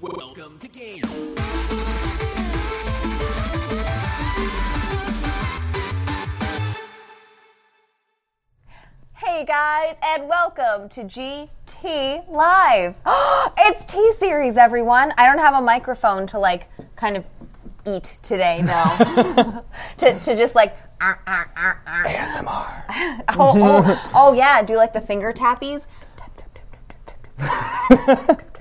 Welcome 0.00 0.58
to 0.60 0.68
Game. 0.68 1.02
Hey 9.12 9.44
guys, 9.44 9.96
and 10.02 10.26
welcome 10.26 10.88
to 10.88 11.02
GT 11.02 12.26
Live. 12.30 12.94
it's 13.58 13.84
Tea 13.84 14.12
Series, 14.18 14.56
everyone. 14.56 15.12
I 15.18 15.26
don't 15.26 15.36
have 15.36 15.52
a 15.52 15.60
microphone 15.60 16.26
to 16.28 16.38
like 16.38 16.68
kind 16.96 17.18
of 17.18 17.26
eat 17.84 18.16
today, 18.22 18.62
though. 18.62 19.62
to, 19.98 20.18
to 20.18 20.34
just 20.34 20.54
like. 20.54 20.78
ASMR. 20.98 22.84
Oh, 23.38 23.54
oh, 23.54 24.10
oh, 24.14 24.32
yeah, 24.32 24.62
do 24.62 24.76
like 24.76 24.94
the 24.94 25.00
finger 25.02 25.34
tappies. 25.34 25.84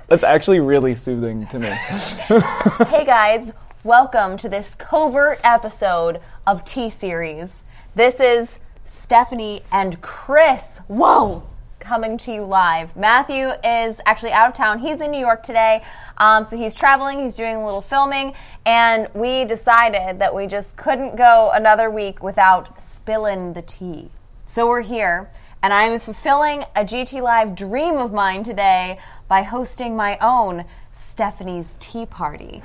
That's 0.10 0.24
actually 0.24 0.60
really 0.60 0.96
soothing 0.96 1.46
to 1.48 1.60
me. 1.60 1.70
Hey 2.88 3.06
guys, 3.06 3.54
welcome 3.84 4.38
to 4.38 4.50
this 4.50 4.74
covert 4.74 5.40
episode 5.44 6.20
of 6.48 6.66
Tea 6.66 6.90
Series. 6.90 7.64
This 7.94 8.20
is 8.20 8.58
Stephanie 8.86 9.62
and 9.72 10.02
Chris. 10.02 10.80
Whoa! 10.88 11.44
Coming 11.80 12.18
to 12.20 12.34
you 12.34 12.42
live. 12.42 12.96
Matthew 12.98 13.50
is 13.64 14.02
actually 14.08 14.32
out 14.32 14.50
of 14.50 14.56
town. 14.56 14.80
He's 14.80 15.00
in 15.00 15.12
New 15.12 15.20
York 15.20 15.44
today. 15.44 15.84
Um, 16.18 16.44
so 16.44 16.58
he's 16.58 16.74
traveling, 16.74 17.24
he's 17.24 17.36
doing 17.36 17.58
a 17.58 17.64
little 17.64 17.82
filming, 17.82 18.34
and 18.66 19.10
we 19.14 19.46
decided 19.46 20.18
that 20.18 20.34
we 20.34 20.48
just 20.48 20.76
couldn't 20.76 21.18
go 21.18 21.52
another 21.54 21.92
week 21.92 22.24
without 22.24 22.82
spilling 22.82 23.54
the 23.54 23.62
tea. 23.62 24.10
So 24.48 24.68
we're 24.68 24.82
here, 24.82 25.30
and 25.62 25.72
I'm 25.72 26.00
fulfilling 26.00 26.64
a 26.76 26.84
GT 26.84 27.22
Live 27.22 27.56
dream 27.56 27.98
of 27.98 28.12
mine 28.12 28.44
today 28.44 28.98
by 29.30 29.44
hosting 29.44 29.96
my 29.96 30.18
own 30.18 30.66
Stephanie's 30.92 31.78
Tea 31.80 32.06
Party. 32.06 32.62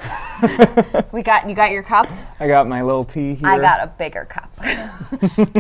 we 1.13 1.23
got 1.23 1.49
you 1.49 1.55
got 1.55 1.71
your 1.71 1.85
cup? 1.85 2.09
I 2.41 2.49
got 2.49 2.67
my 2.67 2.81
little 2.83 3.05
tea 3.05 3.35
here. 3.35 3.47
I 3.47 3.59
got 3.59 3.81
a 3.81 3.87
bigger 3.87 4.25
cup. 4.25 4.51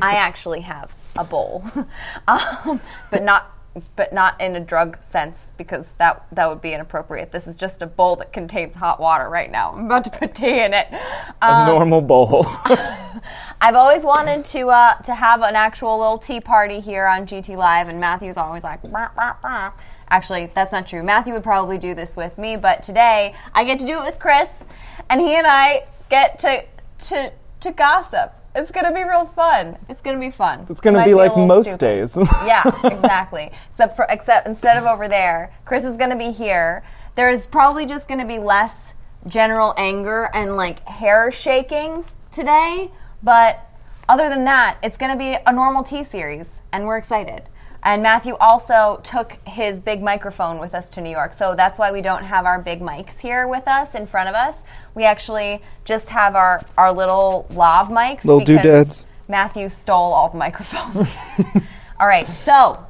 I 0.02 0.14
actually 0.16 0.62
have 0.62 0.92
a 1.14 1.22
bowl, 1.22 1.62
um, 2.26 2.80
but 3.12 3.22
not 3.22 3.52
but 3.96 4.12
not 4.12 4.40
in 4.40 4.54
a 4.56 4.60
drug 4.60 5.02
sense 5.02 5.52
because 5.58 5.86
that 5.98 6.26
that 6.32 6.48
would 6.48 6.62
be 6.62 6.72
inappropriate. 6.72 7.30
This 7.30 7.46
is 7.46 7.54
just 7.54 7.82
a 7.82 7.86
bowl 7.86 8.16
that 8.16 8.32
contains 8.32 8.74
hot 8.74 8.98
water 8.98 9.28
right 9.28 9.50
now. 9.50 9.72
I'm 9.72 9.84
about 9.84 10.04
to 10.04 10.10
put 10.10 10.34
tea 10.34 10.62
in 10.64 10.72
it. 10.72 10.88
a 11.42 11.66
normal 11.66 12.00
bowl. 12.00 12.46
I've 13.60 13.74
always 13.74 14.04
wanted 14.04 14.44
to 14.46 14.68
uh, 14.68 14.94
to 15.02 15.14
have 15.14 15.42
an 15.42 15.54
actual 15.54 15.98
little 15.98 16.18
tea 16.18 16.40
party 16.40 16.80
here 16.80 17.06
on 17.06 17.26
GT 17.26 17.56
Live, 17.56 17.88
and 17.88 18.00
Matthew's 18.00 18.38
always 18.38 18.64
like, 18.64 18.82
"Bah, 18.90 19.10
bah, 19.14 19.36
bah." 19.42 19.72
Actually, 20.14 20.48
that's 20.54 20.70
not 20.70 20.86
true. 20.86 21.02
Matthew 21.02 21.32
would 21.34 21.42
probably 21.42 21.76
do 21.76 21.92
this 21.92 22.16
with 22.16 22.38
me, 22.38 22.54
but 22.56 22.84
today 22.84 23.34
I 23.52 23.64
get 23.64 23.80
to 23.80 23.84
do 23.84 23.98
it 23.98 24.04
with 24.04 24.20
Chris, 24.20 24.48
and 25.10 25.20
he 25.20 25.34
and 25.34 25.44
I 25.44 25.86
get 26.08 26.38
to 26.38 26.62
to 27.08 27.32
to 27.58 27.72
gossip. 27.72 28.32
It's 28.54 28.70
gonna 28.70 28.92
be 28.94 29.02
real 29.02 29.26
fun. 29.26 29.76
It's 29.88 30.00
gonna 30.00 30.20
be 30.20 30.30
fun. 30.30 30.66
it's 30.70 30.80
gonna 30.80 30.98
Might 30.98 31.06
be 31.06 31.10
a 31.10 31.16
like 31.16 31.36
most 31.36 31.66
stupid. 31.66 31.80
days. 31.80 32.16
Yeah, 32.46 32.62
exactly. 32.84 33.50
except 33.72 33.96
for 33.96 34.06
except 34.08 34.46
instead 34.46 34.76
of 34.76 34.84
over 34.84 35.08
there, 35.08 35.52
Chris 35.64 35.82
is 35.82 35.96
going 35.96 36.10
to 36.10 36.16
be 36.16 36.30
here. 36.30 36.84
There's 37.16 37.44
probably 37.48 37.84
just 37.84 38.06
going 38.06 38.20
to 38.20 38.26
be 38.26 38.38
less 38.38 38.94
general 39.26 39.74
anger 39.76 40.30
and 40.32 40.54
like 40.54 40.86
hair 40.86 41.32
shaking 41.32 42.04
today, 42.30 42.92
but 43.20 43.68
other 44.08 44.28
than 44.28 44.44
that, 44.44 44.78
it's 44.80 44.96
going 44.96 45.10
to 45.10 45.18
be 45.18 45.36
a 45.44 45.52
normal 45.52 45.82
Tea 45.82 46.04
series 46.04 46.60
and 46.72 46.86
we're 46.86 46.98
excited. 46.98 47.48
And 47.84 48.02
Matthew 48.02 48.34
also 48.40 48.98
took 49.04 49.36
his 49.46 49.78
big 49.78 50.02
microphone 50.02 50.58
with 50.58 50.74
us 50.74 50.88
to 50.90 51.02
New 51.02 51.10
York. 51.10 51.34
So 51.34 51.54
that's 51.54 51.78
why 51.78 51.92
we 51.92 52.00
don't 52.00 52.24
have 52.24 52.46
our 52.46 52.58
big 52.58 52.80
mics 52.80 53.20
here 53.20 53.46
with 53.46 53.68
us 53.68 53.94
in 53.94 54.06
front 54.06 54.30
of 54.30 54.34
us. 54.34 54.56
We 54.94 55.04
actually 55.04 55.60
just 55.84 56.08
have 56.08 56.34
our, 56.34 56.62
our 56.78 56.92
little 56.92 57.46
lav 57.50 57.88
mics. 57.88 58.24
Little 58.24 58.40
doodads. 58.40 59.06
Matthew 59.28 59.68
stole 59.68 60.12
all 60.14 60.30
the 60.30 60.38
microphones. 60.38 61.14
all 62.00 62.06
right, 62.06 62.28
so 62.28 62.84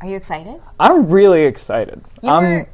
are 0.00 0.08
you 0.08 0.16
excited? 0.16 0.60
I'm 0.80 1.08
really 1.08 1.44
excited. 1.44 2.02
You 2.22 2.30
I'm 2.30 2.66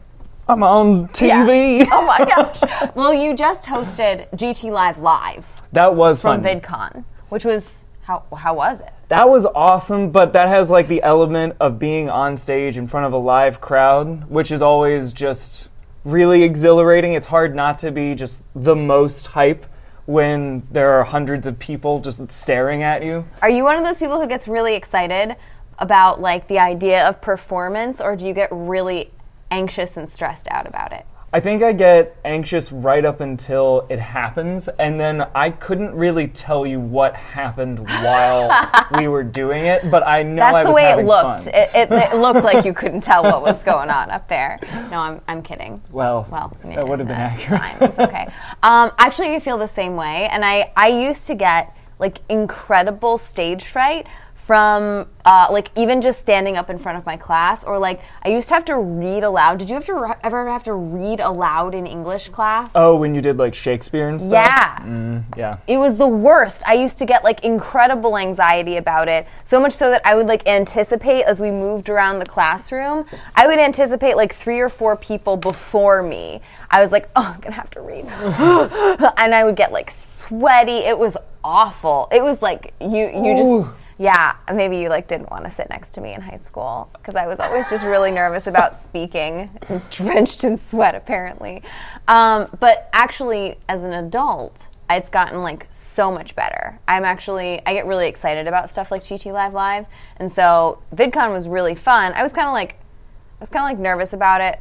I'm 0.49 0.63
on 0.63 1.09
TV. 1.09 1.81
Yeah. 1.81 1.89
Oh 1.93 2.07
my 2.07 2.19
gosh. 2.25 2.91
well, 2.95 3.13
you 3.13 3.35
just 3.37 3.67
hosted 3.67 4.31
GT 4.31 4.73
Live 4.73 4.99
Live 4.99 5.45
That 5.73 5.95
was 5.95 6.23
fun. 6.23 6.43
from 6.43 6.61
fun. 6.61 6.61
VidCon, 6.61 7.05
which 7.29 7.45
was 7.45 7.85
how 8.03 8.23
how 8.35 8.55
was 8.55 8.81
it? 8.81 8.93
That 9.09 9.31
was 9.31 9.47
awesome, 9.47 10.11
but 10.11 10.35
that 10.35 10.49
has 10.49 10.69
like 10.69 10.87
the 10.87 11.03
element 11.03 11.57
of 11.61 11.79
being 11.79 12.11
on 12.11 12.37
stage 12.37 12.77
in 12.77 12.87
front 12.87 13.07
of 13.07 13.15
a 13.15 13.17
live 13.17 13.59
crowd, 13.59 14.29
which 14.29 14.53
is 14.53 14.61
always 14.61 15.15
just 15.15 15.71
really 16.05 16.43
exhilarating. 16.43 17.15
It's 17.15 17.27
hard 17.27 17.55
not 17.55 17.79
to 17.79 17.91
be 17.91 18.15
just 18.15 18.43
the 18.55 18.77
most 18.77 19.29
hype 19.29 19.65
when 20.05 20.67
there 20.71 20.93
are 20.93 21.05
hundreds 21.05 21.47
of 21.47 21.59
people 21.59 22.01
just 22.01 22.31
staring 22.31 22.83
at 22.83 23.03
you. 23.03 23.27
Are 23.41 23.49
you 23.49 23.65
one 23.65 23.79
of 23.79 23.85
those 23.85 23.97
people 23.97 24.21
who 24.21 24.27
gets 24.27 24.47
really 24.47 24.75
excited 24.75 25.37
about 25.79 26.21
like 26.21 26.47
the 26.47 26.59
idea 26.59 27.09
of 27.09 27.23
performance 27.23 28.03
or 28.03 28.15
do 28.15 28.27
you 28.27 28.35
get 28.35 28.51
really 28.51 29.11
anxious 29.51 29.97
and 29.97 30.11
stressed 30.11 30.49
out 30.51 30.67
about 30.67 30.93
it? 30.93 31.07
I 31.39 31.41
think 31.41 31.63
I 31.63 31.73
get 31.73 32.17
anxious 32.25 32.73
right 32.73 33.05
up 33.05 33.21
until 33.21 33.87
it 33.89 34.01
happens, 34.01 34.67
and 34.67 34.99
then 34.99 35.25
I 35.37 35.51
couldn't 35.51 35.95
really 35.95 36.27
tell 36.27 36.67
you 36.67 36.81
what 36.81 37.15
happened 37.15 37.79
while 37.79 38.69
we 38.99 39.07
were 39.07 39.23
doing 39.23 39.67
it, 39.67 39.89
but 39.89 40.05
I 40.05 40.25
know 40.25 40.43
I 40.43 40.53
was. 40.53 40.65
That's 40.65 40.69
the 40.69 40.75
way 40.75 40.91
it 40.91 41.07
looked. 41.07 41.47
It, 41.47 41.71
it, 41.77 41.93
it 41.93 42.17
looked 42.17 42.43
like 42.43 42.65
you 42.65 42.75
couldn't 42.75 43.03
tell 43.03 43.23
what 43.23 43.43
was 43.43 43.63
going 43.65 43.89
on 43.89 44.11
up 44.11 44.29
there. 44.29 44.59
No, 44.91 44.99
I'm, 44.99 45.21
I'm 45.29 45.41
kidding. 45.41 45.81
well, 45.93 46.27
Well, 46.29 46.57
that 46.65 46.89
would 46.89 46.99
have 46.99 47.07
been 47.07 47.17
accurate. 47.17 47.61
Fine. 47.61 47.77
It's 47.83 47.99
okay. 48.01 48.27
um, 48.65 48.91
actually, 48.99 49.37
I 49.37 49.39
feel 49.39 49.59
the 49.59 49.69
same 49.69 49.95
way, 49.95 50.27
and 50.33 50.45
I 50.45 50.73
I 50.77 50.89
used 50.89 51.29
to 51.29 51.37
get 51.37 51.73
like 52.01 52.19
incredible 52.29 53.17
stage 53.17 53.65
fright 53.65 54.09
from 54.49 55.07
uh, 55.27 55.47
like 55.51 55.71
even 55.77 56.01
just 56.01 56.21
standing 56.21 56.57
up 56.57 56.71
in 56.71 56.79
front 56.79 56.97
of 56.97 57.05
my 57.05 57.19
class, 57.19 57.65
or 57.65 57.79
like 57.79 58.01
I 58.23 58.31
used 58.31 58.49
to 58.49 58.55
have 58.55 58.65
to 58.65 58.79
read 58.79 59.23
aloud. 59.23 59.59
Did 59.59 59.69
you 59.69 59.75
have 59.75 59.85
to 59.85 59.95
re- 59.95 60.15
ever 60.25 60.49
have 60.49 60.65
to 60.65 60.73
read 60.73 61.21
aloud 61.21 61.75
in 61.75 61.87
English 61.87 62.31
class? 62.31 62.73
Oh, 62.75 62.97
when 62.97 63.15
you 63.15 63.21
did 63.21 63.37
like 63.37 63.55
Shakespeare 63.55 64.09
and 64.09 64.19
stuff? 64.19 64.33
yeah. 64.33 65.23
Yeah. 65.37 65.59
It 65.67 65.77
was 65.77 65.99
the 65.99 66.07
worst. 66.07 66.63
I 66.67 66.73
used 66.73 66.97
to 66.97 67.05
get 67.05 67.25
like 67.25 67.45
incredible 67.45 68.17
anxiety 68.17 68.79
about 68.79 69.07
it. 69.07 69.27
So 69.45 69.61
much 69.61 69.75
so 69.75 69.91
that 69.91 70.01
I 70.07 70.15
would 70.15 70.27
like 70.27 70.49
anticipate 70.49 71.25
as 71.25 71.43
we 71.43 71.51
moved 71.51 71.91
around 71.91 72.19
the 72.19 72.27
classroom, 72.27 73.05
I 73.35 73.47
would 73.47 73.59
anticipate 73.59 74.17
like 74.17 74.35
three 74.35 74.61
or 74.61 74.71
four 74.71 74.97
people 74.97 75.37
before 75.37 76.03
me. 76.03 76.41
I 76.71 76.81
was 76.81 76.91
like, 76.91 77.11
oh, 77.17 77.35
I'm 77.35 77.41
gonna 77.41 77.55
have 77.55 77.69
to 77.73 77.83
read. 77.83 78.07
and 79.19 79.35
I 79.35 79.45
would 79.45 79.57
get 79.57 79.73
like 79.73 79.91
sweaty. 79.91 80.79
It 80.87 80.99
was 80.99 81.19
awful. 81.45 82.09
It 82.11 82.23
was 82.23 82.41
like 82.41 82.73
you 82.81 83.11
you 83.11 83.37
just 83.37 83.51
Ooh. 83.51 83.75
Yeah, 83.99 84.37
maybe 84.55 84.79
you 84.79 84.89
like 84.89 85.09
didn't 85.09 85.31
want 85.31 85.45
to 85.45 85.51
sit 85.51 85.69
next 85.71 85.91
to 85.93 86.01
me 86.01 86.15
in 86.15 86.21
high 86.21 86.37
school 86.37 86.89
because 86.93 87.17
I 87.17 87.27
was 87.27 87.41
always 87.41 87.69
just 87.69 87.85
really 87.85 88.13
nervous 88.13 88.47
about 88.47 88.79
speaking, 88.81 89.51
drenched 89.91 90.45
in 90.45 90.57
sweat 90.57 90.95
apparently. 90.95 91.63
Um, 92.07 92.49
but 92.61 92.89
actually, 92.93 93.59
as 93.69 93.83
an 93.83 93.93
adult, 93.93 94.69
it's 94.89 95.11
gotten 95.11 95.43
like 95.43 95.67
so 95.71 96.13
much 96.13 96.37
better. 96.37 96.79
I'm 96.87 97.05
actually 97.05 97.61
I 97.67 97.73
get 97.75 97.87
really 97.87 98.07
excited 98.07 98.47
about 98.47 98.71
stuff 98.71 98.93
like 98.93 99.03
GT 99.03 99.33
Live 99.33 99.53
Live, 99.53 99.87
and 100.19 100.33
so 100.33 100.81
VidCon 100.95 101.33
was 101.33 101.49
really 101.49 101.75
fun. 101.75 102.13
I 102.15 102.23
was 102.23 102.33
kind 102.33 102.47
of 102.47 102.53
like 102.53 102.75
I 102.75 103.41
was 103.41 103.49
kind 103.51 103.65
of 103.65 103.77
like 103.77 103.83
nervous 103.83 104.13
about 104.13 104.41
it 104.41 104.61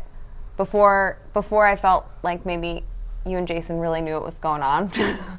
before 0.58 1.20
before 1.34 1.66
I 1.66 1.76
felt 1.76 2.08
like 2.24 2.44
maybe 2.44 2.84
you 3.24 3.38
and 3.38 3.48
Jason 3.48 3.78
really 3.78 4.02
knew 4.02 4.14
what 4.14 4.26
was 4.26 4.38
going 4.40 4.64
on. 4.64 4.92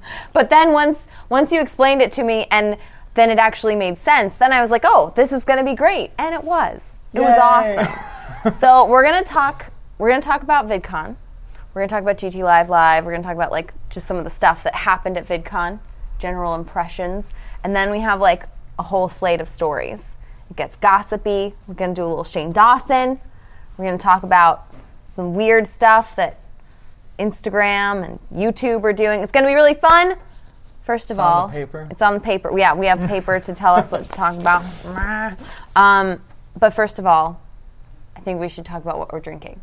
but 0.32 0.50
then 0.50 0.72
once 0.72 1.08
once 1.28 1.50
you 1.50 1.60
explained 1.60 2.00
it 2.00 2.12
to 2.12 2.22
me 2.22 2.46
and 2.52 2.78
then 3.14 3.30
it 3.30 3.38
actually 3.38 3.76
made 3.76 3.98
sense, 3.98 4.36
then 4.36 4.52
I 4.52 4.62
was 4.62 4.70
like, 4.70 4.84
"Oh, 4.84 5.12
this 5.16 5.32
is 5.32 5.44
going 5.44 5.58
to 5.58 5.64
be 5.64 5.74
great." 5.74 6.12
And 6.18 6.34
it 6.34 6.44
was. 6.44 6.82
It 7.12 7.20
was 7.20 7.38
awesome. 7.40 8.54
so, 8.60 8.84
we're 8.84 9.02
going 9.02 9.22
to 9.22 9.28
talk 9.28 9.72
we're 9.98 10.08
going 10.08 10.20
to 10.20 10.26
talk 10.26 10.42
about 10.42 10.68
VidCon. 10.68 11.16
We're 11.74 11.80
going 11.80 11.88
to 11.88 11.92
talk 11.92 12.02
about 12.02 12.18
GT 12.18 12.42
Live 12.42 12.68
Live. 12.68 13.04
We're 13.04 13.10
going 13.10 13.22
to 13.22 13.26
talk 13.26 13.34
about 13.34 13.50
like 13.50 13.74
just 13.90 14.06
some 14.06 14.16
of 14.16 14.24
the 14.24 14.30
stuff 14.30 14.62
that 14.62 14.74
happened 14.74 15.16
at 15.16 15.26
VidCon, 15.26 15.80
general 16.18 16.54
impressions, 16.54 17.32
and 17.64 17.74
then 17.74 17.90
we 17.90 18.00
have 18.00 18.20
like 18.20 18.44
a 18.78 18.84
whole 18.84 19.08
slate 19.08 19.40
of 19.40 19.48
stories. 19.48 20.16
It 20.50 20.56
gets 20.56 20.76
gossipy. 20.76 21.54
We're 21.66 21.74
going 21.74 21.94
to 21.94 22.00
do 22.00 22.06
a 22.06 22.08
little 22.08 22.24
Shane 22.24 22.52
Dawson. 22.52 23.20
We're 23.76 23.84
going 23.84 23.98
to 23.98 24.02
talk 24.02 24.22
about 24.22 24.72
some 25.06 25.34
weird 25.34 25.66
stuff 25.66 26.14
that 26.16 26.38
Instagram 27.18 28.04
and 28.04 28.18
YouTube 28.32 28.84
are 28.84 28.92
doing. 28.92 29.20
It's 29.20 29.32
going 29.32 29.44
to 29.44 29.50
be 29.50 29.54
really 29.54 29.74
fun. 29.74 30.16
First 30.88 31.10
of 31.10 31.20
all, 31.20 31.50
it's 31.90 32.00
on 32.00 32.14
the 32.14 32.20
paper. 32.20 32.50
Yeah, 32.58 32.72
we 32.72 32.86
have 32.86 32.98
paper 33.02 33.38
to 33.38 33.52
tell 33.52 33.74
us 33.74 33.90
what 33.90 34.04
to 34.06 34.10
talk 34.10 34.34
about. 34.38 34.62
Um, 35.76 36.22
but 36.58 36.70
first 36.70 36.98
of 36.98 37.04
all, 37.04 37.38
I 38.16 38.20
think 38.20 38.40
we 38.40 38.48
should 38.48 38.64
talk 38.64 38.80
about 38.82 38.98
what 38.98 39.12
we're 39.12 39.20
drinking. 39.20 39.60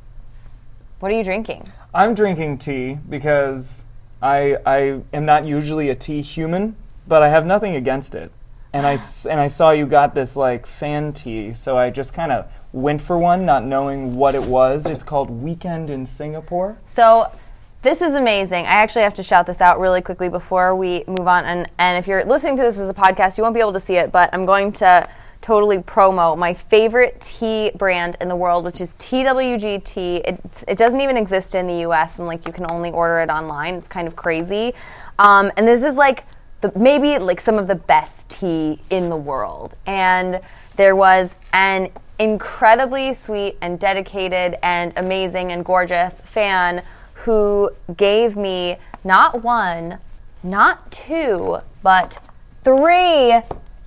What 1.00 1.12
are 1.12 1.16
you 1.16 1.24
drinking? 1.24 1.64
I'm 1.96 2.14
drinking 2.14 2.60
tea 2.60 3.00
because 3.10 3.86
I 4.22 4.58
I 4.68 5.02
am 5.14 5.26
not 5.26 5.46
usually 5.46 5.90
a 5.90 5.96
tea 5.96 6.22
human, 6.22 6.76
but 7.08 7.24
I 7.24 7.30
have 7.30 7.44
nothing 7.48 7.76
against 7.76 8.14
it. 8.14 8.32
and 8.72 8.86
I 8.86 8.94
s- 8.94 9.26
and 9.26 9.40
I 9.40 9.48
saw 9.48 9.72
you 9.72 9.88
got 9.88 10.14
this 10.14 10.36
like 10.36 10.68
fan 10.68 11.12
tea, 11.12 11.56
so 11.56 11.76
I 11.76 11.90
just 11.90 12.14
kind 12.14 12.32
of 12.32 12.46
went 12.72 13.02
for 13.02 13.18
one, 13.18 13.46
not 13.48 13.64
knowing 13.66 14.16
what 14.16 14.36
it 14.36 14.44
was. 14.44 14.86
It's 14.86 15.04
called 15.04 15.30
Weekend 15.32 15.90
in 15.90 16.06
Singapore. 16.06 16.78
So 16.86 17.32
this 17.86 18.02
is 18.02 18.16
amazing. 18.16 18.66
I 18.66 18.70
actually 18.70 19.04
have 19.04 19.14
to 19.14 19.22
shout 19.22 19.46
this 19.46 19.62
out 19.62 19.80
really 19.80 20.02
quickly 20.02 20.28
before 20.28 20.76
we 20.76 21.04
move 21.06 21.28
on. 21.28 21.46
And, 21.46 21.70
and 21.78 22.00
if 22.00 22.08
you're 22.08 22.26
listening 22.26 22.58
to 22.58 22.64
this 22.64 22.80
as 22.80 22.90
a 22.90 22.96
podcast, 22.96 23.38
you 23.38 23.44
won't 23.44 23.54
be 23.54 23.60
able 23.60 23.74
to 23.74 23.80
see 23.80 23.94
it, 23.94 24.12
but 24.12 24.32
I'm 24.34 24.44
going 24.44 24.72
to 24.74 25.08
totally 25.44 25.78
promo 25.78 26.36
my 26.36 26.56
favorite 26.56 27.22
tea 27.22 27.70
brand 27.76 28.18
in 28.20 28.28
the 28.28 28.36
world, 28.36 28.66
which 28.66 28.82
is 28.82 28.94
TWG 28.94 29.84
Tea. 29.84 30.16
It, 30.18 30.42
it 30.68 30.80
doesn't 30.80 31.00
even 31.00 31.16
exist 31.16 31.54
in 31.54 31.68
the 31.68 31.88
US, 31.88 32.18
and 32.18 32.28
like 32.28 32.48
you 32.48 32.54
can 32.54 32.66
only 32.72 32.90
order 32.90 33.20
it 33.20 33.30
online. 33.30 33.76
It's 33.76 33.88
kind 33.88 34.08
of 34.08 34.16
crazy. 34.16 34.74
Um, 35.20 35.52
and 35.56 35.68
this 35.68 35.84
is 35.84 35.94
like 35.94 36.24
the, 36.62 36.72
maybe 36.76 37.20
like 37.20 37.40
some 37.40 37.60
of 37.60 37.68
the 37.68 37.76
best 37.76 38.32
tea 38.32 38.82
in 38.90 39.12
the 39.12 39.16
world. 39.16 39.76
And 39.86 40.42
there 40.76 40.96
was 40.96 41.36
an 41.54 41.92
incredibly 42.18 43.14
sweet 43.14 43.58
and 43.62 43.80
dedicated 43.80 44.58
and 44.64 44.92
amazing 44.96 45.52
and 45.52 45.64
gorgeous 45.64 46.16
fan 46.22 46.82
who 47.26 47.72
gave 47.98 48.38
me 48.38 48.78
not 49.04 49.44
one, 49.44 49.98
not 50.44 50.92
two, 50.92 51.60
but 51.82 52.20
three 52.64 53.42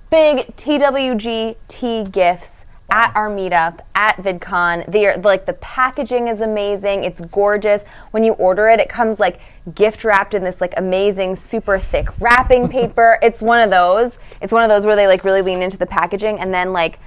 big 0.09 0.55
TWG 0.57 1.55
tea 1.67 2.03
gifts 2.03 2.65
at 2.91 3.15
our 3.15 3.29
meetup 3.29 3.79
at 3.95 4.17
VidCon. 4.17 4.89
They 4.91 5.05
are 5.05 5.17
like 5.17 5.45
the 5.45 5.53
packaging 5.53 6.27
is 6.27 6.41
amazing. 6.41 7.03
It's 7.03 7.21
gorgeous. 7.21 7.83
When 8.11 8.23
you 8.23 8.33
order 8.33 8.67
it, 8.69 8.79
it 8.79 8.89
comes 8.89 9.19
like 9.19 9.39
gift 9.73 10.03
wrapped 10.03 10.33
in 10.33 10.43
this 10.43 10.59
like 10.59 10.73
amazing 10.75 11.35
super 11.35 11.79
thick 11.79 12.07
wrapping 12.19 12.67
paper. 12.69 13.19
It's 13.21 13.41
one 13.41 13.61
of 13.61 13.69
those. 13.69 14.17
It's 14.41 14.51
one 14.51 14.63
of 14.63 14.69
those 14.69 14.85
where 14.85 14.95
they 14.95 15.07
like 15.07 15.23
really 15.23 15.41
lean 15.41 15.61
into 15.61 15.77
the 15.77 15.85
packaging 15.85 16.39
and 16.39 16.53
then 16.53 16.73
like 16.73 16.99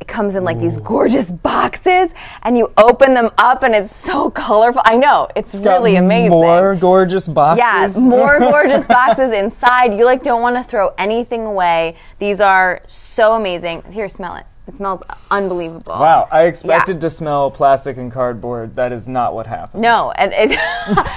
it 0.00 0.08
comes 0.08 0.34
in 0.34 0.44
like 0.44 0.60
these 0.60 0.78
gorgeous 0.78 1.26
boxes 1.26 2.10
and 2.42 2.58
you 2.58 2.72
open 2.76 3.14
them 3.14 3.30
up 3.38 3.62
and 3.62 3.74
it's 3.74 3.94
so 3.94 4.28
colorful. 4.30 4.82
I 4.84 4.96
know. 4.96 5.28
It's, 5.36 5.58
Got 5.60 5.70
really 5.70 5.96
amazing. 5.96 6.30
More 6.30 6.74
gorgeous 6.74 7.28
boxes. 7.28 7.64
Yes, 7.64 7.96
more 7.96 8.38
gorgeous 8.40 8.86
boxes 8.86 9.32
inside. 9.32 9.94
You 9.94 10.04
like 10.04 10.22
don't 10.22 10.42
want 10.42 10.56
to 10.56 10.64
throw 10.64 10.88
anything 10.98 11.46
away. 11.46 11.96
These 12.18 12.40
are 12.40 12.82
so 12.86 13.34
amazing. 13.34 13.82
Here, 13.92 14.08
smell 14.08 14.36
it. 14.36 14.44
It 14.66 14.78
smells 14.78 15.02
unbelievable. 15.30 15.92
Wow, 15.92 16.26
I 16.30 16.44
expected 16.44 16.98
to 17.02 17.10
smell 17.10 17.50
plastic 17.50 17.98
and 17.98 18.10
cardboard. 18.10 18.76
That 18.76 18.92
is 18.92 19.06
not 19.06 19.34
what 19.34 19.46
happened. 19.46 19.82
No, 19.82 20.10
and 20.12 20.32
it, 20.34 20.58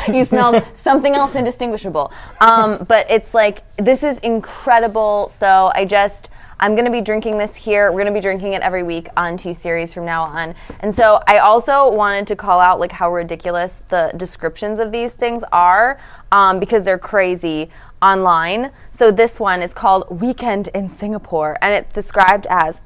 you 0.13 0.25
smelled 0.25 0.63
something 0.73 1.13
else 1.13 1.33
indistinguishable. 1.33 2.11
Um, 2.41 2.85
but 2.89 3.09
it's 3.09 3.33
like 3.33 3.63
this 3.77 4.03
is 4.03 4.19
incredible. 4.19 5.33
So 5.39 5.71
I 5.73 5.85
just. 5.85 6.29
I'm 6.59 6.73
going 6.73 6.85
to 6.85 6.91
be 6.91 7.01
drinking 7.01 7.37
this 7.37 7.55
here. 7.55 7.91
We're 7.91 8.01
going 8.01 8.13
to 8.13 8.19
be 8.19 8.21
drinking 8.21 8.53
it 8.53 8.63
every 8.63 8.81
week 8.81 9.09
on 9.15 9.37
Tea 9.37 9.53
Series 9.53 9.93
from 9.93 10.05
now 10.05 10.23
on. 10.23 10.55
And 10.79 10.93
so 10.93 11.21
I 11.27 11.37
also 11.37 11.91
wanted 11.91 12.25
to 12.27 12.35
call 12.35 12.59
out 12.59 12.79
like 12.79 12.91
how 12.91 13.13
ridiculous 13.13 13.83
the 13.89 14.11
descriptions 14.17 14.79
of 14.79 14.91
these 14.91 15.13
things 15.13 15.43
are 15.51 15.99
um, 16.31 16.59
because 16.59 16.83
they're 16.83 16.97
crazy 16.97 17.69
online. 18.01 18.71
So 18.89 19.11
this 19.11 19.39
one 19.39 19.61
is 19.61 19.73
called 19.75 20.21
Weekend 20.21 20.69
in 20.69 20.89
Singapore, 20.89 21.57
and 21.61 21.75
it's 21.75 21.93
described 21.93 22.47
as 22.49 22.81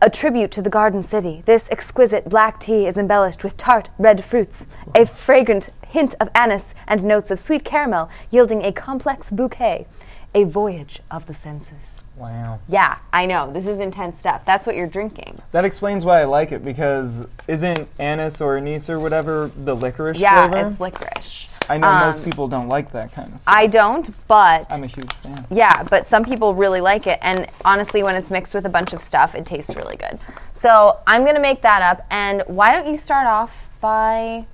a 0.00 0.10
tribute 0.10 0.50
to 0.50 0.62
the 0.62 0.70
Garden 0.70 1.04
City, 1.04 1.44
this 1.46 1.70
exquisite 1.70 2.28
black 2.28 2.58
tea 2.58 2.86
is 2.86 2.96
embellished 2.96 3.44
with 3.44 3.56
tart 3.56 3.88
red 3.98 4.24
fruits, 4.24 4.66
a 4.96 5.06
fragrant 5.06 5.68
hint 5.86 6.16
of 6.18 6.28
anise, 6.34 6.74
and 6.88 7.04
notes 7.04 7.30
of 7.30 7.38
sweet 7.38 7.64
caramel, 7.64 8.10
yielding 8.28 8.64
a 8.64 8.72
complex 8.72 9.30
bouquet. 9.30 9.86
A 10.34 10.42
voyage 10.42 11.00
of 11.08 11.26
the 11.26 11.34
senses. 11.34 12.01
Wow. 12.22 12.60
Yeah, 12.68 12.98
I 13.12 13.26
know. 13.26 13.52
This 13.52 13.66
is 13.66 13.80
intense 13.80 14.16
stuff. 14.16 14.44
That's 14.44 14.64
what 14.64 14.76
you're 14.76 14.86
drinking. 14.86 15.40
That 15.50 15.64
explains 15.64 16.04
why 16.04 16.20
I 16.20 16.24
like 16.24 16.52
it 16.52 16.64
because 16.64 17.26
isn't 17.48 17.88
anise 17.98 18.40
or 18.40 18.56
anise 18.56 18.88
or 18.88 19.00
whatever 19.00 19.50
the 19.56 19.74
licorice 19.74 20.20
Yeah, 20.20 20.48
flavor? 20.48 20.56
Yeah, 20.56 20.70
it's 20.70 20.80
licorice. 20.80 21.48
I 21.68 21.78
know 21.78 21.92
most 21.92 22.18
um, 22.18 22.24
people 22.24 22.46
don't 22.46 22.68
like 22.68 22.92
that 22.92 23.10
kind 23.10 23.32
of 23.32 23.40
stuff. 23.40 23.52
I 23.52 23.66
don't, 23.66 24.08
but 24.28 24.70
I'm 24.70 24.84
a 24.84 24.86
huge 24.86 25.12
fan. 25.14 25.46
Yeah, 25.50 25.82
but 25.82 26.08
some 26.08 26.24
people 26.24 26.54
really 26.54 26.80
like 26.80 27.08
it. 27.08 27.18
And 27.22 27.48
honestly, 27.64 28.04
when 28.04 28.14
it's 28.14 28.30
mixed 28.30 28.54
with 28.54 28.66
a 28.66 28.68
bunch 28.68 28.92
of 28.92 29.02
stuff, 29.02 29.34
it 29.34 29.44
tastes 29.44 29.74
really 29.74 29.96
good. 29.96 30.20
So 30.52 31.00
I'm 31.08 31.22
going 31.22 31.34
to 31.34 31.40
make 31.40 31.62
that 31.62 31.82
up. 31.82 32.06
And 32.10 32.44
why 32.46 32.70
don't 32.70 32.88
you 32.88 32.96
start 32.96 33.26
off 33.26 33.68
by, 33.80 34.46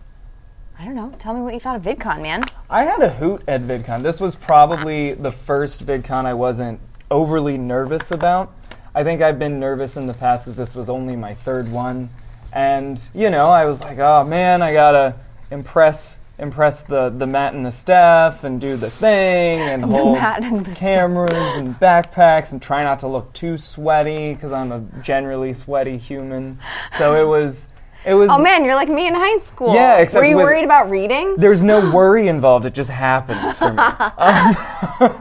I 0.79 0.85
don't 0.85 0.95
know, 0.95 1.13
tell 1.19 1.35
me 1.35 1.43
what 1.43 1.53
you 1.53 1.61
thought 1.61 1.77
of 1.77 1.83
VidCon, 1.83 2.23
man. 2.23 2.45
I 2.71 2.85
had 2.85 3.03
a 3.03 3.11
hoot 3.11 3.43
at 3.47 3.61
VidCon. 3.63 4.03
This 4.03 4.21
was 4.21 4.35
probably 4.35 5.13
the 5.13 5.33
first 5.33 5.85
VidCon 5.85 6.25
I 6.25 6.35
wasn't 6.35 6.81
overly 7.11 7.59
nervous 7.59 8.11
about. 8.11 8.55
I 8.95 9.05
think 9.05 9.23
I've 9.23 9.39
been 9.39 9.61
nervous 9.61 9.97
in 9.97 10.07
the 10.07 10.15
past 10.15 10.45
because 10.45 10.57
this 10.57 10.75
was 10.75 10.91
only 10.91 11.17
my 11.17 11.35
third 11.35 11.71
one. 11.71 12.11
And, 12.53 13.01
you 13.15 13.31
know, 13.31 13.49
I 13.49 13.65
was 13.67 13.81
like, 13.81 13.99
oh 13.99 14.25
man, 14.25 14.63
I 14.63 14.73
gotta 14.73 15.15
impress 15.51 16.19
impress 16.41 16.83
the, 16.83 17.09
the 17.11 17.27
Matt 17.27 17.53
and 17.55 17.67
the 17.67 17.71
staff 17.73 18.45
and 18.45 18.61
do 18.61 18.77
the 18.77 18.91
thing 18.91 19.59
and 19.59 19.85
hold 19.93 20.15
Matt 20.19 20.41
and 20.45 20.65
the 20.65 20.73
cameras 20.75 21.33
and 21.33 21.75
backpacks 21.81 22.53
and 22.53 22.63
try 22.63 22.81
not 22.81 23.01
to 23.01 23.09
look 23.09 23.33
too 23.33 23.59
sweaty 23.59 24.35
because 24.35 24.53
I'm 24.53 24.71
a 24.71 24.81
generally 25.03 25.53
sweaty 25.53 25.99
human. 25.99 26.61
So 26.97 27.15
it 27.21 27.27
was 27.27 27.67
it 28.07 28.15
was 28.15 28.31
Oh 28.33 28.41
man, 28.41 28.65
you're 28.65 28.77
like 28.77 28.89
me 28.89 29.09
in 29.09 29.15
high 29.15 29.39
school. 29.39 29.75
Yeah, 29.75 29.97
except 29.97 30.21
Were 30.23 30.27
you 30.29 30.37
with- 30.37 30.45
worried 30.45 30.65
about 30.65 30.89
reading? 30.91 31.35
there's 31.39 31.65
no 31.65 31.91
worry 31.91 32.29
involved. 32.29 32.67
It 32.67 32.75
just 32.75 32.91
happens 32.91 33.59
for 33.59 33.73
me. 33.73 33.83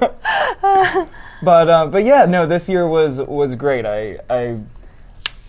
Um, 0.64 1.08
but 1.44 1.70
uh, 1.70 1.86
but 1.88 2.04
yeah, 2.04 2.26
no, 2.26 2.46
this 2.46 2.68
year 2.70 2.88
was 2.88 3.22
was 3.22 3.56
great. 3.56 3.86
I 3.86 4.20
I 4.30 4.58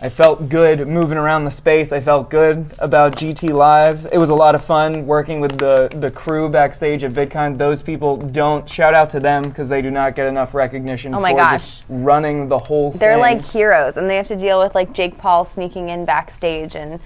I 0.00 0.08
felt 0.08 0.48
good 0.48 0.86
moving 0.86 1.18
around 1.18 1.42
the 1.44 1.50
space. 1.50 1.92
I 1.92 1.98
felt 1.98 2.30
good 2.30 2.72
about 2.78 3.16
GT 3.16 3.50
Live. 3.52 4.06
It 4.12 4.18
was 4.18 4.30
a 4.30 4.34
lot 4.34 4.54
of 4.54 4.62
fun 4.64 5.06
working 5.06 5.40
with 5.40 5.58
the 5.58 5.88
the 5.92 6.10
crew 6.10 6.48
backstage 6.48 7.02
at 7.04 7.12
VidCon. 7.12 7.58
Those 7.58 7.82
people 7.82 8.16
don't 8.16 8.68
shout 8.68 8.94
out 8.94 9.10
to 9.10 9.20
them 9.20 9.42
because 9.42 9.68
they 9.68 9.82
do 9.82 9.90
not 9.90 10.14
get 10.14 10.26
enough 10.28 10.54
recognition 10.54 11.14
Oh 11.14 11.20
my 11.20 11.32
for 11.32 11.36
gosh. 11.38 11.60
just 11.60 11.82
running 11.88 12.48
the 12.48 12.58
whole. 12.58 12.92
They're 12.92 13.16
like 13.16 13.44
heroes, 13.44 13.96
and 13.96 14.08
they 14.08 14.16
have 14.16 14.28
to 14.28 14.36
deal 14.36 14.60
with 14.60 14.74
like 14.74 14.92
Jake 14.92 15.18
Paul 15.18 15.44
sneaking 15.44 15.88
in 15.88 16.04
backstage 16.04 16.76
and 16.76 17.00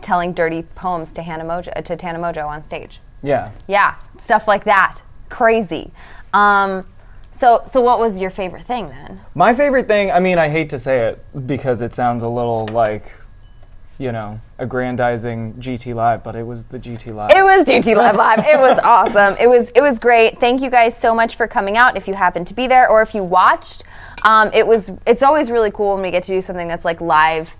telling 0.00 0.32
dirty 0.32 0.62
poems 0.74 1.12
to 1.12 1.22
Hannah 1.22 1.44
Mojo, 1.44 1.72
to 1.84 1.96
Tana 1.96 2.18
Mongeau 2.18 2.46
on 2.48 2.64
stage. 2.64 3.00
yeah. 3.22 3.52
Yeah, 3.68 3.94
stuff 4.24 4.48
like 4.48 4.64
that. 4.64 5.00
Crazy. 5.28 5.92
Um, 6.32 6.84
so, 7.42 7.60
so 7.72 7.80
what 7.80 7.98
was 7.98 8.20
your 8.20 8.30
favorite 8.30 8.64
thing 8.64 8.88
then? 8.88 9.20
My 9.34 9.52
favorite 9.52 9.88
thing, 9.88 10.12
I 10.12 10.20
mean, 10.20 10.38
I 10.38 10.48
hate 10.48 10.70
to 10.70 10.78
say 10.78 11.08
it 11.08 11.24
because 11.44 11.82
it 11.82 11.92
sounds 11.92 12.22
a 12.22 12.28
little 12.28 12.68
like, 12.68 13.10
you 13.98 14.12
know, 14.12 14.40
aggrandizing 14.58 15.54
GT 15.54 15.92
Live, 15.92 16.22
but 16.22 16.36
it 16.36 16.44
was 16.44 16.66
the 16.66 16.78
GT 16.78 17.12
Live. 17.12 17.32
It 17.32 17.42
was 17.42 17.66
GT 17.66 17.96
Live 17.96 18.14
Live. 18.14 18.38
It 18.38 18.60
was 18.60 18.78
awesome. 18.84 19.36
It 19.40 19.48
was 19.48 19.68
it 19.74 19.80
was 19.80 19.98
great. 19.98 20.38
Thank 20.38 20.62
you 20.62 20.70
guys 20.70 20.96
so 20.96 21.16
much 21.16 21.34
for 21.34 21.48
coming 21.48 21.76
out. 21.76 21.96
If 21.96 22.06
you 22.06 22.14
happened 22.14 22.46
to 22.46 22.54
be 22.54 22.68
there 22.68 22.88
or 22.88 23.02
if 23.02 23.12
you 23.12 23.24
watched, 23.24 23.82
um, 24.24 24.52
it 24.54 24.64
was. 24.64 24.92
It's 25.04 25.24
always 25.24 25.50
really 25.50 25.72
cool 25.72 25.94
when 25.94 26.02
we 26.02 26.12
get 26.12 26.22
to 26.22 26.32
do 26.32 26.42
something 26.42 26.68
that's 26.68 26.84
like 26.84 27.00
live 27.00 27.56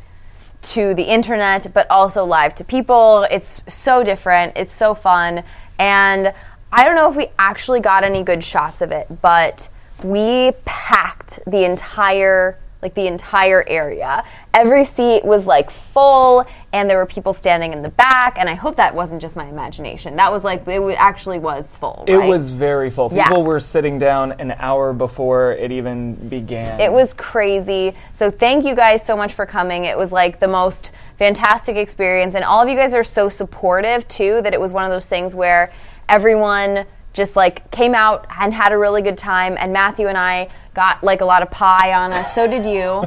to 0.75 0.95
the 0.95 1.03
internet, 1.03 1.75
but 1.75 1.91
also 1.91 2.25
live 2.25 2.55
to 2.55 2.63
people. 2.63 3.27
It's 3.33 3.61
so 3.69 4.05
different. 4.05 4.57
It's 4.57 4.77
so 4.77 4.95
fun, 4.95 5.43
and 5.77 6.33
I 6.71 6.85
don't 6.85 6.95
know 6.95 7.11
if 7.11 7.17
we 7.17 7.33
actually 7.37 7.81
got 7.81 8.05
any 8.05 8.23
good 8.23 8.45
shots 8.45 8.81
of 8.81 8.93
it, 8.93 9.21
but 9.21 9.69
we 10.05 10.53
packed 10.65 11.39
the 11.47 11.65
entire 11.65 12.59
like 12.83 12.95
the 12.95 13.07
entire 13.07 13.65
area. 13.69 14.25
Every 14.53 14.85
seat 14.85 15.25
was 15.25 15.47
like 15.47 15.71
full, 15.71 16.45
and 16.73 16.91
there 16.91 16.99
were 16.99 17.07
people 17.07 17.33
standing 17.33 17.73
in 17.73 17.81
the 17.81 17.89
back. 17.91 18.37
And 18.37 18.51
I 18.51 18.55
hope 18.55 18.77
that 18.77 18.95
wasn't 18.95 19.23
just 19.23 19.37
my 19.37 19.47
imagination. 19.47 20.17
That 20.17 20.33
was 20.33 20.43
like 20.43 20.63
it 20.63 20.75
w- 20.75 20.97
actually 20.97 21.39
was 21.39 21.75
full. 21.77 22.05
It 22.09 22.17
right? 22.17 22.29
was 22.29 22.51
very 22.51 22.91
full. 22.91 23.11
Yeah. 23.13 23.29
People 23.29 23.45
were 23.45 23.61
sitting 23.61 23.99
down 23.99 24.33
an 24.33 24.53
hour 24.59 24.93
before 24.93 25.53
it 25.53 25.71
even 25.71 26.15
began. 26.29 26.81
It 26.81 26.93
was 26.93 27.15
crazy. 27.15 27.95
So 28.17 28.31
thank 28.31 28.65
you 28.65 28.75
guys 28.75 29.07
so 29.07 29.17
much 29.17 29.33
for 29.33 29.47
coming. 29.47 29.85
It 29.85 29.97
was 29.97 30.11
like 30.11 30.41
the 30.41 30.49
most 30.49 30.91
fantastic 31.19 31.77
experience, 31.77 32.35
and 32.35 32.45
all 32.45 32.61
of 32.61 32.69
you 32.69 32.77
guys 32.77 32.95
are 32.95 33.05
so 33.05 33.29
supportive 33.29 34.07
too. 34.09 34.41
That 34.43 34.53
it 34.55 34.61
was 34.61 34.73
one 34.73 34.85
of 34.85 34.91
those 34.91 35.07
things 35.07 35.37
where 35.37 35.73
everyone 36.09 36.85
just 37.13 37.37
like 37.37 37.71
came 37.71 37.95
out 37.95 38.27
and 38.41 38.53
had 38.55 38.73
a 38.73 38.79
really 38.79 39.03
good 39.03 39.19
time. 39.19 39.57
And 39.59 39.73
Matthew 39.73 40.07
and 40.09 40.17
I 40.17 40.49
got 40.75 41.03
like 41.05 41.21
a 41.21 41.25
lot 41.25 41.43
of 41.43 41.51
pie 41.51 41.93
on 41.93 42.13
us. 42.13 42.35
So 42.35 42.47
did 42.47 42.65
you. 42.65 43.05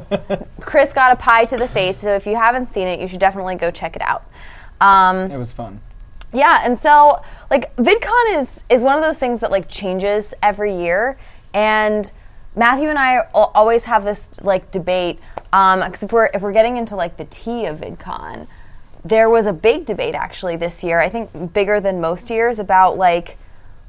Chris 0.62 0.94
got 0.94 1.12
a 1.12 1.16
pie 1.16 1.46
to 1.46 1.58
the 1.58 1.68
face. 1.68 2.00
So 2.00 2.14
if 2.16 2.26
you 2.28 2.36
haven't 2.36 2.72
seen 2.72 2.88
it, 2.88 3.00
you 3.00 3.08
should 3.08 3.20
definitely 3.20 3.56
go 3.56 3.72
check 3.72 3.96
it 3.96 4.02
out. 4.02 4.24
Um, 4.82 5.32
It 5.32 5.38
was 5.38 5.52
fun. 5.54 5.80
yeah, 6.34 6.62
and 6.64 6.78
so 6.78 7.22
like 7.50 7.76
VidCon 7.78 8.40
is 8.42 8.64
is 8.70 8.82
one 8.84 8.98
of 8.98 9.04
those 9.04 9.18
things 9.18 9.40
that 9.40 9.52
like 9.52 9.70
changes 9.70 10.34
every 10.44 10.76
year, 10.76 11.18
and 11.54 12.12
Matthew 12.56 12.90
and 12.90 13.00
I 13.00 13.22
always 13.34 13.84
have 13.86 14.04
this 14.04 14.28
like 14.42 14.70
debate 14.72 15.20
because 15.52 16.04
if 16.04 16.12
we're 16.12 16.30
if 16.34 16.42
we're 16.42 16.52
getting 16.54 16.78
into 16.78 16.96
like 16.96 17.18
the 17.18 17.26
tea 17.26 17.66
of 17.66 17.80
VidCon, 17.80 18.48
there 19.06 19.30
was 19.30 19.46
a 19.46 19.54
big 19.54 19.86
debate 19.86 20.14
actually 20.16 20.58
this 20.58 20.84
year. 20.84 21.00
I 21.00 21.10
think 21.10 21.54
bigger 21.54 21.80
than 21.80 22.02
most 22.02 22.30
years 22.30 22.60
about 22.60 22.98
like 22.98 23.38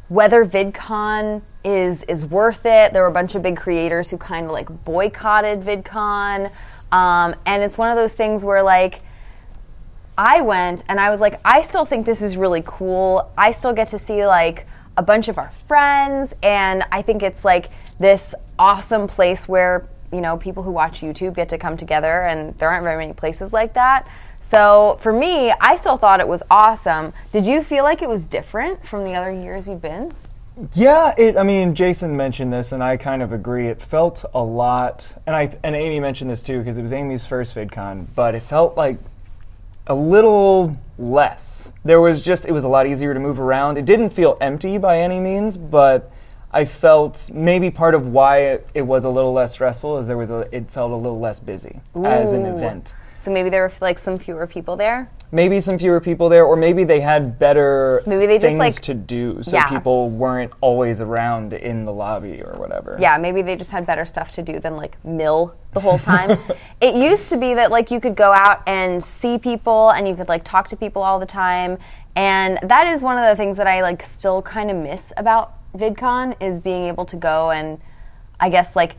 whether 0.09 0.45
VidCon 0.45 1.43
is 1.65 2.05
is 2.05 2.25
worth 2.25 2.65
it. 2.65 2.93
There 2.93 3.03
were 3.03 3.09
a 3.09 3.13
bunch 3.13 3.35
of 3.35 3.43
big 3.43 3.57
creators 3.57 4.09
who 4.11 4.17
kind 4.17 4.47
of 4.47 4.53
like 4.53 4.85
boycotted 4.85 5.63
VidCon, 5.63 6.51
um, 6.93 7.35
and 7.45 7.63
it's 7.63 7.77
one 7.77 7.91
of 7.91 7.97
those 7.97 8.13
things 8.13 8.45
where 8.45 8.63
like 8.63 9.01
I 10.17 10.41
went 10.41 10.85
and 10.89 10.99
I 11.01 11.11
was 11.11 11.21
like, 11.21 11.41
I 11.45 11.61
still 11.61 11.85
think 11.85 12.07
this 12.07 12.23
is 12.23 12.37
really 12.37 12.63
cool. 12.65 13.31
I 13.37 13.51
still 13.51 13.73
get 13.73 13.89
to 13.89 13.99
see 13.99 14.27
like 14.27 14.67
a 14.97 15.03
bunch 15.03 15.29
of 15.29 15.39
our 15.39 15.51
friends, 15.67 16.35
and 16.43 16.85
I 16.93 17.03
think 17.03 17.23
it's 17.23 17.45
like 17.45 17.71
this 17.99 18.35
awesome 18.59 19.09
place 19.09 19.49
where 19.49 19.89
you 20.13 20.21
know 20.21 20.37
people 20.37 20.63
who 20.63 20.71
watch 20.71 21.01
YouTube 21.01 21.35
get 21.35 21.49
to 21.49 21.59
come 21.59 21.77
together, 21.77 22.23
and 22.23 22.57
there 22.59 22.71
aren't 22.71 22.85
very 22.85 22.97
many 22.97 23.13
places 23.13 23.53
like 23.53 23.75
that. 23.75 24.07
So 24.41 24.99
for 25.01 25.13
me, 25.13 25.53
I 25.61 25.77
still 25.77 25.97
thought 25.97 26.21
it 26.21 26.29
was 26.29 26.43
awesome. 26.51 27.13
Did 27.33 27.47
you 27.47 27.63
feel 27.63 27.85
like 27.85 28.03
it 28.03 28.09
was 28.09 28.27
different 28.27 28.85
from 28.87 29.05
the 29.05 29.15
other 29.15 29.33
years 29.33 29.69
you've 29.69 29.83
been? 29.83 30.13
Yeah, 30.73 31.15
it. 31.19 31.37
I 31.37 31.43
mean, 31.43 31.75
Jason 31.75 32.17
mentioned 32.17 32.53
this, 32.53 32.73
and 32.73 32.83
I 32.83 32.97
kind 32.97 33.23
of 33.23 33.33
agree. 33.33 33.67
It 33.67 33.83
felt 33.83 34.25
a 34.33 34.43
lot, 34.43 35.13
and 35.27 35.37
I 35.37 35.55
and 35.63 35.77
Amy 35.77 36.01
mentioned 36.01 36.31
this 36.31 36.43
too 36.43 36.59
because 36.59 36.79
it 36.79 36.83
was 36.83 36.95
Amy's 36.95 37.27
first 37.27 37.55
VidCon, 37.55 38.07
but 38.15 38.35
it 38.35 38.41
felt 38.41 38.75
like 38.75 38.99
a 39.87 39.95
little 39.95 40.77
less. 40.99 41.73
There 41.85 42.01
was 42.01 42.23
just 42.23 42.47
it 42.47 42.53
was 42.53 42.65
a 42.65 42.69
lot 42.69 42.87
easier 42.87 43.13
to 43.13 43.21
move 43.21 43.39
around. 43.39 43.77
It 43.77 43.85
didn't 43.85 44.11
feel 44.11 44.39
empty 44.41 44.79
by 44.79 45.01
any 45.01 45.21
means, 45.21 45.59
but 45.59 46.11
I 46.51 46.65
felt 46.65 47.31
maybe 47.35 47.71
part 47.71 47.95
of 47.95 48.09
why 48.09 48.39
it, 48.39 48.69
it 48.73 48.83
was 48.83 49.05
a 49.05 49.11
little 49.11 49.35
less 49.35 49.53
stressful 49.53 49.99
is 49.99 50.07
there 50.07 50.17
was 50.17 50.31
a 50.31 50.49
it 50.53 50.71
felt 50.71 50.91
a 50.91 50.97
little 50.97 51.21
less 51.21 51.39
busy 51.39 51.81
as 52.03 52.33
an 52.33 52.47
event. 52.47 52.95
So 53.27 53.33
maybe 53.33 53.51
there 53.51 53.63
were 53.63 53.73
like 53.81 53.99
some 53.99 54.21
fewer 54.21 54.47
people 54.47 54.77
there. 54.77 55.11
Maybe 55.33 55.59
some 55.59 55.79
fewer 55.79 56.01
people 56.01 56.29
there, 56.29 56.45
or 56.45 56.55
maybe 56.55 56.85
they 56.85 57.01
had 57.01 57.41
better 57.41 58.01
Maybe 58.07 58.25
they 58.25 58.37
just, 58.39 58.43
things 58.51 58.59
like- 58.61 58.81
to 58.83 58.95
do, 58.95 59.43
so 59.43 59.57
Yeah. 59.57 59.69
people 59.69 60.11
weren't 60.11 60.53
always 60.61 61.01
around 61.01 61.53
in 61.53 61.85
the 61.85 61.93
lobby 61.93 62.41
or 62.41 62.53
whatever. 62.57 62.97
Yeah, 63.01 63.19
maybe 63.19 63.43
they 63.43 63.57
just 63.57 63.73
had 63.73 63.85
better 63.85 64.05
stuff 64.05 64.31
to 64.35 64.43
do 64.43 64.61
than 64.61 64.77
like 64.77 64.97
mill 65.05 65.57
the 65.73 65.81
whole 65.81 65.99
time. 65.99 66.39
it 66.81 66.95
used 66.95 67.29
to 67.31 67.37
be 67.37 67.53
that 67.55 67.73
like 67.73 67.91
you 67.91 67.99
could 67.99 68.15
go 68.15 68.33
out 68.33 68.63
and 68.69 69.03
see 69.03 69.39
people 69.39 69.91
and 69.91 70.07
you 70.07 70.15
could 70.15 70.29
like 70.29 70.45
talk 70.45 70.69
to 70.69 70.77
people 70.77 71.03
all 71.03 71.19
the 71.19 71.27
time. 71.27 71.79
And 72.15 72.61
that 72.63 72.87
is 72.87 73.03
one 73.03 73.19
of 73.19 73.29
the 73.29 73.35
things 73.35 73.57
that 73.57 73.67
I 73.67 73.83
like 73.83 74.05
still 74.05 74.41
kind 74.41 74.71
of 74.71 74.77
miss 74.77 75.13
about 75.17 75.55
VidCon 75.77 76.41
is 76.41 76.61
being 76.61 76.85
able 76.85 77.07
to 77.07 77.17
go 77.17 77.51
and 77.51 77.81
I 78.39 78.51
guess 78.51 78.77
like 78.77 78.95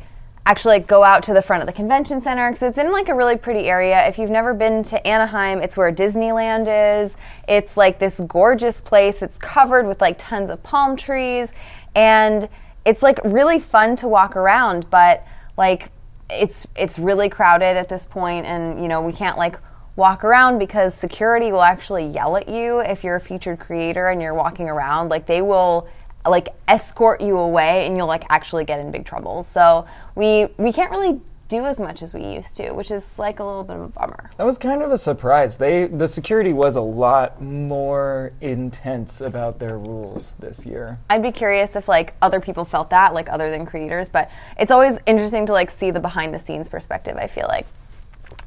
actually 0.48 0.76
like 0.76 0.88
go 0.88 1.04
out 1.04 1.24
to 1.24 1.34
the 1.34 1.42
front 1.42 1.62
of 1.62 1.68
the 1.68 1.74
convention 1.74 2.22
center 2.22 2.50
because 2.50 2.62
it's 2.62 2.78
in 2.78 2.90
like 2.94 3.10
a 3.10 3.14
really 3.14 3.36
pretty 3.36 3.68
area. 3.68 4.08
If 4.08 4.18
you've 4.18 4.30
never 4.30 4.54
been 4.54 4.82
to 4.84 5.06
Anaheim, 5.06 5.62
it's 5.62 5.76
where 5.76 5.92
Disneyland 5.92 7.04
is. 7.04 7.18
It's 7.50 7.76
like 7.76 8.00
this 8.00 8.22
gorgeous 8.22 8.80
place. 8.80 9.22
It's 9.22 9.38
covered 9.38 9.86
with 9.86 10.00
like 10.00 10.16
tons 10.18 10.50
of 10.50 10.64
palm 10.64 10.96
trees 10.96 11.52
and 11.96 12.48
it's 12.86 13.04
like 13.04 13.20
really 13.26 13.60
fun 13.60 13.98
to 13.98 14.08
walk 14.08 14.38
around, 14.38 14.90
but 14.90 15.26
like 15.58 15.92
it's 16.30 16.66
it's 16.78 16.98
really 16.98 17.28
crowded 17.28 17.76
at 17.76 17.90
this 17.90 18.06
point 18.06 18.46
and 18.46 18.82
you 18.82 18.88
know, 18.88 19.02
we 19.02 19.12
can't 19.12 19.38
like 19.38 19.60
walk 19.98 20.24
around 20.24 20.60
because 20.60 20.96
security 20.96 21.52
will 21.52 21.64
actually 21.64 22.08
yell 22.08 22.38
at 22.38 22.48
you 22.48 22.80
if 22.80 23.04
you're 23.04 23.18
a 23.18 23.22
featured 23.22 23.60
creator 23.60 24.08
and 24.08 24.22
you're 24.22 24.34
walking 24.34 24.70
around. 24.70 25.10
Like 25.10 25.26
they 25.26 25.42
will 25.42 25.90
like 26.30 26.50
escort 26.68 27.22
you 27.22 27.38
away 27.38 27.86
and 27.86 27.98
you'll 27.98 28.08
like 28.08 28.26
actually 28.30 28.66
get 28.66 28.80
in 28.80 28.92
big 28.92 29.06
trouble. 29.06 29.44
So 29.44 29.86
we 30.16 30.48
we 30.58 30.72
can't 30.72 30.92
really 30.92 31.22
do 31.48 31.66
as 31.66 31.80
much 31.80 32.02
as 32.02 32.14
we 32.14 32.24
used 32.24 32.58
to, 32.58 32.72
which 32.72 32.92
is 32.92 33.18
like 33.18 33.40
a 33.40 33.44
little 33.44 33.64
bit 33.64 33.78
of 33.78 33.82
a 33.84 33.88
bummer. 33.88 34.30
That 34.38 34.46
was 34.46 34.58
kind 34.58 34.82
of 34.82 34.92
a 34.92 34.98
surprise. 34.98 35.58
They 35.58 35.88
the 35.88 36.08
security 36.08 36.54
was 36.54 36.76
a 36.76 36.82
lot 36.82 37.42
more 37.42 38.34
intense 38.42 39.22
about 39.22 39.60
their 39.60 39.78
rules 39.78 40.36
this 40.40 40.66
year. 40.66 41.00
I'd 41.10 41.24
be 41.24 41.32
curious 41.32 41.76
if 41.76 41.88
like 41.88 42.16
other 42.22 42.40
people 42.40 42.66
felt 42.66 42.90
that, 42.90 43.14
like 43.14 43.30
other 43.30 43.50
than 43.50 43.66
creators, 43.66 44.10
but 44.10 44.30
it's 44.60 44.72
always 44.72 44.98
interesting 45.06 45.46
to 45.46 45.54
like 45.54 45.70
see 45.70 45.92
the 45.92 46.00
behind 46.00 46.34
the 46.34 46.40
scenes 46.40 46.68
perspective, 46.70 47.18
I 47.18 47.28
feel 47.28 47.48
like. 47.48 47.66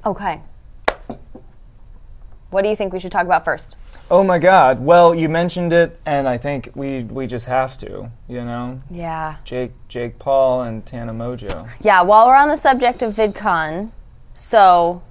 Okay. 0.04 0.40
What 2.50 2.62
do 2.62 2.68
you 2.68 2.76
think 2.76 2.92
we 2.92 3.00
should 3.00 3.12
talk 3.12 3.26
about 3.26 3.44
first? 3.44 3.76
Oh 4.12 4.24
my 4.24 4.40
god. 4.40 4.80
Well, 4.80 5.14
you 5.14 5.28
mentioned 5.28 5.72
it 5.72 6.00
and 6.04 6.26
I 6.26 6.36
think 6.36 6.70
we 6.74 7.04
we 7.04 7.28
just 7.28 7.46
have 7.46 7.78
to, 7.78 8.10
you 8.28 8.44
know. 8.44 8.80
Yeah. 8.90 9.36
Jake 9.44 9.70
Jake 9.88 10.18
Paul 10.18 10.62
and 10.62 10.84
Tana 10.84 11.12
Mongeau. 11.12 11.68
Yeah, 11.80 12.02
while 12.02 12.26
we're 12.26 12.34
on 12.34 12.48
the 12.48 12.56
subject 12.56 13.02
of 13.02 13.14
VidCon, 13.14 13.92
so 14.34 15.02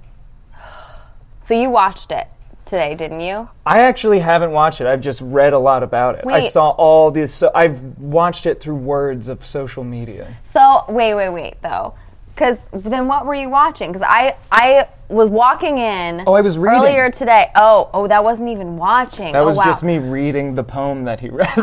so 1.40 1.54
you 1.54 1.70
watched 1.70 2.12
it 2.12 2.28
today, 2.66 2.94
didn't 2.94 3.22
you? 3.22 3.48
I 3.64 3.80
actually 3.80 4.18
haven't 4.18 4.52
watched 4.52 4.82
it. 4.82 4.86
I've 4.86 5.00
just 5.00 5.22
read 5.22 5.54
a 5.54 5.58
lot 5.58 5.82
about 5.82 6.16
it. 6.16 6.26
I 6.26 6.40
saw 6.40 6.70
all 6.70 7.10
these 7.10 7.32
so 7.32 7.50
I've 7.54 7.80
watched 7.98 8.44
it 8.44 8.60
through 8.60 8.76
words 8.76 9.30
of 9.30 9.46
social 9.46 9.82
media. 9.82 10.36
So 10.52 10.84
wait, 10.90 11.14
wait, 11.14 11.30
wait, 11.30 11.54
though, 11.62 11.94
because 12.34 12.58
then 12.70 13.08
what 13.08 13.24
were 13.24 13.34
you 13.34 13.48
watching? 13.48 13.92
Because 13.92 14.06
I 14.06 14.36
I 14.52 14.88
was 15.10 15.28
walking 15.30 15.78
in. 15.78 16.22
Oh, 16.26 16.34
I 16.34 16.40
was 16.40 16.56
reading. 16.58 16.80
earlier 16.80 17.10
today. 17.10 17.50
Oh, 17.54 17.90
oh, 17.92 18.06
that 18.06 18.22
wasn't 18.22 18.50
even 18.50 18.76
watching. 18.76 19.32
That 19.32 19.42
oh, 19.42 19.46
was 19.46 19.56
wow. 19.56 19.64
just 19.64 19.82
me 19.82 19.98
reading 19.98 20.54
the 20.54 20.64
poem 20.64 21.04
that 21.04 21.20
he 21.20 21.28
read. 21.28 21.48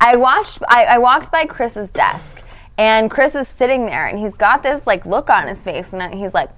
I 0.00 0.14
watched. 0.16 0.58
I, 0.68 0.84
I 0.84 0.98
walked 0.98 1.32
by 1.32 1.46
Chris's 1.46 1.90
desk, 1.90 2.42
and 2.78 3.10
Chris 3.10 3.34
is 3.34 3.48
sitting 3.48 3.86
there, 3.86 4.06
and 4.06 4.18
he's 4.18 4.34
got 4.34 4.62
this 4.62 4.86
like 4.86 5.06
look 5.06 5.30
on 5.30 5.48
his 5.48 5.62
face, 5.64 5.92
and 5.92 6.14
he's 6.14 6.34
like, 6.34 6.50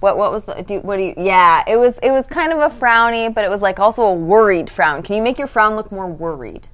"What? 0.00 0.18
What 0.18 0.30
was 0.30 0.44
the? 0.44 0.62
Do, 0.62 0.80
what 0.80 0.98
do 0.98 1.02
you? 1.04 1.14
Yeah, 1.16 1.64
it 1.66 1.76
was. 1.76 1.94
It 2.02 2.10
was 2.10 2.26
kind 2.26 2.52
of 2.52 2.58
a 2.58 2.74
frowny, 2.74 3.32
but 3.32 3.44
it 3.44 3.50
was 3.50 3.62
like 3.62 3.80
also 3.80 4.02
a 4.02 4.14
worried 4.14 4.68
frown. 4.68 5.02
Can 5.02 5.16
you 5.16 5.22
make 5.22 5.38
your 5.38 5.48
frown 5.48 5.74
look 5.74 5.90
more 5.90 6.06
worried? 6.06 6.68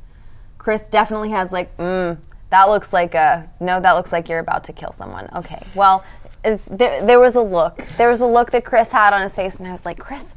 Chris 0.58 0.80
definitely 0.80 1.30
has 1.30 1.52
like, 1.52 1.76
mm, 1.76 2.16
that 2.48 2.68
looks 2.70 2.92
like 2.92 3.14
a 3.14 3.48
no. 3.60 3.80
That 3.80 3.92
looks 3.92 4.12
like 4.12 4.28
you're 4.28 4.38
about 4.38 4.64
to 4.64 4.72
kill 4.72 4.92
someone. 4.96 5.28
Okay, 5.36 5.62
well, 5.74 6.02
there, 6.44 7.04
there 7.04 7.20
was 7.20 7.34
a 7.34 7.40
look. 7.40 7.84
There 7.96 8.10
was 8.10 8.20
a 8.20 8.26
look 8.26 8.50
that 8.52 8.64
Chris 8.64 8.88
had 8.88 9.12
on 9.12 9.22
his 9.22 9.34
face, 9.34 9.56
and 9.56 9.66
I 9.66 9.72
was 9.72 9.84
like, 9.84 9.98
Chris, 9.98 10.34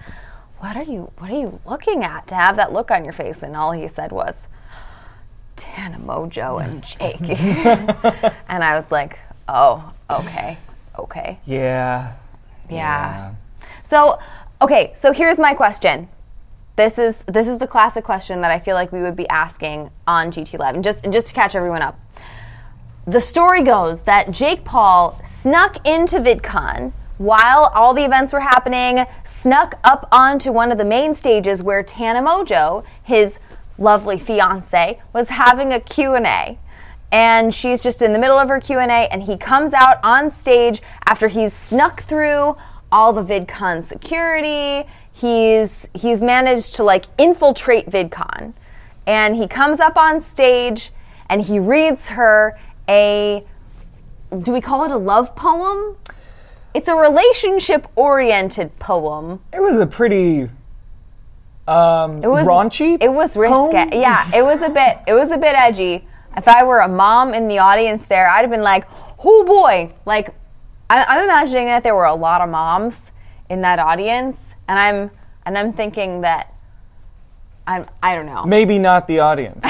what 0.59 0.75
are 0.75 0.83
you? 0.83 1.11
What 1.17 1.29
are 1.29 1.39
you 1.39 1.59
looking 1.65 2.03
at 2.03 2.27
to 2.27 2.35
have 2.35 2.55
that 2.55 2.73
look 2.73 2.91
on 2.91 3.03
your 3.03 3.13
face? 3.13 3.43
And 3.43 3.55
all 3.55 3.73
he 3.73 3.87
said 3.87 4.11
was, 4.11 4.47
Tana 5.55 5.99
Mongeau 5.99 6.63
and 6.63 6.83
Jake. 6.83 7.21
and 8.47 8.63
I 8.63 8.75
was 8.75 8.89
like, 8.89 9.19
oh, 9.47 9.93
okay, 10.09 10.57
okay. 10.97 11.39
yeah. 11.45 12.15
Yeah. 12.69 13.33
So, 13.83 14.19
okay, 14.61 14.93
so 14.95 15.13
here's 15.13 15.39
my 15.39 15.53
question. 15.53 16.09
This 16.75 16.99
is 16.99 17.23
this 17.27 17.47
is 17.47 17.57
the 17.57 17.67
classic 17.67 18.03
question 18.03 18.41
that 18.41 18.51
I 18.51 18.59
feel 18.59 18.75
like 18.75 18.91
we 18.91 19.01
would 19.01 19.15
be 19.15 19.27
asking 19.29 19.89
on 20.05 20.31
GT 20.31 20.59
Live, 20.59 20.75
and 20.75 20.83
just 20.83 21.03
and 21.03 21.11
just 21.11 21.27
to 21.27 21.33
catch 21.33 21.55
everyone 21.55 21.81
up. 21.81 21.99
The 23.07 23.21
story 23.21 23.63
goes 23.63 24.01
that 24.01 24.31
Jake 24.31 24.65
Paul 24.65 25.17
snuck 25.23 25.87
into 25.87 26.17
VidCon 26.17 26.91
while 27.17 27.71
all 27.73 27.93
the 27.93 28.03
events 28.03 28.33
were 28.33 28.41
happening, 28.41 29.05
snuck 29.23 29.79
up 29.85 30.09
onto 30.11 30.51
one 30.51 30.73
of 30.73 30.77
the 30.77 30.83
main 30.83 31.13
stages 31.13 31.63
where 31.63 31.81
Tana 31.83 32.21
Mongeau, 32.21 32.83
his 33.01 33.39
lovely 33.77 34.19
fiance, 34.19 34.99
was 35.13 35.29
having 35.29 35.71
a 35.71 35.79
Q&A. 35.79 36.59
And 37.09 37.55
she's 37.55 37.81
just 37.81 38.01
in 38.01 38.11
the 38.11 38.19
middle 38.19 38.37
of 38.37 38.49
her 38.49 38.59
Q&A 38.59 39.07
and 39.07 39.23
he 39.23 39.37
comes 39.37 39.73
out 39.73 40.03
on 40.03 40.29
stage 40.29 40.81
after 41.05 41.29
he's 41.29 41.53
snuck 41.53 42.03
through 42.03 42.57
all 42.91 43.13
the 43.13 43.23
VidCon 43.23 43.85
security. 43.85 44.85
He's 45.13 45.87
he's 45.93 46.19
managed 46.19 46.75
to 46.75 46.83
like 46.83 47.05
infiltrate 47.17 47.89
VidCon. 47.89 48.51
And 49.05 49.37
he 49.37 49.47
comes 49.47 49.79
up 49.79 49.95
on 49.95 50.21
stage 50.21 50.91
and 51.29 51.41
he 51.43 51.57
reads 51.57 52.09
her 52.09 52.59
a 52.89 53.43
do 54.41 54.51
we 54.51 54.61
call 54.61 54.83
it 54.85 54.91
a 54.91 54.97
love 54.97 55.35
poem? 55.35 55.95
It's 56.73 56.89
a 56.89 56.95
relationship 56.95 57.87
oriented 57.95 58.77
poem. 58.79 59.39
It 59.53 59.61
was 59.61 59.77
a 59.77 59.87
pretty 59.87 60.49
um, 61.67 62.17
It 62.23 62.27
was 62.27 62.45
raunchy. 62.45 62.97
It 63.01 63.11
was 63.11 63.35
risque. 63.35 63.51
poem? 63.51 63.89
Yeah, 63.93 64.29
it 64.33 64.43
was 64.43 64.61
a 64.61 64.69
bit 64.69 64.99
it 65.07 65.13
was 65.13 65.31
a 65.31 65.37
bit 65.37 65.55
edgy. 65.55 66.07
If 66.35 66.47
I 66.47 66.63
were 66.63 66.79
a 66.79 66.87
mom 66.87 67.33
in 67.33 67.47
the 67.47 67.57
audience 67.59 68.05
there, 68.05 68.29
I'd 68.29 68.41
have 68.41 68.51
been 68.51 68.61
like, 68.61 68.85
"Oh 69.23 69.43
boy!" 69.43 69.91
Like, 70.05 70.29
I, 70.89 71.03
I'm 71.03 71.23
imagining 71.23 71.65
that 71.65 71.81
there 71.81 71.95
were 71.95 72.05
a 72.05 72.13
lot 72.13 72.41
of 72.41 72.49
moms 72.49 73.01
in 73.49 73.61
that 73.61 73.79
audience, 73.79 74.37
and 74.67 74.77
I'm 74.77 75.09
and 75.47 75.57
I'm 75.57 75.73
thinking 75.73 76.21
that 76.21 76.53
I'm 77.65 77.85
I 78.03 78.13
don't 78.13 78.27
know. 78.27 78.45
Maybe 78.45 78.77
not 78.77 79.07
the 79.07 79.19
audience 79.19 79.61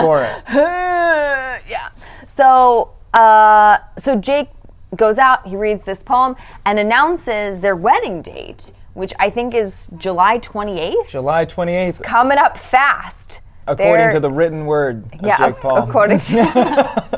for 0.00 0.24
it. 0.24 0.42
yeah. 1.68 1.90
So, 2.36 2.90
uh, 3.12 3.78
so 3.98 4.16
Jake 4.16 4.48
goes 4.96 5.18
out. 5.18 5.46
He 5.46 5.56
reads 5.56 5.84
this 5.84 6.02
poem 6.02 6.36
and 6.64 6.78
announces 6.78 7.60
their 7.60 7.76
wedding 7.76 8.22
date, 8.22 8.72
which 8.94 9.12
I 9.18 9.30
think 9.30 9.54
is 9.54 9.88
July 9.96 10.38
28th. 10.38 11.08
July 11.08 11.46
28th, 11.46 12.02
Coming 12.02 12.38
up 12.38 12.56
fast. 12.58 13.40
according 13.66 13.94
They're- 13.96 14.12
to 14.12 14.20
the 14.20 14.30
written 14.30 14.66
word 14.66 15.04
of 15.14 15.22
yeah, 15.26 15.36
Jake 15.38 15.60
Paul. 15.60 15.78
according 15.88 16.18
to 16.20 17.14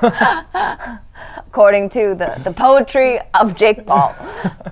according 1.48 1.88
to 1.90 2.14
the, 2.14 2.40
the 2.44 2.52
poetry 2.52 3.18
of 3.34 3.56
Jake 3.56 3.86
Paul. 3.86 4.14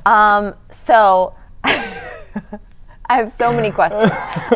Um, 0.07 0.55
so 0.71 1.35
I 1.65 2.29
have 3.09 3.33
so 3.37 3.53
many 3.53 3.73
questions. 3.73 4.09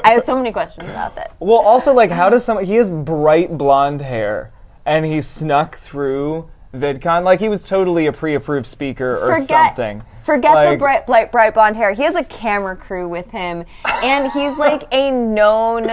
I 0.04 0.12
have 0.12 0.22
so 0.24 0.36
many 0.36 0.52
questions 0.52 0.88
about 0.88 1.16
this. 1.16 1.26
Well, 1.40 1.58
also 1.58 1.92
like, 1.92 2.12
how 2.12 2.30
does 2.30 2.44
someone? 2.44 2.64
He 2.66 2.76
has 2.76 2.88
bright 2.88 3.58
blonde 3.58 4.00
hair, 4.00 4.52
and 4.86 5.04
he 5.04 5.20
snuck 5.20 5.76
through 5.76 6.48
VidCon 6.74 7.24
like 7.24 7.40
he 7.40 7.48
was 7.48 7.64
totally 7.64 8.06
a 8.06 8.12
pre-approved 8.12 8.66
speaker 8.66 9.12
or 9.16 9.34
Forget, 9.34 9.48
something. 9.76 10.02
forget 10.22 10.70
the 10.70 10.76
bright, 10.76 11.06
bright, 11.06 11.32
bright 11.32 11.54
blonde 11.54 11.76
hair. 11.76 11.92
He 11.92 12.02
has 12.04 12.14
a 12.14 12.22
camera 12.24 12.76
crew 12.76 13.08
with 13.08 13.28
him, 13.30 13.64
and 13.84 14.30
he's 14.32 14.56
like 14.56 14.84
a 14.92 15.10
known. 15.10 15.84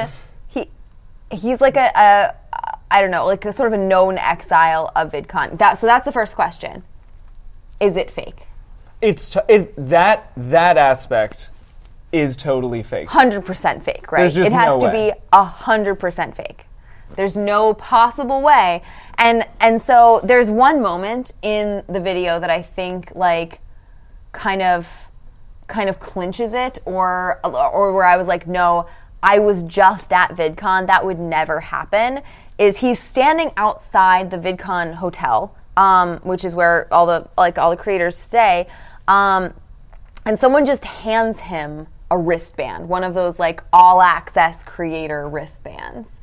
He, 0.50 0.70
he's 1.32 1.62
like 1.62 1.76
a, 1.78 1.92
a, 1.96 2.36
I 2.92 3.02
don't 3.02 3.10
know, 3.12 3.26
like 3.26 3.44
a 3.46 3.52
sort 3.54 3.74
of 3.74 3.80
a 3.80 3.84
known 3.84 4.18
exile 4.20 4.92
of 4.96 5.12
VidCon. 5.12 5.58
That 5.58 5.80
so 5.80 5.88
that's 5.88 6.06
the 6.06 6.12
first 6.12 6.36
question. 6.36 6.84
Is 7.80 7.96
it 7.96 8.12
fake? 8.12 8.44
It's 9.02 9.32
t- 9.32 9.40
it, 9.50 9.74
that 9.90 10.32
that 10.38 10.78
aspect 10.78 11.50
is 12.12 12.38
totally 12.38 12.84
fake. 12.84 13.08
hundred 13.10 13.46
percent 13.46 13.84
fake, 13.84 14.12
right? 14.12 14.26
It 14.36 14.52
has 14.52 14.68
no 14.68 14.80
to 14.80 14.86
way. 14.88 15.14
be 15.14 15.38
hundred 15.38 15.96
percent 15.96 16.38
fake. 16.38 16.66
There's 17.16 17.38
no 17.38 17.74
possible 17.74 18.42
way. 18.42 18.84
And 19.18 19.46
and 19.60 19.82
so 19.82 20.22
there's 20.24 20.52
one 20.52 20.82
moment 20.82 21.34
in 21.42 21.84
the 21.88 22.00
video 22.00 22.40
that 22.40 22.50
I 22.50 22.62
think 22.62 23.12
like 23.16 23.60
kind 24.32 24.62
of 24.62 24.88
kind 25.68 25.90
of 25.90 26.00
clinches 26.00 26.54
it 26.54 26.80
or 26.86 27.40
or 27.44 27.94
where 27.94 28.06
I 28.06 28.18
was 28.18 28.28
like, 28.28 28.48
no, 28.48 28.88
I 29.24 29.40
was 29.40 29.64
just 29.64 30.14
at 30.14 30.32
VidCon. 30.32 30.88
That 30.88 31.06
would 31.06 31.20
never 31.20 31.60
happen. 31.60 32.22
Is 32.58 32.80
he's 32.80 33.00
standing 33.00 33.52
outside 33.58 34.32
the 34.32 34.38
VidCon 34.38 34.96
hotel, 34.96 35.56
um, 35.76 36.18
which 36.20 36.44
is 36.46 36.56
where 36.56 36.88
all 36.92 37.06
the 37.06 37.28
like 37.38 37.58
all 37.58 37.70
the 37.72 37.78
creators 37.78 38.18
stay. 38.18 38.68
Um, 39.08 39.54
and 40.26 40.40
someone 40.40 40.66
just 40.66 40.84
hands 40.84 41.40
him 41.40 41.88
a 42.12 42.18
wristband, 42.18 42.88
one 42.90 43.04
of 43.04 43.14
those 43.14 43.40
like 43.40 43.64
all 43.72 44.02
access 44.02 44.64
creator 44.64 45.28
wristbands. 45.28 46.17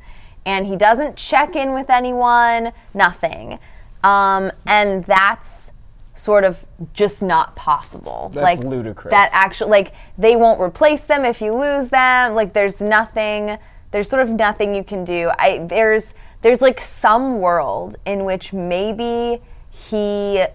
And 0.45 0.67
he 0.67 0.75
doesn't 0.75 1.15
check 1.17 1.55
in 1.55 1.73
with 1.73 1.89
anyone, 1.89 2.71
nothing. 2.93 3.59
Um, 4.03 4.51
and 4.67 5.03
that's 5.05 5.71
sort 6.13 6.43
of 6.43 6.65
just 6.93 7.21
not 7.21 7.55
possible. 7.55 8.31
That's 8.33 8.43
like 8.43 8.59
ludicrous. 8.59 9.11
That 9.11 9.29
actually 9.33 9.71
like 9.71 9.93
they 10.17 10.35
won't 10.35 10.61
replace 10.61 11.01
them 11.01 11.25
if 11.25 11.41
you 11.41 11.53
lose 11.53 11.89
them. 11.89 12.33
Like 12.33 12.53
there's 12.53 12.79
nothing 12.79 13.57
there's 13.91 14.09
sort 14.09 14.21
of 14.21 14.29
nothing 14.29 14.75
you 14.75 14.83
can 14.83 15.03
do. 15.03 15.31
I 15.37 15.59
there's 15.59 16.13
there's 16.41 16.61
like 16.61 16.81
some 16.81 17.39
world 17.39 17.95
in 18.05 18.25
which 18.25 18.53
maybe 18.53 19.41
he 19.69 20.45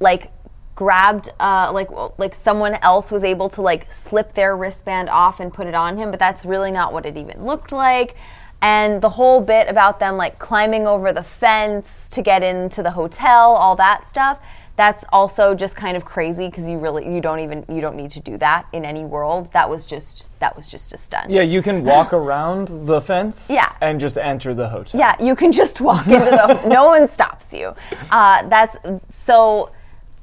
like 0.00 0.30
grabbed 0.74 1.28
uh 1.38 1.70
like 1.72 1.88
like 2.18 2.34
someone 2.34 2.74
else 2.76 3.12
was 3.12 3.22
able 3.24 3.48
to 3.50 3.60
like 3.60 3.92
slip 3.92 4.34
their 4.34 4.56
wristband 4.56 5.08
off 5.10 5.38
and 5.38 5.52
put 5.52 5.66
it 5.66 5.74
on 5.74 5.98
him 5.98 6.10
but 6.10 6.18
that's 6.18 6.46
really 6.46 6.70
not 6.70 6.92
what 6.94 7.04
it 7.04 7.16
even 7.16 7.44
looked 7.44 7.72
like 7.72 8.16
and 8.62 9.02
the 9.02 9.10
whole 9.10 9.40
bit 9.40 9.68
about 9.68 9.98
them 10.00 10.16
like 10.16 10.38
climbing 10.38 10.86
over 10.86 11.12
the 11.12 11.22
fence 11.22 12.06
to 12.10 12.22
get 12.22 12.42
into 12.42 12.82
the 12.82 12.90
hotel 12.92 13.50
all 13.52 13.76
that 13.76 14.08
stuff 14.08 14.38
that's 14.76 15.04
also 15.12 15.54
just 15.54 15.76
kind 15.76 15.96
of 15.98 16.04
crazy 16.04 16.48
because 16.48 16.66
you 16.68 16.78
really 16.78 17.04
you 17.12 17.20
don't 17.20 17.40
even 17.40 17.62
you 17.68 17.80
don't 17.82 17.94
need 17.96 18.10
to 18.10 18.20
do 18.20 18.38
that 18.38 18.64
in 18.72 18.84
any 18.86 19.04
world 19.04 19.52
that 19.52 19.68
was 19.68 19.84
just 19.84 20.24
that 20.38 20.56
was 20.56 20.66
just 20.66 20.94
a 20.94 20.98
stunt 20.98 21.28
Yeah, 21.30 21.42
you 21.42 21.60
can 21.60 21.84
walk 21.84 22.12
around 22.22 22.68
the 22.86 23.00
fence. 23.00 23.50
Yeah. 23.50 23.72
and 23.82 24.00
just 24.00 24.16
enter 24.16 24.54
the 24.54 24.68
hotel. 24.68 24.98
Yeah, 24.98 25.22
you 25.22 25.36
can 25.36 25.52
just 25.52 25.80
walk 25.80 26.06
into 26.06 26.24
the. 26.30 26.66
no 26.68 26.86
one 26.86 27.06
stops 27.06 27.52
you. 27.52 27.74
Uh, 28.10 28.48
that's 28.48 28.76
so. 29.14 29.70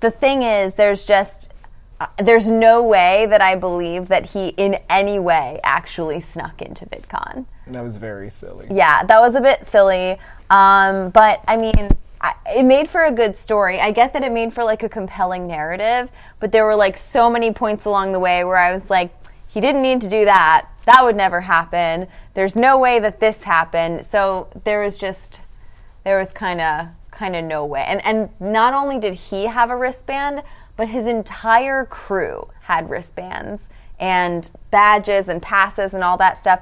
The 0.01 0.11
thing 0.11 0.43
is, 0.43 0.73
there's 0.75 1.05
just 1.05 1.51
uh, 1.99 2.07
there's 2.17 2.49
no 2.49 2.81
way 2.81 3.25
that 3.25 3.41
I 3.41 3.55
believe 3.55 4.07
that 4.07 4.27
he 4.27 4.49
in 4.49 4.79
any 4.89 5.19
way 5.19 5.59
actually 5.63 6.21
snuck 6.21 6.61
into 6.61 6.85
VidCon. 6.85 7.45
that 7.67 7.83
was 7.83 7.97
very 7.97 8.29
silly. 8.29 8.67
Yeah, 8.71 9.03
that 9.03 9.19
was 9.19 9.35
a 9.35 9.41
bit 9.41 9.69
silly. 9.69 10.17
Um, 10.49 11.09
but 11.09 11.43
I 11.47 11.57
mean, 11.57 11.91
I, 12.21 12.33
it 12.47 12.63
made 12.63 12.89
for 12.89 13.05
a 13.05 13.11
good 13.11 13.35
story. 13.35 13.79
I 13.79 13.91
get 13.91 14.13
that 14.13 14.23
it 14.23 14.31
made 14.31 14.53
for 14.53 14.63
like 14.63 14.83
a 14.83 14.89
compelling 14.89 15.47
narrative, 15.47 16.09
but 16.39 16.51
there 16.51 16.65
were 16.65 16.75
like 16.75 16.97
so 16.97 17.29
many 17.29 17.51
points 17.53 17.85
along 17.85 18.11
the 18.11 18.19
way 18.19 18.43
where 18.43 18.57
I 18.57 18.73
was 18.73 18.89
like, 18.89 19.13
he 19.47 19.61
didn't 19.61 19.81
need 19.81 20.01
to 20.01 20.09
do 20.09 20.25
that. 20.25 20.67
That 20.85 21.03
would 21.03 21.15
never 21.15 21.41
happen. 21.41 22.07
There's 22.33 22.55
no 22.55 22.77
way 22.77 22.99
that 22.99 23.19
this 23.19 23.43
happened. 23.43 24.05
So 24.05 24.47
there 24.63 24.81
was 24.81 24.97
just 24.97 25.41
there 26.03 26.17
was 26.17 26.31
kind 26.31 26.61
of 26.61 26.87
kind 27.19 27.35
of 27.35 27.43
no 27.43 27.65
way. 27.65 27.83
And 27.85 28.03
and 28.05 28.29
not 28.39 28.73
only 28.73 28.97
did 28.97 29.13
he 29.13 29.45
have 29.45 29.69
a 29.69 29.75
wristband, 29.75 30.41
but 30.77 30.87
his 30.87 31.05
entire 31.05 31.85
crew 31.85 32.49
had 32.61 32.89
wristbands 32.89 33.67
and 33.99 34.49
badges 34.71 35.27
and 35.27 35.41
passes 35.41 35.93
and 35.93 36.01
all 36.01 36.15
that 36.17 36.39
stuff. 36.39 36.61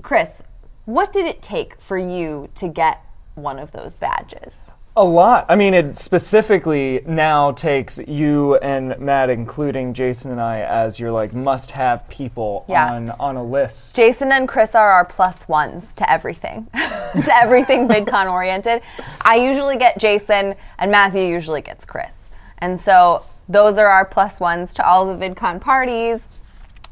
Chris, 0.00 0.40
what 0.86 1.12
did 1.12 1.26
it 1.26 1.42
take 1.42 1.78
for 1.78 1.98
you 1.98 2.48
to 2.54 2.68
get 2.68 3.04
one 3.34 3.58
of 3.58 3.72
those 3.72 3.94
badges? 3.94 4.70
A 4.94 5.02
lot. 5.04 5.46
I 5.48 5.56
mean, 5.56 5.72
it 5.72 5.96
specifically 5.96 7.00
now 7.06 7.52
takes 7.52 7.98
you 8.06 8.56
and 8.56 8.98
Matt, 8.98 9.30
including 9.30 9.94
Jason 9.94 10.30
and 10.30 10.38
I, 10.40 10.60
as 10.60 11.00
your 11.00 11.10
like 11.10 11.32
must-have 11.32 12.06
people 12.10 12.66
Yeah. 12.68 12.92
on 12.92 13.10
on 13.18 13.36
a 13.36 13.42
list. 13.42 13.96
Jason 13.96 14.32
and 14.32 14.46
Chris 14.46 14.74
are 14.74 14.90
our 14.90 15.06
plus 15.06 15.48
ones 15.48 15.94
to 15.94 16.10
everything, 16.12 16.66
to 16.74 17.32
everything 17.34 17.88
VidCon 17.88 18.30
oriented. 18.30 18.82
I 19.22 19.36
usually 19.36 19.78
get 19.78 19.98
Jason, 19.98 20.54
and 20.78 20.90
Matthew 20.90 21.22
usually 21.24 21.62
gets 21.62 21.86
Chris. 21.86 22.14
And 22.58 22.78
so 22.78 23.24
those 23.48 23.78
are 23.78 23.86
our 23.88 24.04
plus 24.04 24.40
ones 24.40 24.74
to 24.74 24.86
all 24.86 25.06
the 25.06 25.14
VidCon 25.26 25.58
parties. 25.58 26.28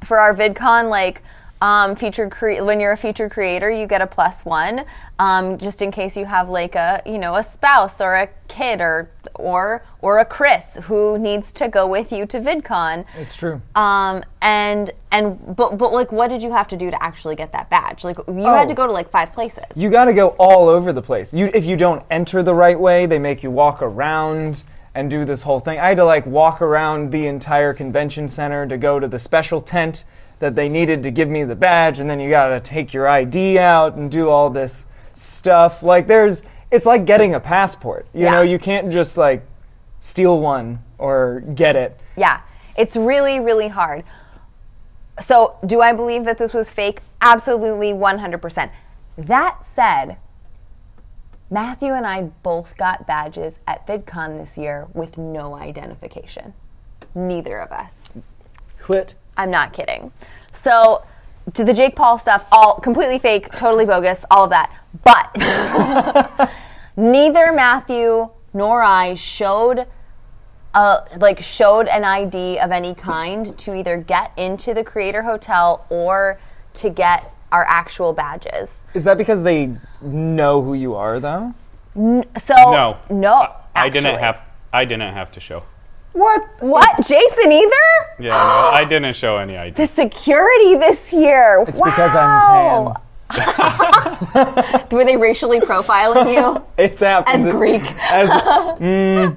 For 0.05 0.19
our 0.19 0.35
VidCon, 0.35 0.89
like, 0.89 1.23
um, 1.61 1.95
featured 1.95 2.31
cre- 2.31 2.63
when 2.63 2.81
you're 2.81 2.93
a 2.93 2.97
featured 2.97 3.31
creator, 3.31 3.71
you 3.71 3.87
get 3.87 4.01
a 4.01 4.07
plus 4.07 4.45
one, 4.45 4.85
um, 5.19 5.59
just 5.59 5.83
in 5.83 5.91
case 5.91 6.17
you 6.17 6.25
have 6.25 6.49
like 6.49 6.75
a 6.75 7.03
you 7.05 7.19
know 7.19 7.35
a 7.37 7.43
spouse 7.43 8.01
or 8.01 8.15
a 8.15 8.29
kid 8.49 8.81
or 8.81 9.11
or 9.35 9.85
or 10.01 10.19
a 10.21 10.25
Chris 10.25 10.77
who 10.85 11.19
needs 11.19 11.53
to 11.53 11.69
go 11.69 11.87
with 11.87 12.13
you 12.13 12.25
to 12.27 12.41
VidCon. 12.41 13.05
It's 13.19 13.37
true. 13.37 13.61
Um, 13.75 14.23
and 14.41 14.91
and 15.13 15.55
but 15.57 15.77
but 15.77 15.93
like, 15.93 16.11
what 16.13 16.29
did 16.31 16.43
you 16.43 16.51
have 16.51 16.67
to 16.69 16.77
do 16.77 16.91
to 16.91 17.03
actually 17.03 17.37
get 17.37 17.53
that 17.53 17.69
badge? 17.69 18.05
Like, 18.05 18.17
you 18.27 18.35
had 18.45 18.65
Oh. 18.65 18.69
to 18.69 18.75
go 18.75 18.87
to 18.87 18.93
like 18.93 19.11
five 19.11 19.33
places. 19.33 19.65
you 19.77 19.91
got 19.91 20.07
to 20.07 20.15
go 20.15 20.29
all 20.39 20.69
over 20.69 20.93
the 20.93 21.03
place. 21.03 21.35
You, 21.35 21.51
if 21.53 21.65
you 21.67 21.77
don't 21.77 22.03
enter 22.11 22.43
the 22.43 22.55
right 22.55 22.79
way, 22.79 23.05
they 23.07 23.19
make 23.19 23.43
you 23.43 23.51
walk 23.51 23.83
around 23.83 24.65
and 24.95 25.09
do 25.11 25.25
this 25.25 25.43
whole 25.43 25.61
thing. 25.61 25.79
I 25.79 25.89
had 25.89 25.97
to 25.97 26.05
like 26.05 26.25
walk 26.27 26.63
around 26.63 27.13
the 27.13 27.27
entire 27.27 27.73
convention 27.75 28.29
center 28.29 28.67
to 28.67 28.77
go 28.79 28.99
to 28.99 29.07
the 29.07 29.19
special 29.19 29.61
tent 29.61 30.05
that 30.41 30.55
they 30.55 30.69
needed 30.69 31.03
to 31.05 31.11
give 31.11 31.29
me 31.29 31.45
the 31.45 31.55
badge, 31.55 32.01
and 32.01 32.11
then 32.11 32.19
you 32.19 32.29
got 32.29 32.49
to 32.49 32.61
take 32.61 32.93
your 32.93 33.07
ID 33.09 33.59
out 33.59 33.95
and 33.97 34.11
do 34.11 34.29
all 34.29 34.51
this 34.51 34.87
stuff. 35.15 35.83
Like 35.83 36.07
there's, 36.07 36.43
it's 36.71 36.87
like 36.87 37.05
getting 37.07 37.35
a 37.35 37.41
passport. 37.41 38.07
You 38.13 38.23
Yeah. 38.25 38.33
know, 38.33 38.43
you 38.43 38.59
can't 38.59 38.91
just 38.91 39.17
like 39.17 39.47
steal 40.01 40.41
one 40.41 40.83
or 40.99 41.41
get 41.55 41.77
it. 41.77 41.99
Yeah, 42.17 42.41
it's 42.77 42.97
really 42.97 43.39
really 43.41 43.69
hard. 43.69 44.03
So, 45.21 45.57
do 45.67 45.83
I 45.83 45.93
believe 45.93 46.25
that 46.25 46.39
this 46.39 46.55
was 46.55 46.73
fake? 46.73 47.01
Absolutely, 47.21 47.93
one 47.93 48.19
hundred 48.19 48.43
percent. 48.43 48.73
That 49.17 49.65
said. 49.65 50.17
Matthew 51.53 51.93
and 51.93 52.07
I 52.07 52.23
both 52.23 52.77
got 52.77 53.09
badges 53.09 53.55
at 53.67 53.85
VidCon 53.85 54.39
this 54.39 54.57
year 54.57 54.87
with 54.95 55.19
no 55.19 55.57
identification. 55.57 56.55
Neither 57.13 57.59
of 57.59 57.73
us. 57.73 57.93
Quit. 58.81 59.17
I'm 59.41 59.51
not 59.51 59.73
kidding. 59.73 60.13
So, 60.53 61.03
to 61.55 61.65
the 61.65 61.73
Jake 61.73 61.97
Paul 61.97 62.19
stuff, 62.19 62.45
all 62.53 62.79
completely 62.79 63.19
fake, 63.19 63.51
totally 63.53 63.87
bogus, 63.87 64.25
all 64.31 64.45
of 64.45 64.51
that. 64.51 64.71
But 65.03 66.51
neither 66.97 67.53
Matthew 67.53 68.29
nor 68.53 68.83
I 68.83 69.15
showed 69.15 69.87
uh, 70.75 71.01
like 71.17 71.43
showed 71.43 71.89
an 71.89 72.05
ID 72.05 72.59
of 72.59 72.71
any 72.71 72.95
kind 72.95 73.59
to 73.59 73.75
either 73.75 73.97
get 73.97 74.31
into 74.37 74.75
the 74.75 74.85
Creator 74.85 75.23
Hotel 75.23 75.85
or 75.89 76.39
to 76.75 76.91
get 76.91 77.35
our 77.51 77.65
actual 77.65 78.13
badges. 78.13 78.71
Is 78.95 79.03
that 79.05 79.19
because 79.19 79.43
they 79.43 79.75
know 80.01 80.63
who 80.63 80.75
you 80.75 80.95
are, 80.95 81.19
though? 81.19 81.55
So 81.97 82.55
No. 82.57 82.99
no, 83.09 83.53
I 83.75 83.89
didn't 83.89 84.21
have. 84.21 84.43
I 84.73 84.85
didn't 84.85 85.13
have 85.13 85.33
to 85.33 85.41
show. 85.41 85.65
What? 86.13 86.45
what 86.61 86.97
Jason 87.07 87.53
either. 87.53 87.73
Yeah, 88.19 88.31
no, 88.31 88.71
I 88.73 88.85
didn't 88.85 89.15
show 89.15 89.39
any 89.39 89.57
ID. 89.57 89.77
The 89.77 89.87
security 89.87 90.75
this 90.77 91.13
year. 91.13 91.65
It's 91.69 91.81
because 91.81 92.15
I'm 92.15 92.43
tan. 92.43 92.95
Were 94.91 95.05
they 95.05 95.17
racially 95.17 95.61
profiling 95.61 96.35
you 96.35 96.65
It's 96.79 97.01
happens. 97.01 97.47
as 97.47 97.53
Greek? 97.53 97.83
As, 98.11 98.29
mm, 98.29 99.37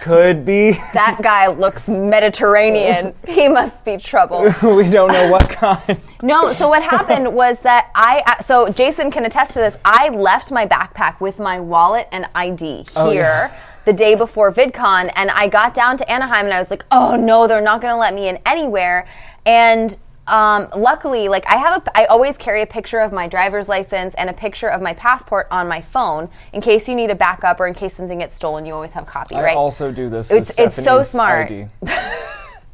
could 0.00 0.44
be. 0.44 0.72
That 0.94 1.18
guy 1.22 1.48
looks 1.48 1.88
Mediterranean. 1.88 3.14
He 3.26 3.48
must 3.48 3.84
be 3.84 3.96
trouble. 3.96 4.42
we 4.62 4.88
don't 4.88 5.10
know 5.12 5.28
what 5.30 5.48
kind. 5.48 5.98
No, 6.22 6.52
so 6.52 6.68
what 6.68 6.82
happened 6.82 7.34
was 7.34 7.58
that 7.60 7.90
I, 7.94 8.22
uh, 8.26 8.42
so 8.42 8.68
Jason 8.68 9.10
can 9.10 9.24
attest 9.24 9.54
to 9.54 9.58
this. 9.60 9.76
I 9.84 10.10
left 10.10 10.52
my 10.52 10.66
backpack 10.66 11.20
with 11.20 11.38
my 11.40 11.58
wallet 11.58 12.06
and 12.12 12.28
ID 12.34 12.66
here 12.74 12.84
Oh, 12.94 13.10
yeah. 13.10 13.52
The 13.84 13.92
day 13.92 14.14
before 14.14 14.52
VidCon, 14.52 15.10
and 15.16 15.30
I 15.30 15.48
got 15.48 15.74
down 15.74 15.96
to 15.98 16.10
Anaheim 16.10 16.44
and 16.44 16.54
I 16.54 16.58
was 16.58 16.70
like, 16.70 16.84
oh 16.90 17.16
no, 17.16 17.46
they're 17.46 17.60
not 17.60 17.80
going 17.80 17.92
to 17.92 17.98
let 17.98 18.14
me 18.14 18.28
in 18.28 18.38
anywhere. 18.46 19.06
And 19.44 19.96
um, 20.28 20.68
luckily, 20.76 21.28
like 21.28 21.44
I 21.46 21.56
have 21.56 21.82
a, 21.82 21.98
I 21.98 22.04
always 22.06 22.38
carry 22.38 22.62
a 22.62 22.66
picture 22.66 23.00
of 23.00 23.12
my 23.12 23.26
driver's 23.26 23.68
license 23.68 24.14
and 24.14 24.30
a 24.30 24.32
picture 24.32 24.68
of 24.68 24.80
my 24.80 24.94
passport 24.94 25.48
on 25.50 25.66
my 25.66 25.80
phone 25.80 26.28
in 26.52 26.60
case 26.60 26.88
you 26.88 26.94
need 26.94 27.10
a 27.10 27.14
backup 27.14 27.58
or 27.58 27.66
in 27.66 27.74
case 27.74 27.94
something 27.94 28.20
gets 28.20 28.36
stolen. 28.36 28.64
You 28.64 28.74
always 28.74 28.92
have 28.92 29.06
copy, 29.06 29.34
I 29.34 29.42
right? 29.42 29.56
also 29.56 29.90
do 29.90 30.08
this. 30.08 30.30
It's- 30.30 30.48
with 30.56 30.78
it's 30.78 30.84
so 30.84 31.02
smart. 31.02 31.50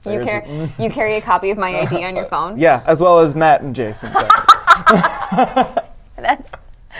You 0.06 0.20
carry 0.24 0.70
you 0.78 0.90
carry 0.90 1.16
a 1.16 1.20
copy 1.20 1.50
of 1.50 1.58
my 1.58 1.80
ID 1.80 2.04
on 2.04 2.16
your 2.16 2.26
phone. 2.26 2.58
Yeah, 2.58 2.82
as 2.86 3.00
well 3.00 3.18
as 3.18 3.34
Matt 3.34 3.62
and 3.62 3.74
Jason. 3.74 4.12
That's 6.16 6.50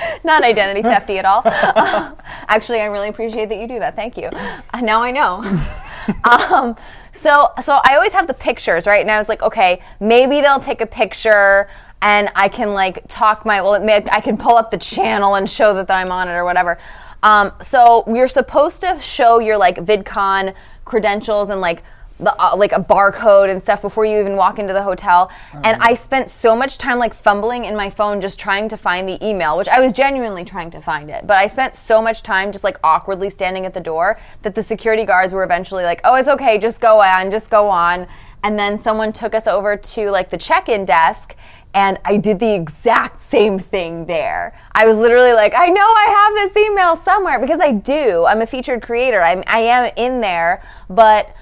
not 0.25 0.43
identity 0.43 0.83
thefty 0.83 1.19
at 1.19 1.25
all. 1.25 1.43
Actually, 1.47 2.81
I 2.81 2.87
really 2.87 3.09
appreciate 3.09 3.49
that 3.49 3.59
you 3.59 3.67
do 3.67 3.79
that. 3.79 3.97
Thank 3.97 4.17
you. 4.17 4.29
Uh, 4.29 4.81
now 4.81 5.03
I 5.03 5.11
know. 5.11 5.43
um, 6.25 6.77
so, 7.13 7.51
so 7.65 7.81
I 7.85 7.97
always 7.97 8.13
have 8.13 8.27
the 8.27 8.35
pictures, 8.35 8.87
right? 8.87 9.01
And 9.01 9.11
I 9.11 9.19
was 9.19 9.29
like, 9.29 9.43
okay, 9.43 9.83
maybe 10.01 10.41
they'll 10.41 10.61
take 10.61 10.81
a 10.81 10.87
picture 10.87 11.69
and 12.01 12.31
I 12.37 12.49
can 12.49 12.75
like 12.75 13.03
talk 13.09 13.45
my, 13.45 13.61
well, 13.61 13.75
I 13.75 14.21
can 14.21 14.37
pull 14.37 14.57
up 14.57 14.71
the 14.71 14.79
channel 14.79 15.35
and 15.35 15.51
show 15.51 15.75
that, 15.75 15.89
that 15.89 15.97
I'm 15.97 16.13
on 16.13 16.29
it 16.29 16.33
or 16.33 16.45
whatever. 16.45 16.79
Um, 17.23 17.53
so 17.61 18.05
you're 18.07 18.29
supposed 18.29 18.81
to 18.83 19.01
show 19.01 19.41
your 19.41 19.57
like 19.57 19.77
VidCon 19.77 20.55
credentials 20.85 21.51
and 21.51 21.61
like 21.61 21.83
the 22.21 22.35
uh, 22.39 22.57
like 22.57 22.73
a 22.73 22.81
barcode 22.81 23.51
and 23.51 23.63
stuff 23.63 23.81
before 23.83 24.05
you 24.05 24.19
even 24.19 24.37
walk 24.37 24.59
into 24.59 24.73
the 24.73 24.83
hotel. 24.83 25.31
And 25.53 25.81
I 25.81 25.95
spent 25.95 26.31
so 26.31 26.57
much 26.57 26.79
time 26.79 26.99
like 26.99 27.15
fumbling 27.15 27.65
in 27.65 27.77
my 27.77 27.91
phone 27.91 28.21
just 28.21 28.39
trying 28.41 28.69
to 28.69 28.77
find 28.77 29.09
the 29.09 29.25
email, 29.25 29.57
which 29.57 29.69
I 29.69 29.81
was 29.81 29.93
genuinely 29.93 30.45
trying 30.45 30.71
to 30.71 30.81
find 30.81 31.11
it. 31.11 31.27
But 31.27 31.39
I 31.39 31.47
spent 31.47 31.75
so 31.75 32.03
much 32.03 32.23
time 32.23 32.53
just 32.53 32.65
like 32.65 32.79
awkwardly 32.83 33.31
standing 33.31 33.67
at 33.67 33.75
the 33.75 33.81
door 33.81 34.19
that 34.43 34.55
the 34.55 34.63
security 34.63 35.05
guards 35.05 35.33
were 35.33 35.45
eventually 35.45 35.85
like, 35.85 36.01
"Oh, 36.05 36.15
it's 36.17 36.29
okay, 36.29 36.59
just 36.59 36.81
go 36.81 37.01
on, 37.01 37.31
just 37.31 37.51
go 37.51 37.69
on." 37.69 38.07
And 38.45 38.59
then 38.59 38.79
someone 38.79 39.13
took 39.13 39.35
us 39.35 39.47
over 39.47 39.77
to 39.77 40.11
like 40.11 40.31
the 40.31 40.39
check-in 40.39 40.85
desk 40.85 41.35
and 41.75 41.99
I 42.05 42.17
did 42.17 42.39
the 42.39 42.55
exact 42.55 43.31
same 43.31 43.59
thing 43.59 44.07
there. 44.07 44.59
I 44.73 44.87
was 44.87 44.97
literally 44.97 45.33
like, 45.33 45.53
I 45.55 45.67
know 45.67 45.83
I 45.83 46.35
have 46.35 46.53
this 46.53 46.65
email 46.65 46.97
somewhere 46.97 47.39
because 47.39 47.61
I 47.61 47.73
do. 47.73 48.25
I'm 48.25 48.41
a 48.41 48.47
featured 48.47 48.83
creator. 48.83 49.21
I'm, 49.23 49.45
I 49.47 49.61
am 49.61 49.93
in 49.97 50.21
there, 50.21 50.63
but 50.89 51.35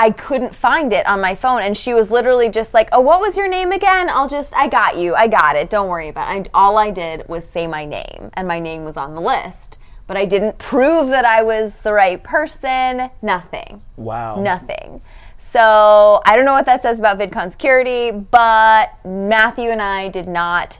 I 0.00 0.12
couldn't 0.12 0.54
find 0.54 0.92
it 0.92 1.04
on 1.06 1.20
my 1.20 1.34
phone. 1.34 1.60
And 1.60 1.76
she 1.76 1.92
was 1.92 2.08
literally 2.08 2.48
just 2.50 2.72
like, 2.72 2.88
Oh, 2.92 3.00
what 3.00 3.20
was 3.20 3.36
your 3.36 3.48
name 3.48 3.72
again? 3.72 4.08
I'll 4.08 4.28
just, 4.28 4.54
I 4.56 4.68
got 4.68 4.96
you. 4.96 5.16
I 5.16 5.26
got 5.26 5.56
it. 5.56 5.68
Don't 5.70 5.88
worry 5.88 6.08
about 6.08 6.36
it. 6.36 6.48
I, 6.54 6.58
all 6.58 6.78
I 6.78 6.92
did 6.92 7.28
was 7.28 7.44
say 7.44 7.66
my 7.66 7.84
name, 7.84 8.30
and 8.34 8.46
my 8.46 8.60
name 8.60 8.84
was 8.84 8.96
on 8.96 9.16
the 9.16 9.20
list. 9.20 9.76
But 10.06 10.16
I 10.16 10.24
didn't 10.24 10.56
prove 10.58 11.08
that 11.08 11.24
I 11.24 11.42
was 11.42 11.80
the 11.80 11.92
right 11.92 12.22
person. 12.22 13.10
Nothing. 13.22 13.82
wow. 13.96 14.40
Nothing. 14.40 15.02
So 15.36 16.22
I 16.24 16.36
don't 16.36 16.44
know 16.44 16.52
what 16.52 16.66
that 16.66 16.82
says 16.82 17.00
about 17.00 17.18
VidCon 17.18 17.50
security, 17.50 18.12
but 18.12 18.92
Matthew 19.04 19.70
and 19.70 19.82
I 19.82 20.08
did 20.08 20.28
not 20.28 20.78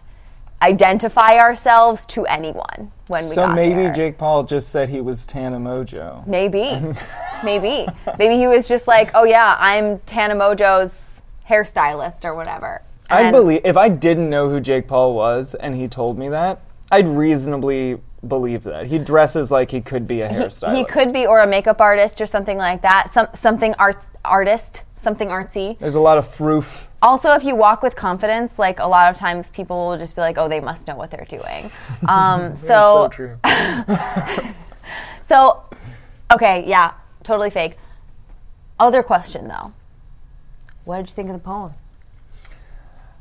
identify 0.62 1.38
ourselves 1.38 2.07
to 2.07 2.24
anyone 2.26 2.92
when 3.09 3.29
we 3.29 3.35
So 3.35 3.47
maybe 3.49 3.83
there. 3.83 3.92
Jake 3.92 4.18
Paul 4.18 4.44
just 4.44 4.71
said 4.71 4.88
he 4.88 5.01
was 5.01 5.27
Tana 5.27 5.59
Mongeau. 5.59 6.27
Maybe. 6.27 6.81
Maybe. 7.44 7.87
Maybe 8.18 8.37
he 8.37 8.49
was 8.49 8.66
just 8.66 8.88
like, 8.88 9.12
oh 9.14 9.23
yeah, 9.23 9.57
I'm 9.61 10.01
Tana 10.01 10.35
Mongeau's 10.35 10.92
hairstylist 11.49 12.25
or 12.25 12.35
whatever. 12.35 12.83
I'd 13.11 13.31
believe 13.31 13.61
if 13.64 13.77
I 13.77 13.88
didn't 13.88 14.29
know 14.29 14.51
who 14.51 14.61
Jake 14.61 14.88
Paul 14.88 15.14
was 15.14 15.55
and 15.55 15.75
he 15.75 15.88
told 15.88 16.18
me 16.18 16.29
that, 16.31 16.61
I'd 16.90 17.09
reasonably 17.09 18.01
believe 18.27 18.64
that. 18.64 18.87
He 18.87 18.99
dresses 18.99 19.51
like 19.51 19.71
he 19.71 19.81
could 19.81 20.07
be 20.07 20.23
a 20.23 20.29
hairstylist. 20.29 20.77
He 20.77 20.85
could 20.85 21.12
be, 21.12 21.27
or 21.27 21.40
a 21.40 21.47
makeup 21.47 21.81
artist, 21.81 22.21
or 22.21 22.27
something 22.27 22.59
like 22.59 22.83
that. 22.83 23.12
Some 23.12 23.29
something 23.35 23.75
art 23.79 24.03
artist, 24.25 24.83
something 25.00 25.28
artsy. 25.28 25.78
There's 25.78 25.94
a 25.94 26.00
lot 26.00 26.18
of 26.18 26.26
froof. 26.26 26.88
Also, 27.00 27.30
if 27.34 27.44
you 27.44 27.54
walk 27.54 27.82
with 27.82 27.94
confidence, 27.96 28.58
like 28.58 28.78
a 28.80 28.87
lot 28.87 29.11
of 29.11 29.16
times 29.18 29.50
people 29.50 29.88
will 29.88 29.98
just 29.98 30.14
be 30.14 30.20
like, 30.20 30.38
"Oh, 30.38 30.48
they 30.48 30.61
must 30.61 30.87
know 30.87 30.96
what 30.96 31.11
they're 31.11 31.26
doing." 31.28 31.70
Um, 32.08 32.56
so, 32.56 32.66
so 32.66 33.08
true. 33.08 33.38
so, 35.28 35.62
okay, 36.32 36.64
yeah, 36.66 36.92
totally 37.22 37.50
fake. 37.50 37.76
Other 38.80 39.02
question 39.02 39.48
though, 39.48 39.72
what 40.84 40.98
did 40.98 41.08
you 41.08 41.14
think 41.14 41.28
of 41.28 41.34
the 41.34 41.40
poem? 41.40 41.74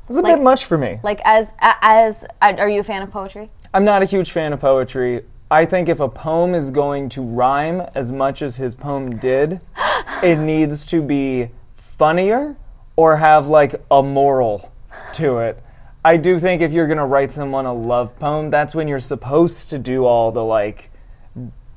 It's 0.08 0.16
a 0.16 0.22
like- 0.22 0.36
bit 0.36 0.42
much 0.42 0.64
for 0.64 0.78
me. 0.78 1.00
Like, 1.02 1.20
as 1.24 1.52
as 1.60 2.24
are 2.40 2.68
you 2.68 2.80
a 2.80 2.84
fan 2.84 3.02
of 3.02 3.10
poetry? 3.10 3.50
I'm 3.74 3.84
not 3.84 4.02
a 4.02 4.06
huge 4.06 4.30
fan 4.30 4.52
of 4.52 4.60
poetry. 4.60 5.24
I 5.50 5.64
think 5.64 5.88
if 5.88 6.00
a 6.00 6.08
poem 6.08 6.54
is 6.54 6.70
going 6.70 7.08
to 7.10 7.22
rhyme 7.22 7.82
as 7.94 8.12
much 8.12 8.42
as 8.42 8.56
his 8.56 8.74
poem 8.74 9.16
did, 9.18 9.60
it 10.22 10.36
needs 10.36 10.86
to 10.86 11.02
be 11.02 11.50
funnier 11.98 12.56
or 12.96 13.16
have 13.16 13.48
like 13.48 13.74
a 13.90 14.02
moral 14.02 14.72
to 15.14 15.38
it. 15.38 15.62
I 16.04 16.16
do 16.16 16.38
think 16.38 16.62
if 16.62 16.72
you're 16.72 16.86
going 16.86 16.98
to 16.98 17.04
write 17.04 17.32
someone 17.32 17.66
a 17.66 17.74
love 17.74 18.18
poem, 18.18 18.50
that's 18.50 18.74
when 18.74 18.88
you're 18.88 19.00
supposed 19.00 19.70
to 19.70 19.78
do 19.78 20.06
all 20.06 20.32
the 20.32 20.44
like 20.44 20.90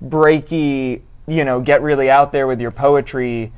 breaky, 0.04 1.02
you 1.28 1.44
know, 1.44 1.60
get 1.60 1.82
really 1.82 2.10
out 2.10 2.32
there 2.32 2.48
with 2.48 2.62
your 2.62 2.72
poetry 2.72 3.52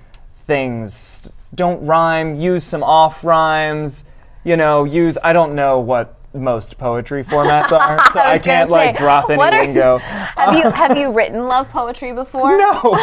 things. 0.48 1.52
Don't 1.54 1.86
rhyme, 1.86 2.40
use 2.40 2.64
some 2.64 2.82
off 2.82 3.24
rhymes, 3.24 4.06
you 4.44 4.58
know, 4.58 4.86
use 4.86 5.18
I 5.24 5.34
don't 5.34 5.56
know 5.56 5.80
what 5.80 6.18
most 6.34 6.78
poetry 6.78 7.24
formats 7.26 7.72
are, 7.72 8.04
so 8.12 8.20
I, 8.20 8.34
was 8.34 8.42
can't 8.42 8.70
gonna 8.70 8.84
like 8.86 8.98
drop 8.98 9.30
any 9.30 9.40
lingo. 9.40 9.98
Have 10.00 10.56
you 10.56 10.70
have 10.70 10.98
you 10.98 11.12
written 11.16 11.48
love 11.48 11.70
poetry 11.70 12.14
before? 12.14 12.58
No. 12.58 12.98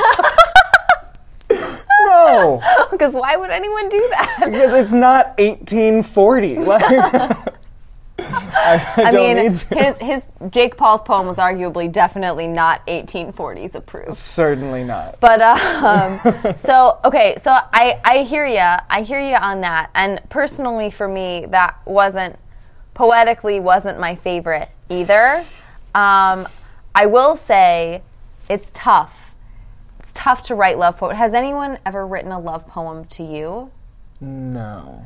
No, 2.31 2.87
Because 2.91 3.13
why 3.13 3.37
would 3.37 3.51
anyone 3.51 3.89
do 3.89 4.07
that? 4.11 4.39
because 4.45 4.73
it's 4.73 4.93
not 4.93 5.39
1840. 5.39 6.55
Like, 6.59 6.83
I, 8.53 8.95
I, 8.97 9.03
I 9.05 9.11
don't 9.11 9.37
mean, 9.37 9.47
need 9.47 9.55
to. 9.57 9.75
his 9.75 9.97
his 9.99 10.27
Jake 10.51 10.77
Paul's 10.77 11.01
poem 11.03 11.27
was 11.27 11.37
arguably 11.39 11.91
definitely 11.91 12.47
not 12.47 12.87
1840s 12.87 13.75
approved. 13.75 14.13
Certainly 14.15 14.85
not. 14.85 15.19
But 15.21 15.41
um, 15.41 16.21
so 16.59 16.99
okay, 17.05 17.37
so 17.41 17.51
I 17.51 17.99
I 18.05 18.23
hear 18.25 18.47
you. 18.47 18.59
I 18.59 19.03
hear 19.03 19.21
you 19.21 19.37
on 19.37 19.63
that. 19.63 19.89
And 19.95 20.21
personally, 20.29 20.91
for 20.91 21.09
me, 21.09 21.47
that 21.49 21.79
wasn't 21.87 22.37
poetically 22.93 23.59
wasn't 23.59 23.99
my 23.99 24.15
favorite 24.17 24.69
either. 24.91 25.43
Um, 25.95 26.47
I 26.95 27.07
will 27.07 27.37
say, 27.37 28.03
it's 28.51 28.71
tough. 28.75 29.30
Tough 30.21 30.43
to 30.43 30.55
write 30.55 30.77
love 30.77 30.99
poetry. 30.99 31.17
Has 31.17 31.33
anyone 31.33 31.79
ever 31.87 32.07
written 32.07 32.31
a 32.31 32.39
love 32.39 32.67
poem 32.69 33.07
to 33.07 33.23
you? 33.23 33.71
No. 34.21 35.03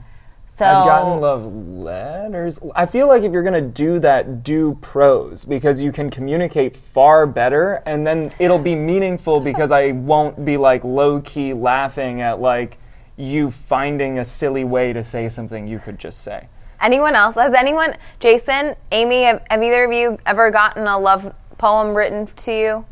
So 0.49 0.65
I've 0.65 0.85
gotten 0.85 1.21
love 1.21 1.55
letters. 1.55 2.59
I 2.75 2.87
feel 2.87 3.07
like 3.07 3.23
if 3.23 3.31
you're 3.31 3.45
gonna 3.45 3.61
do 3.61 4.01
that, 4.01 4.43
do 4.43 4.77
prose 4.83 5.45
because 5.45 5.81
you 5.81 5.93
can 5.93 6.11
communicate 6.11 6.77
far 6.77 7.29
better, 7.29 7.81
and 7.87 8.05
then 8.05 8.33
it'll 8.41 8.59
be 8.59 8.75
meaningful 8.75 9.39
because 9.39 9.71
I 9.71 9.93
won't 9.93 10.45
be 10.45 10.57
like 10.57 10.83
low 10.83 11.21
key 11.21 11.55
laughing 11.55 12.21
at 12.21 12.41
like 12.41 12.79
you 13.17 13.53
finding 13.53 14.19
a 14.19 14.25
silly 14.25 14.65
way 14.65 14.93
to 14.93 15.05
say 15.05 15.29
something 15.29 15.69
you 15.69 15.79
could 15.79 15.97
just 15.97 16.23
say. 16.23 16.49
Anyone 16.81 17.15
else? 17.15 17.37
Has 17.37 17.55
anyone, 17.55 17.97
Jason, 18.19 18.75
Amy, 18.91 19.23
have, 19.23 19.45
have 19.49 19.63
either 19.63 19.85
of 19.85 19.93
you 19.93 20.19
ever 20.27 20.51
gotten 20.51 20.89
a 20.89 20.99
love 20.99 21.33
poem 21.57 21.95
written 21.95 22.27
to 22.27 22.53
you? 22.53 22.85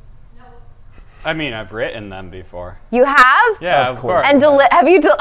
I 1.24 1.32
mean, 1.34 1.52
I've 1.52 1.72
written 1.72 2.08
them 2.08 2.30
before. 2.30 2.78
You 2.90 3.04
have? 3.04 3.56
Yeah, 3.60 3.88
Of 3.88 3.96
of, 3.96 4.00
course. 4.02 4.22
course. 4.22 4.32
And 4.32 4.40
deli- 4.40 4.66
have 4.70 4.88
you? 4.88 5.00
Del- 5.00 5.16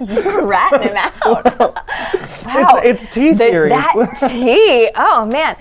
You're 0.00 0.46
ratting 0.46 0.82
him 0.88 0.96
out. 0.96 1.44
wow. 1.58 1.74
It's, 2.14 3.04
it's 3.06 3.14
T 3.14 3.28
The- 3.30 3.34
series. 3.34 3.70
that 3.70 4.28
tea. 4.30 4.90
Oh 4.94 5.26
man. 5.26 5.56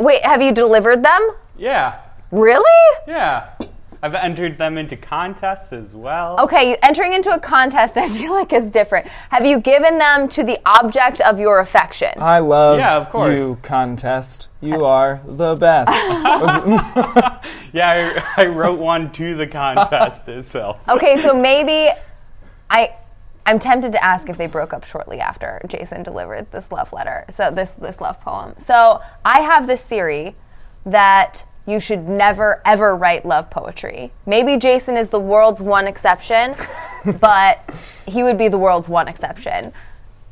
Wait, 0.00 0.24
have 0.24 0.42
you 0.42 0.52
delivered 0.52 1.02
them? 1.04 1.28
yeah, 1.56 2.00
Really? 2.30 2.96
yeah. 3.08 3.48
I've 4.02 4.14
entered 4.14 4.58
them 4.58 4.78
into 4.78 4.96
contests 4.96 5.72
as 5.72 5.94
well. 5.94 6.38
Okay, 6.40 6.76
entering 6.82 7.12
into 7.12 7.30
a 7.32 7.40
contest, 7.40 7.96
I 7.96 8.08
feel 8.08 8.32
like 8.32 8.52
is 8.52 8.70
different. 8.70 9.06
Have 9.30 9.44
you 9.46 9.60
given 9.60 9.98
them 9.98 10.28
to 10.30 10.44
the 10.44 10.58
object 10.66 11.20
of 11.22 11.38
your 11.38 11.60
affection? 11.60 12.10
I 12.18 12.38
love 12.40 12.78
Yeah, 12.78 12.96
of 12.96 13.10
course. 13.10 13.38
you 13.38 13.58
contest. 13.62 14.48
You 14.60 14.84
are 14.84 15.20
the 15.26 15.54
best. 15.54 15.90
Yeah, 17.72 18.22
I, 18.36 18.44
I 18.44 18.46
wrote 18.46 18.78
one 18.78 19.12
to 19.12 19.34
the 19.36 19.46
contest 19.46 20.28
itself. 20.30 20.80
Okay, 20.88 21.20
so 21.22 21.34
maybe 21.34 21.90
I 22.70 22.94
I'm 23.44 23.60
tempted 23.60 23.92
to 23.92 24.02
ask 24.02 24.28
if 24.30 24.38
they 24.38 24.46
broke 24.46 24.72
up 24.72 24.82
shortly 24.84 25.20
after 25.20 25.60
Jason 25.68 26.02
delivered 26.02 26.50
this 26.50 26.72
love 26.72 26.92
letter. 26.92 27.26
So 27.30 27.50
this 27.50 27.70
this 27.72 28.00
love 28.00 28.20
poem. 28.20 28.54
So 28.64 29.00
I 29.24 29.40
have 29.40 29.66
this 29.66 29.86
theory 29.86 30.34
that 30.86 31.44
you 31.66 31.80
should 31.80 32.08
never 32.08 32.62
ever 32.64 32.94
write 32.94 33.26
love 33.26 33.50
poetry. 33.50 34.12
Maybe 34.24 34.56
Jason 34.56 34.96
is 34.96 35.08
the 35.08 35.20
world's 35.20 35.60
one 35.60 35.86
exception, 35.86 36.54
but 37.20 37.58
he 38.06 38.22
would 38.22 38.38
be 38.38 38.48
the 38.48 38.58
world's 38.58 38.88
one 38.88 39.08
exception. 39.08 39.72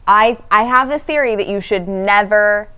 I 0.07 0.39
I 0.51 0.63
have 0.63 0.89
this 0.89 1.03
theory 1.03 1.37
that 1.37 1.49
you 1.49 1.61
should 1.61 1.89
never 1.89 2.69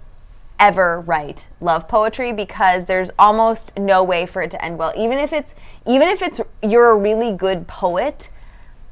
ever 0.59 1.03
write 1.03 1.49
love 1.61 1.87
poetry 1.87 2.33
because 2.33 2.87
there's 2.87 3.11
almost 3.19 3.77
no 3.77 4.03
way 4.03 4.25
for 4.25 4.41
it 4.43 4.51
to 4.53 4.65
end 4.65 4.79
well. 4.79 4.93
Even 4.97 5.19
if 5.19 5.33
it's 5.33 5.55
even 5.87 6.09
if 6.09 6.23
it's 6.23 6.41
you're 6.63 6.91
a 6.91 6.97
really 6.97 7.33
good 7.33 7.67
poet, 7.67 8.31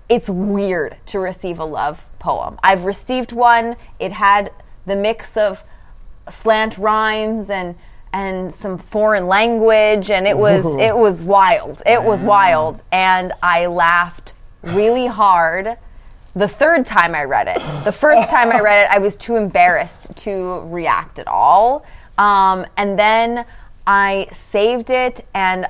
it's 0.08 0.28
weird 0.28 0.96
to 1.06 1.18
receive 1.18 1.58
a 1.58 1.64
love 1.64 2.04
poem. 2.18 2.58
I've 2.62 2.84
received 2.84 3.32
one. 3.32 3.76
It 3.98 4.12
had 4.12 4.52
the 4.84 4.96
mix 4.96 5.36
of 5.36 5.64
slant 6.28 6.76
rhymes 6.76 7.50
and 7.50 7.74
and 8.14 8.54
some 8.54 8.78
foreign 8.78 9.26
language 9.26 10.08
and 10.08 10.26
it 10.26 10.38
was 10.38 10.64
Ooh. 10.64 10.78
it 10.78 10.96
was 10.96 11.22
wild. 11.22 11.82
It 11.84 12.02
was 12.02 12.24
wild 12.24 12.82
and 12.92 13.32
I 13.42 13.66
laughed 13.66 14.34
really 14.62 15.06
hard 15.06 15.76
the 16.36 16.48
third 16.48 16.86
time 16.86 17.14
I 17.14 17.24
read 17.24 17.48
it. 17.48 17.84
The 17.84 17.92
first 17.92 18.28
time 18.30 18.50
I 18.50 18.60
read 18.60 18.84
it, 18.84 18.90
I 18.90 18.98
was 18.98 19.16
too 19.16 19.36
embarrassed 19.36 20.14
to 20.16 20.60
react 20.62 21.18
at 21.18 21.28
all. 21.28 21.84
Um, 22.18 22.66
and 22.76 22.98
then 22.98 23.44
I 23.86 24.28
saved 24.32 24.90
it 24.90 25.26
and 25.34 25.66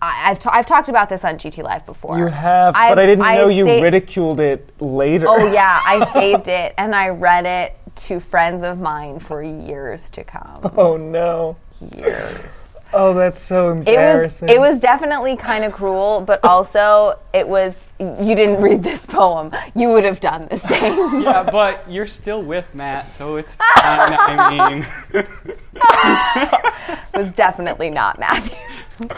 I, 0.00 0.30
I've, 0.30 0.38
ta- 0.38 0.50
I've 0.52 0.66
talked 0.66 0.88
about 0.88 1.08
this 1.08 1.24
on 1.24 1.36
GT 1.36 1.62
Live 1.62 1.84
before. 1.86 2.18
You 2.18 2.26
have, 2.26 2.74
I've- 2.76 2.90
but 2.92 2.98
I 2.98 3.06
didn't 3.06 3.24
know 3.34 3.48
you 3.48 3.64
sa- 3.66 3.82
ridiculed 3.82 4.40
it 4.40 4.70
later. 4.80 5.26
Oh 5.28 5.52
yeah, 5.52 5.80
I 5.84 6.10
saved 6.12 6.48
it 6.48 6.74
and 6.78 6.94
I 6.94 7.08
read 7.08 7.46
it 7.46 7.74
to 8.06 8.20
friends 8.20 8.62
of 8.62 8.78
mine 8.78 9.18
for 9.18 9.42
years 9.42 10.10
to 10.12 10.24
come. 10.24 10.60
Oh 10.76 10.96
no. 10.96 11.56
Years. 11.96 12.64
Oh, 12.90 13.12
that's 13.12 13.42
so 13.42 13.68
embarrassing. 13.68 14.48
It 14.48 14.58
was 14.58 14.68
it 14.70 14.72
was 14.72 14.80
definitely 14.80 15.36
kind 15.36 15.62
of 15.62 15.74
cruel, 15.74 16.22
but 16.26 16.42
also 16.42 17.18
it 17.34 17.46
was 17.46 17.84
you 18.00 18.34
didn't 18.34 18.62
read 18.62 18.82
this 18.82 19.04
poem. 19.04 19.52
You 19.74 19.90
would 19.90 20.04
have 20.04 20.20
done 20.20 20.48
the 20.50 20.56
same. 20.56 21.20
Yeah, 21.20 21.42
but 21.42 21.84
you're 21.90 22.06
still 22.06 22.42
with 22.42 22.74
Matt, 22.74 23.12
so 23.12 23.36
it's 23.36 23.52
fine. 23.56 23.66
I 23.84 24.78
mean, 24.80 24.86
It 25.12 26.98
was 27.14 27.30
definitely 27.32 27.90
not 27.90 28.18
Matthew. 28.18 28.56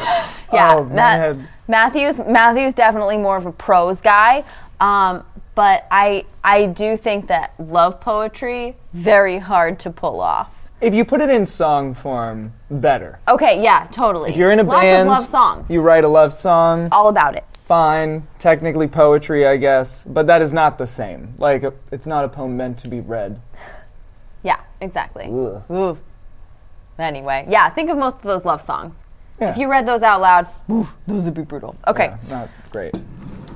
yeah, 0.52 0.74
Oh, 0.76 0.84
Matt. 0.84 1.36
Matthew's 1.68 2.18
Matthew's 2.18 2.74
definitely 2.74 3.16
more 3.18 3.36
of 3.36 3.46
a 3.46 3.52
prose 3.52 4.00
guy. 4.00 4.44
Um, 4.80 5.24
but 5.54 5.86
I 5.90 6.24
I 6.42 6.66
do 6.66 6.96
think 6.96 7.26
that 7.28 7.52
love 7.58 8.00
poetry 8.00 8.76
very 8.92 9.38
hard 9.38 9.78
to 9.80 9.90
pull 9.90 10.20
off. 10.20 10.70
If 10.80 10.94
you 10.94 11.04
put 11.04 11.20
it 11.20 11.28
in 11.28 11.44
song 11.44 11.92
form, 11.92 12.54
better. 12.70 13.20
Okay, 13.28 13.62
yeah, 13.62 13.86
totally. 13.90 14.30
If 14.30 14.36
you're 14.36 14.50
in 14.50 14.60
a 14.60 14.62
Lots 14.62 14.80
band, 14.80 15.08
of 15.10 15.18
love 15.18 15.26
songs. 15.26 15.70
you 15.70 15.82
write 15.82 16.04
a 16.04 16.08
love 16.08 16.32
song, 16.32 16.88
all 16.90 17.08
about 17.08 17.36
it. 17.36 17.44
fine, 17.66 18.26
technically 18.38 18.88
poetry, 18.88 19.46
I 19.46 19.58
guess, 19.58 20.04
but 20.04 20.26
that 20.28 20.40
is 20.40 20.54
not 20.54 20.78
the 20.78 20.86
same. 20.86 21.34
Like, 21.36 21.64
it's 21.92 22.06
not 22.06 22.24
a 22.24 22.28
poem 22.28 22.56
meant 22.56 22.78
to 22.78 22.88
be 22.88 23.00
read. 23.00 23.42
Yeah, 24.42 24.58
exactly. 24.80 25.26
Ugh. 25.26 25.62
Ooh. 25.70 25.98
Anyway, 26.98 27.44
yeah, 27.48 27.68
think 27.68 27.90
of 27.90 27.98
most 27.98 28.16
of 28.16 28.22
those 28.22 28.46
love 28.46 28.62
songs. 28.62 28.94
Yeah. 29.40 29.50
If 29.50 29.57
you 29.57 29.70
read 29.70 29.87
those 29.87 30.03
out 30.03 30.20
loud, 30.20 30.48
ooh, 30.70 30.87
those 31.07 31.24
would 31.24 31.35
be 31.35 31.42
brutal. 31.42 31.74
Okay. 31.88 32.07
Yeah, 32.07 32.18
not 32.29 32.50
great. 32.70 32.94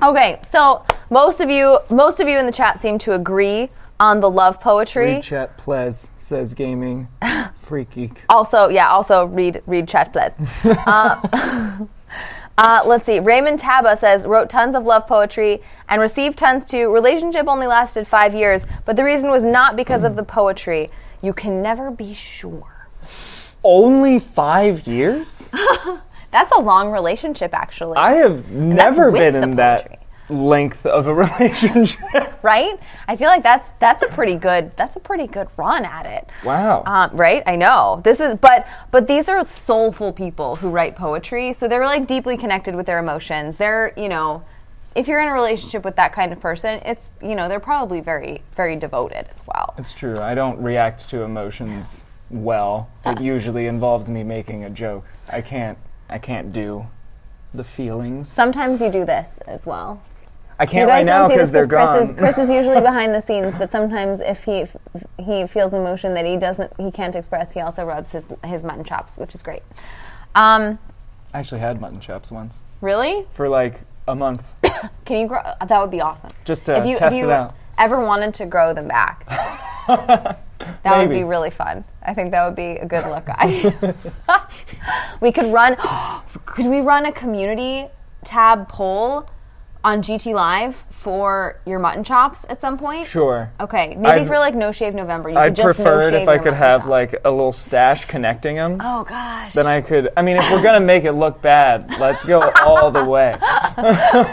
Okay, 0.01 0.39
so 0.51 0.85
most 1.09 1.39
of 1.39 1.49
you 1.49 1.79
most 1.89 2.19
of 2.19 2.27
you 2.27 2.37
in 2.37 2.45
the 2.45 2.51
chat 2.51 2.81
seem 2.81 2.97
to 2.99 3.13
agree 3.13 3.69
on 3.99 4.19
the 4.19 4.29
love 4.29 4.59
poetry. 4.59 5.15
Read 5.15 5.23
chat 5.23 5.57
plez 5.57 6.09
says 6.17 6.53
gaming. 6.53 7.07
Freak 7.57 7.91
geek. 7.91 8.23
Also, 8.29 8.69
yeah, 8.69 8.89
also 8.89 9.25
read 9.25 9.61
read 9.65 9.87
chat 9.87 10.13
plez. 10.13 10.33
uh, 10.87 11.85
uh, 12.57 12.83
let's 12.85 13.05
see. 13.05 13.19
Raymond 13.19 13.59
Taba 13.59 13.97
says 13.97 14.25
wrote 14.25 14.49
tons 14.49 14.75
of 14.75 14.85
love 14.85 15.07
poetry 15.07 15.61
and 15.87 16.01
received 16.01 16.37
tons 16.37 16.69
too. 16.69 16.91
Relationship 16.91 17.47
only 17.47 17.67
lasted 17.67 18.07
five 18.07 18.35
years, 18.35 18.65
but 18.85 18.95
the 18.95 19.03
reason 19.03 19.29
was 19.29 19.45
not 19.45 19.75
because 19.75 20.03
of 20.03 20.15
the 20.15 20.23
poetry. 20.23 20.89
You 21.21 21.33
can 21.33 21.61
never 21.61 21.89
be 21.89 22.13
sure. 22.13 22.74
Only 23.65 24.19
five 24.19 24.85
years? 24.85 25.51
That's 26.31 26.51
a 26.51 26.59
long 26.59 26.91
relationship, 26.91 27.51
actually. 27.53 27.97
I 27.97 28.13
have 28.13 28.51
never 28.51 29.11
been 29.11 29.35
in 29.35 29.55
that 29.55 30.03
length 30.29 30.85
of 30.85 31.07
a 31.07 31.13
relationship. 31.25 32.43
right? 32.43 32.79
I 33.07 33.15
feel 33.15 33.27
like 33.27 33.43
that's 33.43 33.69
that's 33.79 34.03
a 34.03 34.07
pretty 34.07 34.35
good 34.35 34.71
that's 34.75 34.95
a 34.95 34.99
pretty 34.99 35.27
good 35.27 35.47
run 35.57 35.85
at 35.85 36.05
it. 36.05 36.27
wow. 36.43 36.83
Um, 36.85 37.15
right? 37.15 37.41
I 37.45 37.55
know. 37.55 38.01
This 38.03 38.19
is 38.19 38.35
but 38.35 38.67
but 38.91 39.07
these 39.07 39.29
are 39.29 39.45
soulful 39.45 40.13
people 40.13 40.55
who 40.57 40.69
write 40.69 40.95
poetry, 40.95 41.53
so 41.53 41.67
they're 41.67 41.85
like 41.85 42.07
deeply 42.07 42.37
connected 42.37 42.75
with 42.75 42.85
their 42.85 42.99
emotions. 42.99 43.57
They're, 43.57 43.93
you 43.97 44.09
know, 44.09 44.43
if 44.95 45.07
you're 45.07 45.21
in 45.21 45.27
a 45.27 45.33
relationship 45.33 45.83
with 45.83 45.95
that 45.95 46.13
kind 46.13 46.31
of 46.31 46.39
person, 46.39 46.81
it's, 46.85 47.11
you 47.21 47.35
know, 47.35 47.47
they're 47.47 47.59
probably 47.59 48.01
very 48.01 48.41
very 48.55 48.75
devoted 48.75 49.27
as 49.33 49.41
well. 49.47 49.73
It's 49.77 49.93
true. 49.93 50.19
I 50.19 50.35
don't 50.35 50.61
react 50.61 51.07
to 51.09 51.21
emotions 51.21 52.05
well. 52.29 52.89
It 53.05 53.21
usually 53.21 53.67
involves 53.67 54.09
me 54.09 54.23
making 54.23 54.63
a 54.63 54.69
joke. 54.69 55.05
I 55.29 55.41
can't 55.41 55.77
I 56.09 56.17
can't 56.17 56.51
do 56.53 56.87
the 57.53 57.63
feelings. 57.63 58.29
Sometimes 58.29 58.81
you 58.81 58.91
do 58.91 59.05
this 59.05 59.39
as 59.47 59.65
well. 59.65 60.01
I 60.57 60.63
You 60.63 60.69
can't 60.69 60.87
guys 60.87 60.99
right 60.99 61.05
now 61.05 61.27
because 61.27 61.51
this 61.51 61.67
they're 61.67 61.85
Chris 61.85 62.09
is, 62.09 62.11
gone. 62.13 62.19
Chris 62.19 62.37
is 62.37 62.49
usually 62.59 62.81
behind 62.81 63.13
the 63.13 63.21
scenes, 63.21 63.55
but 63.55 63.71
sometimes 63.71 64.21
if 64.21 64.43
he 64.43 64.59
if 64.61 64.75
he 65.19 65.47
feels 65.47 65.73
emotion 65.73 66.13
that 66.13 66.25
he 66.25 66.37
doesn't 66.37 66.71
he 66.79 66.91
can't 66.91 67.15
express, 67.15 67.53
he 67.53 67.59
also 67.59 67.83
rubs 67.83 68.11
his 68.11 68.25
his 68.43 68.63
mutton 68.63 68.83
chops, 68.83 69.17
which 69.17 69.35
is 69.35 69.43
great. 69.43 69.63
Um, 70.35 70.79
I 71.33 71.39
actually 71.39 71.59
had 71.61 71.81
mutton 71.81 71.99
chops 71.99 72.31
once 72.31 72.61
really? 72.81 73.25
for 73.31 73.49
like 73.49 73.81
a 74.07 74.15
month 74.15 74.53
Can 75.05 75.19
you 75.21 75.27
grow? 75.27 75.41
That 75.65 75.81
would 75.81 75.91
be 75.91 76.01
awesome. 76.01 76.29
just 76.45 76.65
to 76.67 76.77
if 76.77 76.85
you, 76.85 76.95
test 76.95 77.15
if 77.15 77.21
you 77.21 77.29
it 77.29 77.33
out. 77.33 77.55
ever 77.77 77.99
wanted 77.99 78.33
to 78.35 78.45
grow 78.45 78.73
them 78.73 78.87
back, 78.87 79.25
that 80.83 80.97
would 80.97 81.09
be 81.09 81.23
really 81.23 81.49
fun. 81.49 81.83
I 82.01 82.13
think 82.13 82.31
that 82.31 82.45
would 82.45 82.55
be 82.55 82.77
a 82.77 82.85
good 82.85 83.05
look 83.07 83.25
we 85.21 85.31
could 85.31 85.51
run. 85.51 85.75
could 86.45 86.67
we 86.67 86.81
run 86.81 87.05
a 87.05 87.11
community 87.11 87.87
tab 88.23 88.67
poll 88.69 89.27
on 89.83 90.01
GT 90.01 90.33
Live 90.33 90.83
for 90.89 91.59
your 91.65 91.77
mutton 91.77 92.03
chops 92.03 92.43
at 92.49 92.59
some 92.59 92.77
point? 92.77 93.05
Sure. 93.07 93.51
Okay, 93.59 93.89
maybe 93.95 94.21
I'd- 94.21 94.25
for 94.25 94.39
like 94.39 94.55
no 94.55 94.71
shave 94.71 94.95
November. 94.95 95.29
You 95.29 95.37
I'd 95.37 95.49
could 95.49 95.55
just 95.57 95.75
prefer 95.75 96.01
no 96.09 96.17
it 96.17 96.23
if 96.23 96.27
I 96.27 96.39
could 96.39 96.53
have 96.53 96.81
chops. 96.81 96.89
like 96.89 97.15
a 97.23 97.29
little 97.29 97.53
stash 97.53 98.05
connecting 98.05 98.55
them. 98.55 98.77
Oh 98.83 99.03
gosh. 99.03 99.53
Then 99.53 99.67
I 99.67 99.81
could. 99.81 100.11
I 100.17 100.23
mean, 100.23 100.37
if 100.37 100.51
we're 100.51 100.63
gonna 100.63 100.79
make 100.79 101.03
it 101.03 101.11
look 101.13 101.41
bad, 101.41 101.99
let's 101.99 102.25
go 102.25 102.49
all 102.63 102.89
the 102.91 103.03
way. 103.03 103.37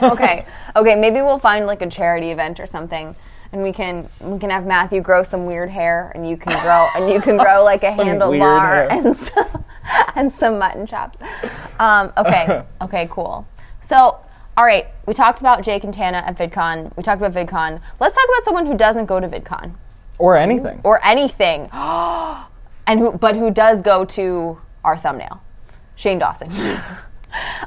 okay. 0.03 0.47
Okay, 0.75 0.95
maybe 0.97 1.21
we'll 1.21 1.39
find 1.39 1.67
like 1.67 1.83
a 1.83 1.91
charity 1.91 2.31
event 2.31 2.59
or 2.59 2.67
something. 2.67 3.15
And 3.53 3.63
we 3.63 3.71
can 3.71 4.09
we 4.21 4.39
can 4.39 4.49
have 4.49 4.65
Matthew 4.65 5.03
grow 5.03 5.23
some 5.23 5.45
weird 5.45 5.69
hair, 5.69 6.11
and 6.15 6.27
you 6.29 6.39
can 6.39 6.59
grow 6.63 6.89
and 6.97 7.11
you 7.13 7.21
can 7.21 7.37
grow 7.37 7.63
like 7.63 7.83
a 7.83 7.87
handlebar 7.91 8.87
and 8.91 9.15
some 9.15 9.65
and 10.17 10.33
some 10.33 10.59
mutton 10.59 10.87
chops. 10.87 11.19
Um, 11.79 12.13
okay, 12.17 12.63
okay, 12.81 13.09
cool. 13.11 13.47
So, 13.83 14.19
all 14.57 14.65
right, 14.65 14.87
we 15.07 15.13
talked 15.13 15.41
about 15.41 15.63
Jake 15.63 15.85
and 15.85 15.93
Tana 15.93 16.19
at 16.19 16.39
VidCon. 16.39 16.97
We 16.97 17.03
talked 17.03 17.21
about 17.21 17.35
VidCon. 17.35 17.81
Let's 18.01 18.15
talk 18.15 18.25
about 18.25 18.45
someone 18.45 18.65
who 18.67 18.77
doesn't 18.77 19.05
go 19.07 19.21
to 19.21 19.29
VidCon 19.29 19.75
Or 20.19 20.37
anything. 20.39 20.81
or 20.83 21.05
anything, 21.05 21.69
and 21.73 23.01
who 23.01 23.13
but 23.13 23.37
who 23.37 23.51
does 23.51 23.83
go 23.83 24.07
to 24.07 24.59
our 24.83 24.97
thumbnail, 24.97 25.43
Shane 25.97 26.19
Dawson. 26.19 26.51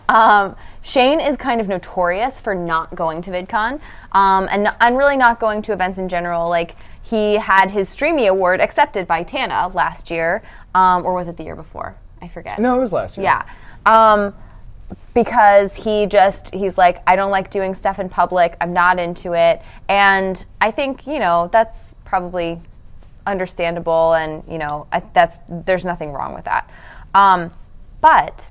um, 0.10 0.56
Shane 0.86 1.20
is 1.20 1.36
kind 1.36 1.60
of 1.60 1.68
notorious 1.68 2.40
for 2.40 2.54
not 2.54 2.94
going 2.94 3.24
to 3.24 3.32
VidCon, 3.32 3.82
um, 4.12 4.48
and 4.52 4.70
and 4.80 4.98
really 4.98 5.18
not 5.18 5.40
going 5.40 5.64
to 5.64 5.74
events 5.74 5.98
in 5.98 6.08
general. 6.08 6.48
Like 6.48 6.76
he 7.02 7.34
had 7.34 7.72
his 7.72 7.90
Streamy 7.90 8.28
Award 8.28 8.62
accepted 8.62 9.08
by 9.08 9.24
Tana 9.24 9.70
last 9.70 10.12
year, 10.12 10.44
um, 10.76 11.04
or 11.04 11.16
was 11.16 11.28
it 11.28 11.38
the 11.38 11.44
year 11.44 11.56
before? 11.56 11.96
I 12.22 12.28
forget. 12.28 12.60
No, 12.60 12.78
it 12.78 12.80
was 12.80 12.94
last 12.94 13.18
year. 13.18 13.24
Yeah. 13.24 13.46
Um, 13.88 14.36
because 15.16 15.76
he 15.76 16.06
just 16.06 16.54
he's 16.54 16.78
like 16.78 17.02
I 17.08 17.16
don't 17.16 17.32
like 17.32 17.50
doing 17.50 17.74
stuff 17.74 17.98
in 17.98 18.08
public. 18.08 18.56
I'm 18.62 18.72
not 18.72 19.00
into 19.00 19.34
it. 19.34 19.64
And 19.90 20.46
I 20.62 20.70
think, 20.70 21.08
you 21.08 21.18
know, 21.18 21.50
that's 21.52 21.96
probably 22.06 22.62
understandable 23.26 24.14
and, 24.14 24.44
you 24.48 24.60
know, 24.60 24.86
I, 24.92 25.02
that's 25.14 25.40
there's 25.50 25.84
nothing 25.84 26.12
wrong 26.12 26.36
with 26.36 26.46
that. 26.46 26.70
Um, 27.16 27.52
but 28.02 28.46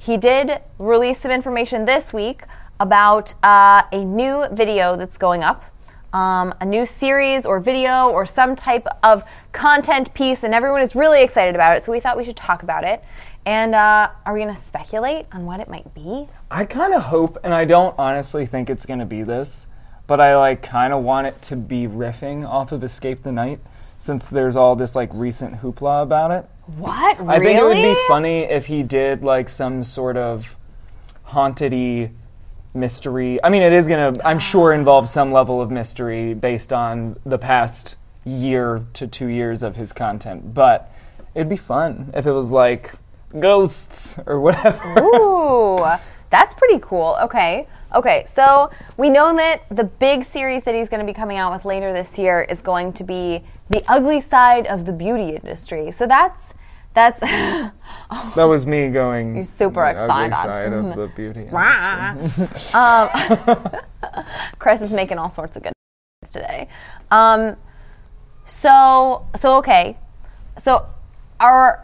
he 0.00 0.16
did 0.16 0.60
release 0.78 1.20
some 1.20 1.30
information 1.30 1.84
this 1.84 2.12
week 2.12 2.42
about 2.80 3.34
uh, 3.44 3.82
a 3.92 4.04
new 4.04 4.46
video 4.50 4.96
that's 4.96 5.16
going 5.16 5.44
up 5.44 5.64
um, 6.12 6.52
a 6.60 6.64
new 6.64 6.86
series 6.86 7.46
or 7.46 7.60
video 7.60 8.08
or 8.08 8.26
some 8.26 8.56
type 8.56 8.86
of 9.02 9.24
content 9.52 10.12
piece, 10.14 10.42
and 10.42 10.54
everyone 10.54 10.82
is 10.82 10.94
really 10.94 11.22
excited 11.22 11.54
about 11.54 11.76
it. 11.76 11.84
So 11.84 11.92
we 11.92 12.00
thought 12.00 12.16
we 12.16 12.24
should 12.24 12.36
talk 12.36 12.62
about 12.62 12.84
it. 12.84 13.02
And 13.46 13.74
uh, 13.74 14.10
are 14.26 14.34
we 14.34 14.40
going 14.40 14.54
to 14.54 14.60
speculate 14.60 15.26
on 15.32 15.46
what 15.46 15.60
it 15.60 15.68
might 15.68 15.94
be? 15.94 16.28
I 16.50 16.64
kind 16.64 16.92
of 16.92 17.02
hope, 17.02 17.38
and 17.42 17.54
I 17.54 17.64
don't 17.64 17.94
honestly 17.98 18.44
think 18.44 18.68
it's 18.68 18.84
gonna 18.84 19.06
be 19.06 19.22
this, 19.22 19.66
but 20.06 20.20
I 20.20 20.36
like 20.36 20.62
kind 20.62 20.92
of 20.92 21.02
want 21.02 21.26
it 21.26 21.40
to 21.42 21.56
be 21.56 21.86
riffing 21.86 22.46
off 22.46 22.72
of 22.72 22.84
Escape 22.84 23.22
the 23.22 23.32
Night, 23.32 23.60
since 23.96 24.28
there's 24.28 24.56
all 24.56 24.76
this 24.76 24.94
like 24.94 25.10
recent 25.12 25.62
hoopla 25.62 26.02
about 26.02 26.32
it. 26.32 26.48
What? 26.76 27.20
I 27.20 27.38
think 27.38 27.58
it 27.58 27.62
would 27.62 27.74
be 27.74 27.96
funny 28.08 28.40
if 28.40 28.66
he 28.66 28.82
did 28.82 29.24
like 29.24 29.48
some 29.48 29.82
sort 29.82 30.16
of 30.16 30.56
haunted 31.22 32.14
mystery. 32.74 33.42
I 33.42 33.48
mean, 33.48 33.62
it 33.62 33.72
is 33.72 33.88
gonna, 33.88 34.14
I'm 34.24 34.38
sure, 34.38 34.72
involve 34.72 35.08
some 35.08 35.32
level 35.32 35.60
of 35.60 35.70
mystery 35.70 36.34
based 36.34 36.72
on 36.72 37.18
the 37.24 37.38
past 37.38 37.96
year 38.24 38.84
to 38.94 39.06
two 39.06 39.26
years 39.26 39.62
of 39.62 39.76
his 39.76 39.92
content. 39.92 40.54
But 40.54 40.92
it'd 41.34 41.48
be 41.48 41.56
fun 41.56 42.10
if 42.14 42.26
it 42.26 42.32
was 42.32 42.50
like 42.50 42.92
ghosts 43.38 44.18
or 44.26 44.40
whatever. 44.40 45.00
Ooh, 45.00 45.84
That's 46.30 46.54
pretty 46.54 46.78
cool. 46.80 47.16
Okay. 47.22 47.66
Okay. 47.94 48.24
So 48.28 48.70
we 48.96 49.10
know 49.10 49.34
that 49.36 49.62
the 49.70 49.84
big 49.84 50.24
series 50.24 50.62
that 50.62 50.74
he's 50.74 50.88
going 50.88 51.04
to 51.04 51.06
be 51.06 51.14
coming 51.14 51.38
out 51.38 51.52
with 51.52 51.64
later 51.64 51.92
this 51.92 52.18
year 52.18 52.42
is 52.42 52.60
going 52.60 52.92
to 52.94 53.04
be 53.04 53.42
the 53.68 53.82
ugly 53.88 54.20
side 54.20 54.66
of 54.68 54.86
the 54.86 54.92
beauty 54.92 55.30
industry. 55.36 55.90
So 55.90 56.06
that's 56.06 56.54
that's 56.94 57.20
That 58.34 58.44
was 58.44 58.66
me 58.66 58.88
going. 58.88 59.36
You're 59.36 59.44
super 59.44 59.84
excited. 59.86 60.34
side 60.34 60.72
of 60.72 60.96
the 60.96 61.06
beauty. 61.14 61.48
Um, 62.74 64.18
Chris 64.58 64.80
is 64.80 64.90
making 64.90 65.18
all 65.18 65.30
sorts 65.30 65.56
of 65.56 65.62
good 65.62 65.72
today. 66.28 66.68
Um, 67.10 67.56
so 68.44 69.26
so 69.36 69.56
okay, 69.58 69.96
so 70.62 70.86
our. 71.38 71.80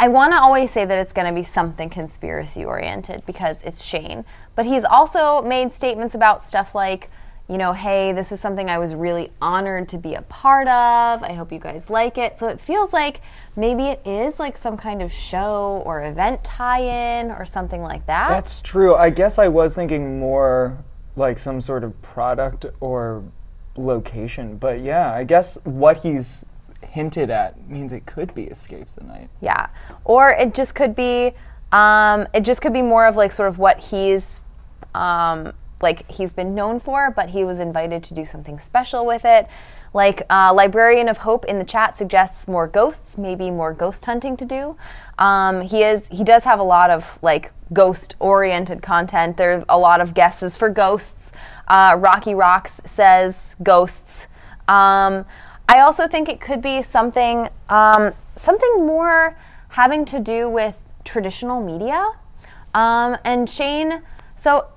I 0.00 0.06
want 0.06 0.32
to 0.32 0.40
always 0.40 0.70
say 0.70 0.84
that 0.84 0.98
it's 1.00 1.12
going 1.12 1.26
to 1.26 1.32
be 1.32 1.42
something 1.42 1.90
conspiracy 1.90 2.64
oriented 2.64 3.26
because 3.26 3.64
it's 3.64 3.82
Shane. 3.82 4.24
But 4.54 4.64
he's 4.64 4.84
also 4.84 5.42
made 5.42 5.72
statements 5.72 6.14
about 6.14 6.46
stuff 6.46 6.72
like, 6.72 7.10
you 7.48 7.56
know, 7.56 7.72
hey, 7.72 8.12
this 8.12 8.30
is 8.30 8.40
something 8.40 8.68
I 8.68 8.78
was 8.78 8.94
really 8.94 9.32
honored 9.40 9.88
to 9.90 9.98
be 9.98 10.14
a 10.14 10.22
part 10.22 10.68
of. 10.68 11.22
I 11.22 11.32
hope 11.32 11.50
you 11.50 11.58
guys 11.58 11.88
like 11.88 12.18
it. 12.18 12.38
So 12.38 12.48
it 12.48 12.60
feels 12.60 12.92
like 12.92 13.22
maybe 13.56 13.84
it 13.84 14.02
is 14.06 14.38
like 14.38 14.58
some 14.58 14.76
kind 14.76 15.00
of 15.00 15.10
show 15.10 15.82
or 15.86 16.02
event 16.02 16.44
tie 16.44 17.20
in 17.20 17.30
or 17.30 17.46
something 17.46 17.82
like 17.82 18.04
that. 18.06 18.28
That's 18.28 18.60
true. 18.60 18.94
I 18.94 19.08
guess 19.08 19.38
I 19.38 19.48
was 19.48 19.74
thinking 19.74 20.18
more 20.18 20.76
like 21.16 21.38
some 21.38 21.60
sort 21.60 21.84
of 21.84 22.00
product 22.02 22.66
or 22.80 23.24
location. 23.76 24.58
But 24.58 24.80
yeah, 24.80 25.14
I 25.14 25.24
guess 25.24 25.56
what 25.64 25.96
he's 25.96 26.44
hinted 26.82 27.30
at 27.30 27.68
means 27.68 27.92
it 27.92 28.04
could 28.04 28.34
be 28.34 28.44
Escape 28.44 28.88
the 28.96 29.04
Night. 29.04 29.30
Yeah. 29.40 29.68
Or 30.04 30.30
it 30.30 30.54
just 30.54 30.74
could 30.74 30.94
be 30.94 31.32
um, 31.72 32.26
it 32.34 32.42
just 32.42 32.60
could 32.60 32.72
be 32.72 32.82
more 32.82 33.06
of 33.06 33.16
like 33.16 33.32
sort 33.32 33.48
of 33.48 33.58
what 33.58 33.78
he's 33.78 34.42
um, 34.94 35.52
like 35.80 36.10
he's 36.10 36.32
been 36.32 36.54
known 36.54 36.80
for, 36.80 37.10
but 37.10 37.30
he 37.30 37.44
was 37.44 37.60
invited 37.60 38.02
to 38.04 38.14
do 38.14 38.24
something 38.24 38.58
special 38.58 39.06
with 39.06 39.24
it. 39.24 39.48
Like 39.94 40.22
uh, 40.28 40.52
Librarian 40.54 41.08
of 41.08 41.18
Hope 41.18 41.44
in 41.46 41.58
the 41.58 41.64
chat 41.64 41.96
suggests 41.96 42.46
more 42.46 42.66
ghosts, 42.66 43.16
maybe 43.16 43.50
more 43.50 43.72
ghost 43.72 44.04
hunting 44.04 44.36
to 44.36 44.44
do. 44.44 44.76
Um, 45.18 45.62
he 45.62 45.82
is 45.82 46.06
he 46.08 46.24
does 46.24 46.44
have 46.44 46.60
a 46.60 46.64
lot 46.64 46.90
of 46.90 47.18
like 47.22 47.52
ghost 47.72 48.14
oriented 48.20 48.82
content. 48.82 49.36
There's 49.36 49.64
a 49.68 49.78
lot 49.78 50.00
of 50.00 50.14
guesses 50.14 50.56
for 50.56 50.68
ghosts. 50.68 51.32
Uh, 51.66 51.96
Rocky 51.98 52.34
Rocks 52.34 52.80
says 52.84 53.56
ghosts. 53.62 54.26
Um, 54.68 55.24
I 55.68 55.80
also 55.80 56.06
think 56.06 56.28
it 56.28 56.40
could 56.40 56.60
be 56.60 56.82
something 56.82 57.48
um, 57.68 58.12
something 58.36 58.86
more 58.86 59.36
having 59.68 60.04
to 60.06 60.20
do 60.20 60.48
with 60.48 60.74
traditional 61.04 61.62
media. 61.62 62.10
Um, 62.74 63.16
and 63.24 63.48
Shane, 63.48 64.02
so 64.36 64.68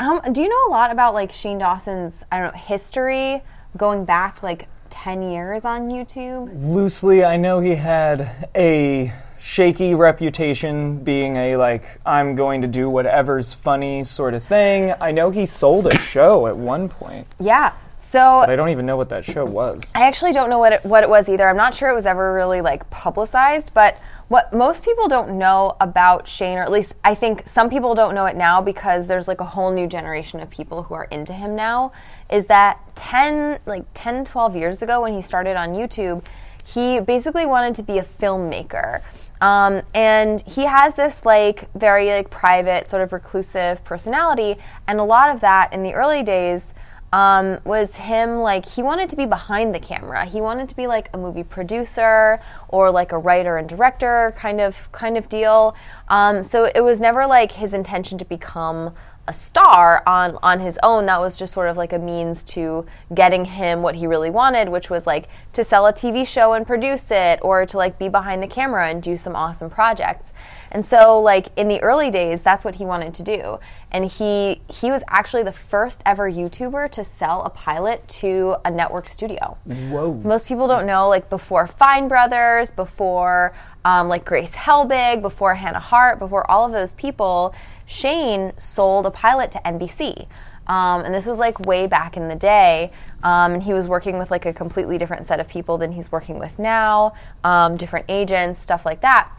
um, 0.00 0.32
do 0.32 0.42
you 0.42 0.48
know 0.48 0.68
a 0.68 0.70
lot 0.70 0.90
about 0.90 1.14
like 1.14 1.30
Shane 1.30 1.58
Dawson's 1.58 2.24
I 2.32 2.40
don't 2.40 2.54
know 2.54 2.58
history 2.58 3.42
going 3.76 4.04
back 4.04 4.42
like 4.42 4.66
ten 4.88 5.22
years 5.22 5.64
on 5.64 5.90
YouTube? 5.90 6.50
Loosely, 6.54 7.22
I 7.22 7.36
know 7.36 7.60
he 7.60 7.74
had 7.74 8.48
a 8.56 9.12
shaky 9.38 9.94
reputation 9.94 11.04
being 11.04 11.36
a 11.36 11.56
like 11.56 12.00
I'm 12.04 12.34
going 12.34 12.62
to 12.62 12.66
do 12.66 12.88
whatever's 12.88 13.52
funny 13.52 14.02
sort 14.02 14.32
of 14.32 14.42
thing. 14.42 14.94
I 15.00 15.12
know 15.12 15.30
he 15.30 15.44
sold 15.44 15.86
a 15.86 15.96
show 15.96 16.46
at 16.46 16.56
one 16.56 16.88
point, 16.88 17.26
Yeah. 17.38 17.72
So 17.98 18.18
but 18.40 18.50
I 18.50 18.56
don't 18.56 18.70
even 18.70 18.86
know 18.86 18.96
what 18.96 19.10
that 19.10 19.24
show 19.24 19.44
was. 19.44 19.92
I 19.94 20.08
actually 20.08 20.32
don't 20.32 20.50
know 20.50 20.58
what 20.58 20.72
it, 20.72 20.84
what 20.84 21.04
it 21.04 21.10
was 21.10 21.28
either. 21.28 21.48
I'm 21.48 21.56
not 21.56 21.74
sure 21.74 21.90
it 21.90 21.94
was 21.94 22.06
ever 22.06 22.32
really 22.32 22.60
like 22.60 22.88
publicized, 22.90 23.72
but 23.74 23.98
what 24.30 24.52
most 24.52 24.84
people 24.84 25.08
don't 25.08 25.36
know 25.38 25.74
about 25.80 26.28
Shane, 26.28 26.56
or 26.56 26.62
at 26.62 26.70
least 26.70 26.94
I 27.02 27.16
think 27.16 27.48
some 27.48 27.68
people 27.68 27.96
don't 27.96 28.14
know 28.14 28.26
it 28.26 28.36
now 28.36 28.60
because 28.60 29.08
there's 29.08 29.26
like 29.26 29.40
a 29.40 29.44
whole 29.44 29.72
new 29.72 29.88
generation 29.88 30.38
of 30.38 30.48
people 30.48 30.84
who 30.84 30.94
are 30.94 31.08
into 31.10 31.32
him 31.32 31.56
now, 31.56 31.90
is 32.30 32.46
that 32.46 32.78
10, 32.94 33.58
like 33.66 33.82
10, 33.92 34.24
12 34.24 34.54
years 34.54 34.82
ago 34.82 35.02
when 35.02 35.14
he 35.14 35.20
started 35.20 35.56
on 35.56 35.70
YouTube, 35.70 36.22
he 36.64 37.00
basically 37.00 37.44
wanted 37.44 37.74
to 37.74 37.82
be 37.82 37.98
a 37.98 38.04
filmmaker. 38.04 39.02
Um, 39.40 39.82
and 39.94 40.40
he 40.42 40.62
has 40.62 40.94
this 40.94 41.26
like 41.26 41.68
very 41.74 42.10
like 42.10 42.30
private 42.30 42.88
sort 42.88 43.02
of 43.02 43.12
reclusive 43.12 43.82
personality 43.82 44.58
and 44.86 45.00
a 45.00 45.04
lot 45.04 45.34
of 45.34 45.40
that 45.40 45.72
in 45.72 45.82
the 45.82 45.94
early 45.94 46.22
days 46.22 46.72
um, 47.12 47.58
was 47.64 47.96
him 47.96 48.40
like 48.40 48.66
he 48.66 48.82
wanted 48.82 49.10
to 49.10 49.16
be 49.16 49.26
behind 49.26 49.74
the 49.74 49.80
camera. 49.80 50.24
He 50.24 50.40
wanted 50.40 50.68
to 50.68 50.76
be 50.76 50.86
like 50.86 51.10
a 51.12 51.18
movie 51.18 51.42
producer 51.42 52.40
or 52.68 52.90
like 52.90 53.12
a 53.12 53.18
writer 53.18 53.56
and 53.56 53.68
director 53.68 54.34
kind 54.36 54.60
of 54.60 54.90
kind 54.92 55.16
of 55.18 55.28
deal. 55.28 55.74
Um, 56.08 56.42
so 56.42 56.70
it 56.74 56.82
was 56.82 57.00
never 57.00 57.26
like 57.26 57.52
his 57.52 57.74
intention 57.74 58.18
to 58.18 58.24
become 58.24 58.94
a 59.28 59.32
star 59.32 60.02
on 60.06 60.38
on 60.42 60.60
his 60.60 60.78
own. 60.82 61.06
That 61.06 61.20
was 61.20 61.38
just 61.38 61.52
sort 61.52 61.68
of 61.68 61.76
like 61.76 61.92
a 61.92 61.98
means 61.98 62.42
to 62.44 62.86
getting 63.14 63.44
him 63.44 63.82
what 63.82 63.94
he 63.94 64.06
really 64.06 64.30
wanted, 64.30 64.68
which 64.68 64.90
was 64.90 65.06
like 65.06 65.28
to 65.52 65.62
sell 65.62 65.86
a 65.86 65.92
TV 65.92 66.26
show 66.26 66.54
and 66.54 66.66
produce 66.66 67.10
it, 67.10 67.38
or 67.42 67.66
to 67.66 67.76
like 67.76 67.98
be 67.98 68.08
behind 68.08 68.42
the 68.42 68.46
camera 68.46 68.88
and 68.88 69.02
do 69.02 69.16
some 69.16 69.36
awesome 69.36 69.70
projects. 69.70 70.32
And 70.72 70.84
so 70.84 71.20
like 71.20 71.48
in 71.56 71.68
the 71.68 71.80
early 71.82 72.10
days, 72.10 72.42
that's 72.42 72.64
what 72.64 72.76
he 72.76 72.84
wanted 72.84 73.14
to 73.14 73.22
do. 73.22 73.58
And 73.92 74.04
he 74.04 74.62
he 74.68 74.90
was 74.90 75.02
actually 75.08 75.42
the 75.42 75.52
first 75.52 76.00
ever 76.06 76.30
YouTuber 76.30 76.90
to 76.92 77.04
sell 77.04 77.42
a 77.42 77.50
pilot 77.50 78.06
to 78.20 78.56
a 78.64 78.70
network 78.70 79.08
studio. 79.08 79.58
Whoa. 79.64 80.14
Most 80.24 80.46
people 80.46 80.68
don't 80.68 80.86
know, 80.86 81.08
like 81.08 81.28
before 81.28 81.66
Fine 81.66 82.08
Brothers, 82.08 82.70
before 82.70 83.52
um, 83.84 84.08
like 84.08 84.24
Grace 84.24 84.50
Helbig, 84.50 85.22
before 85.22 85.54
Hannah 85.54 85.80
Hart, 85.80 86.18
before 86.18 86.48
all 86.50 86.66
of 86.66 86.72
those 86.72 86.94
people, 86.94 87.54
Shane 87.86 88.52
sold 88.58 89.06
a 89.06 89.10
pilot 89.10 89.50
to 89.52 89.58
NBC. 89.58 90.26
Um, 90.66 91.04
and 91.04 91.14
this 91.14 91.26
was 91.26 91.38
like 91.38 91.58
way 91.60 91.86
back 91.86 92.16
in 92.16 92.28
the 92.28 92.34
day. 92.36 92.92
Um, 93.22 93.54
and 93.54 93.62
he 93.62 93.72
was 93.72 93.88
working 93.88 94.18
with 94.18 94.30
like 94.30 94.46
a 94.46 94.52
completely 94.52 94.98
different 94.98 95.26
set 95.26 95.40
of 95.40 95.48
people 95.48 95.78
than 95.78 95.92
he's 95.92 96.12
working 96.12 96.38
with 96.38 96.58
now, 96.58 97.14
um, 97.42 97.76
different 97.76 98.06
agents, 98.08 98.60
stuff 98.60 98.84
like 98.84 99.00
that 99.00 99.30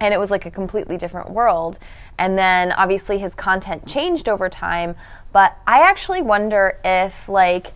and 0.00 0.12
it 0.12 0.18
was 0.18 0.30
like 0.30 0.44
a 0.44 0.50
completely 0.50 0.96
different 0.96 1.30
world. 1.30 1.78
And 2.18 2.36
then 2.36 2.72
obviously 2.72 3.18
his 3.18 3.34
content 3.34 3.86
changed 3.86 4.28
over 4.28 4.48
time, 4.48 4.96
but 5.32 5.56
I 5.66 5.80
actually 5.80 6.20
wonder 6.20 6.78
if 6.84 7.28
like 7.28 7.72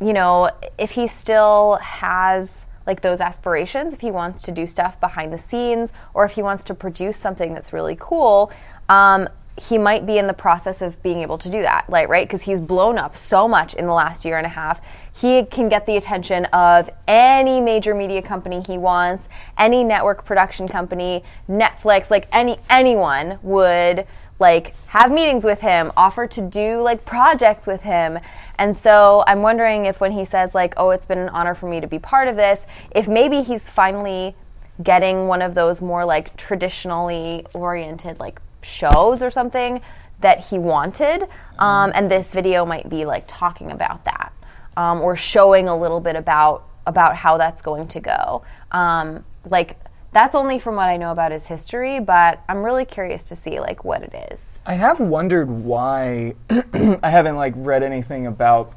you 0.00 0.12
know, 0.12 0.50
if 0.78 0.92
he 0.92 1.08
still 1.08 1.76
has 1.82 2.66
like 2.88 3.02
those 3.02 3.20
aspirations, 3.20 3.92
if 3.92 4.00
he 4.00 4.10
wants 4.10 4.42
to 4.42 4.50
do 4.50 4.66
stuff 4.66 4.98
behind 4.98 5.32
the 5.32 5.38
scenes 5.38 5.92
or 6.14 6.24
if 6.24 6.32
he 6.32 6.42
wants 6.42 6.64
to 6.64 6.74
produce 6.74 7.16
something 7.16 7.54
that's 7.54 7.72
really 7.72 7.96
cool, 8.00 8.50
um, 8.88 9.28
he 9.58 9.76
might 9.76 10.06
be 10.06 10.18
in 10.18 10.26
the 10.26 10.34
process 10.34 10.82
of 10.82 11.00
being 11.02 11.20
able 11.20 11.36
to 11.36 11.50
do 11.50 11.60
that, 11.62 11.88
like 11.90 12.08
right, 12.08 12.26
because 12.26 12.42
he's 12.42 12.60
blown 12.60 12.96
up 12.96 13.16
so 13.16 13.46
much 13.46 13.74
in 13.74 13.86
the 13.86 13.92
last 13.92 14.24
year 14.24 14.38
and 14.38 14.46
a 14.46 14.50
half. 14.50 14.80
He 15.12 15.44
can 15.44 15.68
get 15.68 15.84
the 15.84 15.96
attention 15.96 16.44
of 16.46 16.88
any 17.08 17.60
major 17.60 17.94
media 17.94 18.22
company 18.22 18.62
he 18.66 18.78
wants, 18.78 19.28
any 19.58 19.82
network 19.82 20.24
production 20.24 20.68
company, 20.68 21.24
Netflix, 21.48 22.10
like 22.10 22.28
any 22.32 22.58
anyone 22.70 23.38
would 23.42 24.06
like 24.38 24.74
have 24.86 25.10
meetings 25.10 25.44
with 25.44 25.60
him, 25.60 25.92
offer 25.96 26.26
to 26.26 26.40
do 26.40 26.80
like 26.80 27.04
projects 27.04 27.66
with 27.66 27.82
him. 27.82 28.18
And 28.58 28.76
so 28.76 29.24
I'm 29.26 29.42
wondering 29.42 29.86
if 29.86 30.00
when 30.00 30.12
he 30.12 30.24
says 30.24 30.54
like, 30.54 30.74
"Oh, 30.76 30.90
it's 30.90 31.06
been 31.06 31.18
an 31.18 31.28
honor 31.30 31.54
for 31.54 31.68
me 31.68 31.80
to 31.80 31.86
be 31.86 31.98
part 31.98 32.28
of 32.28 32.36
this," 32.36 32.66
if 32.92 33.08
maybe 33.08 33.42
he's 33.42 33.68
finally 33.68 34.34
getting 34.82 35.26
one 35.26 35.42
of 35.42 35.54
those 35.54 35.82
more 35.82 36.04
like 36.04 36.36
traditionally 36.36 37.44
oriented 37.52 38.20
like 38.20 38.40
shows 38.62 39.22
or 39.22 39.30
something 39.30 39.80
that 40.20 40.40
he 40.46 40.58
wanted. 40.58 41.24
Um, 41.58 41.92
and 41.94 42.10
this 42.10 42.32
video 42.32 42.64
might 42.64 42.88
be 42.88 43.04
like 43.04 43.24
talking 43.26 43.70
about 43.70 44.04
that 44.04 44.32
um, 44.76 45.00
or 45.00 45.16
showing 45.16 45.68
a 45.68 45.76
little 45.76 46.00
bit 46.00 46.16
about 46.16 46.64
about 46.86 47.14
how 47.16 47.36
that's 47.36 47.60
going 47.60 47.86
to 47.88 48.00
go. 48.00 48.42
Um, 48.72 49.24
like 49.50 49.78
that's 50.18 50.34
only 50.34 50.58
from 50.58 50.74
what 50.74 50.88
I 50.88 50.96
know 50.96 51.12
about 51.12 51.30
his 51.30 51.46
history, 51.46 52.00
but 52.00 52.42
I'm 52.48 52.64
really 52.64 52.84
curious 52.84 53.22
to 53.24 53.36
see 53.36 53.60
like 53.60 53.84
what 53.84 54.02
it 54.02 54.32
is. 54.32 54.58
I 54.66 54.74
have 54.74 54.98
wondered 54.98 55.48
why 55.48 56.34
I 56.50 57.08
haven't 57.08 57.36
like 57.36 57.54
read 57.56 57.84
anything 57.84 58.26
about 58.26 58.72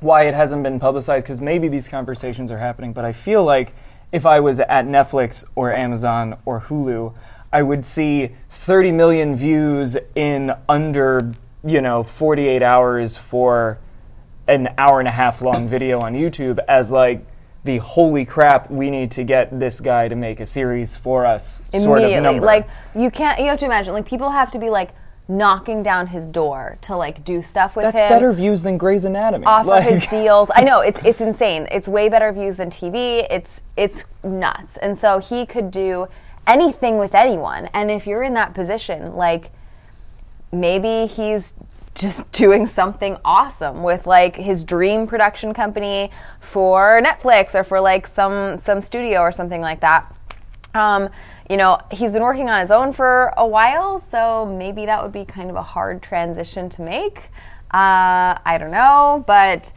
why 0.00 0.24
it 0.24 0.34
hasn't 0.34 0.62
been 0.62 0.78
publicized 0.78 1.24
because 1.24 1.40
maybe 1.40 1.68
these 1.68 1.88
conversations 1.88 2.50
are 2.50 2.58
happening, 2.58 2.92
but 2.92 3.06
I 3.06 3.12
feel 3.12 3.42
like 3.42 3.72
if 4.12 4.26
I 4.26 4.40
was 4.40 4.60
at 4.60 4.84
Netflix 4.84 5.46
or 5.54 5.72
Amazon 5.72 6.36
or 6.44 6.60
Hulu, 6.60 7.14
I 7.50 7.62
would 7.62 7.82
see 7.82 8.32
30 8.50 8.92
million 8.92 9.34
views 9.34 9.96
in 10.14 10.52
under, 10.68 11.32
you 11.64 11.80
know, 11.80 12.02
48 12.02 12.62
hours 12.62 13.16
for 13.16 13.78
an 14.46 14.68
hour 14.76 14.98
and 14.98 15.08
a 15.08 15.12
half 15.12 15.40
long 15.40 15.68
video 15.68 16.00
on 16.00 16.12
YouTube 16.12 16.58
as 16.68 16.90
like 16.90 17.26
the 17.66 17.78
holy 17.78 18.24
crap, 18.24 18.70
we 18.70 18.88
need 18.90 19.10
to 19.12 19.24
get 19.24 19.58
this 19.58 19.78
guy 19.80 20.08
to 20.08 20.16
make 20.16 20.40
a 20.40 20.46
series 20.46 20.96
for 20.96 21.26
us 21.26 21.60
sort 21.72 21.98
of 21.98 22.04
immediately. 22.04 22.20
number. 22.22 22.46
Like 22.46 22.68
you 22.94 23.10
can't. 23.10 23.38
You 23.38 23.46
have 23.46 23.58
to 23.58 23.66
imagine. 23.66 23.92
Like 23.92 24.06
people 24.06 24.30
have 24.30 24.50
to 24.52 24.58
be 24.58 24.70
like 24.70 24.90
knocking 25.28 25.82
down 25.82 26.06
his 26.06 26.28
door 26.28 26.78
to 26.80 26.96
like 26.96 27.24
do 27.24 27.42
stuff 27.42 27.74
with 27.74 27.82
That's 27.84 27.98
him. 27.98 28.08
better 28.08 28.32
views 28.32 28.62
than 28.62 28.78
Grey's 28.78 29.04
Anatomy. 29.04 29.44
offer 29.44 29.68
Like- 29.68 29.84
his 29.84 30.06
deals. 30.10 30.50
I 30.54 30.62
know 30.62 30.80
it's 30.80 31.00
it's 31.04 31.20
insane. 31.20 31.66
It's 31.70 31.88
way 31.88 32.08
better 32.08 32.32
views 32.32 32.56
than 32.56 32.70
TV. 32.70 33.26
It's 33.30 33.62
it's 33.76 34.04
nuts. 34.22 34.76
And 34.78 34.96
so 34.96 35.18
he 35.18 35.44
could 35.44 35.70
do 35.70 36.06
anything 36.46 36.96
with 36.98 37.14
anyone. 37.14 37.66
And 37.74 37.90
if 37.90 38.06
you're 38.06 38.22
in 38.22 38.34
that 38.34 38.54
position, 38.54 39.16
like 39.16 39.50
maybe 40.52 41.06
he's 41.06 41.54
just 41.96 42.30
doing 42.32 42.66
something 42.66 43.16
awesome 43.24 43.82
with 43.82 44.06
like 44.06 44.36
his 44.36 44.64
dream 44.64 45.06
production 45.06 45.52
company 45.52 46.10
for 46.40 47.00
Netflix 47.02 47.54
or 47.54 47.64
for 47.64 47.80
like 47.80 48.06
some 48.06 48.58
some 48.58 48.80
studio 48.80 49.20
or 49.20 49.32
something 49.32 49.60
like 49.60 49.80
that. 49.80 50.14
Um, 50.74 51.08
you 51.48 51.56
know, 51.56 51.80
he's 51.90 52.12
been 52.12 52.22
working 52.22 52.50
on 52.50 52.60
his 52.60 52.70
own 52.70 52.92
for 52.92 53.32
a 53.36 53.46
while, 53.46 53.98
so 53.98 54.44
maybe 54.46 54.84
that 54.86 55.02
would 55.02 55.12
be 55.12 55.24
kind 55.24 55.48
of 55.48 55.56
a 55.56 55.62
hard 55.62 56.02
transition 56.02 56.68
to 56.70 56.82
make. 56.82 57.30
Uh, 57.72 58.36
I 58.44 58.56
don't 58.58 58.70
know, 58.70 59.24
but 59.26 59.72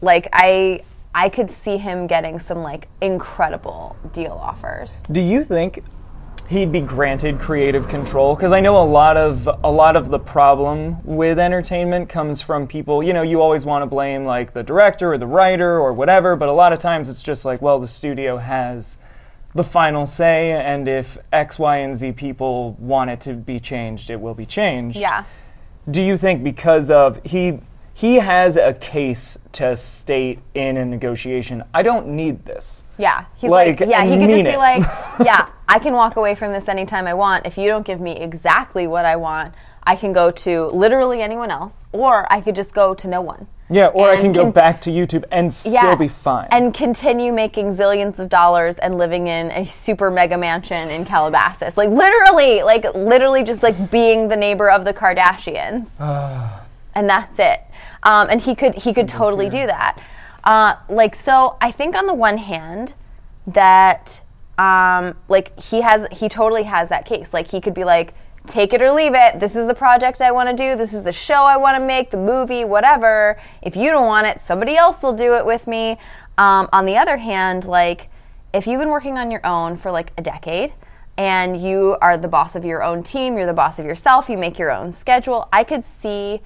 like 0.00 0.28
I 0.32 0.80
I 1.14 1.28
could 1.28 1.50
see 1.50 1.76
him 1.76 2.06
getting 2.06 2.38
some 2.38 2.62
like 2.62 2.88
incredible 3.00 3.96
deal 4.12 4.32
offers. 4.32 5.02
Do 5.10 5.20
you 5.20 5.44
think 5.44 5.82
he'd 6.48 6.72
be 6.72 6.80
granted 6.80 7.38
creative 7.38 7.88
control? 7.88 8.34
Because 8.34 8.52
I 8.52 8.60
know 8.60 8.82
a 8.82 8.84
lot 8.84 9.16
of 9.16 9.48
a 9.62 9.70
lot 9.70 9.96
of 9.96 10.08
the 10.08 10.18
problem 10.18 11.04
with 11.04 11.38
entertainment 11.38 12.08
comes 12.08 12.42
from 12.42 12.66
people. 12.66 13.02
You 13.02 13.12
know, 13.12 13.22
you 13.22 13.40
always 13.40 13.64
want 13.64 13.82
to 13.82 13.86
blame 13.86 14.24
like 14.24 14.54
the 14.54 14.62
director 14.62 15.12
or 15.12 15.18
the 15.18 15.26
writer 15.26 15.78
or 15.78 15.92
whatever, 15.92 16.36
but 16.36 16.48
a 16.48 16.52
lot 16.52 16.72
of 16.72 16.78
times 16.78 17.08
it's 17.08 17.22
just 17.22 17.44
like, 17.44 17.62
well, 17.62 17.78
the 17.78 17.88
studio 17.88 18.38
has 18.38 18.98
the 19.54 19.64
final 19.64 20.06
say, 20.06 20.52
and 20.52 20.88
if 20.88 21.18
X, 21.32 21.58
Y, 21.58 21.78
and 21.78 21.94
Z 21.94 22.12
people 22.12 22.74
want 22.78 23.10
it 23.10 23.20
to 23.22 23.34
be 23.34 23.60
changed, 23.60 24.10
it 24.10 24.20
will 24.20 24.34
be 24.34 24.46
changed. 24.46 24.96
Yeah. 24.96 25.24
Do 25.90 26.02
you 26.02 26.16
think 26.16 26.44
because 26.44 26.90
of 26.90 27.20
he 27.24 27.60
he 27.98 28.14
has 28.14 28.56
a 28.56 28.74
case 28.74 29.38
to 29.50 29.76
state 29.76 30.38
in 30.54 30.76
a 30.76 30.84
negotiation? 30.84 31.64
I 31.74 31.82
don't 31.82 32.06
need 32.06 32.44
this. 32.44 32.84
Yeah, 32.96 33.24
he's 33.34 33.50
like, 33.50 33.80
Like, 33.80 33.90
yeah, 33.90 34.04
he 34.04 34.16
could 34.16 34.30
just 34.30 34.44
mean 34.44 34.52
be 34.52 34.56
like, 34.56 34.82
yeah, 35.24 35.48
I 35.68 35.80
can 35.80 35.94
walk 35.94 36.14
away 36.14 36.36
from 36.36 36.52
this 36.52 36.68
anytime 36.68 37.08
I 37.08 37.14
want. 37.14 37.44
If 37.44 37.58
you 37.58 37.66
don't 37.66 37.84
give 37.84 38.00
me 38.00 38.12
exactly 38.16 38.86
what 38.86 39.04
I 39.04 39.16
want, 39.16 39.52
I 39.82 39.96
can 39.96 40.12
go 40.12 40.30
to 40.30 40.66
literally 40.66 41.22
anyone 41.22 41.50
else, 41.50 41.86
or 41.90 42.32
I 42.32 42.40
could 42.40 42.54
just 42.54 42.72
go 42.72 42.94
to 42.94 43.08
no 43.08 43.20
one. 43.20 43.48
Yeah, 43.68 43.88
or 43.88 44.08
I 44.10 44.16
can 44.16 44.32
go 44.32 44.44
con- 44.44 44.52
back 44.52 44.80
to 44.82 44.90
YouTube 44.90 45.24
and 45.32 45.52
still 45.52 45.72
Yeah, 45.72 45.96
be 45.96 46.06
fine. 46.06 46.46
and 46.52 46.72
continue 46.72 47.32
making 47.32 47.70
zillions 47.74 48.20
of 48.20 48.28
dollars 48.28 48.78
and 48.78 48.96
living 48.96 49.26
in 49.26 49.50
a 49.50 49.66
super 49.66 50.08
mega 50.08 50.38
mansion 50.38 50.88
in 50.88 51.04
Calabasas. 51.04 51.76
Like 51.76 51.90
literally, 51.90 52.62
like 52.62 52.84
literally, 52.94 53.42
just 53.42 53.64
like 53.64 53.90
being 53.90 54.28
the 54.28 54.36
neighbor 54.36 54.70
of 54.70 54.84
the 54.84 54.94
Kardashians, 54.94 55.88
and 56.94 57.08
that's 57.10 57.38
it. 57.40 57.62
Um, 58.02 58.28
and 58.30 58.40
he 58.40 58.54
could 58.54 58.74
he 58.74 58.94
could 58.94 59.08
totally 59.08 59.48
do 59.48 59.66
that. 59.66 60.00
Uh, 60.44 60.76
like 60.88 61.14
so, 61.14 61.56
I 61.60 61.70
think 61.72 61.94
on 61.94 62.06
the 62.06 62.14
one 62.14 62.38
hand 62.38 62.94
that 63.46 64.22
um, 64.58 65.16
like 65.28 65.58
he 65.58 65.80
has 65.80 66.06
he 66.12 66.28
totally 66.28 66.64
has 66.64 66.88
that 66.88 67.06
case. 67.06 67.34
Like 67.34 67.48
he 67.48 67.60
could 67.60 67.74
be 67.74 67.84
like, 67.84 68.14
take 68.46 68.72
it 68.72 68.82
or 68.82 68.90
leave 68.92 69.14
it. 69.14 69.40
This 69.40 69.56
is 69.56 69.66
the 69.66 69.74
project 69.74 70.20
I 70.20 70.30
want 70.30 70.48
to 70.48 70.56
do. 70.56 70.76
This 70.76 70.92
is 70.92 71.02
the 71.02 71.12
show 71.12 71.42
I 71.42 71.56
want 71.56 71.76
to 71.76 71.84
make, 71.84 72.10
the 72.10 72.16
movie, 72.16 72.64
whatever. 72.64 73.40
If 73.62 73.76
you 73.76 73.90
don't 73.90 74.06
want 74.06 74.26
it, 74.26 74.40
somebody 74.46 74.76
else 74.76 75.02
will 75.02 75.12
do 75.12 75.34
it 75.34 75.44
with 75.44 75.66
me. 75.66 75.98
Um, 76.38 76.68
on 76.72 76.86
the 76.86 76.96
other 76.96 77.16
hand, 77.16 77.64
like 77.64 78.08
if 78.52 78.66
you've 78.66 78.80
been 78.80 78.90
working 78.90 79.18
on 79.18 79.30
your 79.30 79.44
own 79.44 79.76
for 79.76 79.90
like 79.90 80.12
a 80.16 80.22
decade 80.22 80.72
and 81.16 81.60
you 81.60 81.96
are 82.00 82.16
the 82.16 82.28
boss 82.28 82.54
of 82.54 82.64
your 82.64 82.82
own 82.82 83.02
team, 83.02 83.36
you're 83.36 83.46
the 83.46 83.52
boss 83.52 83.78
of 83.78 83.84
yourself, 83.84 84.28
you 84.28 84.38
make 84.38 84.58
your 84.58 84.70
own 84.70 84.92
schedule, 84.92 85.48
I 85.52 85.64
could 85.64 85.84
see 86.00 86.40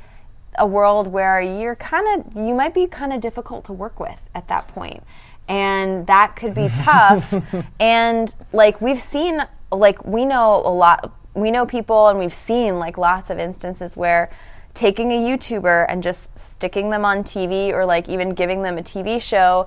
a 0.56 0.66
world 0.66 1.06
where 1.06 1.40
you're 1.40 1.76
kind 1.76 2.20
of 2.20 2.36
you 2.36 2.54
might 2.54 2.74
be 2.74 2.86
kind 2.86 3.12
of 3.12 3.20
difficult 3.20 3.64
to 3.66 3.72
work 3.72 3.98
with 3.98 4.20
at 4.34 4.48
that 4.48 4.68
point. 4.68 5.02
And 5.48 6.06
that 6.06 6.36
could 6.36 6.54
be 6.54 6.68
tough. 6.82 7.34
And 7.80 8.34
like 8.52 8.80
we've 8.80 9.02
seen 9.02 9.46
like 9.70 10.04
we 10.04 10.24
know 10.24 10.62
a 10.64 10.72
lot 10.72 11.12
we 11.34 11.50
know 11.50 11.64
people 11.64 12.08
and 12.08 12.18
we've 12.18 12.34
seen 12.34 12.78
like 12.78 12.98
lots 12.98 13.30
of 13.30 13.38
instances 13.38 13.96
where 13.96 14.30
taking 14.74 15.12
a 15.12 15.16
youtuber 15.16 15.84
and 15.88 16.02
just 16.02 16.38
sticking 16.38 16.90
them 16.90 17.04
on 17.04 17.22
TV 17.22 17.72
or 17.72 17.84
like 17.84 18.08
even 18.08 18.30
giving 18.30 18.62
them 18.62 18.78
a 18.78 18.82
TV 18.82 19.20
show 19.20 19.66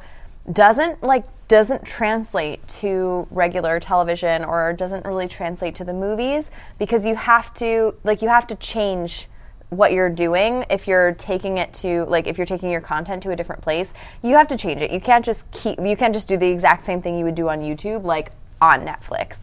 doesn't 0.51 1.01
like 1.03 1.25
doesn't 1.47 1.85
translate 1.85 2.67
to 2.67 3.27
regular 3.29 3.79
television 3.79 4.43
or 4.43 4.73
doesn't 4.73 5.05
really 5.05 5.27
translate 5.27 5.75
to 5.75 5.83
the 5.83 5.93
movies 5.93 6.49
because 6.79 7.05
you 7.05 7.15
have 7.15 7.53
to 7.53 7.95
like 8.03 8.21
you 8.21 8.29
have 8.29 8.47
to 8.47 8.55
change 8.55 9.27
what 9.69 9.91
you're 9.91 10.09
doing 10.09 10.65
if 10.69 10.87
you're 10.87 11.13
taking 11.13 11.57
it 11.57 11.73
to 11.73 12.05
like 12.05 12.27
if 12.27 12.37
you're 12.37 12.45
taking 12.45 12.69
your 12.69 12.81
content 12.81 13.23
to 13.23 13.31
a 13.31 13.35
different 13.35 13.61
place 13.61 13.93
you 14.21 14.35
have 14.35 14.47
to 14.47 14.57
change 14.57 14.81
it. 14.81 14.91
You 14.91 15.01
can't 15.01 15.25
just 15.25 15.49
keep 15.51 15.79
you 15.79 15.97
can't 15.97 16.13
just 16.13 16.27
do 16.27 16.37
the 16.37 16.47
exact 16.47 16.85
same 16.85 17.01
thing 17.01 17.17
you 17.17 17.25
would 17.25 17.35
do 17.35 17.49
on 17.49 17.59
youtube 17.59 18.03
like 18.03 18.31
on 18.61 18.81
netflix. 18.81 19.37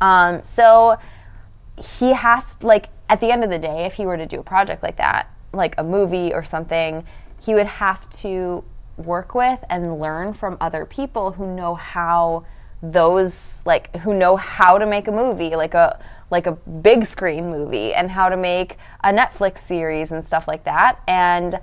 Um, 0.00 0.42
so 0.44 0.96
he 1.76 2.12
has 2.12 2.62
like 2.62 2.88
at 3.08 3.20
the 3.20 3.30
end 3.30 3.44
of 3.44 3.50
the 3.50 3.58
day 3.58 3.84
if 3.84 3.94
he 3.94 4.06
were 4.06 4.16
to 4.16 4.26
do 4.26 4.40
a 4.40 4.42
project 4.42 4.82
like 4.82 4.96
that 4.96 5.30
like 5.52 5.74
a 5.78 5.84
movie 5.84 6.32
or 6.32 6.42
something 6.42 7.04
he 7.40 7.54
would 7.54 7.66
have 7.66 8.08
to 8.10 8.64
work 8.96 9.34
with 9.34 9.62
and 9.68 10.00
learn 10.00 10.32
from 10.32 10.56
other 10.60 10.84
people 10.84 11.32
who 11.32 11.54
know 11.54 11.74
how 11.74 12.44
those 12.82 13.62
like 13.64 13.94
who 13.96 14.14
know 14.14 14.36
how 14.36 14.78
to 14.78 14.86
make 14.86 15.08
a 15.08 15.12
movie 15.12 15.54
like 15.56 15.74
a 15.74 15.98
like 16.30 16.46
a 16.46 16.52
big 16.52 17.06
screen 17.06 17.50
movie 17.50 17.94
and 17.94 18.10
how 18.10 18.28
to 18.28 18.36
make 18.36 18.76
a 19.04 19.10
Netflix 19.10 19.58
series 19.58 20.12
and 20.12 20.26
stuff 20.26 20.48
like 20.48 20.64
that 20.64 21.00
and 21.06 21.58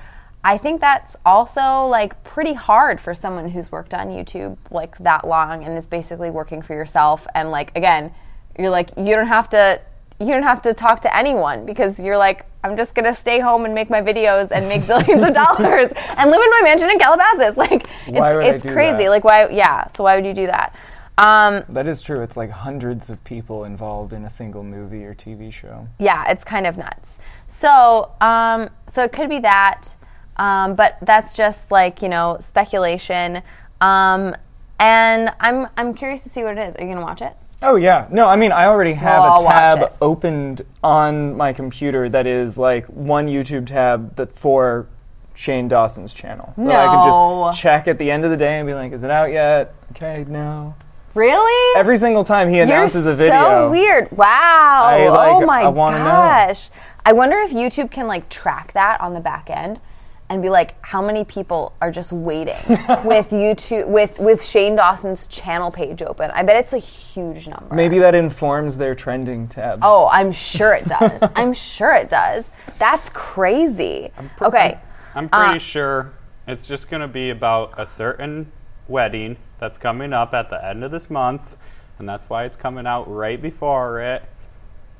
I 0.45 0.57
think 0.57 0.81
that's 0.81 1.15
also 1.25 1.87
like 1.87 2.21
pretty 2.23 2.53
hard 2.53 2.99
for 2.99 3.13
someone 3.13 3.49
who's 3.49 3.71
worked 3.71 3.93
on 3.93 4.09
YouTube 4.09 4.57
like 4.71 4.97
that 4.99 5.25
long 5.25 5.63
and 5.63 5.77
is 5.77 5.87
basically 5.87 6.29
working 6.29 6.61
for 6.61 6.73
yourself 6.73 7.25
and 7.33 7.49
like 7.49 7.71
again 7.75 8.13
you're 8.59 8.69
like 8.69 8.89
you 8.97 9.15
don't 9.15 9.27
have 9.27 9.49
to 9.51 9.81
you 10.19 10.27
don't 10.27 10.43
have 10.43 10.61
to 10.63 10.73
talk 10.73 11.01
to 11.01 11.15
anyone 11.15 11.65
because 11.65 11.99
you're 11.99 12.17
like 12.17 12.45
I'm 12.63 12.77
just 12.77 12.95
gonna 12.95 13.15
stay 13.15 13.39
home 13.39 13.65
and 13.65 13.73
make 13.75 13.89
my 13.89 14.01
videos 14.01 14.51
and 14.51 14.67
make 14.69 14.83
zillions 14.83 15.27
of 15.27 15.33
dollars 15.57 15.91
and 16.17 16.31
live 16.31 16.41
in 16.41 16.49
my 16.49 16.61
mansion 16.63 16.89
in 16.89 16.97
Calabasas. 16.97 17.57
Like 17.57 17.85
it's 18.07 18.63
it's 18.63 18.63
crazy. 18.63 19.03
that? 19.03 19.09
Like 19.09 19.23
why? 19.23 19.49
Yeah. 19.49 19.87
So 19.97 20.03
why 20.03 20.15
would 20.15 20.25
you 20.25 20.33
do 20.33 20.45
that? 20.47 20.73
Um, 21.17 21.63
that 21.69 21.87
is 21.87 22.01
true. 22.01 22.21
It's 22.21 22.35
like 22.35 22.49
hundreds 22.49 23.09
of 23.09 23.23
people 23.23 23.65
involved 23.65 24.13
in 24.13 24.25
a 24.25 24.29
single 24.29 24.63
movie 24.63 25.05
or 25.05 25.13
TV 25.13 25.51
show. 25.53 25.87
yeah, 25.99 26.29
it's 26.31 26.43
kind 26.43 26.65
of 26.65 26.77
nuts. 26.77 27.17
So 27.47 28.11
um, 28.19 28.69
so 28.87 29.03
it 29.03 29.11
could 29.11 29.29
be 29.29 29.39
that, 29.39 29.89
um, 30.37 30.75
but 30.75 30.97
that's 31.03 31.35
just 31.35 31.69
like 31.69 32.01
you 32.01 32.09
know 32.09 32.39
speculation. 32.41 33.43
Um, 33.79 34.35
and 34.79 35.31
I'm 35.39 35.67
I'm 35.77 35.93
curious 35.93 36.23
to 36.23 36.29
see 36.29 36.43
what 36.43 36.57
it 36.57 36.67
is. 36.67 36.75
Are 36.75 36.81
you 36.83 36.89
gonna 36.93 37.05
watch 37.05 37.21
it? 37.21 37.33
Oh 37.61 37.75
yeah. 37.75 38.07
No, 38.11 38.27
I 38.27 38.35
mean 38.35 38.51
I 38.51 38.65
already 38.65 38.93
have 38.93 39.21
Well, 39.21 39.47
a 39.47 39.51
tab 39.51 39.93
opened 40.01 40.63
on 40.83 41.37
my 41.37 41.53
computer 41.53 42.09
that 42.09 42.25
is 42.25 42.57
like 42.57 42.85
one 42.87 43.27
YouTube 43.27 43.67
tab 43.67 44.15
that 44.15 44.35
for 44.35 44.87
Shane 45.35 45.67
Dawson's 45.67 46.13
channel. 46.13 46.53
That 46.57 46.75
I 46.75 46.87
can 46.93 47.05
just 47.05 47.61
check 47.61 47.87
at 47.87 47.97
the 47.99 48.09
end 48.11 48.25
of 48.25 48.31
the 48.31 48.37
day 48.37 48.57
and 48.59 48.67
be 48.67 48.73
like, 48.73 48.91
is 48.91 49.03
it 49.03 49.11
out 49.11 49.31
yet? 49.31 49.73
Okay, 49.91 50.25
no. 50.27 50.75
Really? 51.13 51.79
Every 51.79 51.97
single 51.97 52.23
time 52.23 52.49
he 52.49 52.59
announces 52.59 53.05
You're 53.05 53.13
a 53.13 53.17
video. 53.17 53.41
So 53.43 53.69
weird. 53.71 54.11
Wow. 54.11 54.81
I, 54.83 55.07
like, 55.09 55.31
oh 55.33 55.45
my 55.45 55.61
I 55.61 55.67
wanna 55.67 55.99
know. 55.99 56.05
gosh. 56.05 56.69
I 57.05 57.13
wonder 57.13 57.37
if 57.39 57.51
YouTube 57.51 57.91
can 57.91 58.07
like 58.07 58.29
track 58.29 58.73
that 58.73 58.99
on 59.01 59.13
the 59.13 59.19
back 59.19 59.49
end 59.49 59.79
and 60.29 60.41
be 60.41 60.49
like, 60.49 60.73
how 60.83 61.01
many 61.01 61.23
people 61.25 61.73
are 61.81 61.91
just 61.91 62.11
waiting 62.11 62.55
with 63.03 63.29
YouTube 63.29 63.87
with 63.87 64.17
with 64.19 64.43
Shane 64.43 64.75
Dawson's 64.75 65.27
channel 65.27 65.69
page 65.69 66.01
open? 66.01 66.31
I 66.31 66.41
bet 66.43 66.55
it's 66.55 66.73
a 66.73 66.77
huge 66.79 67.47
number. 67.47 67.75
Maybe 67.75 67.99
that 67.99 68.15
informs 68.15 68.77
their 68.77 68.95
trending 68.95 69.47
tab. 69.47 69.79
Oh, 69.83 70.07
I'm 70.11 70.31
sure 70.31 70.73
it 70.73 70.85
does. 70.85 71.29
I'm 71.35 71.53
sure 71.53 71.93
it 71.93 72.09
does. 72.09 72.45
That's 72.79 73.09
crazy. 73.09 74.11
okay. 74.41 74.79
I'm 75.13 75.29
pretty 75.29 75.57
Uh, 75.57 75.59
sure 75.59 76.13
it's 76.47 76.65
just 76.67 76.89
going 76.89 77.01
to 77.01 77.07
be 77.07 77.29
about 77.29 77.73
a 77.77 77.85
certain 77.85 78.51
wedding 78.87 79.37
that's 79.59 79.77
coming 79.77 80.13
up 80.13 80.33
at 80.33 80.49
the 80.49 80.63
end 80.65 80.83
of 80.83 80.91
this 80.91 81.09
month, 81.09 81.57
and 81.99 82.07
that's 82.07 82.29
why 82.29 82.45
it's 82.45 82.55
coming 82.55 82.85
out 82.87 83.09
right 83.09 83.41
before 83.41 84.01
it. 84.01 84.23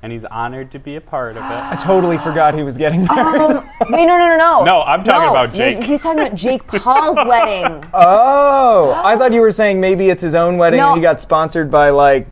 And 0.02 0.12
he's 0.12 0.26
honored 0.26 0.70
to 0.72 0.80
be 0.80 0.98
a 0.98 1.02
part 1.02 1.38
of 1.38 1.44
it. 1.44 1.62
I 1.62 1.78
totally 1.78 2.18
forgot 2.18 2.54
he 2.56 2.64
was 2.64 2.78
getting 2.78 3.06
married. 3.06 3.64
Um, 3.86 3.92
wait, 3.92 4.06
no, 4.06 4.18
no, 4.18 4.28
no, 4.30 4.38
no. 4.38 4.64
No, 4.64 4.82
I'm 4.84 5.04
talking 5.04 5.30
about 5.30 5.54
Jake. 5.54 5.84
He's 5.84 6.02
talking 6.02 6.20
about 6.20 6.36
Jake 6.36 6.66
Paul's 6.68 7.16
wedding. 7.28 7.86
oh, 7.94 8.94
I 9.04 9.18
thought 9.18 9.34
you 9.34 9.42
were 9.42 9.52
saying 9.52 9.80
maybe 9.82 10.10
it's 10.10 10.22
his 10.22 10.36
own 10.36 10.58
wedding 10.58 10.78
No. 10.80 10.90
and 10.90 10.98
he 10.98 11.02
got 11.02 11.20
sponsored 11.20 11.70
by 11.70 11.90
like 11.90 12.28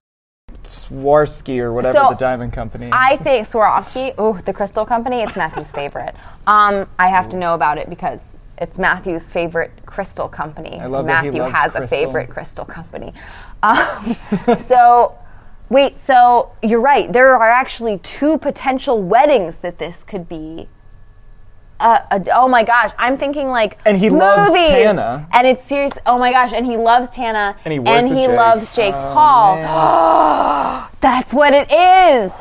Swarovski 0.63 1.59
or 1.59 1.73
whatever 1.73 1.97
So, 1.97 2.07
the 2.09 2.15
diamond 2.15 2.53
company 2.53 2.85
is. 2.87 2.93
I 2.95 3.17
think 3.17 3.47
Swarovski, 3.47 4.13
oh, 4.17 4.39
the 4.45 4.53
crystal 4.53 4.85
company, 4.85 5.21
it's 5.21 5.35
Matthew's 5.35 5.69
favorite. 5.71 6.15
Um, 6.47 6.87
I 6.99 7.07
have 7.09 7.27
to 7.29 7.37
know 7.37 7.53
about 7.53 7.77
it 7.77 7.89
because 7.89 8.21
it's 8.61 8.77
Matthew's 8.77 9.29
favorite 9.29 9.71
crystal 9.87 10.29
company. 10.29 10.79
I 10.79 10.85
love 10.85 11.07
that 11.07 11.23
he 11.23 11.29
Matthew 11.31 11.41
loves 11.41 11.55
has 11.55 11.75
a 11.75 11.87
favorite 11.87 12.29
crystal 12.29 12.63
company. 12.63 13.11
Um, 13.63 14.15
so, 14.59 15.17
wait, 15.69 15.97
so 15.97 16.51
you're 16.61 16.79
right. 16.79 17.11
There 17.11 17.35
are 17.35 17.49
actually 17.51 17.97
two 17.99 18.37
potential 18.37 19.01
weddings 19.01 19.57
that 19.57 19.79
this 19.79 20.03
could 20.03 20.29
be. 20.29 20.69
Uh, 21.79 21.99
uh, 22.11 22.19
oh 22.35 22.47
my 22.47 22.63
gosh, 22.63 22.91
I'm 22.99 23.17
thinking 23.17 23.47
like 23.47 23.79
And 23.85 23.97
he 23.97 24.11
loves. 24.11 24.51
Tana. 24.53 25.27
and 25.33 25.47
it's 25.47 25.65
serious. 25.65 25.93
Oh 26.05 26.19
my 26.19 26.31
gosh, 26.31 26.53
and 26.53 26.63
he 26.63 26.77
loves 26.77 27.09
Tana, 27.09 27.55
And 27.65 27.73
he 27.73 27.79
works 27.79 28.09
with 28.09 28.19
Jake. 28.19 28.29
loves 28.29 28.75
Jake 28.75 28.93
Oh, 28.93 29.13
Paul. 29.15 30.87
That's 31.01 31.33
what 31.33 31.53
it 31.55 31.71
is. 31.71 32.31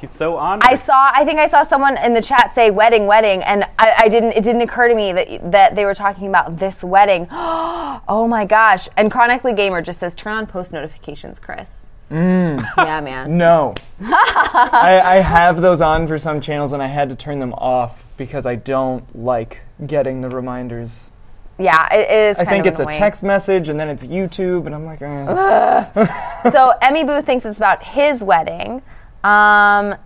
He's 0.00 0.10
so 0.10 0.36
honored. 0.36 0.64
I 0.64 0.76
saw. 0.76 1.10
I 1.14 1.26
think 1.26 1.38
I 1.38 1.46
saw 1.46 1.62
someone 1.62 1.98
in 1.98 2.14
the 2.14 2.22
chat 2.22 2.54
say 2.54 2.70
"wedding, 2.70 3.06
wedding," 3.06 3.42
and 3.42 3.64
I, 3.78 3.94
I 3.98 4.08
didn't. 4.08 4.32
It 4.32 4.42
didn't 4.42 4.62
occur 4.62 4.88
to 4.88 4.94
me 4.94 5.12
that 5.12 5.52
that 5.52 5.76
they 5.76 5.84
were 5.84 5.94
talking 5.94 6.28
about 6.28 6.56
this 6.56 6.82
wedding. 6.82 7.26
oh 7.30 8.26
my 8.26 8.46
gosh! 8.46 8.88
And 8.96 9.12
chronically 9.12 9.52
gamer 9.52 9.82
just 9.82 10.00
says, 10.00 10.14
"Turn 10.14 10.32
on 10.32 10.46
post 10.46 10.72
notifications, 10.72 11.38
Chris." 11.38 11.86
Mm. 12.10 12.66
Yeah, 12.76 13.00
man. 13.00 13.36
No. 13.40 13.74
I, 14.00 15.00
I 15.04 15.14
have 15.16 15.60
those 15.60 15.80
on 15.80 16.06
for 16.06 16.18
some 16.18 16.40
channels 16.40 16.72
and 16.72 16.82
I 16.82 16.86
had 16.86 17.08
to 17.10 17.14
turn 17.14 17.38
them 17.38 17.52
off 17.54 18.04
because 18.16 18.46
I 18.46 18.56
don't 18.56 19.04
like 19.16 19.62
getting 19.86 20.20
the 20.20 20.28
reminders. 20.28 21.10
Yeah, 21.58 21.92
it, 21.94 22.00
it 22.00 22.30
is. 22.30 22.38
I 22.38 22.44
think 22.46 22.66
of 22.66 22.72
it's 22.72 22.80
a 22.80 22.86
text 22.86 23.22
message 23.22 23.68
and 23.68 23.78
then 23.78 23.88
it's 23.88 24.04
YouTube 24.04 24.66
and 24.66 24.74
I'm 24.74 24.84
like, 24.86 25.02
eh. 25.02 26.50
so 26.50 26.72
Emmy 26.82 27.04
Boo 27.04 27.22
thinks 27.22 27.44
it's 27.44 27.58
about 27.58 27.84
his 27.84 28.22
wedding. 28.22 28.82
Um, 29.24 29.96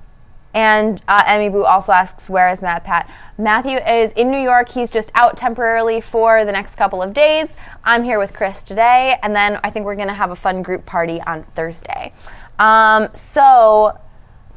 and 0.54 1.02
uh, 1.08 1.24
Emmy 1.26 1.48
Boo 1.48 1.64
also 1.64 1.90
asks, 1.92 2.30
"Where 2.30 2.48
is 2.50 2.60
MatPat?" 2.60 3.08
Matthew 3.36 3.78
is 3.78 4.12
in 4.12 4.30
New 4.30 4.38
York. 4.38 4.68
He's 4.68 4.90
just 4.90 5.10
out 5.14 5.36
temporarily 5.36 6.00
for 6.00 6.44
the 6.44 6.52
next 6.52 6.76
couple 6.76 7.02
of 7.02 7.12
days. 7.12 7.48
I'm 7.82 8.04
here 8.04 8.20
with 8.20 8.32
Chris 8.32 8.62
today, 8.62 9.18
and 9.22 9.34
then 9.34 9.58
I 9.64 9.70
think 9.70 9.84
we're 9.84 9.96
gonna 9.96 10.14
have 10.14 10.30
a 10.30 10.36
fun 10.36 10.62
group 10.62 10.86
party 10.86 11.20
on 11.22 11.42
Thursday. 11.56 12.12
Um, 12.60 13.08
so, 13.14 13.98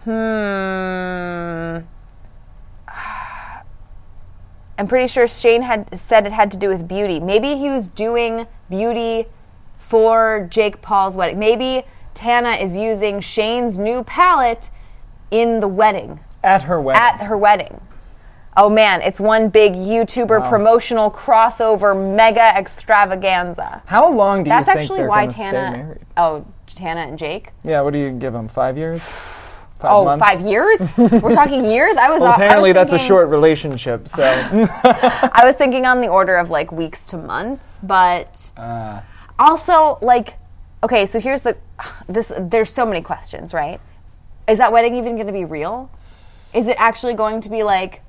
hmm. 0.04 0.10
I'm 4.80 4.88
pretty 4.88 5.08
sure 5.08 5.28
Shane 5.28 5.64
had 5.64 6.00
said 6.00 6.28
it 6.28 6.32
had 6.32 6.52
to 6.52 6.58
do 6.58 6.70
with 6.70 6.88
beauty. 6.88 7.20
Maybe 7.20 7.58
he 7.58 7.72
was 7.72 7.88
doing 7.88 8.46
beauty 8.70 9.26
for 9.80 10.48
Jake 10.52 10.84
Paul's 10.84 11.18
wedding. 11.18 11.40
Maybe 11.40 11.84
Tana 12.18 12.52
is 12.54 12.76
using 12.76 13.20
Shane's 13.22 13.78
new 13.78 14.04
palette 14.04 14.72
in 15.30 15.60
the 15.60 15.68
wedding, 15.68 16.20
at 16.44 16.64
her 16.64 16.82
wedding. 16.82 17.02
at 17.02 17.22
her 17.26 17.38
wedding. 17.38 17.80
Oh 18.60 18.70
man, 18.70 19.04
it's 19.04 19.20
one 19.20 19.50
big 19.50 19.74
YouTuber 19.74 20.42
Wow. 20.42 20.50
promotional 20.50 21.12
crossover 21.12 21.94
mega 22.16 22.58
extravaganza. 22.58 23.84
How 23.86 24.10
long 24.12 24.44
do 24.44 24.50
you 24.50 24.56
That's 24.56 24.66
think 24.66 24.80
actually 24.80 24.98
they're 25.02 25.10
why 25.10 25.18
going 25.22 25.30
to 25.30 25.36
stay 25.36 25.52
married? 25.52 26.00
Oh, 26.18 26.44
Tana 26.66 27.02
and 27.02 27.20
Jake. 27.20 27.52
Yeah, 27.64 27.82
what 27.82 27.94
do 27.94 28.00
you 28.00 28.10
give 28.12 28.34
them? 28.34 28.48
Five 28.48 28.78
years? 28.80 29.06
Five 29.78 29.92
Oh, 29.92 30.06
months? 30.06 30.26
five 30.26 30.42
years? 30.42 30.80
We're 30.98 31.32
talking 31.36 31.64
years. 31.72 31.96
I 31.98 32.10
was. 32.10 32.20
Well, 32.22 32.30
I 32.30 32.32
was 32.32 32.42
apparently 32.42 32.74
that's 32.74 32.94
a 32.94 32.98
short 32.98 33.30
relationship, 33.30 34.08
so. 34.08 34.24
I 34.84 35.42
was 35.46 35.56
thinking 35.56 35.86
on 35.86 36.02
the 36.02 36.08
order 36.08 36.36
of 36.38 36.50
like 36.50 36.72
weeks 36.72 37.06
to 37.10 37.18
months, 37.18 37.80
but 37.84 38.50
uh, 38.58 39.02
also 39.38 40.00
like 40.02 40.34
okay 40.84 41.06
so 41.06 41.20
here's 41.20 41.42
the 41.42 41.56
this 42.08 42.32
there's 42.40 42.72
so 42.74 42.86
many 42.86 43.02
questions 43.02 43.54
right 43.54 43.80
is 44.48 44.58
that 44.58 44.72
wedding 44.72 44.96
even 44.96 45.16
going 45.16 45.28
to 45.28 45.34
be 45.34 45.46
real 45.46 45.90
is 46.54 46.68
it 46.68 46.76
actually 46.80 47.14
going 47.14 47.42
to 47.42 47.50
be 47.50 47.64
like 47.64 48.02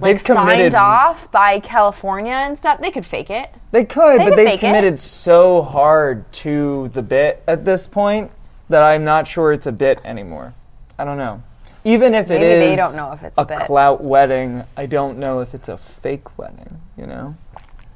like 0.00 0.16
They've 0.16 0.24
committed- 0.24 0.72
signed 0.72 0.74
off 0.74 1.30
by 1.32 1.60
california 1.60 2.32
and 2.32 2.58
stuff 2.58 2.80
they 2.80 2.90
could 2.90 3.06
fake 3.06 3.30
it 3.30 3.50
They 3.72 3.84
could, 3.84 4.20
They 4.20 4.24
but 4.24 4.28
could 4.30 4.38
they've 4.38 4.46
fake 4.48 4.62
it. 4.62 4.66
committed 4.66 4.98
so 5.00 5.62
hard 5.62 6.30
to 6.44 6.88
the 6.94 7.02
bit 7.02 7.42
at 7.46 7.64
this 7.64 7.86
point 7.86 8.30
that 8.68 8.82
I'm 8.82 9.02
not 9.04 9.26
sure 9.26 9.52
it's 9.52 9.66
a 9.66 9.72
bit 9.72 9.98
anymore. 10.04 10.52
I 10.98 11.04
don't 11.06 11.16
know. 11.16 11.42
Even 11.84 12.14
if 12.14 12.28
Maybe 12.28 12.44
it 12.44 12.58
they 12.70 12.76
don't 12.76 12.94
know 12.96 13.12
if 13.12 13.22
it's 13.22 13.34
a 13.38 13.46
bit. 13.46 13.58
clout 13.60 14.04
wedding, 14.04 14.62
I 14.76 14.84
don't 14.84 15.18
know 15.18 15.40
if 15.40 15.54
it's 15.54 15.68
a 15.70 15.76
fake 15.78 16.36
wedding, 16.38 16.80
you 16.96 17.06
know? 17.06 17.34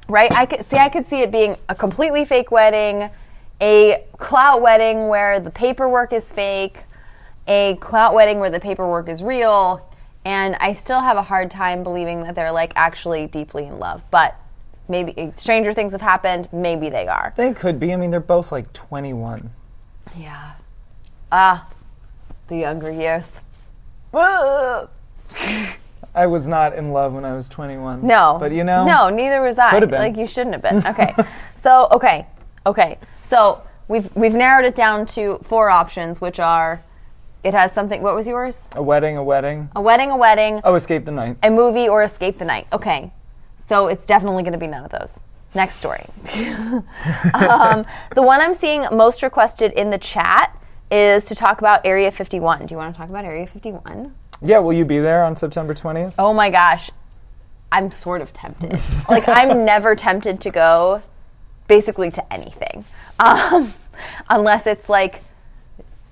right 0.09 0.31
i 0.35 0.45
could 0.45 0.65
see 0.69 0.75
i 0.77 0.89
could 0.89 1.07
see 1.07 1.21
it 1.21 1.31
being 1.31 1.55
a 1.69 1.75
completely 1.75 2.25
fake 2.25 2.51
wedding 2.51 3.09
a 3.63 4.03
clout 4.17 4.61
wedding 4.61 5.07
where 5.07 5.39
the 5.39 5.49
paperwork 5.49 6.11
is 6.11 6.25
fake 6.33 6.79
a 7.47 7.77
clout 7.79 8.13
wedding 8.13 8.39
where 8.39 8.49
the 8.49 8.59
paperwork 8.59 9.07
is 9.07 9.23
real 9.23 9.89
and 10.25 10.57
i 10.59 10.73
still 10.73 10.99
have 10.99 11.15
a 11.15 11.21
hard 11.21 11.49
time 11.49 11.81
believing 11.81 12.23
that 12.23 12.35
they're 12.35 12.51
like 12.51 12.73
actually 12.75 13.25
deeply 13.27 13.65
in 13.65 13.79
love 13.79 14.01
but 14.11 14.35
maybe 14.89 15.31
stranger 15.37 15.71
things 15.71 15.93
have 15.93 16.01
happened 16.01 16.49
maybe 16.51 16.89
they 16.89 17.07
are 17.07 17.33
They 17.37 17.53
could 17.53 17.79
be. 17.79 17.93
I 17.93 17.95
mean, 17.95 18.11
they're 18.11 18.19
both 18.19 18.51
like 18.51 18.73
21. 18.73 19.49
yeah 20.17 20.51
ah 21.31 21.65
the 22.49 22.57
younger 22.57 22.91
years 22.91 23.23
I 24.13 24.87
was 26.27 26.47
not 26.47 26.75
in 26.75 26.91
love 26.91 27.13
when 27.13 27.25
I 27.25 27.33
was 27.33 27.49
21. 27.49 28.05
No. 28.05 28.37
But 28.39 28.51
you 28.51 28.63
know? 28.63 28.85
No, 28.85 29.09
neither 29.09 29.41
was 29.41 29.57
I. 29.57 29.71
Could've 29.71 29.89
been. 29.89 29.97
Like 29.97 30.15
you 30.15 30.27
shouldn't 30.27 30.53
have 30.53 30.61
been. 30.61 30.85
Okay. 30.93 31.15
so 31.59 31.87
okay. 31.91 32.27
Okay. 32.67 32.99
So 33.33 33.63
we've 33.87 34.15
we've 34.15 34.35
narrowed 34.35 34.63
it 34.63 34.75
down 34.75 35.07
to 35.07 35.39
four 35.41 35.71
options, 35.71 36.21
which 36.21 36.39
are 36.39 36.83
it 37.43 37.55
has 37.55 37.71
something 37.71 38.03
what 38.03 38.15
was 38.15 38.27
yours? 38.27 38.69
A 38.75 38.83
wedding, 38.83 39.17
a 39.17 39.23
wedding. 39.23 39.69
A 39.75 39.81
wedding, 39.81 40.11
a 40.11 40.17
wedding, 40.17 40.61
Oh, 40.63 40.75
escape 40.75 41.05
the 41.05 41.11
night. 41.11 41.37
a 41.41 41.49
movie, 41.49 41.89
or 41.89 42.03
escape 42.03 42.37
the 42.37 42.45
night. 42.45 42.67
Okay. 42.71 43.11
So 43.67 43.87
it's 43.87 44.05
definitely 44.05 44.43
gonna 44.43 44.59
be 44.59 44.67
none 44.67 44.85
of 44.85 44.91
those. 44.91 45.17
Next 45.55 45.77
story. 45.77 46.05
um, 47.33 47.87
the 48.13 48.21
one 48.21 48.39
I'm 48.39 48.53
seeing 48.53 48.85
most 48.91 49.23
requested 49.23 49.71
in 49.71 49.89
the 49.89 49.97
chat 49.97 50.55
is 50.91 51.25
to 51.25 51.33
talk 51.33 51.57
about 51.57 51.83
Area 51.87 52.11
51. 52.11 52.67
Do 52.67 52.71
you 52.71 52.77
want 52.77 52.93
to 52.93 52.99
talk 52.99 53.09
about 53.09 53.25
Area 53.25 53.47
51? 53.47 54.13
Yeah, 54.43 54.59
will 54.59 54.73
you 54.73 54.85
be 54.85 54.99
there 54.99 55.23
on 55.23 55.35
September 55.35 55.73
20th? 55.73 56.13
Oh 56.19 56.35
my 56.35 56.51
gosh. 56.51 56.91
I'm 57.71 57.89
sort 57.89 58.21
of 58.21 58.31
tempted. 58.31 58.79
like, 59.09 59.27
I'm 59.27 59.65
never 59.73 59.95
tempted 59.95 60.39
to 60.41 60.51
go 60.51 61.01
basically 61.67 62.11
to 62.11 62.33
anything. 62.33 62.85
Um, 63.19 63.73
unless 64.29 64.67
it's 64.67 64.89
like 64.89 65.21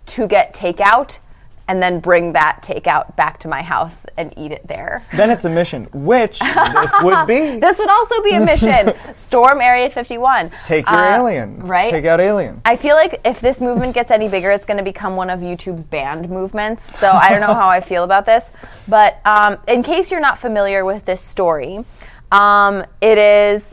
to 0.07 0.27
get 0.27 0.53
takeout 0.53 1.19
and 1.67 1.81
then 1.81 2.01
bring 2.01 2.33
that 2.33 2.61
takeout 2.61 3.15
back 3.15 3.39
to 3.39 3.47
my 3.47 3.61
house 3.61 3.95
and 4.17 4.33
eat 4.35 4.51
it 4.51 4.67
there. 4.67 5.05
Then 5.15 5.29
it's 5.29 5.45
a 5.45 5.49
mission, 5.49 5.85
which 5.93 6.39
this 6.39 6.91
would 7.01 7.27
be. 7.27 7.57
This 7.61 7.77
would 7.77 7.89
also 7.89 8.21
be 8.23 8.31
a 8.33 8.41
mission. 8.43 8.93
Storm 9.15 9.61
Area 9.61 9.89
51. 9.89 10.51
Take 10.65 10.85
your 10.85 10.99
Uh, 10.99 11.17
aliens. 11.19 11.69
Right? 11.69 11.89
Take 11.89 12.03
out 12.05 12.19
aliens. 12.19 12.59
I 12.65 12.75
feel 12.75 12.95
like 12.95 13.21
if 13.23 13.39
this 13.39 13.61
movement 13.61 13.93
gets 13.93 14.11
any 14.11 14.27
bigger, 14.27 14.51
it's 14.51 14.65
going 14.65 14.79
to 14.79 14.83
become 14.83 15.15
one 15.15 15.29
of 15.29 15.39
YouTube's 15.39 15.85
banned 15.85 16.29
movements. 16.29 16.83
So 16.99 17.09
I 17.09 17.29
don't 17.29 17.39
know 17.39 17.53
how 17.53 17.69
I 17.69 17.79
feel 17.79 18.03
about 18.03 18.25
this. 18.25 18.51
But 18.89 19.21
um, 19.23 19.57
in 19.67 19.81
case 19.81 20.11
you're 20.11 20.19
not 20.19 20.39
familiar 20.39 20.83
with 20.83 21.05
this 21.05 21.21
story, 21.21 21.85
um, 22.33 22.83
it 22.99 23.17
is. 23.17 23.63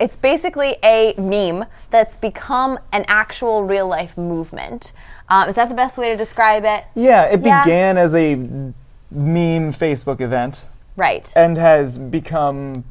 It's 0.00 0.16
basically 0.16 0.76
a 0.82 1.14
meme 1.18 1.66
that's 1.90 2.16
become 2.16 2.78
an 2.92 3.04
actual 3.08 3.64
real 3.64 3.86
life 3.88 4.16
movement. 4.16 4.92
Um, 5.28 5.48
is 5.48 5.54
that 5.56 5.68
the 5.68 5.74
best 5.74 5.98
way 5.98 6.10
to 6.10 6.16
describe 6.16 6.64
it? 6.64 6.84
Yeah, 6.94 7.24
it 7.24 7.44
Yeah. 7.44 7.62
began 7.62 7.96
as 7.98 8.14
a 8.14 8.34
meme 8.34 9.72
Facebook 9.72 10.20
event 10.20 10.68
Right. 10.96 11.32
and 11.36 11.56
has 11.56 11.98
become 11.98 12.84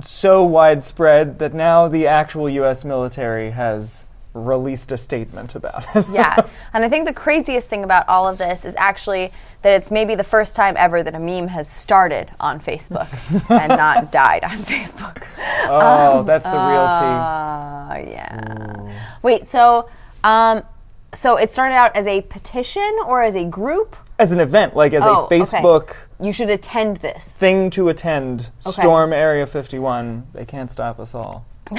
so 0.00 0.42
widespread 0.42 1.38
that 1.38 1.54
now 1.54 1.88
the 1.88 2.06
actual 2.06 2.48
US 2.48 2.84
military 2.84 3.50
has 3.50 4.04
released 4.34 4.92
a 4.92 4.98
statement 4.98 5.54
about 5.54 5.84
it. 5.94 6.06
yeah. 6.12 6.36
And 6.72 6.84
I 6.84 6.88
think 6.88 7.06
the 7.06 7.14
craziest 7.14 7.68
thing 7.68 7.84
about 7.84 8.06
all 8.08 8.28
of 8.28 8.36
this 8.36 8.64
is 8.64 8.74
actually 8.76 9.32
that 9.62 9.72
it's 9.80 9.90
maybe 9.90 10.14
the 10.14 10.24
first 10.24 10.54
time 10.54 10.74
ever 10.76 11.02
that 11.02 11.14
a 11.14 11.18
meme 11.18 11.48
has 11.48 11.68
started 11.68 12.30
on 12.40 12.60
Facebook 12.60 13.08
and 13.50 13.68
not 13.70 14.12
died 14.12 14.44
on 14.44 14.58
Facebook. 14.64 15.24
oh, 15.68 16.22
that's 16.24 16.44
the 16.44 16.50
real 16.50 16.58
tea. 16.58 18.04
Uh, 18.04 18.10
yeah. 18.10 19.02
Wait, 19.22 19.48
so 19.48 19.88
um, 20.24 20.62
so 21.14 21.36
it 21.36 21.52
started 21.52 21.74
out 21.74 21.94
as 21.96 22.06
a 22.06 22.22
petition 22.22 22.98
or 23.06 23.22
as 23.22 23.36
a 23.36 23.44
group? 23.44 23.96
As 24.18 24.32
an 24.32 24.40
event, 24.40 24.74
like 24.76 24.92
as 24.92 25.04
Oh, 25.04 25.22
a 25.22 25.24
okay. 25.24 25.38
Facebook 25.40 26.06
You 26.20 26.32
should 26.32 26.50
attend 26.50 26.98
this. 26.98 27.36
thing 27.38 27.70
to 27.70 27.88
attend, 27.88 28.50
storm 28.58 29.12
Area 29.12 29.46
51. 29.46 30.26
They 30.32 30.44
can't 30.44 30.70
stop 30.70 30.98
us 31.00 31.14
all. 31.14 31.46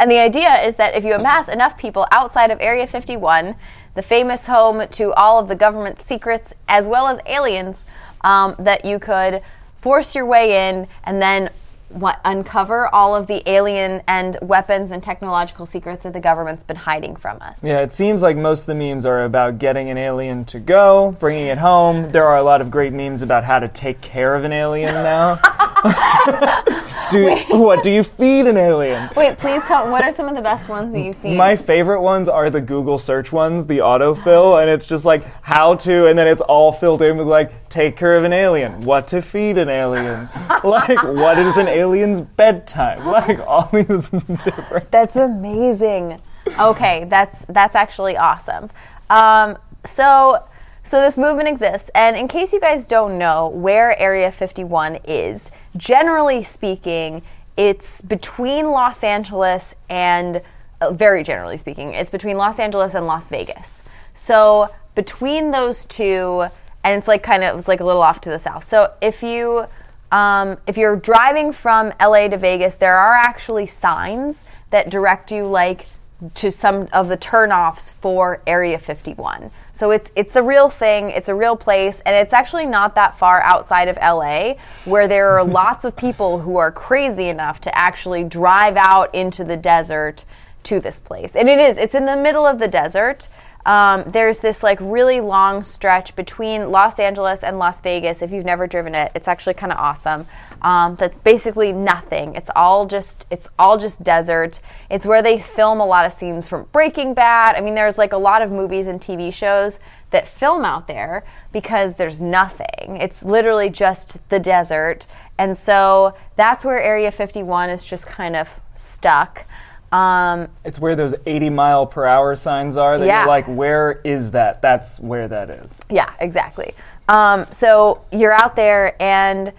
And 0.00 0.10
the 0.10 0.18
idea 0.18 0.62
is 0.66 0.76
that 0.76 0.94
if 0.94 1.04
you 1.04 1.12
amass 1.12 1.50
enough 1.50 1.76
people 1.76 2.06
outside 2.10 2.50
of 2.50 2.58
Area 2.58 2.86
51, 2.86 3.54
the 3.94 4.00
famous 4.00 4.46
home 4.46 4.88
to 4.92 5.12
all 5.12 5.38
of 5.38 5.46
the 5.46 5.54
government 5.54 5.98
secrets 6.08 6.54
as 6.68 6.86
well 6.86 7.06
as 7.06 7.18
aliens, 7.26 7.84
um, 8.22 8.56
that 8.58 8.86
you 8.86 8.98
could 8.98 9.42
force 9.82 10.14
your 10.14 10.24
way 10.24 10.70
in 10.70 10.88
and 11.04 11.20
then 11.20 11.50
what 11.90 12.18
uncover 12.24 12.86
all 12.94 13.14
of 13.14 13.26
the 13.26 13.46
alien 13.50 14.00
and 14.06 14.38
weapons 14.40 14.90
and 14.90 15.02
technological 15.02 15.66
secrets 15.66 16.04
that 16.04 16.14
the 16.14 16.20
government's 16.20 16.62
been 16.62 16.76
hiding 16.76 17.14
from 17.16 17.36
us. 17.42 17.58
Yeah, 17.62 17.80
it 17.80 17.92
seems 17.92 18.22
like 18.22 18.38
most 18.38 18.60
of 18.60 18.66
the 18.66 18.76
memes 18.76 19.04
are 19.04 19.24
about 19.24 19.58
getting 19.58 19.90
an 19.90 19.98
alien 19.98 20.46
to 20.46 20.60
go, 20.60 21.14
bringing 21.20 21.48
it 21.48 21.58
home. 21.58 22.10
There 22.10 22.24
are 22.24 22.38
a 22.38 22.42
lot 22.42 22.62
of 22.62 22.70
great 22.70 22.94
memes 22.94 23.20
about 23.20 23.44
how 23.44 23.58
to 23.58 23.68
take 23.68 24.00
care 24.00 24.34
of 24.34 24.44
an 24.44 24.52
alien 24.52 24.94
now. 24.94 25.40
do 27.10 27.36
what 27.48 27.82
do 27.82 27.90
you 27.90 28.02
feed 28.02 28.46
an 28.46 28.56
alien? 28.56 29.10
Wait, 29.16 29.38
please 29.38 29.62
tell 29.62 29.90
what 29.90 30.04
are 30.04 30.12
some 30.12 30.28
of 30.28 30.36
the 30.36 30.42
best 30.42 30.68
ones 30.68 30.92
that 30.92 31.00
you've 31.00 31.16
seen? 31.16 31.36
My 31.36 31.56
favorite 31.56 32.02
ones 32.02 32.28
are 32.28 32.50
the 32.50 32.60
Google 32.60 32.98
search 32.98 33.32
ones, 33.32 33.66
the 33.66 33.78
autofill, 33.78 34.60
and 34.60 34.70
it's 34.70 34.86
just 34.86 35.04
like 35.04 35.24
how 35.42 35.74
to, 35.76 36.06
and 36.06 36.18
then 36.18 36.26
it's 36.26 36.42
all 36.42 36.72
filled 36.72 37.02
in 37.02 37.16
with 37.16 37.26
like 37.26 37.68
take 37.68 37.96
care 37.96 38.16
of 38.16 38.24
an 38.24 38.32
alien, 38.32 38.80
what 38.82 39.08
to 39.08 39.22
feed 39.22 39.56
an 39.58 39.68
alien, 39.68 40.28
like 40.64 41.02
what 41.02 41.38
is 41.38 41.56
an 41.56 41.68
alien's 41.68 42.20
bedtime, 42.20 43.06
like 43.06 43.40
all 43.40 43.68
these 43.72 44.08
different. 44.44 44.90
That's 44.90 45.16
amazing. 45.16 46.20
Okay, 46.58 47.06
that's 47.08 47.44
that's 47.48 47.74
actually 47.74 48.16
awesome. 48.16 48.70
Um, 49.08 49.56
so 49.84 50.44
So 50.84 51.00
this 51.00 51.16
movement 51.16 51.48
exists, 51.48 51.88
and 51.94 52.16
in 52.16 52.26
case 52.26 52.52
you 52.52 52.60
guys 52.60 52.88
don't 52.88 53.16
know 53.18 53.48
where 53.48 53.96
Area 53.98 54.32
51 54.32 54.96
is, 55.04 55.50
generally 55.76 56.42
speaking, 56.42 57.22
it's 57.56 58.00
between 58.00 58.70
Los 58.70 59.04
Angeles 59.04 59.74
and, 59.88 60.42
uh, 60.80 60.92
very 60.92 61.22
generally 61.22 61.56
speaking, 61.56 61.94
it's 61.94 62.10
between 62.10 62.36
Los 62.36 62.58
Angeles 62.58 62.94
and 62.94 63.06
Las 63.06 63.28
Vegas. 63.28 63.82
So 64.14 64.68
between 64.94 65.50
those 65.50 65.84
two, 65.86 66.46
and 66.84 66.98
it's 66.98 67.08
like 67.08 67.22
kind 67.22 67.44
of 67.44 67.58
it's 67.58 67.68
like 67.68 67.80
a 67.80 67.84
little 67.84 68.02
off 68.02 68.20
to 68.22 68.30
the 68.30 68.38
south. 68.38 68.68
So 68.68 68.92
if 69.00 69.22
you 69.22 69.66
um, 70.12 70.58
if 70.66 70.76
you're 70.76 70.96
driving 70.96 71.52
from 71.52 71.92
LA 72.00 72.28
to 72.28 72.36
Vegas, 72.36 72.74
there 72.74 72.96
are 72.96 73.14
actually 73.14 73.66
signs 73.66 74.42
that 74.70 74.90
direct 74.90 75.30
you 75.30 75.46
like 75.46 75.86
to 76.34 76.50
some 76.50 76.88
of 76.92 77.08
the 77.08 77.16
turnoffs 77.16 77.90
for 77.90 78.42
Area 78.46 78.78
51. 78.78 79.50
So 79.80 79.92
it's 79.92 80.10
it's 80.14 80.36
a 80.36 80.42
real 80.42 80.68
thing, 80.68 81.08
it's 81.08 81.30
a 81.30 81.34
real 81.34 81.56
place, 81.56 82.02
and 82.04 82.14
it's 82.14 82.34
actually 82.34 82.66
not 82.66 82.94
that 82.96 83.16
far 83.16 83.40
outside 83.40 83.88
of 83.88 83.96
LA, 83.96 84.56
where 84.84 85.08
there 85.08 85.30
are 85.30 85.42
lots 85.60 85.86
of 85.86 85.96
people 85.96 86.38
who 86.38 86.58
are 86.58 86.70
crazy 86.70 87.28
enough 87.28 87.62
to 87.62 87.74
actually 87.74 88.24
drive 88.24 88.76
out 88.76 89.14
into 89.14 89.42
the 89.42 89.56
desert 89.56 90.26
to 90.64 90.80
this 90.80 91.00
place. 91.00 91.34
And 91.34 91.48
it 91.48 91.58
is, 91.58 91.78
it's 91.78 91.94
in 91.94 92.04
the 92.04 92.14
middle 92.14 92.46
of 92.46 92.58
the 92.58 92.68
desert. 92.68 93.28
Um, 93.66 94.04
there's 94.06 94.40
this 94.40 94.62
like 94.62 94.78
really 94.80 95.20
long 95.20 95.62
stretch 95.62 96.16
between 96.16 96.70
Los 96.70 96.98
Angeles 96.98 97.42
and 97.42 97.58
Las 97.58 97.80
Vegas. 97.80 98.22
If 98.22 98.30
you've 98.32 98.44
never 98.44 98.66
driven 98.66 98.94
it, 98.94 99.12
it's 99.14 99.28
actually 99.28 99.54
kind 99.54 99.72
of 99.72 99.78
awesome. 99.78 100.26
Um, 100.62 100.96
that's 100.96 101.18
basically 101.18 101.72
nothing. 101.72 102.34
It's 102.34 102.50
all 102.56 102.86
just 102.86 103.26
it's 103.30 103.48
all 103.58 103.78
just 103.78 104.02
desert. 104.02 104.60
It's 104.90 105.06
where 105.06 105.22
they 105.22 105.38
film 105.38 105.80
a 105.80 105.86
lot 105.86 106.06
of 106.06 106.12
scenes 106.12 106.48
from 106.48 106.68
Breaking 106.72 107.14
Bad. 107.14 107.54
I 107.54 107.60
mean, 107.60 107.74
there's 107.74 107.98
like 107.98 108.12
a 108.12 108.18
lot 108.18 108.42
of 108.42 108.50
movies 108.50 108.86
and 108.86 109.00
TV 109.00 109.32
shows 109.32 109.78
that 110.10 110.26
film 110.26 110.64
out 110.64 110.88
there 110.88 111.24
because 111.52 111.94
there's 111.94 112.20
nothing. 112.20 112.96
It's 113.00 113.22
literally 113.22 113.70
just 113.70 114.16
the 114.28 114.40
desert, 114.40 115.06
and 115.38 115.56
so 115.56 116.14
that's 116.36 116.64
where 116.64 116.82
Area 116.82 117.12
51 117.12 117.70
is 117.70 117.84
just 117.84 118.06
kind 118.06 118.36
of 118.36 118.48
stuck. 118.74 119.46
Um, 119.92 120.48
It's 120.64 120.78
where 120.78 120.94
those 120.94 121.14
80 121.26 121.50
mile 121.50 121.86
per 121.86 122.06
hour 122.06 122.36
signs 122.36 122.76
are 122.76 122.98
that 122.98 123.06
Yeah. 123.06 123.20
you're 123.20 123.28
like, 123.28 123.46
where 123.46 124.00
is 124.04 124.30
that? 124.32 124.62
That's 124.62 125.00
where 125.00 125.26
that 125.28 125.50
is. 125.50 125.80
Yeah, 125.90 126.10
exactly. 126.20 126.74
Um, 127.08 127.46
so 127.50 128.00
you're 128.12 128.32
out 128.32 128.54
there, 128.54 128.94
and 129.02 129.52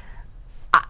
I, 0.74 0.84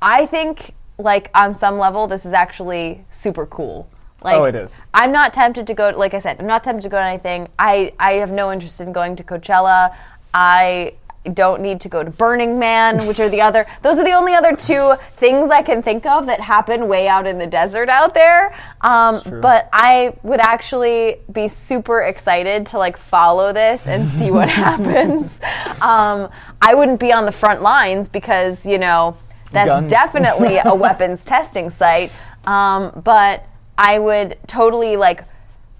I 0.00 0.26
think, 0.26 0.72
like 0.98 1.30
on 1.34 1.54
some 1.54 1.78
level, 1.78 2.06
this 2.06 2.24
is 2.24 2.32
actually 2.32 3.04
super 3.10 3.44
cool. 3.46 3.86
Like, 4.22 4.36
Oh, 4.36 4.44
it 4.44 4.54
is. 4.54 4.82
I'm 4.94 5.12
not 5.12 5.32
tempted 5.34 5.66
to 5.66 5.74
go. 5.74 5.90
Like 5.90 6.14
I 6.14 6.18
said, 6.18 6.38
I'm 6.40 6.46
not 6.46 6.62
tempted 6.64 6.82
to 6.82 6.88
go 6.90 6.98
to 6.98 7.04
anything. 7.04 7.48
I 7.58 7.92
I 7.98 8.12
have 8.14 8.30
no 8.30 8.52
interest 8.52 8.80
in 8.80 8.92
going 8.92 9.16
to 9.16 9.24
Coachella. 9.24 9.94
I 10.34 10.92
don't 11.34 11.60
need 11.60 11.80
to 11.82 11.88
go 11.88 12.02
to 12.02 12.10
Burning 12.10 12.58
Man, 12.58 13.06
which 13.06 13.20
are 13.20 13.28
the 13.28 13.40
other. 13.48 13.66
Those 13.82 13.98
are 13.98 14.04
the 14.04 14.12
only 14.12 14.34
other 14.34 14.56
two 14.56 14.94
things 15.16 15.50
I 15.50 15.62
can 15.62 15.82
think 15.82 16.06
of 16.06 16.26
that 16.26 16.40
happen 16.40 16.88
way 16.88 17.08
out 17.08 17.26
in 17.26 17.38
the 17.38 17.46
desert 17.46 17.88
out 17.88 18.14
there. 18.14 18.54
Um, 18.80 19.20
but 19.40 19.68
I 19.72 20.14
would 20.22 20.40
actually 20.40 21.18
be 21.30 21.48
super 21.48 22.02
excited 22.02 22.66
to 22.68 22.78
like 22.78 22.96
follow 22.96 23.52
this 23.52 23.86
and 23.86 24.10
see 24.12 24.30
what 24.30 24.48
happens. 24.48 25.40
Um, 25.82 26.30
I 26.62 26.74
wouldn't 26.74 27.00
be 27.00 27.12
on 27.12 27.26
the 27.26 27.32
front 27.32 27.62
lines 27.62 28.08
because 28.08 28.64
you 28.64 28.78
know 28.78 29.16
that's 29.52 29.68
Guns. 29.68 29.90
definitely 29.90 30.58
a 30.64 30.74
weapons 30.74 31.24
testing 31.24 31.70
site. 31.70 32.18
Um, 32.44 33.02
but 33.04 33.46
I 33.76 33.98
would 33.98 34.38
totally 34.46 34.96
like 34.96 35.24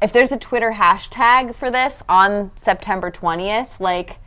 if 0.03 0.13
there's 0.13 0.33
a 0.33 0.37
Twitter 0.39 0.73
hashtag 0.73 1.55
for 1.55 1.71
this 1.71 2.03
on 2.09 2.51
September 2.57 3.11
20th, 3.11 3.81
like 3.81 4.19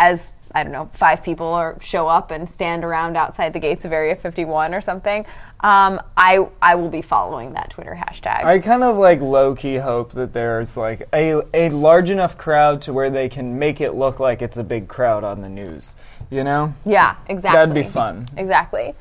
as 0.00 0.32
I 0.52 0.64
don't 0.64 0.72
know, 0.72 0.90
five 0.94 1.22
people 1.22 1.46
or 1.46 1.76
show 1.80 2.08
up 2.08 2.32
and 2.32 2.48
stand 2.48 2.82
around 2.82 3.16
outside 3.16 3.52
the 3.52 3.60
gates 3.60 3.84
of 3.84 3.92
Area 3.92 4.16
51 4.16 4.74
or 4.74 4.80
something. 4.80 5.24
Um, 5.60 6.00
I 6.16 6.44
I 6.60 6.74
will 6.74 6.88
be 6.88 7.02
following 7.02 7.52
that 7.52 7.70
Twitter 7.70 7.94
hashtag. 7.94 8.42
I 8.44 8.58
kind 8.58 8.82
of 8.82 8.96
like 8.96 9.20
low 9.20 9.54
key 9.54 9.76
hope 9.76 10.12
that 10.12 10.32
there's 10.32 10.76
like 10.76 11.08
a, 11.12 11.42
a 11.54 11.68
large 11.70 12.10
enough 12.10 12.36
crowd 12.36 12.82
to 12.82 12.92
where 12.92 13.10
they 13.10 13.28
can 13.28 13.58
make 13.58 13.80
it 13.80 13.92
look 13.92 14.18
like 14.18 14.42
it's 14.42 14.56
a 14.56 14.64
big 14.64 14.88
crowd 14.88 15.22
on 15.22 15.40
the 15.40 15.48
news. 15.48 15.94
You 16.30 16.42
know? 16.44 16.74
Yeah, 16.84 17.16
exactly. 17.28 17.58
That'd 17.58 17.74
be 17.74 17.88
fun. 17.88 18.26
Exactly. 18.36 18.94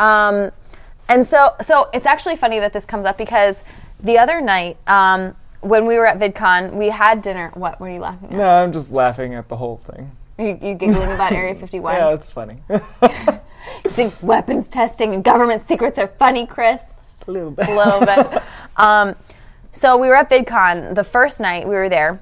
Um, 0.00 0.50
and 1.08 1.24
so, 1.24 1.54
so 1.60 1.88
it's 1.92 2.06
actually 2.06 2.36
funny 2.36 2.58
that 2.60 2.72
this 2.72 2.84
comes 2.84 3.04
up 3.04 3.18
because 3.18 3.60
the 4.00 4.18
other 4.18 4.40
night, 4.40 4.76
um, 4.86 5.36
when 5.60 5.86
we 5.86 5.96
were 5.96 6.06
at 6.06 6.18
VidCon, 6.18 6.74
we 6.74 6.88
had 6.88 7.22
dinner. 7.22 7.50
What 7.54 7.80
were 7.80 7.90
you 7.90 8.00
laughing 8.00 8.30
at? 8.30 8.36
No, 8.36 8.48
I'm 8.48 8.72
just 8.72 8.92
laughing 8.92 9.34
at 9.34 9.48
the 9.48 9.56
whole 9.56 9.78
thing. 9.78 10.12
You, 10.38 10.58
you 10.62 10.74
giggling 10.74 11.12
about 11.12 11.32
Area 11.32 11.54
51? 11.58 11.94
Yeah, 11.94 12.14
it's 12.14 12.30
funny. 12.30 12.58
You 12.68 12.80
think 13.86 14.14
weapons 14.22 14.68
testing 14.68 15.14
and 15.14 15.24
government 15.24 15.66
secrets 15.66 15.98
are 15.98 16.08
funny, 16.08 16.46
Chris? 16.46 16.82
a 17.26 17.30
little 17.30 17.50
bit. 17.50 17.68
a 17.68 17.74
little 17.74 18.00
bit. 18.00 18.42
Um, 18.78 19.16
so 19.72 19.96
we 19.96 20.08
were 20.08 20.16
at 20.16 20.28
VidCon 20.28 20.94
the 20.94 21.02
first 21.02 21.40
night 21.40 21.66
we 21.66 21.74
were 21.74 21.88
there, 21.88 22.20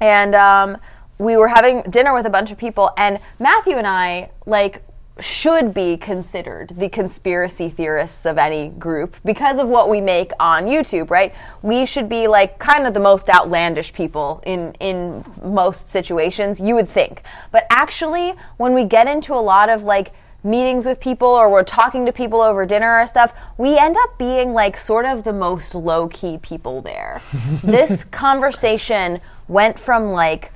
and 0.00 0.34
um, 0.34 0.76
we 1.18 1.36
were 1.36 1.46
having 1.46 1.82
dinner 1.82 2.12
with 2.14 2.26
a 2.26 2.30
bunch 2.30 2.50
of 2.50 2.58
people. 2.58 2.90
And 2.96 3.20
Matthew 3.38 3.76
and 3.76 3.86
I 3.86 4.30
like 4.44 4.82
should 5.20 5.74
be 5.74 5.96
considered 5.96 6.70
the 6.76 6.88
conspiracy 6.88 7.68
theorists 7.68 8.24
of 8.24 8.38
any 8.38 8.68
group 8.70 9.14
because 9.24 9.58
of 9.58 9.68
what 9.68 9.90
we 9.90 10.00
make 10.00 10.32
on 10.40 10.64
YouTube, 10.64 11.10
right? 11.10 11.34
We 11.60 11.84
should 11.84 12.08
be 12.08 12.26
like 12.26 12.58
kind 12.58 12.86
of 12.86 12.94
the 12.94 13.00
most 13.00 13.28
outlandish 13.28 13.92
people 13.92 14.42
in 14.46 14.74
in 14.80 15.24
most 15.42 15.88
situations, 15.88 16.60
you 16.60 16.74
would 16.74 16.88
think. 16.88 17.22
But 17.50 17.66
actually, 17.70 18.34
when 18.56 18.74
we 18.74 18.84
get 18.84 19.06
into 19.06 19.34
a 19.34 19.42
lot 19.42 19.68
of 19.68 19.82
like 19.82 20.12
meetings 20.44 20.86
with 20.86 20.98
people 20.98 21.28
or 21.28 21.48
we're 21.50 21.62
talking 21.62 22.04
to 22.06 22.12
people 22.12 22.40
over 22.40 22.66
dinner 22.66 23.00
or 23.00 23.06
stuff, 23.06 23.32
we 23.58 23.78
end 23.78 23.96
up 23.96 24.18
being 24.18 24.52
like 24.52 24.76
sort 24.76 25.04
of 25.04 25.24
the 25.24 25.32
most 25.32 25.74
low 25.74 26.08
key 26.08 26.38
people 26.38 26.80
there. 26.82 27.20
this 27.62 28.04
conversation 28.04 29.20
went 29.46 29.78
from 29.78 30.10
like 30.10 30.52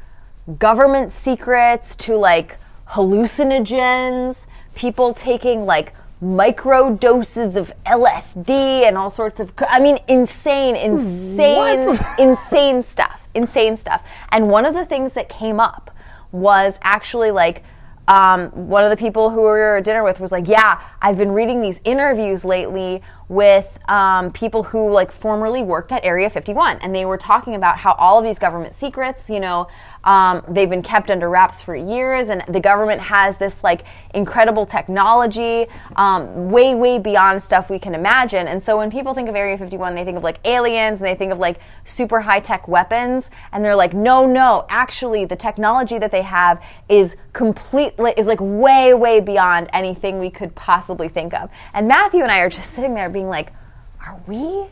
government 0.58 1.12
secrets 1.12 1.94
to 1.96 2.16
like 2.16 2.56
hallucinogens, 2.90 4.46
people 4.74 5.14
taking 5.14 5.66
like 5.66 5.92
micro 6.20 6.94
doses 6.94 7.56
of 7.56 7.72
LSD 7.84 8.48
and 8.48 8.96
all 8.96 9.10
sorts 9.10 9.38
of 9.38 9.52
I 9.68 9.80
mean 9.80 9.98
insane 10.08 10.74
insane 10.74 11.84
insane 12.18 12.82
stuff 12.82 13.20
insane 13.36 13.76
stuff. 13.76 14.02
And 14.30 14.48
one 14.48 14.66
of 14.66 14.74
the 14.74 14.84
things 14.84 15.12
that 15.12 15.28
came 15.28 15.60
up 15.60 15.90
was 16.32 16.78
actually 16.82 17.30
like 17.30 17.62
um, 18.08 18.50
one 18.50 18.84
of 18.84 18.90
the 18.90 18.96
people 18.96 19.30
who 19.30 19.38
we 19.38 19.46
were 19.46 19.78
at 19.78 19.84
dinner 19.84 20.04
with 20.04 20.20
was 20.20 20.30
like, 20.30 20.46
"Yeah, 20.46 20.80
I've 21.02 21.16
been 21.16 21.32
reading 21.32 21.60
these 21.60 21.80
interviews 21.84 22.44
lately 22.44 23.02
with 23.28 23.78
um, 23.88 24.30
people 24.30 24.62
who 24.62 24.90
like 24.90 25.10
formerly 25.10 25.64
worked 25.64 25.90
at 25.90 26.04
Area 26.04 26.30
51, 26.30 26.78
and 26.82 26.94
they 26.94 27.04
were 27.04 27.18
talking 27.18 27.56
about 27.56 27.78
how 27.78 27.94
all 27.94 28.18
of 28.18 28.24
these 28.24 28.38
government 28.38 28.74
secrets, 28.74 29.28
you 29.28 29.40
know, 29.40 29.66
um, 30.06 30.44
they've 30.48 30.70
been 30.70 30.82
kept 30.82 31.10
under 31.10 31.28
wraps 31.28 31.60
for 31.60 31.74
years, 31.74 32.28
and 32.28 32.44
the 32.48 32.60
government 32.60 33.00
has 33.00 33.36
this 33.36 33.62
like 33.64 33.84
incredible 34.14 34.64
technology, 34.64 35.66
um, 35.96 36.48
way 36.48 36.76
way 36.76 36.98
beyond 36.98 37.42
stuff 37.42 37.68
we 37.68 37.78
can 37.80 37.92
imagine. 37.92 38.46
And 38.46 38.62
so 38.62 38.78
when 38.78 38.88
people 38.88 39.14
think 39.14 39.28
of 39.28 39.34
Area 39.34 39.58
51, 39.58 39.96
they 39.96 40.04
think 40.04 40.16
of 40.16 40.22
like 40.22 40.38
aliens, 40.44 41.00
and 41.00 41.06
they 41.06 41.16
think 41.16 41.32
of 41.32 41.38
like 41.38 41.58
super 41.84 42.20
high 42.20 42.38
tech 42.38 42.68
weapons, 42.68 43.30
and 43.52 43.64
they're 43.64 43.74
like, 43.74 43.94
no, 43.94 44.26
no, 44.26 44.64
actually, 44.68 45.24
the 45.24 45.36
technology 45.36 45.98
that 45.98 46.12
they 46.12 46.22
have 46.22 46.62
is 46.88 47.16
completely 47.32 48.14
is 48.16 48.28
like 48.28 48.40
way 48.40 48.94
way 48.94 49.18
beyond 49.18 49.68
anything 49.72 50.20
we 50.20 50.30
could 50.30 50.54
possibly 50.54 51.08
think 51.08 51.34
of. 51.34 51.50
And 51.74 51.88
Matthew 51.88 52.22
and 52.22 52.30
I 52.30 52.38
are 52.38 52.48
just 52.48 52.72
sitting 52.74 52.94
there 52.94 53.10
being 53.10 53.28
like, 53.28 53.52
are 54.00 54.20
we? 54.28 54.66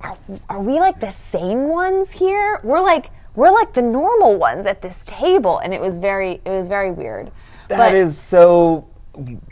Are, 0.00 0.18
are 0.50 0.60
we 0.60 0.80
like 0.80 1.00
the 1.00 1.12
sane 1.12 1.70
ones 1.70 2.10
here? 2.10 2.60
We're 2.62 2.82
like 2.82 3.10
we're 3.34 3.50
like 3.50 3.72
the 3.72 3.82
normal 3.82 4.38
ones 4.38 4.66
at 4.66 4.82
this 4.82 4.98
table, 5.06 5.58
and 5.58 5.74
it 5.74 5.80
was 5.80 5.98
very 5.98 6.40
it 6.44 6.50
was 6.50 6.68
very 6.68 6.90
weird. 6.90 7.30
That 7.68 7.94
is 7.94 8.18
so 8.18 8.86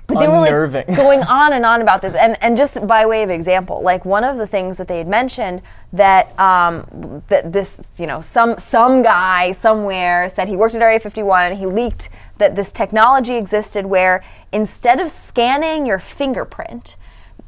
But 0.06 0.18
they 0.18 0.28
were 0.28 0.44
unnerving. 0.44 0.84
like 0.88 0.96
going 0.96 1.22
on 1.22 1.52
and 1.52 1.64
on 1.66 1.82
about 1.82 2.02
this, 2.02 2.14
and 2.14 2.36
and 2.42 2.56
just 2.56 2.86
by 2.86 3.06
way 3.06 3.22
of 3.22 3.30
example, 3.30 3.82
like 3.82 4.04
one 4.04 4.24
of 4.24 4.36
the 4.36 4.46
things 4.46 4.76
that 4.76 4.86
they 4.88 4.98
had 4.98 5.08
mentioned 5.08 5.62
that 5.92 6.38
um, 6.38 7.22
that 7.28 7.52
this 7.52 7.80
you 7.96 8.06
know 8.06 8.20
some 8.20 8.58
some 8.58 9.02
guy 9.02 9.52
somewhere 9.52 10.28
said 10.28 10.48
he 10.48 10.56
worked 10.56 10.74
at 10.74 10.82
Area 10.82 11.00
51 11.00 11.52
and 11.52 11.58
he 11.58 11.66
leaked 11.66 12.08
that 12.38 12.54
this 12.56 12.72
technology 12.72 13.34
existed 13.34 13.86
where 13.86 14.22
instead 14.52 15.00
of 15.00 15.10
scanning 15.10 15.86
your 15.86 15.98
fingerprint, 15.98 16.96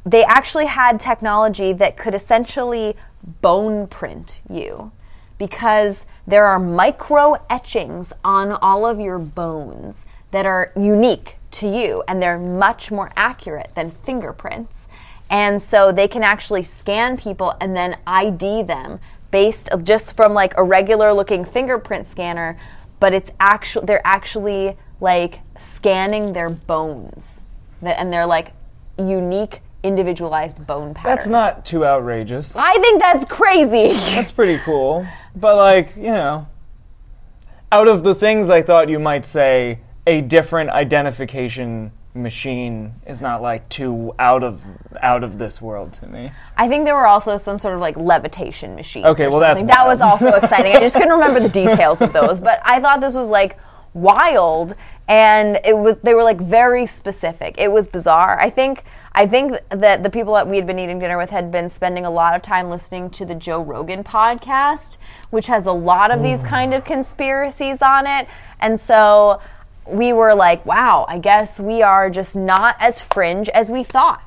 they 0.05 0.23
actually 0.23 0.65
had 0.67 0.99
technology 0.99 1.73
that 1.73 1.97
could 1.97 2.13
essentially 2.13 2.95
bone 3.41 3.87
print 3.87 4.41
you 4.49 4.91
because 5.37 6.05
there 6.27 6.45
are 6.45 6.59
micro 6.59 7.35
etchings 7.49 8.13
on 8.23 8.51
all 8.51 8.85
of 8.85 8.99
your 8.99 9.19
bones 9.19 10.05
that 10.31 10.45
are 10.45 10.71
unique 10.75 11.37
to 11.51 11.67
you 11.67 12.03
and 12.07 12.21
they're 12.21 12.39
much 12.39 12.91
more 12.91 13.11
accurate 13.15 13.71
than 13.75 13.91
fingerprints. 13.91 14.87
And 15.29 15.61
so 15.61 15.91
they 15.91 16.07
can 16.07 16.23
actually 16.23 16.63
scan 16.63 17.17
people 17.17 17.55
and 17.61 17.75
then 17.75 17.97
ID 18.05 18.63
them 18.63 18.99
based 19.31 19.69
just 19.83 20.15
from 20.15 20.33
like 20.33 20.55
a 20.57 20.63
regular 20.63 21.13
looking 21.13 21.45
fingerprint 21.45 22.07
scanner 22.09 22.57
but 22.99 23.13
it's 23.13 23.29
actually 23.39 23.85
they're 23.85 24.05
actually 24.05 24.77
like 25.01 25.39
scanning 25.59 26.33
their 26.33 26.49
bones, 26.49 27.43
and 27.81 28.11
they're 28.11 28.25
like 28.25 28.53
unique, 28.97 29.61
individualized 29.85 30.65
bone 30.65 30.93
patterns. 30.93 31.17
That's 31.17 31.29
not 31.29 31.65
too 31.65 31.85
outrageous. 31.85 32.55
I 32.55 32.73
think 32.73 33.01
that's 33.01 33.25
crazy. 33.25 33.93
That's 33.93 34.31
pretty 34.31 34.57
cool. 34.65 35.05
But 35.35 35.55
like, 35.55 35.95
you 35.95 36.03
know, 36.03 36.47
out 37.71 37.87
of 37.87 38.03
the 38.03 38.15
things 38.15 38.49
I 38.49 38.61
thought 38.61 38.89
you 38.89 38.99
might 38.99 39.25
say, 39.25 39.79
a 40.07 40.21
different 40.21 40.69
identification 40.69 41.91
machine 42.13 42.93
is 43.05 43.21
not 43.21 43.41
like 43.41 43.67
too 43.67 44.13
out 44.19 44.41
of 44.41 44.63
out 45.01 45.23
of 45.23 45.37
this 45.37 45.61
world 45.61 45.91
to 45.93 46.07
me. 46.07 46.31
I 46.55 46.69
think 46.69 46.85
there 46.85 46.95
were 46.95 47.07
also 47.07 47.35
some 47.37 47.59
sort 47.59 47.73
of 47.75 47.81
like 47.81 47.97
levitation 47.97 48.75
machines. 48.75 49.05
Okay, 49.05 49.27
well, 49.27 49.39
that's 49.39 49.59
something. 49.59 49.75
that 49.75 49.85
was 49.85 49.99
also 50.01 50.27
exciting. 50.41 50.75
I 50.75 50.79
just 50.79 50.95
couldn't 50.95 51.11
remember 51.11 51.39
the 51.39 51.49
details 51.49 52.01
of 52.01 52.13
those, 52.13 52.39
but 52.39 52.61
I 52.63 52.79
thought 52.79 53.01
this 53.01 53.15
was 53.15 53.27
like 53.29 53.59
wild, 53.93 54.75
and 55.07 55.59
it 55.65 55.77
was 55.77 55.97
they 56.03 56.13
were 56.13 56.23
like 56.23 56.39
very 56.39 56.85
specific. 56.85 57.55
It 57.57 57.71
was 57.71 57.87
bizarre. 57.87 58.39
I 58.39 58.49
think 58.49 58.85
I 59.17 59.25
think 59.27 59.57
that 59.69 60.03
the 60.03 60.09
people 60.09 60.33
that 60.33 60.45
we 60.45 60.57
had 60.57 60.67
been 60.67 60.77
eating 60.77 60.99
dinner 60.99 61.17
with 61.17 61.29
had 61.29 61.49
been 61.49 61.69
spending 61.69 62.05
a 62.05 62.11
lot 62.11 62.35
of 62.35 62.41
time 62.41 62.69
listening 62.69 63.09
to 63.11 63.25
the 63.25 63.33
Joe 63.33 63.63
Rogan 63.63 64.03
podcast, 64.03 64.97
which 65.29 65.47
has 65.47 65.65
a 65.65 65.71
lot 65.71 66.11
of 66.11 66.21
these 66.21 66.41
kind 66.43 66.73
of 66.73 66.83
conspiracies 66.83 67.81
on 67.81 68.07
it, 68.07 68.27
and 68.59 68.79
so 68.79 69.41
we 69.87 70.11
were 70.11 70.35
like, 70.35 70.65
wow, 70.65 71.05
I 71.07 71.19
guess 71.19 71.61
we 71.61 71.81
are 71.81 72.09
just 72.09 72.35
not 72.35 72.75
as 72.79 72.99
fringe 72.99 73.47
as 73.49 73.71
we 73.71 73.83
thought. 73.83 74.21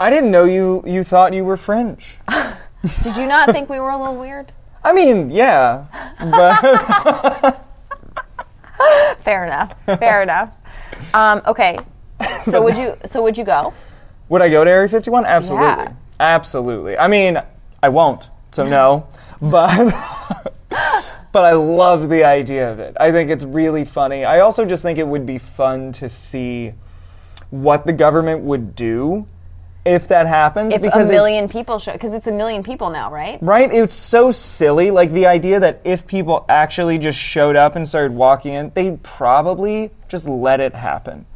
I 0.00 0.08
didn't 0.08 0.30
know 0.30 0.44
you 0.44 0.82
you 0.86 1.04
thought 1.04 1.34
you 1.34 1.44
were 1.44 1.58
fringe. 1.58 2.16
Did 3.02 3.16
you 3.16 3.26
not 3.26 3.50
think 3.50 3.68
we 3.68 3.80
were 3.80 3.90
a 3.90 3.98
little 3.98 4.16
weird? 4.16 4.50
I 4.82 4.92
mean, 4.94 5.30
yeah, 5.30 5.86
but 6.18 7.62
Fair 9.20 9.44
enough. 9.44 9.72
Fair 9.98 10.22
enough. 10.22 10.54
Um, 11.12 11.42
okay. 11.46 11.76
So 12.44 12.62
would 12.62 12.78
you? 12.78 12.96
So 13.04 13.22
would 13.22 13.36
you 13.36 13.44
go? 13.44 13.74
Would 14.28 14.42
I 14.42 14.48
go 14.48 14.64
to 14.64 14.70
Area 14.70 14.88
51? 14.88 15.24
Absolutely. 15.24 15.66
Yeah. 15.66 15.92
Absolutely. 16.18 16.96
I 16.96 17.08
mean, 17.08 17.40
I 17.82 17.88
won't, 17.88 18.28
so 18.52 18.66
no. 18.66 19.06
But 19.38 19.92
but 21.30 21.44
I 21.44 21.52
love 21.52 22.08
the 22.08 22.24
idea 22.24 22.72
of 22.72 22.78
it. 22.78 22.96
I 22.98 23.12
think 23.12 23.28
it's 23.28 23.44
really 23.44 23.84
funny. 23.84 24.24
I 24.24 24.40
also 24.40 24.64
just 24.64 24.82
think 24.82 24.98
it 24.98 25.06
would 25.06 25.26
be 25.26 25.36
fun 25.36 25.92
to 25.92 26.08
see 26.08 26.72
what 27.50 27.84
the 27.84 27.92
government 27.92 28.40
would 28.44 28.74
do 28.74 29.26
if 29.84 30.08
that 30.08 30.26
happened 30.26 30.72
If 30.72 30.82
a 30.82 31.04
million 31.04 31.48
people 31.48 31.78
show, 31.78 31.92
because 31.92 32.12
it's 32.12 32.26
a 32.26 32.32
million 32.32 32.62
people 32.62 32.90
now, 32.90 33.12
right? 33.12 33.38
Right? 33.40 33.72
It's 33.72 33.94
so 33.94 34.32
silly. 34.32 34.90
Like 34.90 35.12
the 35.12 35.26
idea 35.26 35.60
that 35.60 35.80
if 35.84 36.06
people 36.06 36.44
actually 36.48 36.98
just 36.98 37.18
showed 37.18 37.54
up 37.54 37.76
and 37.76 37.86
started 37.86 38.12
walking 38.12 38.54
in, 38.54 38.72
they'd 38.74 39.02
probably 39.02 39.90
just 40.08 40.26
let 40.26 40.60
it 40.60 40.74
happen. 40.74 41.26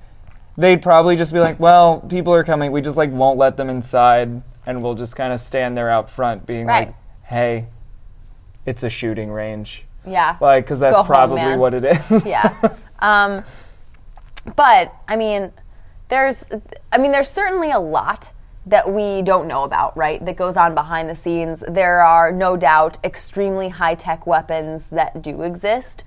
They'd 0.61 0.83
probably 0.83 1.17
just 1.17 1.33
be 1.33 1.41
like, 1.41 1.59
well, 1.59 2.01
people 2.01 2.35
are 2.35 2.45
coming. 2.45 2.71
We 2.71 2.81
just 2.83 2.97
like 2.97 3.11
won't 3.11 3.39
let 3.39 3.57
them 3.57 3.71
inside 3.71 4.43
and 4.67 4.83
we'll 4.83 4.95
just 4.95 5.17
kind 5.17 5.33
of 5.33 5.41
stand 5.41 5.77
there 5.77 5.89
out 5.91 6.11
front 6.11 6.47
being 6.47 6.67
Right. 6.67 6.89
like, 6.89 6.97
hey, 7.25 7.67
it's 8.67 8.83
a 8.83 8.91
shooting 8.91 9.31
range. 9.31 9.87
Yeah. 10.07 10.37
Like, 10.41 10.65
because 10.65 10.81
that's 10.81 10.97
Go 10.97 11.05
probably 11.05 11.37
man. 11.37 11.59
what 11.59 11.73
it 11.75 11.85
is. 11.85 12.27
yeah. 12.27 12.55
Um, 12.99 13.43
but 14.57 14.95
I 15.09 15.17
mean, 15.17 15.53
there's, 16.09 16.45
I 16.93 16.99
mean, 16.99 17.13
there's 17.13 17.31
certainly 17.31 17.71
a 17.71 17.79
lot 17.79 18.33
that 18.67 18.93
we 18.93 19.23
don't 19.23 19.47
know 19.49 19.65
about, 19.65 19.97
right? 19.97 20.23
That 20.25 20.37
goes 20.37 20.57
on 20.57 20.75
behind 20.75 21.09
the 21.09 21.17
scenes. 21.17 21.65
There 21.67 22.05
are 22.05 22.31
no 22.31 22.57
doubt 22.57 22.99
extremely 23.03 23.71
high 23.71 23.95
tech 23.95 24.27
weapons 24.27 24.89
that 24.89 25.23
do 25.23 25.43
exist. 25.43 26.05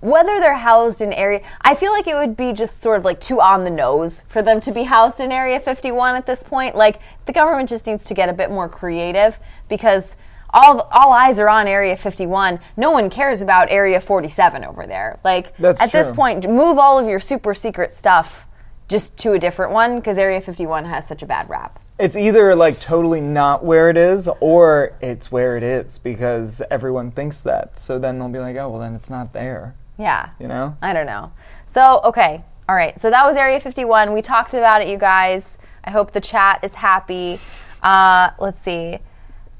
Whether 0.00 0.40
they're 0.40 0.56
housed 0.56 1.00
in 1.00 1.12
area, 1.12 1.40
I 1.62 1.74
feel 1.74 1.92
like 1.92 2.06
it 2.06 2.14
would 2.14 2.36
be 2.36 2.52
just 2.52 2.82
sort 2.82 2.98
of 2.98 3.04
like 3.04 3.20
too 3.20 3.40
on 3.40 3.64
the 3.64 3.70
nose 3.70 4.22
for 4.28 4.42
them 4.42 4.60
to 4.60 4.72
be 4.72 4.82
housed 4.82 5.20
in 5.20 5.32
Area 5.32 5.58
51 5.58 6.14
at 6.16 6.26
this 6.26 6.42
point. 6.42 6.76
Like 6.76 7.00
the 7.24 7.32
government 7.32 7.68
just 7.68 7.86
needs 7.86 8.04
to 8.04 8.14
get 8.14 8.28
a 8.28 8.32
bit 8.32 8.50
more 8.50 8.68
creative 8.68 9.38
because 9.68 10.14
all 10.50 10.82
all 10.92 11.12
eyes 11.12 11.38
are 11.38 11.48
on 11.48 11.66
Area 11.66 11.96
51. 11.96 12.60
No 12.76 12.90
one 12.90 13.08
cares 13.10 13.40
about 13.40 13.70
Area 13.70 14.00
47 14.00 14.64
over 14.64 14.86
there. 14.86 15.18
Like 15.24 15.56
That's 15.56 15.80
at 15.82 15.92
this 15.92 16.12
point, 16.12 16.48
move 16.48 16.78
all 16.78 16.98
of 16.98 17.08
your 17.08 17.20
super 17.20 17.54
secret 17.54 17.92
stuff 17.92 18.46
just 18.88 19.16
to 19.18 19.32
a 19.32 19.38
different 19.38 19.72
one 19.72 19.96
because 19.96 20.18
Area 20.18 20.40
51 20.40 20.84
has 20.84 21.06
such 21.08 21.22
a 21.22 21.26
bad 21.26 21.48
rap. 21.50 21.80
it's 21.98 22.16
either 22.16 22.54
like 22.54 22.78
totally 22.78 23.20
not 23.22 23.64
where 23.64 23.88
it 23.88 23.96
is 23.96 24.28
or 24.40 24.92
it's 25.00 25.32
where 25.32 25.56
it 25.56 25.62
is 25.62 25.98
because 25.98 26.60
everyone 26.70 27.10
thinks 27.10 27.40
that. 27.42 27.78
So 27.78 27.98
then 27.98 28.18
they'll 28.18 28.28
be 28.28 28.38
like, 28.38 28.56
oh, 28.56 28.68
well, 28.68 28.80
then 28.80 28.94
it's 28.94 29.10
not 29.10 29.32
there. 29.32 29.74
Yeah. 29.98 30.30
You 30.38 30.48
know? 30.48 30.76
I 30.82 30.92
don't 30.92 31.06
know. 31.06 31.32
So, 31.66 32.00
okay. 32.04 32.44
All 32.68 32.74
right. 32.74 32.98
So 32.98 33.10
that 33.10 33.26
was 33.26 33.36
Area 33.36 33.60
51. 33.60 34.12
We 34.12 34.22
talked 34.22 34.54
about 34.54 34.82
it, 34.82 34.88
you 34.88 34.98
guys. 34.98 35.58
I 35.84 35.90
hope 35.90 36.12
the 36.12 36.20
chat 36.20 36.60
is 36.62 36.72
happy. 36.72 37.38
Uh, 37.82 38.30
let's 38.38 38.62
see. 38.62 38.98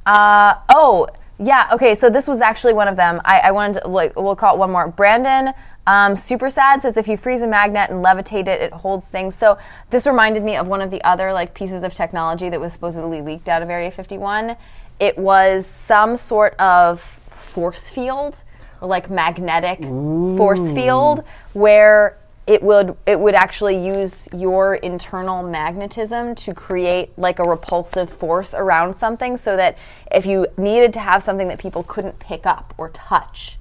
Uh, 0.05 0.55
oh, 0.71 1.09
yeah. 1.39 1.69
Okay. 1.73 1.95
So 1.95 2.11
this 2.11 2.27
was 2.27 2.41
actually 2.41 2.75
one 2.75 2.89
of 2.89 2.97
them. 2.97 3.21
I, 3.25 3.41
I 3.41 3.51
wanted 3.53 3.83
to, 3.83 3.89
like, 3.89 4.17
we'll 4.17 4.37
call 4.37 4.57
it 4.57 4.59
one 4.59 4.73
more. 4.73 4.89
Brandon, 4.89 5.55
um, 5.87 6.17
super 6.17 6.51
sad, 6.51 6.83
says 6.83 6.97
if 6.97 7.07
you 7.07 7.17
freeze 7.17 7.43
a 7.43 7.47
magnet 7.47 7.91
and 7.91 8.05
levitate 8.05 8.49
it, 8.49 8.61
it 8.61 8.73
holds 8.73 9.07
things. 9.07 9.35
So 9.37 9.57
this 9.91 10.07
reminded 10.07 10.43
me 10.43 10.57
of 10.57 10.67
one 10.67 10.83
of 10.83 10.91
the 10.91 11.03
other, 11.05 11.33
like, 11.33 11.55
pieces 11.55 11.85
of 11.85 11.95
technology 11.95 12.49
that 12.49 12.61
was 12.61 12.73
supposedly 12.73 13.23
leaked 13.23 13.49
out 13.49 13.63
of 13.63 13.71
Area 13.71 13.91
51. 13.91 14.57
It 14.99 15.17
was 15.17 15.67
some 15.67 16.17
sort 16.17 16.55
of 16.59 17.01
force 17.31 17.89
field 17.89 18.43
like 18.81 19.11
magnetic 19.11 19.81
force 19.81 20.73
field 20.73 21.25
where 21.53 22.19
it 22.47 22.63
would 22.63 22.97
it 23.07 23.19
would 23.19 23.35
actually 23.35 23.77
use 23.85 24.29
your 24.33 24.77
internal 24.77 25.43
magnetism 25.43 26.35
to 26.35 26.55
create 26.55 27.11
like 27.19 27.39
a 27.39 27.43
repulsive 27.43 28.09
force 28.09 28.55
around 28.55 28.95
something 28.95 29.37
so 29.37 29.57
that 29.57 29.77
if 30.13 30.25
you 30.25 30.47
needed 30.57 30.93
to 30.93 31.01
have 31.01 31.23
something 31.23 31.49
that 31.49 31.59
people 31.59 31.83
couldn't 31.83 32.19
pick 32.21 32.47
up 32.47 32.73
or 32.79 32.89
touch 32.91 33.59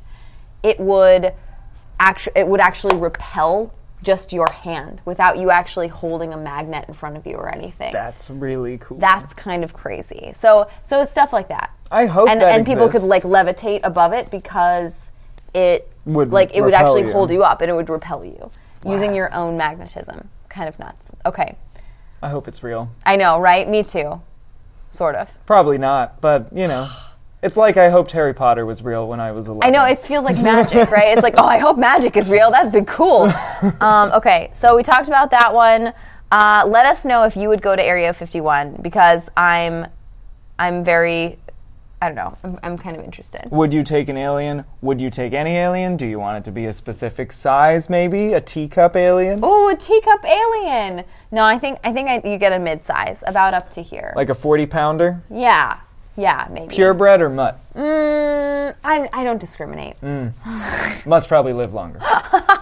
it 0.61 0.79
would 0.79 1.33
actually 1.99 2.33
it 2.35 2.47
would 2.47 2.59
actually 2.59 2.95
repel 2.95 3.73
just 4.05 4.31
your 4.31 4.47
hand 4.51 5.01
without 5.03 5.37
you 5.37 5.49
actually 5.49 5.87
holding 5.89 6.31
a 6.31 6.37
magnet 6.37 6.85
in 6.87 6.93
front 6.93 7.17
of 7.17 7.25
you 7.27 7.35
or 7.35 7.49
anything 7.53 7.91
That's 7.91 8.29
really 8.29 8.77
cool. 8.77 8.97
that's 8.97 9.33
kind 9.33 9.63
of 9.63 9.73
crazy. 9.73 10.31
So 10.39 10.69
so 10.83 11.01
it's 11.01 11.11
stuff 11.11 11.33
like 11.33 11.49
that. 11.49 11.71
I 11.91 12.05
hope 12.05 12.29
and 12.29 12.39
that 12.41 12.55
and 12.57 12.65
people 12.65 12.87
could 12.87 13.01
like 13.03 13.23
levitate 13.23 13.81
above 13.83 14.13
it 14.13 14.31
because 14.31 15.11
it 15.53 15.91
Would 16.05 16.31
like 16.31 16.51
it 16.53 16.61
would 16.61 16.73
actually 16.73 17.01
you. 17.07 17.11
hold 17.11 17.31
you 17.31 17.43
up 17.43 17.61
and 17.61 17.69
it 17.69 17.73
would 17.73 17.89
repel 17.89 18.23
you 18.23 18.51
using 18.85 19.15
your 19.15 19.33
own 19.33 19.57
magnetism. 19.57 20.29
Kind 20.49 20.69
of 20.69 20.77
nuts. 20.79 21.13
Okay. 21.25 21.55
I 22.21 22.29
hope 22.29 22.47
it's 22.47 22.63
real. 22.63 22.91
I 23.05 23.15
know, 23.17 23.39
right? 23.39 23.67
Me 23.67 23.83
too. 23.83 24.21
Sort 24.91 25.15
of. 25.15 25.29
Probably 25.45 25.77
not, 25.77 26.21
but 26.21 26.47
you 26.55 26.67
know, 26.67 26.89
it's 27.45 27.55
like 27.57 27.77
I 27.77 27.89
hoped 27.89 28.11
Harry 28.11 28.33
Potter 28.33 28.65
was 28.65 28.81
real 28.83 29.07
when 29.07 29.19
I 29.19 29.31
was 29.31 29.47
11. 29.47 29.63
I 29.63 29.69
know 29.69 29.85
it 29.85 30.01
feels 30.03 30.25
like 30.25 30.37
magic, 30.39 30.89
right? 30.97 31.09
It's 31.13 31.21
like, 31.23 31.35
oh, 31.37 31.45
I 31.45 31.59
hope 31.59 31.77
magic 31.77 32.17
is 32.17 32.29
real. 32.29 32.49
That'd 32.51 32.71
be 32.71 32.81
cool. 32.85 33.31
Um, 33.79 34.11
okay, 34.13 34.49
so 34.53 34.75
we 34.75 34.83
talked 34.83 35.07
about 35.07 35.29
that 35.31 35.53
one. 35.53 35.93
Uh, 36.31 36.65
let 36.67 36.85
us 36.85 37.05
know 37.05 37.23
if 37.23 37.35
you 37.37 37.47
would 37.49 37.61
go 37.61 37.75
to 37.75 37.83
Area 37.83 38.11
51 38.13 38.79
because 38.81 39.29
I'm, 39.37 39.85
I'm 40.57 40.83
very, 40.83 41.37
I 42.01 42.07
don't 42.09 42.15
know, 42.15 42.35
I'm, 42.43 42.59
I'm 42.63 42.77
kind 42.79 42.97
of 42.97 43.03
interested. 43.03 43.47
Would 43.51 43.71
you 43.73 43.83
take 43.83 44.09
an 44.09 44.17
alien? 44.17 44.65
Would 44.81 44.99
you 44.99 45.09
take 45.11 45.33
any 45.33 45.55
alien? 45.55 45.97
Do 45.97 46.07
you 46.07 46.19
want 46.19 46.39
it 46.39 46.43
to 46.45 46.51
be 46.51 46.65
a 46.65 46.73
specific 46.73 47.31
size, 47.31 47.89
maybe 47.91 48.33
a 48.33 48.41
teacup 48.41 48.95
alien, 48.95 49.39
Oh, 49.43 49.69
a 49.69 49.75
teacup 49.75 50.25
alien. 50.25 51.05
No, 51.31 51.43
I 51.43 51.59
think 51.59 51.79
I 51.83 51.93
think 51.93 52.09
I, 52.09 52.27
you 52.27 52.37
get 52.39 52.51
a 52.53 52.59
mid-size, 52.59 53.23
about 53.27 53.53
up 53.53 53.69
to 53.71 53.81
here. 53.83 54.11
like 54.15 54.29
a 54.29 54.35
40 54.35 54.65
pounder, 54.65 55.23
yeah, 55.29 55.79
yeah, 56.15 56.47
maybe. 56.51 56.73
purebred 56.73 57.21
or 57.21 57.29
mutt? 57.29 57.59
Mm, 57.75 58.75
I, 58.83 59.09
I 59.11 59.23
don't 59.23 59.39
discriminate. 59.39 59.95
Mutts 61.05 61.27
probably 61.27 61.53
live 61.53 61.73
longer. 61.73 62.01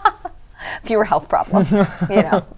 Fewer 0.84 1.04
health 1.04 1.30
problems, 1.30 1.72
you 1.72 2.22
know. 2.24 2.45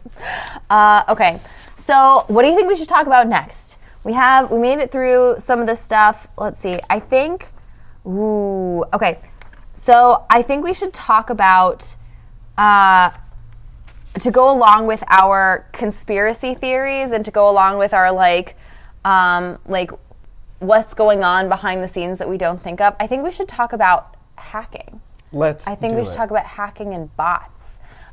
Uh, 0.69 1.03
okay, 1.09 1.39
so 1.85 2.23
what 2.27 2.41
do 2.41 2.47
you 2.47 2.55
think 2.55 2.69
we 2.69 2.75
should 2.75 2.87
talk 2.87 3.05
about 3.05 3.27
next? 3.27 3.77
We 4.05 4.13
have 4.13 4.49
we 4.49 4.57
made 4.57 4.79
it 4.79 4.91
through 4.91 5.35
some 5.39 5.59
of 5.59 5.67
this 5.67 5.79
stuff. 5.79 6.27
Let's 6.37 6.61
see. 6.61 6.79
I 6.89 6.99
think. 6.99 7.49
Ooh. 8.07 8.83
Okay. 8.93 9.19
So 9.75 10.25
I 10.29 10.41
think 10.41 10.63
we 10.63 10.73
should 10.73 10.93
talk 10.93 11.29
about. 11.29 11.95
Uh, 12.57 13.11
to 14.19 14.31
go 14.31 14.51
along 14.51 14.87
with 14.87 15.03
our 15.07 15.67
conspiracy 15.73 16.55
theories 16.55 17.11
and 17.11 17.25
to 17.25 17.31
go 17.31 17.49
along 17.49 17.77
with 17.77 17.93
our 17.93 18.11
like 18.11 18.55
um, 19.03 19.59
like 19.67 19.91
what's 20.67 20.93
going 20.93 21.23
on 21.23 21.49
behind 21.49 21.83
the 21.83 21.87
scenes 21.87 22.17
that 22.19 22.29
we 22.29 22.37
don't 22.37 22.61
think 22.61 22.81
of 22.81 22.95
i 22.99 23.07
think 23.07 23.23
we 23.23 23.31
should 23.31 23.47
talk 23.47 23.73
about 23.73 24.15
hacking 24.37 25.01
Let's. 25.31 25.67
i 25.67 25.75
think 25.75 25.93
we 25.93 26.03
should 26.03 26.13
it. 26.13 26.17
talk 26.17 26.29
about 26.29 26.45
hacking 26.45 26.93
and 26.93 27.15
bots 27.15 27.51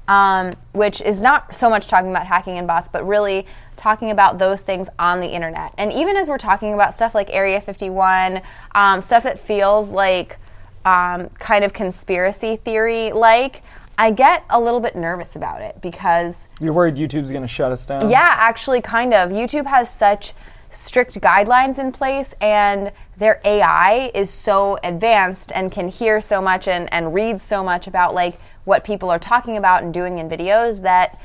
um, 0.09 0.55
which 0.73 1.01
is 1.01 1.23
not 1.23 1.55
so 1.55 1.71
much 1.71 1.87
talking 1.87 2.11
about 2.11 2.27
hacking 2.27 2.59
and 2.59 2.67
bots 2.67 2.89
but 2.93 3.07
really 3.07 3.47
talking 3.77 4.11
about 4.11 4.39
those 4.39 4.63
things 4.63 4.89
on 4.99 5.21
the 5.21 5.29
internet 5.29 5.73
and 5.79 5.93
even 5.93 6.17
as 6.17 6.29
we're 6.29 6.39
talking 6.39 6.75
about 6.75 6.97
stuff 6.97 7.15
like 7.15 7.31
area 7.31 7.61
51 7.61 8.43
um, 8.75 9.01
stuff 9.01 9.23
that 9.23 9.39
feels 9.39 9.91
like 9.91 10.39
um, 10.85 11.29
kind 11.39 11.65
of 11.65 11.73
conspiracy 11.73 12.57
theory 12.57 13.13
like, 13.13 13.63
I 13.99 14.11
get 14.11 14.45
a 14.51 14.61
little 14.61 14.81
bit 14.81 14.97
nervous 14.97 15.37
about 15.37 15.61
it 15.61 15.81
because 15.81 16.49
You're 16.61 16.73
worried 16.73 16.95
YouTube's 16.95 17.31
going 17.31 17.43
to 17.43 17.49
shut 17.49 17.73
us 17.73 17.85
down? 17.87 18.11
yeah, 18.11 18.27
actually, 18.29 18.81
kind 18.81 19.13
of. 19.13 19.31
YouTube 19.31 19.67
has 19.67 19.93
such 19.93 20.33
strict 20.73 21.21
guidelines 21.21 21.79
in 21.79 21.93
place, 21.93 22.35
and 22.41 22.93
their 23.17 23.41
AI 23.45 24.11
is 24.15 24.31
so 24.31 24.79
advanced 24.83 25.53
and 25.55 25.71
can 25.71 25.89
hear 25.89 26.21
so 26.21 26.41
much 26.41 26.67
and, 26.69 26.93
and 26.93 27.15
read 27.15 27.43
so 27.43 27.63
much 27.63 27.87
about 27.87 28.15
like 28.15 28.39
what 28.65 28.85
people 28.85 29.11
are 29.11 29.19
talking 29.19 29.57
about 29.57 29.83
and 29.83 29.93
doing 29.95 30.19
in 30.19 30.29
videos 30.29 30.83
that 30.83 31.19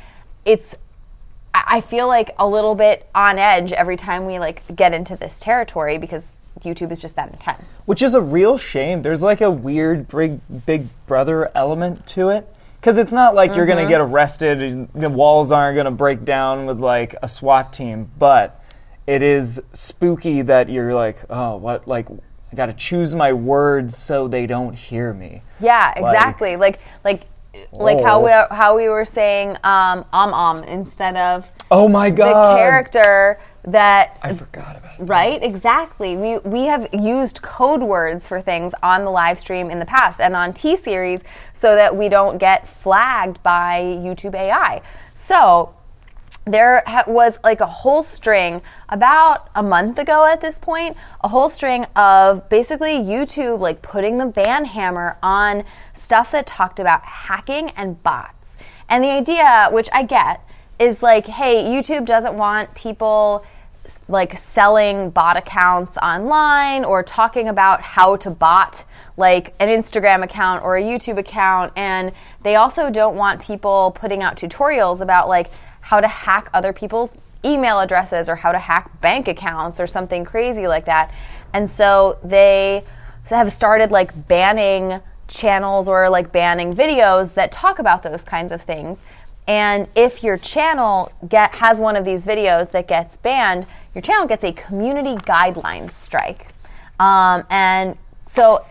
it's. 0.45 0.75
I 1.53 1.81
feel 1.81 2.07
like 2.07 2.35
a 2.37 2.47
little 2.47 2.75
bit 2.75 3.09
on 3.15 3.39
edge 3.39 3.71
every 3.71 3.97
time 3.97 4.25
we 4.27 4.37
like 4.37 4.61
get 4.75 4.93
into 4.93 5.15
this 5.15 5.39
territory 5.39 5.97
because 5.97 6.45
YouTube 6.59 6.91
is 6.91 7.01
just 7.01 7.15
that 7.15 7.31
intense. 7.31 7.81
Which 7.85 8.03
is 8.03 8.13
a 8.13 8.21
real 8.21 8.59
shame. 8.59 9.01
There's 9.01 9.23
like 9.23 9.41
a 9.41 9.49
weird 9.49 10.07
big, 10.07 10.39
big 10.65 10.87
brother 11.07 11.49
element 11.55 12.05
to 12.07 12.29
it. 12.29 12.47
Because 12.79 12.99
it's 12.99 13.11
not 13.11 13.33
like 13.33 13.55
you're 13.55 13.65
going 13.65 13.79
Mm-hmm. 13.79 13.87
to 13.87 13.91
get 13.91 14.01
arrested 14.01 14.61
and 14.61 14.89
the 14.93 15.09
walls 15.09 15.51
aren't 15.51 15.75
going 15.75 15.85
to 15.85 15.91
break 15.91 16.23
down 16.23 16.67
with 16.67 16.79
like 16.79 17.15
a 17.23 17.27
SWAT 17.27 17.73
team, 17.73 18.11
but 18.19 18.63
it 19.07 19.23
is 19.23 19.61
spooky 19.73 20.41
that 20.43 20.69
you're 20.69 20.93
like, 20.93 21.17
oh, 21.29 21.55
what? 21.55 21.87
Like, 21.87 22.07
I 22.51 22.55
got 22.55 22.67
to 22.67 22.73
choose 22.73 23.15
my 23.15 23.33
words 23.33 23.97
so 23.97 24.27
they 24.27 24.45
don't 24.45 24.73
hear 24.73 25.13
me. 25.13 25.41
Yeah, 25.59 25.91
exactly. 25.95 26.55
Like 26.55 26.79
like 27.03 27.25
like 27.71 28.01
how 28.01 28.21
Oh. 28.21 28.25
we 28.25 28.55
how 28.55 28.75
we 28.75 28.87
were 28.87 29.05
saying 29.05 29.57
um 29.63 30.05
um 30.13 30.33
um 30.33 30.63
instead 30.65 31.17
of 31.17 31.49
Oh 31.71 31.87
my 31.87 32.09
god 32.09 32.53
the 32.53 32.55
character 32.57 33.39
that 33.63 34.17
I 34.23 34.33
forgot 34.33 34.77
about 34.77 34.97
that. 34.97 35.09
Right, 35.09 35.43
exactly. 35.43 36.15
We 36.15 36.37
we 36.39 36.65
have 36.65 36.87
used 36.93 37.41
code 37.41 37.81
words 37.81 38.27
for 38.27 38.41
things 38.41 38.73
on 38.81 39.03
the 39.03 39.11
live 39.11 39.39
stream 39.39 39.69
in 39.69 39.79
the 39.79 39.85
past 39.85 40.21
and 40.21 40.35
on 40.35 40.53
Tea 40.53 40.77
Series 40.77 41.21
so 41.53 41.75
that 41.75 41.93
we 41.93 42.07
don't 42.07 42.37
get 42.37 42.67
flagged 42.81 43.41
by 43.43 43.81
YouTube 43.81 44.35
AI. 44.35 44.81
So 45.15 45.73
there 46.47 46.83
was 47.07 47.39
like 47.43 47.61
a 47.61 47.67
whole 47.67 48.01
string 48.01 48.61
about 48.89 49.49
a 49.55 49.63
month 49.63 49.97
ago 49.99 50.25
at 50.25 50.41
this 50.41 50.57
point 50.57 50.95
a 51.21 51.27
whole 51.27 51.49
string 51.49 51.85
of 51.95 52.47
basically 52.49 52.93
youtube 52.93 53.59
like 53.59 53.81
putting 53.81 54.17
the 54.17 54.25
ban 54.25 54.65
hammer 54.65 55.17
on 55.21 55.63
stuff 55.93 56.31
that 56.31 56.47
talked 56.47 56.79
about 56.79 57.03
hacking 57.03 57.69
and 57.71 58.01
bots. 58.03 58.57
And 58.89 59.03
the 59.03 59.09
idea 59.09 59.69
which 59.71 59.89
i 59.93 60.03
get 60.03 60.41
is 60.79 61.03
like 61.03 61.25
hey 61.27 61.65
youtube 61.65 62.05
doesn't 62.05 62.35
want 62.35 62.73
people 62.73 63.43
like 64.07 64.37
selling 64.37 65.09
bot 65.09 65.37
accounts 65.37 65.97
online 65.97 66.83
or 66.83 67.03
talking 67.03 67.47
about 67.47 67.81
how 67.81 68.15
to 68.17 68.29
bot 68.29 68.83
like 69.17 69.53
an 69.59 69.67
Instagram 69.67 70.23
account 70.23 70.63
or 70.63 70.77
a 70.77 70.83
YouTube 70.83 71.17
account. 71.17 71.73
And 71.75 72.11
they 72.43 72.55
also 72.55 72.89
don't 72.89 73.15
want 73.15 73.41
people 73.41 73.91
putting 73.95 74.21
out 74.21 74.37
tutorials 74.37 75.01
about 75.01 75.27
like 75.27 75.49
how 75.87 76.01
to 76.01 76.07
hack 76.09 76.49
other 76.53 76.73
people's 76.73 77.15
email 77.45 77.79
addresses 77.79 78.27
or 78.27 78.35
how 78.35 78.51
to 78.51 78.59
hack 78.59 78.99
bank 78.99 79.29
accounts 79.29 79.79
or 79.79 79.87
something 79.87 80.25
crazy 80.25 80.67
like 80.67 80.83
that. 80.83 81.09
And 81.53 81.69
so 81.69 82.17
they 82.21 82.83
have 83.29 83.53
started 83.53 83.89
like 83.89 84.27
banning 84.27 84.99
channels 85.29 85.87
or 85.87 86.09
like 86.09 86.33
banning 86.33 86.73
videos 86.73 87.35
that 87.35 87.53
talk 87.53 87.79
about 87.79 88.03
those 88.03 88.21
kinds 88.23 88.51
of 88.51 88.61
things. 88.61 88.99
And 89.47 89.87
if 89.95 90.23
your 90.25 90.37
channel 90.37 91.09
get 91.29 91.55
has 91.55 91.79
one 91.79 91.95
of 91.95 92.03
these 92.03 92.25
videos 92.25 92.71
that 92.71 92.89
gets 92.89 93.15
banned, 93.15 93.65
your 93.95 94.01
channel 94.01 94.27
gets 94.27 94.43
a 94.43 94.51
community 94.51 95.15
guidelines 95.15 95.93
strike. 95.93 96.47
Um, 96.99 97.45
and 97.49 97.97
so 98.29 98.65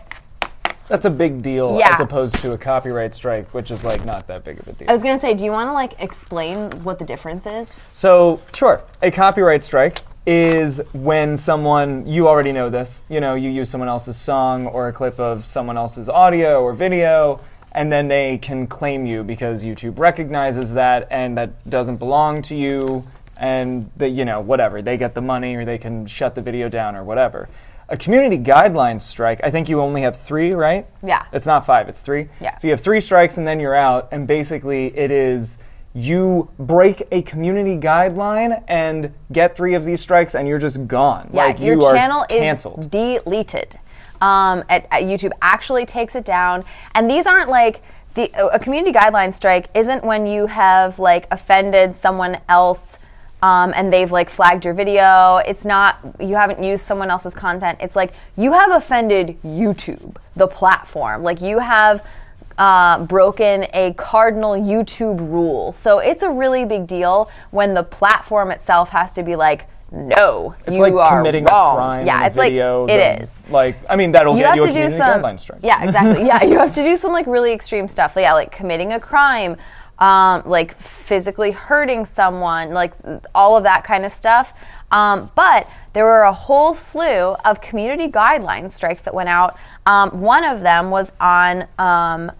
That's 0.87 1.05
a 1.05 1.09
big 1.09 1.41
deal 1.41 1.77
Yeah. 1.77 1.93
as 1.93 1.99
opposed 1.99 2.35
to 2.41 2.53
a 2.53 2.57
copyright 2.57 3.13
strike, 3.13 3.53
which 3.53 3.71
is 3.71 3.83
like 3.83 4.05
not 4.05 4.27
that 4.27 4.43
big 4.43 4.59
of 4.59 4.67
a 4.67 4.73
deal. 4.73 4.89
I 4.89 4.93
was 4.93 5.03
gonna 5.03 5.19
say, 5.19 5.33
do 5.33 5.43
you 5.43 5.51
want 5.51 5.69
to 5.69 5.73
like 5.73 6.01
explain 6.01 6.71
what 6.83 6.99
the 6.99 7.05
difference 7.05 7.45
is? 7.45 7.79
So, 7.93 8.39
sure, 8.53 8.81
a 9.01 9.11
copyright 9.11 9.63
strike 9.63 9.99
is 10.25 10.81
when 10.93 11.37
someone, 11.37 12.05
you 12.05 12.27
already 12.27 12.51
know 12.51 12.69
this, 12.69 13.01
you 13.09 13.19
know, 13.21 13.35
you 13.35 13.49
use 13.49 13.69
someone 13.69 13.87
else's 13.89 14.17
song 14.17 14.67
or 14.67 14.87
a 14.89 14.93
clip 14.93 15.19
of 15.19 15.45
someone 15.45 15.77
else's 15.77 16.09
audio 16.09 16.61
or 16.61 16.73
video, 16.73 17.39
and 17.71 17.91
then 17.91 18.07
they 18.07 18.37
can 18.37 18.67
claim 18.67 19.05
you 19.05 19.23
because 19.23 19.63
YouTube 19.63 19.99
recognizes 19.99 20.73
that 20.73 21.07
and 21.11 21.37
that 21.37 21.69
doesn't 21.69 21.97
belong 21.97 22.41
to 22.41 22.55
you, 22.55 23.05
and 23.37 23.89
they, 23.95 24.09
you 24.09 24.25
know, 24.25 24.41
whatever, 24.41 24.81
they 24.81 24.97
get 24.97 25.13
the 25.13 25.21
money 25.21 25.55
or 25.55 25.63
they 25.63 25.77
can 25.77 26.05
shut 26.05 26.35
the 26.35 26.41
video 26.41 26.67
down 26.69 26.95
or 26.95 27.03
whatever. 27.03 27.47
A 27.89 27.97
community 27.97 28.37
guidelines 28.37 29.01
strike, 29.01 29.39
I 29.43 29.49
think 29.49 29.69
you 29.69 29.79
only 29.81 30.01
have 30.01 30.15
three, 30.15 30.51
right? 30.51 30.85
Yeah. 31.01 31.25
It's 31.31 31.45
not 31.45 31.65
five, 31.65 31.87
it's 31.87 32.01
three. 32.01 32.27
Yeah. 32.41 32.57
So 32.57 32.67
you 32.67 32.71
have 32.71 32.81
three 32.81 32.99
strikes 32.99 33.37
and 33.37 33.47
then 33.47 33.59
you're 33.59 33.75
out, 33.75 34.09
and 34.11 34.27
basically 34.27 34.87
it 34.97 35.09
is 35.09 35.57
you 35.93 36.49
break 36.59 37.01
a 37.11 37.21
community 37.23 37.77
guideline 37.77 38.63
and 38.67 39.13
get 39.31 39.55
three 39.55 39.73
of 39.73 39.83
these 39.85 39.99
strikes 40.01 40.35
and 40.35 40.47
you're 40.47 40.59
just 40.59 40.85
gone. 40.85 41.29
Yeah, 41.33 41.45
like 41.45 41.59
your 41.59 41.75
you 41.75 41.85
are 41.85 41.93
channel 41.93 42.25
canceled. 42.29 42.79
is 42.81 42.87
deleted. 42.87 43.79
Um, 44.21 44.63
at, 44.69 44.85
at 44.91 45.03
YouTube 45.03 45.31
actually 45.41 45.85
takes 45.85 46.15
it 46.15 46.25
down, 46.25 46.65
and 46.93 47.09
these 47.09 47.25
aren't 47.25 47.49
like 47.49 47.81
the 48.15 48.31
a 48.51 48.59
community 48.59 48.91
guideline 48.91 49.33
strike 49.33 49.69
isn't 49.75 50.03
when 50.03 50.25
you 50.25 50.47
have 50.47 50.99
like 50.99 51.27
offended 51.31 51.95
someone 51.95 52.39
else. 52.49 52.97
Um, 53.43 53.71
and 53.75 53.93
they've 53.93 54.11
like 54.11 54.29
flagged 54.29 54.65
your 54.65 54.73
video. 54.73 55.37
It's 55.45 55.63
not 55.63 55.99
you 56.19 56.35
haven't 56.35 56.63
used 56.63 56.85
someone 56.85 57.11
else's 57.11 57.33
content. 57.35 57.77
It's 57.81 57.95
like 57.95 58.13
you 58.35 58.51
have 58.51 58.71
offended 58.71 59.37
YouTube, 59.43 60.17
the 60.35 60.47
platform. 60.47 61.21
Like 61.21 61.39
you 61.41 61.59
have 61.59 62.03
uh, 62.57 63.05
broken 63.05 63.67
a 63.73 63.93
cardinal 63.93 64.53
YouTube 64.53 65.19
rule. 65.19 65.71
So 65.71 65.99
it's 65.99 66.23
a 66.23 66.29
really 66.31 66.65
big 66.65 66.87
deal 66.87 67.29
when 67.51 67.73
the 67.73 67.83
platform 67.83 68.49
itself 68.51 68.89
has 68.89 69.11
to 69.13 69.23
be 69.23 69.35
like, 69.35 69.67
no, 69.91 70.53
it's 70.65 70.75
you 70.75 70.81
like 70.81 70.93
are 70.93 71.19
committing 71.19 71.45
wrong. 71.45 71.75
a 71.75 71.79
crime 71.79 72.05
yeah, 72.05 72.25
it's 72.25 72.35
video. 72.35 72.85
like 72.85 72.91
it 72.91 73.21
is. 73.21 73.29
Like, 73.49 73.77
I 73.89 73.95
mean, 73.95 74.11
that'll 74.11 74.35
You 74.35 74.43
get 74.43 74.57
you 74.57 74.63
a 74.63 74.67
community 74.67 74.97
some. 74.97 75.21
guideline 75.21 75.39
strike. 75.39 75.59
Yeah, 75.63 75.83
exactly. 75.83 76.25
yeah, 76.25 76.43
you 76.43 76.57
have 76.57 76.75
to 76.75 76.83
do 76.83 76.97
some 76.97 77.13
like 77.13 77.25
really 77.25 77.53
extreme 77.53 77.87
stuff. 77.87 78.13
Yeah, 78.17 78.33
like 78.33 78.51
committing 78.51 78.91
a 78.91 78.99
crime, 78.99 79.55
um, 79.99 80.43
like 80.45 80.79
physically 80.79 81.51
hurting 81.51 82.05
someone, 82.05 82.71
like 82.71 82.93
all 83.33 83.57
of 83.57 83.63
that 83.63 83.83
kind 83.83 84.05
of 84.05 84.13
stuff. 84.13 84.53
Um, 84.91 85.31
but 85.35 85.67
there 85.93 86.05
were 86.05 86.21
a 86.21 86.33
whole 86.33 86.73
slew 86.73 87.35
of 87.43 87.59
community 87.61 88.07
guideline 88.07 88.71
strikes 88.71 89.01
that 89.03 89.13
went 89.13 89.29
out. 89.29 89.57
Um, 89.85 90.21
one 90.21 90.43
of 90.43 90.61
them 90.61 90.91
was 90.91 91.11
on 91.19 91.67
um, 91.79 92.31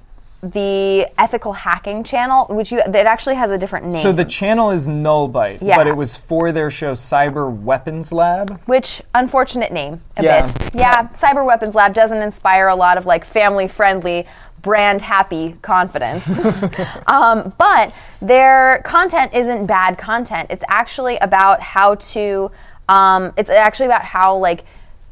the 0.43 1.07
ethical 1.17 1.51
hacking 1.51 2.03
channel, 2.03 2.45
which 2.49 2.71
you 2.71 2.81
that 2.87 3.07
actually 3.07 3.35
has 3.35 3.49
a 3.49 3.57
different 3.57 3.87
name. 3.87 4.01
So 4.01 4.11
the 4.11 4.23
channel 4.23 4.69
is 4.69 4.87
Null 4.87 5.27
Byte, 5.27 5.57
Yeah. 5.61 5.75
but 5.75 5.87
it 5.87 5.95
was 5.95 6.15
for 6.15 6.51
their 6.51 6.69
show 6.69 6.93
Cyber 6.93 7.51
Weapons 7.51 8.11
Lab. 8.11 8.61
Which 8.65 9.01
unfortunate 9.15 9.71
name 9.73 10.01
a 10.15 10.23
Yeah. 10.23 10.45
bit. 10.45 10.75
Yeah, 10.75 11.07
Cyber 11.09 11.43
Weapons 11.43 11.73
Lab 11.73 11.95
doesn't 11.95 12.21
inspire 12.21 12.67
a 12.67 12.75
lot 12.75 12.97
of 12.97 13.07
like 13.07 13.25
family 13.25 13.67
friendly, 13.67 14.27
brand 14.61 15.01
happy 15.01 15.55
confidence. 15.61 16.23
um, 17.07 17.53
but 17.57 17.93
their 18.21 18.81
content 18.85 19.33
isn't 19.33 19.65
bad 19.65 19.97
content. 19.97 20.49
It's 20.49 20.63
actually 20.67 21.17
about 21.17 21.61
how 21.61 21.95
to. 21.95 22.51
Um, 22.89 23.33
it's 23.35 23.49
actually 23.49 23.87
about 23.87 24.03
how 24.05 24.37
like 24.37 24.63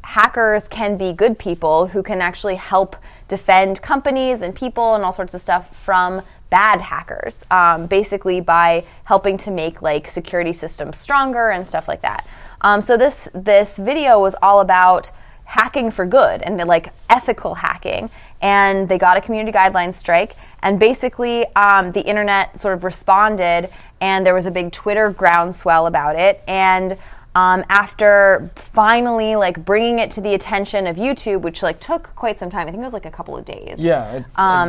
hackers 0.06 0.68
can 0.68 0.96
be 0.96 1.12
good 1.12 1.36
people 1.36 1.88
who 1.88 2.02
can 2.02 2.20
actually 2.20 2.54
help 2.54 2.96
defend 3.26 3.82
companies 3.82 4.40
and 4.40 4.54
people 4.54 4.94
and 4.94 5.04
all 5.04 5.12
sorts 5.12 5.34
of 5.34 5.40
stuff 5.40 5.76
from 5.76 6.22
bad 6.48 6.80
hackers 6.80 7.44
um, 7.50 7.86
basically 7.86 8.40
by 8.40 8.84
helping 9.02 9.36
to 9.36 9.50
make 9.50 9.82
like 9.82 10.08
security 10.08 10.52
systems 10.52 10.96
stronger 10.96 11.50
and 11.50 11.66
stuff 11.66 11.88
like 11.88 12.02
that 12.02 12.24
um, 12.60 12.80
so 12.80 12.96
this 12.96 13.28
this 13.34 13.78
video 13.78 14.20
was 14.20 14.36
all 14.40 14.60
about 14.60 15.10
hacking 15.44 15.90
for 15.90 16.06
good 16.06 16.40
and 16.42 16.56
like 16.68 16.92
ethical 17.10 17.54
hacking 17.54 18.08
and 18.40 18.88
they 18.88 18.98
got 18.98 19.16
a 19.16 19.20
community 19.20 19.56
guidelines 19.56 19.94
strike. 19.94 20.36
And 20.62 20.78
basically 20.78 21.46
um, 21.54 21.92
the 21.92 22.00
internet 22.00 22.58
sort 22.58 22.74
of 22.74 22.84
responded 22.84 23.70
and 24.00 24.26
there 24.26 24.34
was 24.34 24.46
a 24.46 24.50
big 24.50 24.72
twitter 24.72 25.10
groundswell 25.10 25.86
about 25.86 26.16
it. 26.16 26.42
And 26.46 26.98
um, 27.36 27.64
after 27.68 28.50
finally 28.56 29.36
like 29.36 29.62
bringing 29.64 29.98
it 29.98 30.10
to 30.12 30.20
the 30.20 30.32
attention 30.34 30.86
of 30.86 30.96
YouTube, 30.96 31.42
which 31.42 31.62
like 31.62 31.78
took 31.80 32.14
quite 32.16 32.40
some 32.40 32.48
time. 32.50 32.62
I 32.66 32.70
think 32.70 32.80
it 32.80 32.84
was 32.84 32.92
like 32.94 33.04
a 33.06 33.10
couple 33.10 33.36
of 33.36 33.44
days. 33.44 33.76
Yeah, 33.78 34.10
it, 34.12 34.24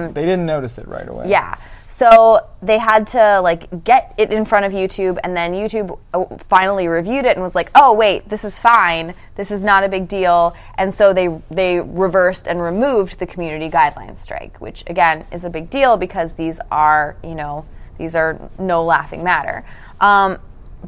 it- 0.10 0.14
they 0.14 0.26
didn't 0.26 0.46
notice 0.46 0.78
it 0.78 0.88
right 0.88 1.08
away. 1.08 1.24
Um, 1.24 1.30
Yeah. 1.30 1.56
So 1.90 2.46
they 2.62 2.78
had 2.78 3.08
to 3.08 3.40
like 3.42 3.84
get 3.84 4.14
it 4.18 4.32
in 4.32 4.46
front 4.46 4.66
of 4.66 4.72
YouTube, 4.72 5.18
and 5.24 5.36
then 5.36 5.54
YouTube 5.54 5.98
uh, 6.14 6.26
finally 6.48 6.88
reviewed 6.88 7.26
it 7.26 7.38
and 7.38 7.42
was 7.42 7.56
like, 7.56 7.72
"Oh 7.74 7.92
wait, 7.94 8.30
this 8.30 8.44
is 8.44 8.60
fine. 8.60 9.16
This 9.36 9.50
is 9.50 9.62
not 9.64 9.84
a 9.84 9.90
big 9.90 10.08
deal." 10.08 10.54
And 10.78 10.94
so 10.94 11.12
they 11.12 11.30
they 11.50 11.80
reversed 11.80 12.46
and 12.48 12.62
removed 12.62 13.18
the 13.18 13.26
community 13.26 13.70
guidelines 13.72 14.18
strike, 14.20 14.60
which 14.62 14.84
again 14.86 15.26
is 15.32 15.44
a 15.44 15.50
big 15.50 15.72
deal 15.72 15.98
because 15.98 16.34
these 16.34 16.60
are 16.70 17.16
you 17.24 17.34
know 17.34 17.66
these 17.98 18.16
are 18.16 18.38
no 18.60 18.84
laughing 18.84 19.24
matter. 19.24 19.66
Um, 20.00 20.38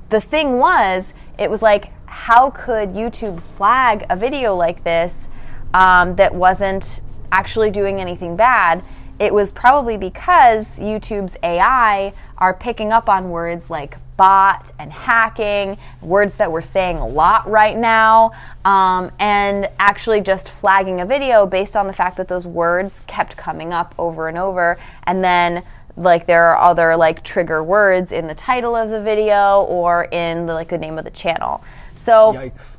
the 0.09 0.21
thing 0.21 0.57
was, 0.57 1.13
it 1.37 1.49
was 1.49 1.61
like, 1.61 1.91
how 2.05 2.49
could 2.49 2.93
YouTube 2.93 3.41
flag 3.57 4.05
a 4.09 4.15
video 4.15 4.55
like 4.55 4.83
this 4.83 5.29
um, 5.73 6.15
that 6.15 6.33
wasn't 6.33 7.01
actually 7.31 7.71
doing 7.71 8.01
anything 8.01 8.35
bad, 8.35 8.83
it 9.19 9.33
was 9.33 9.51
probably 9.51 9.97
because 9.97 10.79
YouTube's 10.79 11.35
AI 11.43 12.13
are 12.37 12.53
picking 12.53 12.91
up 12.91 13.09
on 13.09 13.29
words 13.29 13.69
like 13.69 13.97
bot 14.15 14.71
and 14.79 14.91
hacking, 14.91 15.77
words 16.01 16.35
that 16.35 16.51
we're 16.51 16.61
saying 16.61 16.97
a 16.97 17.07
lot 17.07 17.49
right 17.49 17.77
now, 17.77 18.31
um, 18.65 19.11
and 19.19 19.69
actually 19.77 20.21
just 20.21 20.49
flagging 20.49 21.01
a 21.01 21.05
video 21.05 21.45
based 21.45 21.75
on 21.75 21.87
the 21.87 21.93
fact 21.93 22.17
that 22.17 22.27
those 22.27 22.47
words 22.47 23.01
kept 23.07 23.35
coming 23.37 23.73
up 23.73 23.93
over 23.97 24.27
and 24.27 24.37
over. 24.37 24.77
And 25.03 25.23
then 25.23 25.63
like 25.99 26.25
there 26.25 26.45
are 26.45 26.57
other 26.57 26.95
like 26.95 27.23
trigger 27.23 27.63
words 27.63 28.11
in 28.11 28.27
the 28.27 28.35
title 28.35 28.75
of 28.75 28.89
the 28.89 29.01
video 29.01 29.63
or 29.63 30.05
in 30.05 30.45
the, 30.45 30.53
like 30.53 30.69
the 30.69 30.77
name 30.77 30.97
of 30.97 31.03
the 31.03 31.11
channel. 31.11 31.63
So 31.95 32.33
Yikes. 32.33 32.77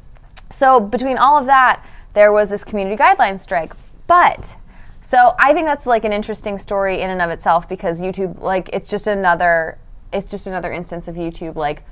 so 0.51 0.81
between 0.81 1.19
all 1.19 1.39
of 1.39 1.47
that, 1.47 1.85
there 2.15 2.33
was 2.33 2.49
this 2.49 2.65
community 2.65 2.97
guidelines 2.97 3.41
strike. 3.41 3.73
But 4.07 4.57
so 5.03 5.35
I 5.39 5.53
think 5.53 5.67
that's 5.67 5.87
like 5.87 6.05
an 6.05 6.13
interesting 6.13 6.59
story 6.59 7.01
in 7.01 7.11
and 7.11 7.21
of 7.21 7.31
itself 7.31 7.69
because 7.69 8.01
YouTube, 8.01 8.41
like, 8.41 8.71
it's 8.73 8.89
just 8.89 9.07
another, 9.07 9.79
it's 10.13 10.27
just 10.27 10.47
another 10.47 10.73
instance 10.73 11.09
of 11.09 11.17
YouTube, 11.17 11.57
like, 11.57 11.83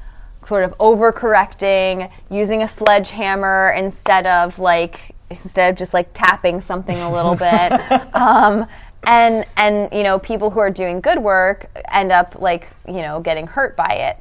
sort 0.46 0.64
of 0.64 0.76
overcorrecting, 0.78 2.10
using 2.30 2.62
a 2.62 2.68
sledgehammer 2.68 3.74
instead 3.76 4.26
of 4.26 4.58
like 4.58 5.14
instead 5.30 5.70
of 5.70 5.76
just 5.76 5.92
like 5.92 6.08
tapping 6.14 6.60
something 6.60 6.96
a 6.98 7.12
little 7.12 7.34
bit. 7.34 7.72
Um, 8.14 8.66
and 9.04 9.44
and 9.56 9.92
you 9.92 10.02
know 10.02 10.18
people 10.18 10.50
who 10.50 10.60
are 10.60 10.70
doing 10.70 11.00
good 11.00 11.18
work 11.18 11.70
end 11.90 12.12
up 12.12 12.40
like 12.40 12.68
you 12.86 13.02
know 13.02 13.20
getting 13.20 13.46
hurt 13.46 13.76
by 13.76 13.88
it. 13.88 14.18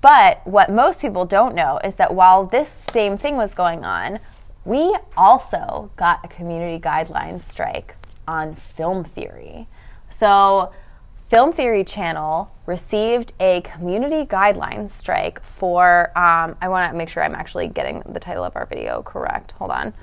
But 0.00 0.44
what 0.46 0.70
most 0.70 1.00
people 1.00 1.24
don't 1.24 1.54
know 1.54 1.78
is 1.84 1.94
that 1.96 2.12
while 2.12 2.44
this 2.44 2.68
same 2.68 3.16
thing 3.16 3.36
was 3.36 3.54
going 3.54 3.84
on, 3.84 4.18
we 4.64 4.96
also 5.16 5.90
got 5.96 6.24
a 6.24 6.28
community 6.28 6.82
guidelines 6.82 7.42
strike 7.42 7.94
on 8.26 8.54
film 8.54 9.04
theory. 9.04 9.68
So, 10.10 10.72
Film 11.30 11.52
Theory 11.52 11.82
Channel 11.82 12.52
received 12.66 13.32
a 13.40 13.62
community 13.62 14.26
guidelines 14.26 14.90
strike 14.90 15.42
for. 15.42 16.12
Um, 16.18 16.56
I 16.60 16.68
want 16.68 16.92
to 16.92 16.98
make 16.98 17.08
sure 17.08 17.22
I'm 17.22 17.34
actually 17.34 17.68
getting 17.68 18.02
the 18.06 18.20
title 18.20 18.44
of 18.44 18.54
our 18.54 18.66
video 18.66 19.02
correct. 19.02 19.52
Hold 19.52 19.70
on. 19.70 19.94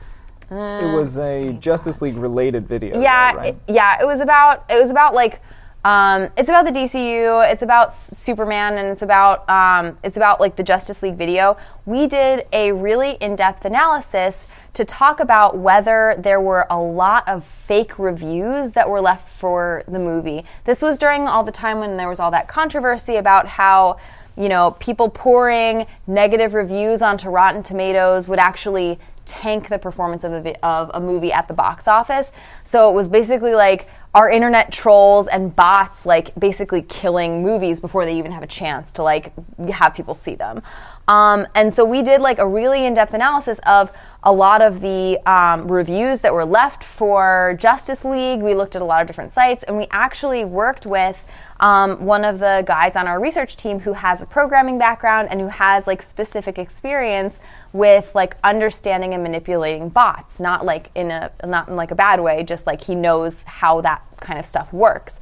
It 0.52 0.94
was 0.94 1.18
a 1.20 1.54
Justice 1.54 2.02
League 2.02 2.18
related 2.18 2.68
video. 2.68 3.00
Yeah, 3.00 3.32
though, 3.34 3.38
right? 3.40 3.48
it- 3.68 3.74
yeah. 3.74 4.02
It 4.02 4.06
was 4.06 4.20
about. 4.22 4.66
It 4.70 4.82
was 4.82 4.92
about 4.92 5.14
like. 5.14 5.42
Um, 5.86 6.28
it's 6.36 6.50
about 6.50 6.66
the 6.66 6.72
DCU. 6.72 7.50
It's 7.50 7.62
about 7.64 7.96
Superman, 7.96 8.78
and 8.78 8.90
it's 8.90 9.02
about 9.02 9.50
um, 9.50 9.98
it's 10.04 10.18
about 10.18 10.42
like 10.42 10.58
the 10.58 10.64
Justice 10.64 11.02
League 11.02 11.16
video. 11.16 11.56
We 11.86 12.06
did 12.06 12.46
a 12.52 12.74
really 12.74 13.12
in-depth 13.22 13.64
analysis 13.64 14.48
to 14.74 14.84
talk 14.84 15.22
about 15.22 15.58
whether 15.58 16.16
there 16.20 16.42
were 16.42 16.68
a 16.70 16.78
lot 16.78 17.26
of 17.30 17.46
fake 17.46 17.98
reviews 17.98 18.74
that 18.74 18.90
were 18.90 19.00
left 19.00 19.30
for 19.30 19.84
the 19.88 20.00
movie. 20.00 20.44
This 20.66 20.82
was 20.82 20.98
during 20.98 21.28
all 21.30 21.46
the 21.46 21.52
time 21.52 21.80
when 21.80 21.96
there 21.96 22.10
was 22.10 22.20
all 22.20 22.32
that 22.32 22.50
controversy 22.50 23.16
about 23.16 23.48
how 23.48 24.00
you 24.36 24.50
know 24.50 24.72
people 24.80 25.10
pouring 25.10 25.86
negative 26.08 26.54
reviews 26.54 27.02
onto 27.02 27.30
Rotten 27.30 27.64
Tomatoes 27.64 28.28
would 28.28 28.40
actually 28.40 29.00
tank 29.30 29.70
the 29.70 29.80
performance 29.80 30.24
of 30.24 30.34
a, 30.34 30.66
of 30.66 30.92
a 30.94 31.00
movie 31.00 31.32
at 31.32 31.48
the 31.48 31.54
box 31.54 31.88
office. 31.88 32.32
So 32.64 32.90
it 32.90 32.94
was 32.94 33.08
basically 33.08 33.54
like 33.54 33.88
our 34.16 34.30
internet 34.30 34.72
trolls 34.72 35.28
and 35.28 35.56
bots 35.56 36.06
like 36.06 36.34
basically 36.40 36.82
killing 36.82 37.44
movies 37.44 37.80
before 37.80 38.06
they 38.06 38.18
even 38.18 38.32
have 38.32 38.44
a 38.44 38.48
chance 38.48 38.92
to 38.94 39.04
like 39.04 39.32
have 39.70 39.94
people 39.94 40.16
see 40.16 40.36
them. 40.36 40.64
Um, 41.08 41.48
and 41.56 41.74
so 41.74 41.86
we 41.86 42.02
did 42.02 42.22
like 42.22 42.40
a 42.40 42.48
really 42.48 42.86
in-depth 42.86 43.14
analysis 43.14 43.60
of 43.66 43.92
a 44.24 44.32
lot 44.32 44.62
of 44.62 44.82
the 44.82 45.20
um, 45.26 45.72
reviews 45.72 46.20
that 46.22 46.34
were 46.34 46.46
left 46.46 46.84
for 46.84 47.56
Justice 47.60 48.04
League. 48.04 48.42
We 48.42 48.54
looked 48.54 48.76
at 48.76 48.82
a 48.82 48.86
lot 48.86 49.02
of 49.02 49.08
different 49.08 49.34
sites, 49.34 49.64
and 49.64 49.78
we 49.78 49.88
actually 49.92 50.46
worked 50.46 50.86
with 50.86 51.24
um, 51.60 52.06
one 52.06 52.24
of 52.24 52.40
the 52.40 52.64
guys 52.66 52.96
on 52.96 53.08
our 53.08 53.20
research 53.20 53.58
team 53.58 53.80
who 53.80 53.94
has 53.94 54.22
a 54.22 54.26
programming 54.26 54.78
background 54.78 55.28
and 55.30 55.42
who 55.42 55.48
has 55.48 55.88
like 55.88 56.02
specific 56.02 56.58
experience 56.58 57.40
with 57.74 58.10
like 58.16 58.38
understanding 58.44 59.14
and 59.14 59.22
manipulating 59.24 59.90
bots 59.90 60.40
not 60.40 60.66
like 60.66 60.90
in 60.96 61.12
a 61.12 61.32
not 61.46 61.68
in 61.68 61.76
like 61.76 61.92
a 61.92 61.96
bad 61.96 62.22
way 62.22 62.44
just 62.44 62.66
like 62.66 62.84
he 62.84 62.96
knows 62.96 63.44
how 63.44 63.82
that 63.82 64.02
kind 64.22 64.40
of 64.40 64.46
stuff 64.46 64.72
works. 64.72 65.20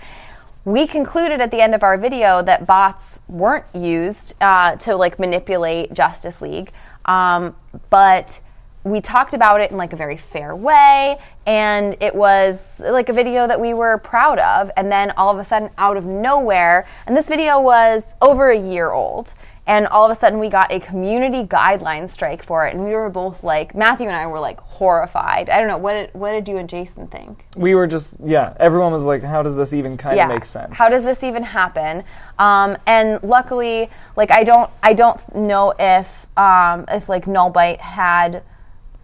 We 0.64 0.86
concluded 0.86 1.40
at 1.40 1.50
the 1.50 1.62
end 1.62 1.74
of 1.74 1.82
our 1.82 1.98
video 1.98 2.44
that 2.44 2.68
bots 2.68 3.20
weren't 3.30 3.66
used 3.74 4.34
uh, 4.42 4.76
to 4.78 4.96
like 4.96 5.18
manipulate 5.18 5.94
justice 5.94 6.42
league 6.42 6.72
um, 7.06 7.56
but 7.90 8.42
we 8.84 9.02
talked 9.02 9.34
about 9.34 9.62
it 9.62 9.72
in 9.72 9.78
like 9.78 9.94
a 9.94 9.96
very 9.96 10.18
fair 10.18 10.56
way 10.56 11.18
and 11.48 11.96
it 12.02 12.14
was 12.14 12.62
like 12.80 13.10
a 13.10 13.14
video 13.14 13.48
that 13.48 13.60
we 13.60 13.74
were 13.74 13.98
proud 13.98 14.38
of 14.38 14.70
and 14.78 14.92
then 14.92 15.12
all 15.12 15.34
of 15.34 15.40
a 15.40 15.46
sudden 15.46 15.70
out 15.78 15.98
of 15.98 16.06
nowhere 16.06 16.86
and 17.08 17.16
this 17.16 17.28
video 17.28 17.60
was 17.60 18.04
over 18.22 18.52
a 18.52 18.60
year 18.60 18.92
old 18.92 19.34
and 19.66 19.88
all 19.88 20.06
of 20.06 20.12
a 20.12 20.16
sudden 20.16 20.40
we 20.40 20.50
got 20.50 20.72
a 20.72 20.80
community 20.80 21.44
guideline 21.44 22.10
strike 22.10 22.44
for 22.44 22.68
it 22.68 22.76
and 22.76 22.84
we 22.84 22.92
were 22.92 23.10
both 23.10 23.44
like 23.44 23.74
matthew 23.74 24.08
and 24.08 24.16
i 24.16 24.28
were 24.28 24.40
like 24.40 24.60
horrified 24.60 25.50
i 25.50 25.58
don't 25.58 25.68
know 25.68 25.78
what 25.78 25.94
did, 25.94 26.14
what 26.14 26.34
did 26.34 26.48
you 26.48 26.58
and 26.58 26.70
jason 26.70 27.08
think 27.08 27.46
we 27.56 27.74
were 27.76 27.88
just 27.88 28.18
yeah. 28.24 28.54
Everyone 28.60 28.92
was 28.92 29.04
like, 29.04 29.24
"How 29.24 29.42
does 29.42 29.56
this 29.56 29.74
even 29.74 29.98
kind 29.98 30.20
of 30.20 30.28
make 30.30 30.46
sense?" 30.46 30.78
How 30.78 30.90
does 30.90 31.04
this 31.04 31.24
even 31.24 31.44
happen? 31.44 32.04
Um, 32.38 32.78
and 32.86 33.22
luckily, 33.24 33.90
like 34.16 34.32
I 34.32 34.44
don't, 34.44 34.70
I 34.84 34.94
don't 34.94 35.36
know 35.36 35.74
if 35.80 36.28
um, 36.38 36.86
if 36.90 37.10
like 37.10 37.26
Null 37.28 37.52
Byte 37.52 37.80
had 37.80 38.44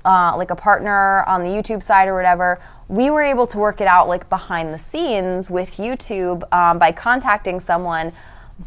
uh, 0.05 0.33
like 0.37 0.51
a 0.51 0.55
partner 0.55 1.23
on 1.23 1.41
the 1.41 1.49
YouTube 1.49 1.81
side 1.83 2.07
or 2.07 2.15
whatever. 2.15 2.59
We 2.87 3.09
were 3.09 3.23
able 3.23 3.47
to 3.47 3.57
work 3.57 3.81
it 3.81 3.87
out 3.87 4.07
like 4.07 4.29
behind 4.29 4.73
the 4.73 4.79
scenes 4.79 5.49
with 5.49 5.71
YouTube 5.77 6.43
um, 6.53 6.79
by 6.79 6.91
contacting 6.91 7.59
someone. 7.59 8.11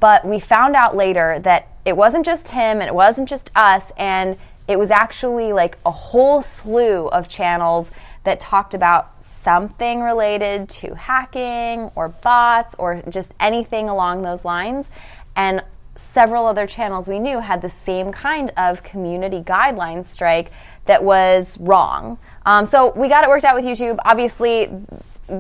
But 0.01 0.27
we 0.27 0.41
found 0.41 0.75
out 0.75 0.97
later 0.97 1.39
that 1.41 1.69
it 1.85 1.97
wasn't 1.97 2.27
just 2.27 2.49
him 2.49 2.81
and 2.81 2.89
it 2.89 2.95
wasn't 2.95 3.29
just 3.29 3.51
us, 3.55 3.93
and 3.97 4.37
it 4.67 4.79
was 4.79 4.91
actually 4.91 5.53
like 5.53 5.79
a 5.87 5.91
whole 5.91 6.43
slew 6.43 7.07
of 7.09 7.29
channels 7.29 7.91
that 8.25 8.41
talked 8.41 8.75
about 8.75 9.23
something 9.23 10.01
related 10.01 10.69
to 10.69 10.95
hacking 10.95 11.91
or 11.95 12.09
bots 12.09 12.75
or 12.79 13.01
just 13.09 13.33
anything 13.39 13.89
along 13.89 14.23
those 14.23 14.45
lines. 14.45 14.91
And 15.37 15.63
several 15.95 16.47
other 16.47 16.67
channels 16.67 17.09
we 17.09 17.19
knew 17.19 17.39
had 17.39 17.63
the 17.63 17.69
same 17.69 18.11
kind 18.13 18.51
of 18.57 18.83
community 18.83 19.41
guidelines 19.41 20.07
strike 20.07 20.51
that 20.87 21.03
was 21.03 21.59
wrong. 21.61 22.19
Um, 22.45 22.67
so 22.67 22.93
we 22.97 23.09
got 23.09 23.25
it 23.25 23.29
worked 23.29 23.45
out 23.45 23.55
with 23.55 23.65
YouTube. 23.65 23.99
Obviously, 24.05 24.71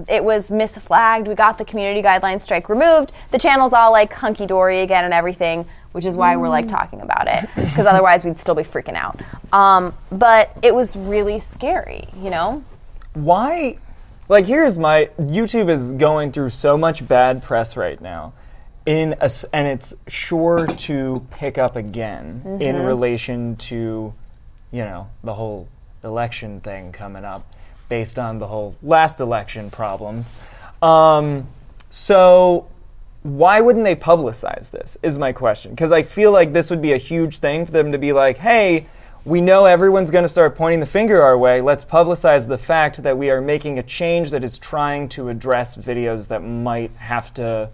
it 0.08 0.22
was 0.22 0.50
misflagged. 0.50 1.28
We 1.28 1.34
got 1.34 1.58
the 1.58 1.64
community 1.64 2.02
guidelines 2.02 2.42
strike 2.42 2.68
removed. 2.68 3.12
The 3.30 3.38
channel's 3.38 3.72
all 3.72 3.92
like 3.92 4.12
hunky 4.12 4.46
dory 4.46 4.80
again 4.80 5.04
and 5.04 5.14
everything, 5.14 5.64
which 5.92 6.04
is 6.04 6.16
why 6.16 6.36
we're 6.36 6.48
like 6.48 6.66
talking 6.68 7.00
about 7.00 7.28
it 7.28 7.48
because 7.54 7.86
otherwise 7.86 8.24
we'd 8.24 8.40
still 8.40 8.56
be 8.56 8.64
freaking 8.64 8.96
out. 8.96 9.20
Um, 9.52 9.94
but 10.10 10.50
it 10.62 10.74
was 10.74 10.96
really 10.96 11.38
scary, 11.38 12.08
you 12.20 12.30
know? 12.30 12.64
why 13.16 13.78
like 14.28 14.44
here's 14.44 14.76
my 14.76 15.08
youtube 15.18 15.70
is 15.70 15.92
going 15.94 16.30
through 16.30 16.50
so 16.50 16.76
much 16.76 17.08
bad 17.08 17.42
press 17.42 17.78
right 17.78 18.00
now 18.02 18.32
in 18.84 19.14
a 19.22 19.30
and 19.54 19.66
it's 19.66 19.94
sure 20.06 20.66
to 20.66 21.26
pick 21.30 21.56
up 21.56 21.76
again 21.76 22.42
in 22.60 22.84
relation 22.84 23.56
to 23.56 24.12
you 24.70 24.84
know 24.84 25.08
the 25.24 25.34
whole 25.34 25.68
election 26.04 26.60
thing 26.60 26.92
coming 26.92 27.24
up 27.24 27.54
based 27.88 28.18
on 28.18 28.38
the 28.38 28.46
whole 28.46 28.76
last 28.82 29.20
election 29.20 29.70
problems. 29.70 30.32
Um, 30.82 31.46
so 31.90 32.68
why 33.22 33.60
wouldn't 33.60 33.84
they 33.84 33.96
publicize 33.96 34.70
this 34.70 34.96
is 35.02 35.18
my 35.18 35.32
question. 35.32 35.72
Because 35.72 35.90
i 35.92 36.02
feel 36.02 36.32
like 36.32 36.52
this 36.52 36.70
would 36.70 36.82
be 36.82 36.92
a 36.92 36.98
huge 36.98 37.38
thing 37.38 37.66
for 37.66 37.72
them 37.72 37.92
to 37.92 37.98
be 37.98 38.12
like 38.12 38.38
hey 38.38 38.86
we 39.26 39.40
know 39.40 39.64
everyone's 39.64 40.12
going 40.12 40.22
to 40.22 40.28
start 40.28 40.54
pointing 40.54 40.78
the 40.78 40.86
finger 40.86 41.20
our 41.20 41.36
way. 41.36 41.60
Let's 41.60 41.84
publicize 41.84 42.46
the 42.46 42.56
fact 42.56 43.02
that 43.02 43.18
we 43.18 43.28
are 43.28 43.40
making 43.40 43.80
a 43.80 43.82
change 43.82 44.30
that 44.30 44.44
is 44.44 44.56
trying 44.56 45.08
to 45.10 45.30
address 45.30 45.76
videos 45.76 46.28
that 46.28 46.44
might 46.44 46.92
have 46.92 47.34
to 47.34 47.68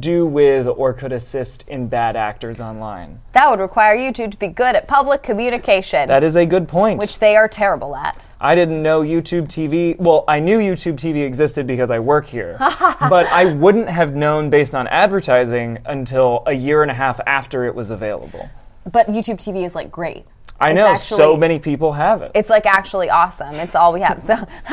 do 0.00 0.26
with 0.26 0.66
or 0.66 0.92
could 0.92 1.12
assist 1.12 1.68
in 1.68 1.88
bad 1.88 2.16
actors 2.16 2.60
online 2.60 3.20
That 3.32 3.50
would 3.50 3.60
require 3.60 3.96
YouTube 3.96 4.30
to 4.30 4.38
be 4.38 4.48
good 4.48 4.74
at 4.74 4.88
public 4.88 5.22
communication, 5.22 6.08
that 6.08 6.24
is 6.24 6.36
a 6.36 6.46
good 6.46 6.68
point 6.68 6.98
which 6.98 7.18
they 7.18 7.36
are 7.36 7.48
terrible 7.48 7.94
at. 7.94 8.18
I 8.40 8.54
didn't 8.54 8.82
know 8.82 9.00
YouTube 9.02 9.46
TV. 9.46 9.98
Well, 9.98 10.24
I 10.28 10.38
knew 10.38 10.58
YouTube 10.58 10.96
TV 10.96 11.24
existed 11.24 11.66
because 11.66 11.90
I 11.90 11.98
work 11.98 12.26
here, 12.26 12.56
but 12.58 13.26
I 13.26 13.54
wouldn't 13.54 13.88
have 13.88 14.14
known 14.14 14.50
based 14.50 14.74
on 14.74 14.86
advertising 14.88 15.78
until 15.86 16.42
a 16.46 16.52
year 16.52 16.82
and 16.82 16.90
a 16.90 16.94
half 16.94 17.20
after 17.26 17.64
it 17.64 17.74
was 17.74 17.90
available. 17.90 18.50
But 18.90 19.06
YouTube 19.06 19.36
TV 19.36 19.64
is 19.64 19.74
like 19.74 19.90
great. 19.90 20.26
I 20.60 20.70
It's 20.70 20.76
know 20.76 20.94
so 20.96 21.36
many 21.36 21.58
people 21.58 21.92
have 21.94 22.22
it. 22.22 22.32
It's 22.34 22.50
like 22.50 22.66
actually 22.66 23.10
awesome. 23.10 23.54
It's 23.54 23.74
all 23.74 23.92
we 23.92 24.02
have. 24.02 24.22
So 24.26 24.36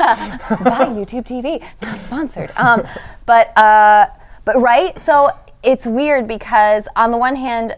buy 0.64 0.86
YouTube 0.86 1.24
TV, 1.24 1.64
not 1.80 1.98
sponsored. 2.00 2.50
Um, 2.56 2.86
but 3.26 3.56
uh, 3.56 4.08
but 4.44 4.60
right. 4.60 4.98
So 4.98 5.30
it's 5.62 5.86
weird 5.86 6.26
because 6.26 6.88
on 6.96 7.10
the 7.10 7.16
one 7.16 7.36
hand, 7.36 7.76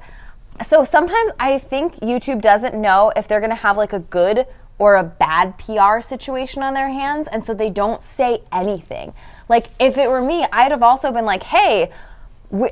so 0.67 0.85
sometimes 0.85 1.33
I 1.39 1.59
think 1.59 1.97
YouTube 1.97 2.41
doesn't 2.41 2.75
know 2.75 3.13
if 3.17 3.27
they're 3.29 3.41
going 3.41 3.51
to 3.51 3.57
have 3.57 3.77
like 3.77 3.93
a 3.93 3.99
good 3.99 4.47
or 4.79 4.97
a 4.97 5.05
bad 5.05 5.57
PR 5.59 6.01
situation 6.01 6.63
on 6.63 6.75
their 6.75 6.89
hands, 6.89 7.29
and 7.29 7.45
so 7.45 7.55
they 7.55 7.71
don't 7.71 8.03
say 8.03 8.43
anything. 8.53 9.13
Like, 9.49 9.69
if 9.79 9.97
it 9.97 10.11
were 10.11 10.21
me, 10.21 10.45
I'd 10.53 10.73
have 10.73 10.83
also 10.83 11.13
been 11.13 11.25
like, 11.25 11.45
hey, 11.45 11.93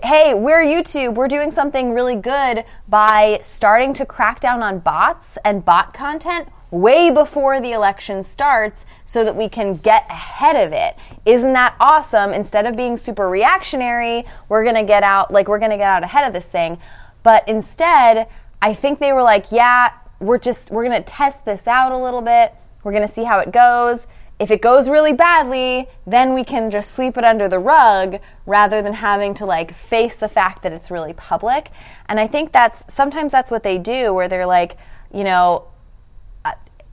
hey, 0.03 0.35
we're 0.35 0.65
YouTube. 0.65 1.15
We're 1.15 1.29
doing 1.29 1.51
something 1.51 1.93
really 1.93 2.17
good 2.17 2.65
by 2.89 3.39
starting 3.43 3.95
to 3.95 4.07
crack 4.07 4.41
down 4.41 4.63
on 4.63 4.81
bots 4.81 5.39
and 5.45 5.65
bot 5.65 5.95
content 5.95 6.49
way 6.73 7.11
before 7.11 7.61
the 7.61 7.71
election 7.71 8.25
starts 8.25 8.85
so 9.05 9.23
that 9.23 9.37
we 9.37 9.49
can 9.49 9.77
get 9.77 10.07
ahead 10.09 10.57
of 10.57 10.73
it. 10.73 10.97
Isn't 11.25 11.53
that 11.53 11.77
awesome? 11.79 12.33
Instead 12.33 12.67
of 12.67 12.77
being 12.77 12.97
super 12.97 13.29
reactionary, 13.29 14.25
we're 14.49 14.65
going 14.65 14.75
to 14.75 14.83
get 14.83 15.03
out 15.03 15.31
like 15.31 15.49
we're 15.49 15.59
going 15.59 15.71
to 15.71 15.77
get 15.77 15.89
out 15.89 16.03
ahead 16.03 16.27
of 16.27 16.33
this 16.33 16.47
thing. 16.47 16.79
But 17.23 17.47
instead, 17.47 18.27
I 18.61 18.75
think 18.75 18.99
they 18.99 19.13
were 19.13 19.23
like, 19.23 19.53
yeah, 19.53 19.91
we're 20.19 20.39
just 20.39 20.71
we're 20.71 20.85
going 20.89 21.01
to 21.01 21.07
test 21.07 21.45
this 21.45 21.67
out 21.67 21.93
a 21.93 21.99
little 21.99 22.23
bit. 22.23 22.55
We're 22.83 22.93
going 22.93 23.07
to 23.07 23.13
see 23.13 23.25
how 23.25 23.39
it 23.39 23.53
goes. 23.53 24.07
If 24.39 24.51
it 24.51 24.63
goes 24.63 24.89
really 24.89 25.13
badly, 25.13 25.89
then 26.07 26.35
we 26.35 26.43
can 26.43 26.71
just 26.71 26.93
sweep 26.93 27.17
it 27.17 27.25
under 27.25 27.49
the 27.49 27.59
rug 27.59 28.19
rather 28.47 28.83
than 28.83 28.95
having 28.95 29.35
to 29.35 29.47
like 29.47 29.75
face 29.75 30.17
the 30.17 30.29
fact 30.29 30.63
that 30.63 30.73
it's 30.73 30.91
really 30.91 31.13
public. 31.13 31.71
And 32.07 32.19
I 32.19 32.27
think 32.27 32.51
that's 32.51 32.83
sometimes 32.93 33.31
that's 33.31 33.51
what 33.51 33.63
they 33.63 33.79
do 33.79 34.15
where 34.15 34.27
they're 34.27 34.47
like, 34.47 34.79
you 35.13 35.23
know, 35.23 35.67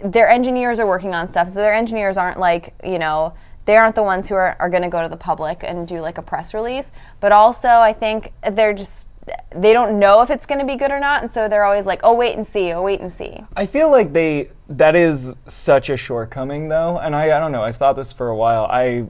their 0.04 0.30
engineers 0.30 0.80
are 0.80 0.88
working 0.88 1.14
on 1.14 1.28
stuff. 1.28 1.50
So 1.50 1.56
their 1.56 1.74
engineers 1.74 2.18
aren't 2.18 2.40
like, 2.40 2.74
you 2.84 3.00
know, 3.00 3.34
they 3.66 3.78
aren't 3.78 3.96
the 3.96 4.04
ones 4.04 4.30
who 4.30 4.36
are, 4.36 4.56
are 4.60 4.70
going 4.70 4.84
to 4.84 4.90
go 4.90 5.02
to 5.04 5.10
the 5.10 5.18
public 5.18 5.64
and 5.64 5.88
do 5.88 6.00
like 6.00 6.18
a 6.18 6.22
press 6.22 6.54
release. 6.54 6.92
But 7.20 7.32
also, 7.32 7.68
I 7.68 7.94
think 7.94 8.32
they're 8.52 8.74
just, 8.74 9.10
they 9.56 9.74
don't 9.74 10.00
know 10.00 10.22
if 10.22 10.32
it's 10.32 10.46
going 10.46 10.60
to 10.60 10.66
be 10.66 10.76
good 10.76 10.92
or 10.92 11.00
not. 11.00 11.22
And 11.22 11.30
so 11.30 11.48
they're 11.48 11.66
always 11.66 11.86
like, 11.86 12.00
oh, 12.04 12.14
wait 12.14 12.36
and 12.36 12.48
see, 12.48 12.72
oh, 12.72 12.82
wait 12.82 13.00
and 13.00 13.14
see. 13.14 13.44
I 13.56 13.66
feel 13.66 13.92
like 13.92 14.14
they 14.14 14.50
that 14.70 14.96
is 14.96 15.36
such 15.48 15.90
a 15.90 15.98
shortcoming 15.98 16.70
though, 16.70 17.00
and 17.00 17.16
I 17.16 17.36
I 17.36 17.40
don't 17.40 17.52
know. 17.52 17.64
I've 17.64 17.78
thought 17.78 17.96
this 17.96 18.14
for 18.14 18.30
a 18.30 18.36
while. 18.36 18.66
I 18.66 19.06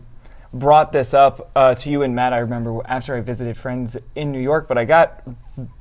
brought 0.53 0.91
this 0.91 1.13
up 1.13 1.51
uh, 1.55 1.75
to 1.75 1.89
you 1.89 2.01
and 2.01 2.15
Matt. 2.15 2.33
I 2.33 2.39
remember 2.39 2.81
after 2.85 3.15
I 3.15 3.21
visited 3.21 3.55
friends 3.55 3.97
in 4.15 4.31
New 4.31 4.39
York, 4.39 4.67
but 4.67 4.77
I 4.77 4.85
got 4.85 5.21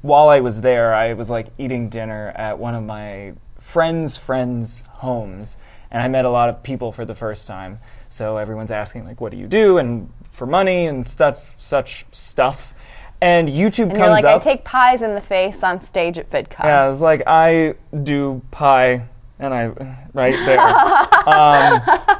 while 0.02 0.28
I 0.28 0.40
was 0.40 0.60
there, 0.60 0.94
I 0.94 1.14
was 1.14 1.30
like 1.30 1.46
eating 1.58 1.88
dinner 1.88 2.32
at 2.34 2.58
one 2.58 2.74
of 2.74 2.82
my 2.82 3.34
friends' 3.72 4.16
friends' 4.16 4.82
homes, 5.04 5.56
and 5.90 6.02
I 6.02 6.08
met 6.08 6.24
a 6.24 6.30
lot 6.30 6.48
of 6.48 6.62
people 6.62 6.90
for 6.92 7.04
the 7.04 7.14
first 7.14 7.46
time. 7.46 7.78
So 8.08 8.38
everyone's 8.38 8.70
asking 8.70 9.04
like, 9.04 9.20
"What 9.20 9.30
do 9.32 9.36
you 9.38 9.46
do?" 9.46 9.76
and 9.78 10.10
for 10.32 10.46
money 10.46 10.86
and 10.86 11.06
such 11.06 11.36
such 11.58 12.06
stuff. 12.10 12.74
And 13.20 13.48
YouTube 13.48 13.90
And 13.90 13.96
comes 13.96 13.98
you're 14.00 14.08
like, 14.10 14.24
up. 14.24 14.36
I 14.36 14.44
take 14.52 14.64
pies 14.64 15.02
in 15.02 15.12
the 15.12 15.20
face 15.20 15.62
on 15.64 15.80
stage 15.80 16.18
at 16.18 16.30
VidCon. 16.30 16.64
Yeah, 16.64 16.84
I 16.84 16.88
was 16.88 17.00
like, 17.00 17.22
I 17.26 17.74
do 18.04 18.40
pie, 18.52 19.02
and 19.40 19.52
I 19.52 19.66
right 20.14 20.36
there, 20.46 20.60
um, 21.26 22.16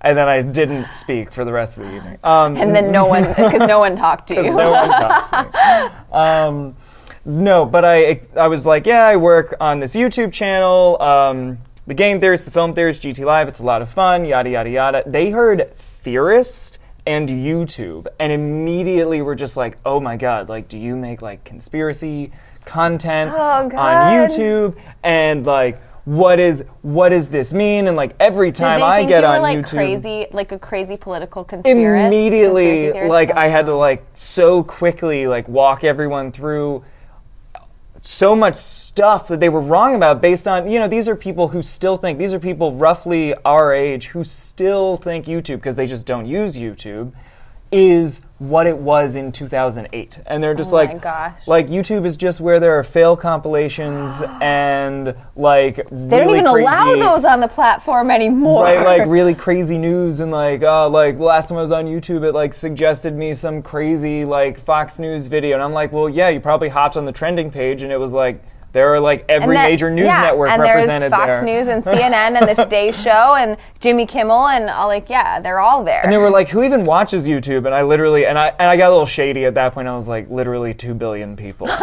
and 0.00 0.16
then 0.18 0.28
I 0.28 0.42
didn't 0.42 0.92
speak 0.92 1.30
for 1.32 1.44
the 1.44 1.52
rest 1.52 1.78
of 1.78 1.84
the 1.84 1.94
evening. 1.94 2.18
Um, 2.24 2.56
And 2.56 2.74
then 2.74 2.90
no 2.90 3.06
one, 3.06 3.22
because 3.28 3.66
no 3.68 3.78
one 3.78 3.94
talked 3.96 4.26
to 4.28 4.34
you. 4.44 4.52
no 4.52 4.72
one 4.72 4.88
talked 5.00 5.32
to 5.32 5.42
me. 5.44 6.18
Um, 6.18 6.76
no, 7.24 7.64
but 7.66 7.84
I 7.84 8.20
I 8.36 8.48
was 8.48 8.66
like, 8.66 8.86
yeah, 8.86 9.04
I 9.04 9.16
work 9.16 9.54
on 9.60 9.80
this 9.80 9.94
YouTube 9.94 10.32
channel. 10.32 11.00
Um, 11.02 11.58
the 11.86 11.94
game 11.94 12.20
theorist, 12.20 12.44
the 12.44 12.50
film 12.50 12.74
theorist, 12.74 13.02
GT 13.02 13.24
Live. 13.24 13.48
It's 13.48 13.60
a 13.60 13.64
lot 13.64 13.82
of 13.82 13.90
fun. 13.90 14.24
Yada 14.24 14.50
yada 14.50 14.70
yada. 14.70 15.02
They 15.06 15.30
heard 15.30 15.74
theorist 15.76 16.78
and 17.06 17.28
YouTube, 17.28 18.06
and 18.18 18.32
immediately 18.32 19.22
were 19.22 19.34
just 19.34 19.56
like, 19.56 19.78
oh 19.84 19.98
my 20.00 20.16
god, 20.16 20.48
like, 20.48 20.68
do 20.68 20.78
you 20.78 20.94
make 20.96 21.22
like 21.22 21.44
conspiracy 21.44 22.30
content 22.64 23.32
Oh, 23.34 23.38
on 23.38 23.70
YouTube? 23.70 24.76
And 25.02 25.44
like. 25.46 25.80
What 26.06 26.40
is 26.40 26.64
what 26.80 27.10
does 27.10 27.28
this 27.28 27.52
mean? 27.52 27.86
And 27.86 27.94
like 27.96 28.16
every 28.18 28.52
time 28.52 28.82
I 28.82 29.04
get 29.04 29.22
you 29.22 29.28
were 29.28 29.34
on 29.34 29.42
like 29.42 29.58
YouTube, 29.58 29.70
crazy, 29.70 30.26
like 30.32 30.50
a 30.50 30.58
crazy 30.58 30.96
political 30.96 31.44
conspiracy? 31.44 32.06
immediately 32.06 32.82
conspiracy 32.84 33.08
like 33.10 33.30
i 33.32 33.46
had 33.48 33.66
to 33.66 33.74
like 33.76 34.04
so 34.14 34.64
quickly 34.64 35.26
like 35.26 35.46
walk 35.46 35.84
everyone 35.84 36.32
through 36.32 36.82
so 38.00 38.34
much 38.34 38.56
stuff 38.56 39.28
that 39.28 39.40
they 39.40 39.48
were 39.48 39.60
wrong 39.60 39.94
about 39.94 40.22
based 40.22 40.48
on 40.48 40.70
you 40.70 40.78
know 40.78 40.88
these 40.88 41.06
are 41.06 41.14
people 41.14 41.48
who 41.48 41.60
still 41.60 41.96
think 41.96 42.18
these 42.18 42.32
are 42.32 42.40
people 42.40 42.72
roughly 42.72 43.34
our 43.44 43.74
age 43.74 44.06
who 44.08 44.24
still 44.24 44.96
think 44.96 45.26
youtube 45.26 45.56
because 45.56 45.76
they 45.76 45.86
just 45.86 46.06
don't 46.06 46.26
use 46.26 46.56
youtube 46.56 47.12
is 47.72 48.22
what 48.38 48.66
it 48.66 48.76
was 48.76 49.16
in 49.16 49.30
2008 49.30 50.18
and 50.26 50.42
they're 50.42 50.54
just 50.54 50.72
Oh 50.72 50.76
like 50.76 51.04
like 51.46 51.68
youtube 51.68 52.06
is 52.06 52.16
just 52.16 52.40
where 52.40 52.58
there 52.58 52.78
are 52.78 52.82
fail 52.82 53.14
compilations 53.14 54.14
and 54.40 55.14
like 55.36 55.76
They 55.90 56.18
don't 56.18 56.30
even 56.30 56.46
allow 56.46 56.96
those 56.96 57.24
on 57.24 57.40
the 57.40 57.48
platform 57.48 58.10
anymore. 58.10 58.64
right, 58.64 58.84
like 58.84 59.06
really 59.08 59.34
crazy 59.34 59.78
news 59.78 60.20
and 60.20 60.32
like 60.32 60.62
uh, 60.62 60.88
like 60.88 61.18
the 61.18 61.24
last 61.24 61.48
time 61.48 61.58
I 61.58 61.62
was 61.62 61.72
on 61.72 61.86
YouTube, 61.86 62.24
it 62.24 62.32
like 62.32 62.54
suggested 62.54 63.14
me 63.14 63.34
some 63.34 63.62
crazy 63.62 64.24
like 64.24 64.58
Fox 64.58 64.98
News 64.98 65.26
video, 65.26 65.54
and 65.54 65.62
I'm 65.62 65.72
like, 65.72 65.92
well, 65.92 66.08
yeah, 66.08 66.28
you 66.28 66.40
probably 66.40 66.68
hopped 66.68 66.96
on 66.96 67.04
the 67.04 67.12
trending 67.12 67.50
page, 67.50 67.82
and 67.82 67.92
it 67.92 67.98
was 67.98 68.12
like 68.12 68.42
there 68.72 68.94
are 68.94 69.00
like 69.00 69.24
every 69.28 69.56
that- 69.56 69.68
major 69.68 69.90
news 69.90 70.06
yeah, 70.06 70.22
network 70.22 70.50
and 70.50 70.62
represented 70.62 71.10
there's 71.10 71.20
Fox 71.20 71.26
there. 71.26 71.42
News 71.44 71.68
and 71.68 71.82
CNN 71.84 72.40
and 72.40 72.48
the 72.48 72.54
Today 72.62 72.92
Show 72.92 73.34
and 73.34 73.56
Jimmy 73.80 74.06
Kimmel 74.06 74.46
and 74.48 74.70
all 74.70 74.86
like 74.88 75.10
yeah, 75.10 75.40
they're 75.40 75.60
all 75.60 75.82
there. 75.84 76.02
and 76.02 76.12
they 76.12 76.18
were 76.18 76.30
like, 76.30 76.48
"Who 76.50 76.62
even 76.62 76.84
watches 76.84 77.26
YouTube?" 77.26 77.66
And 77.66 77.74
I 77.74 77.82
literally, 77.82 78.26
and 78.26 78.38
I, 78.38 78.48
and 78.58 78.68
I 78.68 78.76
got 78.76 78.88
a 78.88 78.92
little 78.92 79.06
shady 79.06 79.44
at 79.44 79.54
that 79.54 79.74
point. 79.74 79.88
I 79.88 79.94
was 79.96 80.06
like, 80.08 80.30
"Literally 80.30 80.72
two 80.74 80.94
billion 80.94 81.36
people." 81.36 81.66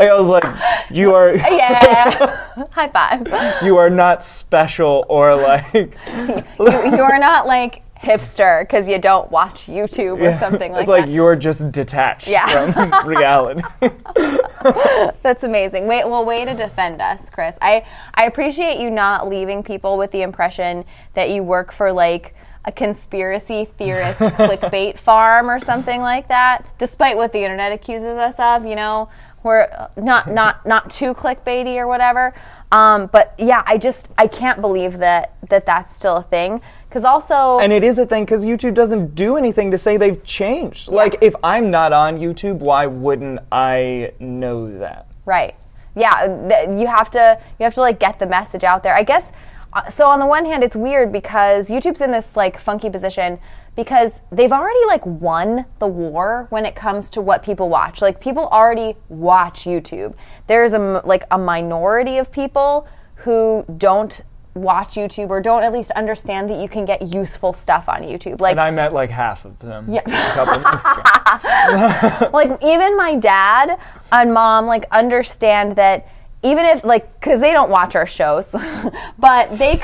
I 0.00 0.14
was 0.14 0.26
like, 0.26 0.44
"You 0.90 1.14
are, 1.14 1.34
yeah, 1.36 2.66
high 2.70 2.88
five. 2.88 3.28
you 3.62 3.76
are 3.76 3.90
not 3.90 4.24
special 4.24 5.04
or 5.08 5.34
like." 5.36 5.72
You, 5.74 6.42
you're 6.58 7.18
not 7.18 7.46
like 7.46 7.82
hipster 8.02 8.62
because 8.62 8.88
you 8.88 8.98
don't 8.98 9.30
watch 9.30 9.66
YouTube 9.66 10.20
or 10.20 10.34
something 10.34 10.72
like 10.72 10.72
that. 10.72 10.80
it's 10.80 10.88
like 10.88 11.04
that. 11.06 11.10
you're 11.12 11.36
just 11.36 11.70
detached 11.72 12.26
Yeah. 12.28 12.70
from 12.72 13.08
reality. 13.08 13.62
That's 15.22 15.42
amazing. 15.44 15.86
Wait, 15.86 16.06
well, 16.08 16.24
way 16.24 16.44
to 16.44 16.54
defend 16.54 17.00
us, 17.00 17.30
Chris. 17.30 17.56
I 17.60 17.84
I 18.14 18.24
appreciate 18.26 18.80
you 18.80 18.90
not 18.90 19.28
leaving 19.28 19.62
people 19.62 19.96
with 19.98 20.10
the 20.10 20.22
impression 20.22 20.84
that 21.14 21.30
you 21.30 21.42
work 21.42 21.72
for 21.72 21.92
like 21.92 22.34
a 22.64 22.72
conspiracy 22.72 23.64
theorist 23.64 24.20
clickbait 24.20 24.98
farm 24.98 25.50
or 25.50 25.58
something 25.60 26.00
like 26.00 26.28
that. 26.28 26.64
Despite 26.78 27.16
what 27.16 27.32
the 27.32 27.40
internet 27.42 27.72
accuses 27.72 28.16
us 28.18 28.38
of, 28.38 28.64
you 28.64 28.76
know, 28.76 29.08
we're 29.42 29.62
uh, 29.62 29.88
not 29.96 30.30
not 30.30 30.64
not 30.66 30.90
too 30.90 31.14
clickbaity 31.14 31.76
or 31.76 31.86
whatever. 31.86 32.34
Um, 32.70 33.06
but 33.12 33.34
yeah, 33.38 33.62
I 33.66 33.76
just 33.78 34.08
I 34.16 34.26
can't 34.28 34.60
believe 34.60 34.98
that 34.98 35.34
that 35.48 35.66
that's 35.66 35.94
still 35.96 36.16
a 36.18 36.22
thing. 36.22 36.60
Because 36.92 37.06
also, 37.06 37.58
And 37.58 37.72
it 37.72 37.82
is 37.82 37.96
a 37.96 38.04
thing 38.04 38.26
because 38.26 38.44
YouTube 38.44 38.74
doesn't 38.74 39.14
do 39.14 39.38
anything 39.38 39.70
to 39.70 39.78
say 39.78 39.96
they've 39.96 40.22
changed. 40.22 40.90
Like, 40.90 41.16
if 41.22 41.34
I'm 41.42 41.70
not 41.70 41.94
on 41.94 42.18
YouTube, 42.18 42.58
why 42.58 42.84
wouldn't 42.84 43.40
I 43.50 44.12
know 44.20 44.78
that? 44.78 45.06
Right. 45.24 45.54
Yeah, 45.96 46.26
th- 46.50 46.78
you 46.78 46.86
have 46.86 47.08
to 47.12 47.40
you 47.58 47.64
have 47.64 47.72
to 47.74 47.80
like 47.80 47.98
get 47.98 48.18
the 48.18 48.26
message 48.26 48.62
out 48.62 48.82
there. 48.82 48.94
I 48.94 49.04
guess 49.04 49.32
uh, 49.72 49.88
so 49.88 50.06
on 50.06 50.20
the 50.20 50.26
one 50.26 50.44
hand 50.44 50.62
it's 50.62 50.76
weird 50.76 51.12
because 51.12 51.70
YouTube's 51.70 52.02
in 52.02 52.12
this 52.12 52.36
like 52.36 52.60
funky 52.60 52.90
position 52.90 53.38
because 53.74 54.20
they've 54.30 54.52
already 54.52 54.84
like 54.86 55.06
won 55.06 55.64
the 55.78 55.86
war 55.86 56.46
when 56.50 56.66
it 56.66 56.74
comes 56.74 57.08
to 57.12 57.22
what 57.22 57.42
people 57.42 57.70
watch. 57.70 58.02
Like 58.02 58.20
people 58.20 58.48
already 58.48 58.96
watch 59.08 59.64
YouTube. 59.64 60.14
There's 60.46 60.74
a 60.74 61.00
like 61.06 61.24
a 61.30 61.38
minority 61.38 62.18
of 62.18 62.30
people 62.30 62.86
who 63.14 63.64
don't 63.78 64.20
watch 64.54 64.94
YouTube 64.96 65.30
or 65.30 65.40
don't 65.40 65.62
at 65.62 65.72
least 65.72 65.90
understand 65.92 66.50
that 66.50 66.60
you 66.60 66.68
can 66.68 66.84
get 66.84 67.14
useful 67.14 67.52
stuff 67.52 67.88
on 67.88 68.02
YouTube. 68.02 68.40
Like 68.40 68.52
And 68.52 68.60
I 68.60 68.70
met 68.70 68.92
like 68.92 69.08
half 69.10 69.44
of 69.44 69.58
them 69.60 69.86
Yeah. 69.90 70.02
a 70.06 70.34
couple 70.34 70.58
months 70.60 70.84
ago. 70.84 72.30
like 72.32 72.62
even 72.62 72.96
my 72.96 73.14
dad 73.14 73.78
and 74.12 74.34
mom 74.34 74.66
like 74.66 74.84
understand 74.90 75.76
that 75.76 76.06
even 76.42 76.66
if 76.66 76.84
like 76.84 77.18
because 77.18 77.40
they 77.40 77.52
don't 77.52 77.70
watch 77.70 77.94
our 77.94 78.06
shows 78.06 78.46
but 79.18 79.56
they 79.58 79.80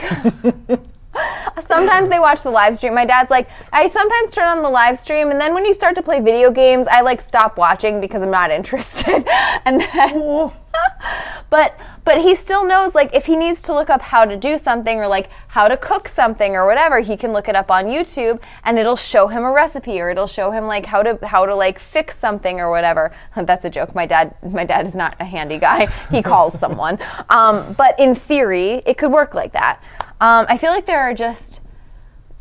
sometimes 1.68 2.08
they 2.08 2.18
watch 2.18 2.42
the 2.42 2.50
live 2.50 2.76
stream. 2.76 2.94
My 2.94 3.04
dad's 3.04 3.30
like 3.30 3.48
i 3.72 3.86
sometimes 3.86 4.34
turn 4.34 4.46
on 4.46 4.62
the 4.62 4.70
live 4.70 4.98
stream 4.98 5.30
and 5.30 5.40
then 5.40 5.54
when 5.54 5.64
you 5.64 5.74
start 5.74 5.94
to 5.94 6.02
play 6.02 6.20
video 6.20 6.50
games 6.50 6.86
i 6.88 7.00
like 7.00 7.20
stop 7.20 7.56
watching 7.56 8.00
because 8.00 8.22
i'm 8.22 8.30
not 8.30 8.50
interested. 8.58 9.26
And 9.64 9.80
then 9.80 10.50
but 11.50 11.78
but 12.04 12.20
he 12.20 12.34
still 12.34 12.64
knows 12.64 12.94
like 12.94 13.12
if 13.12 13.26
he 13.26 13.36
needs 13.36 13.62
to 13.62 13.74
look 13.74 13.90
up 13.90 14.00
how 14.00 14.24
to 14.24 14.36
do 14.36 14.58
something 14.58 14.98
or 14.98 15.08
like 15.08 15.28
how 15.48 15.66
to 15.68 15.76
cook 15.76 16.08
something 16.08 16.54
or 16.54 16.66
whatever 16.66 17.00
he 17.00 17.16
can 17.16 17.32
look 17.32 17.48
it 17.48 17.56
up 17.56 17.70
on 17.70 17.86
youtube 17.86 18.40
and 18.64 18.78
it'll 18.78 18.96
show 18.96 19.26
him 19.28 19.42
a 19.44 19.50
recipe 19.50 20.00
or 20.00 20.10
it'll 20.10 20.26
show 20.26 20.50
him 20.50 20.66
like 20.66 20.86
how 20.86 21.02
to 21.02 21.18
how 21.26 21.46
to 21.46 21.54
like 21.54 21.78
fix 21.78 22.18
something 22.18 22.60
or 22.60 22.70
whatever. 22.70 23.12
That's 23.36 23.64
a 23.64 23.70
joke. 23.70 23.94
My 23.94 24.06
dad 24.06 24.34
my 24.42 24.64
dad 24.64 24.86
is 24.86 24.94
not 24.94 25.16
a 25.20 25.24
handy 25.24 25.58
guy. 25.58 25.86
He 26.10 26.22
calls 26.22 26.58
someone. 26.58 26.98
Um, 27.28 27.74
but 27.74 27.98
in 27.98 28.14
theory 28.14 28.82
it 28.86 28.98
could 28.98 29.12
work 29.12 29.34
like 29.34 29.52
that 29.52 29.82
um, 30.20 30.46
i 30.48 30.56
feel 30.56 30.70
like 30.70 30.86
there 30.86 31.00
are 31.00 31.14
just 31.14 31.60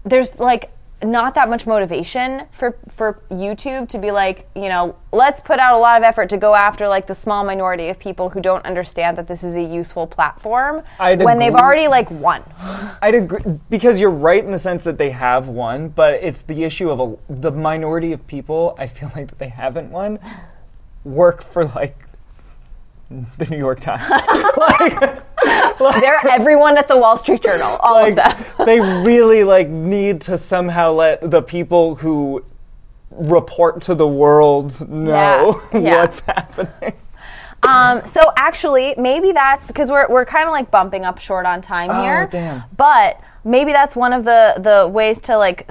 there's 0.05 0.39
like 0.39 0.71
not 1.03 1.35
that 1.35 1.47
much 1.47 1.67
motivation 1.67 2.43
for 2.51 2.75
for 2.89 3.21
YouTube 3.29 3.87
to 3.89 3.99
be 3.99 4.09
like, 4.09 4.49
you 4.55 4.67
know, 4.67 4.95
let's 5.11 5.39
put 5.41 5.59
out 5.59 5.75
a 5.75 5.77
lot 5.77 5.97
of 5.97 6.03
effort 6.03 6.29
to 6.29 6.37
go 6.37 6.55
after 6.55 6.87
like 6.87 7.05
the 7.05 7.13
small 7.13 7.43
minority 7.45 7.89
of 7.89 7.99
people 7.99 8.29
who 8.29 8.41
don't 8.41 8.65
understand 8.65 9.17
that 9.17 9.27
this 9.27 9.43
is 9.43 9.55
a 9.55 9.61
useful 9.61 10.07
platform 10.07 10.81
I'd 10.99 11.21
when 11.21 11.37
they've 11.37 11.53
already 11.53 11.87
like 11.87 12.09
won. 12.09 12.43
I'd 13.01 13.13
agree 13.13 13.59
because 13.69 13.99
you're 13.99 14.09
right 14.09 14.43
in 14.43 14.49
the 14.49 14.59
sense 14.59 14.83
that 14.85 14.97
they 14.97 15.11
have 15.11 15.47
won, 15.47 15.89
but 15.89 16.15
it's 16.15 16.41
the 16.41 16.63
issue 16.63 16.89
of 16.89 16.99
a, 16.99 17.33
the 17.33 17.51
minority 17.51 18.11
of 18.11 18.25
people. 18.25 18.75
I 18.79 18.87
feel 18.87 19.11
like 19.15 19.27
that 19.27 19.37
they 19.37 19.49
haven't 19.49 19.91
won. 19.91 20.17
Work 21.03 21.43
for 21.43 21.65
like 21.65 22.06
the 23.09 23.45
New 23.49 23.57
York 23.57 23.79
Times. 23.79 24.09
like 24.57 26.01
They're 26.01 26.19
everyone 26.29 26.77
at 26.77 26.87
the 26.87 26.97
Wall 26.97 27.15
Street 27.17 27.41
Journal, 27.41 27.77
all 27.81 27.97
of 27.97 28.15
like 28.15 28.15
them. 28.15 28.65
they 28.65 28.79
really 29.05 29.43
like 29.43 29.69
need 29.69 30.21
to 30.21 30.37
somehow 30.37 30.91
let 30.93 31.29
the 31.31 31.41
people 31.41 31.95
who 31.95 32.43
report 33.11 33.81
to 33.83 33.95
the 33.95 34.07
world 34.07 34.87
know 34.89 35.61
Yeah, 35.71 35.79
yeah. 35.79 35.95
what's 36.01 36.19
happening. 36.21 36.93
Um, 37.63 38.05
so 38.05 38.21
actually, 38.37 38.93
maybe 38.97 39.31
that's 39.31 39.67
because 39.67 39.89
we're, 39.89 40.07
we're 40.09 40.25
kind 40.25 40.45
of 40.45 40.51
like 40.51 40.69
bumping 40.69 41.03
up 41.05 41.17
short 41.17 41.45
on 41.45 41.61
time 41.61 41.89
Oh, 41.89 42.01
here. 42.03 42.27
damn. 42.29 42.63
But 42.77 43.19
maybe 43.43 43.71
that's 43.71 43.95
one 43.95 44.13
of 44.13 44.25
the 44.25 44.55
the 44.59 44.87
ways 44.87 45.21
to 45.21 45.37
like 45.37 45.67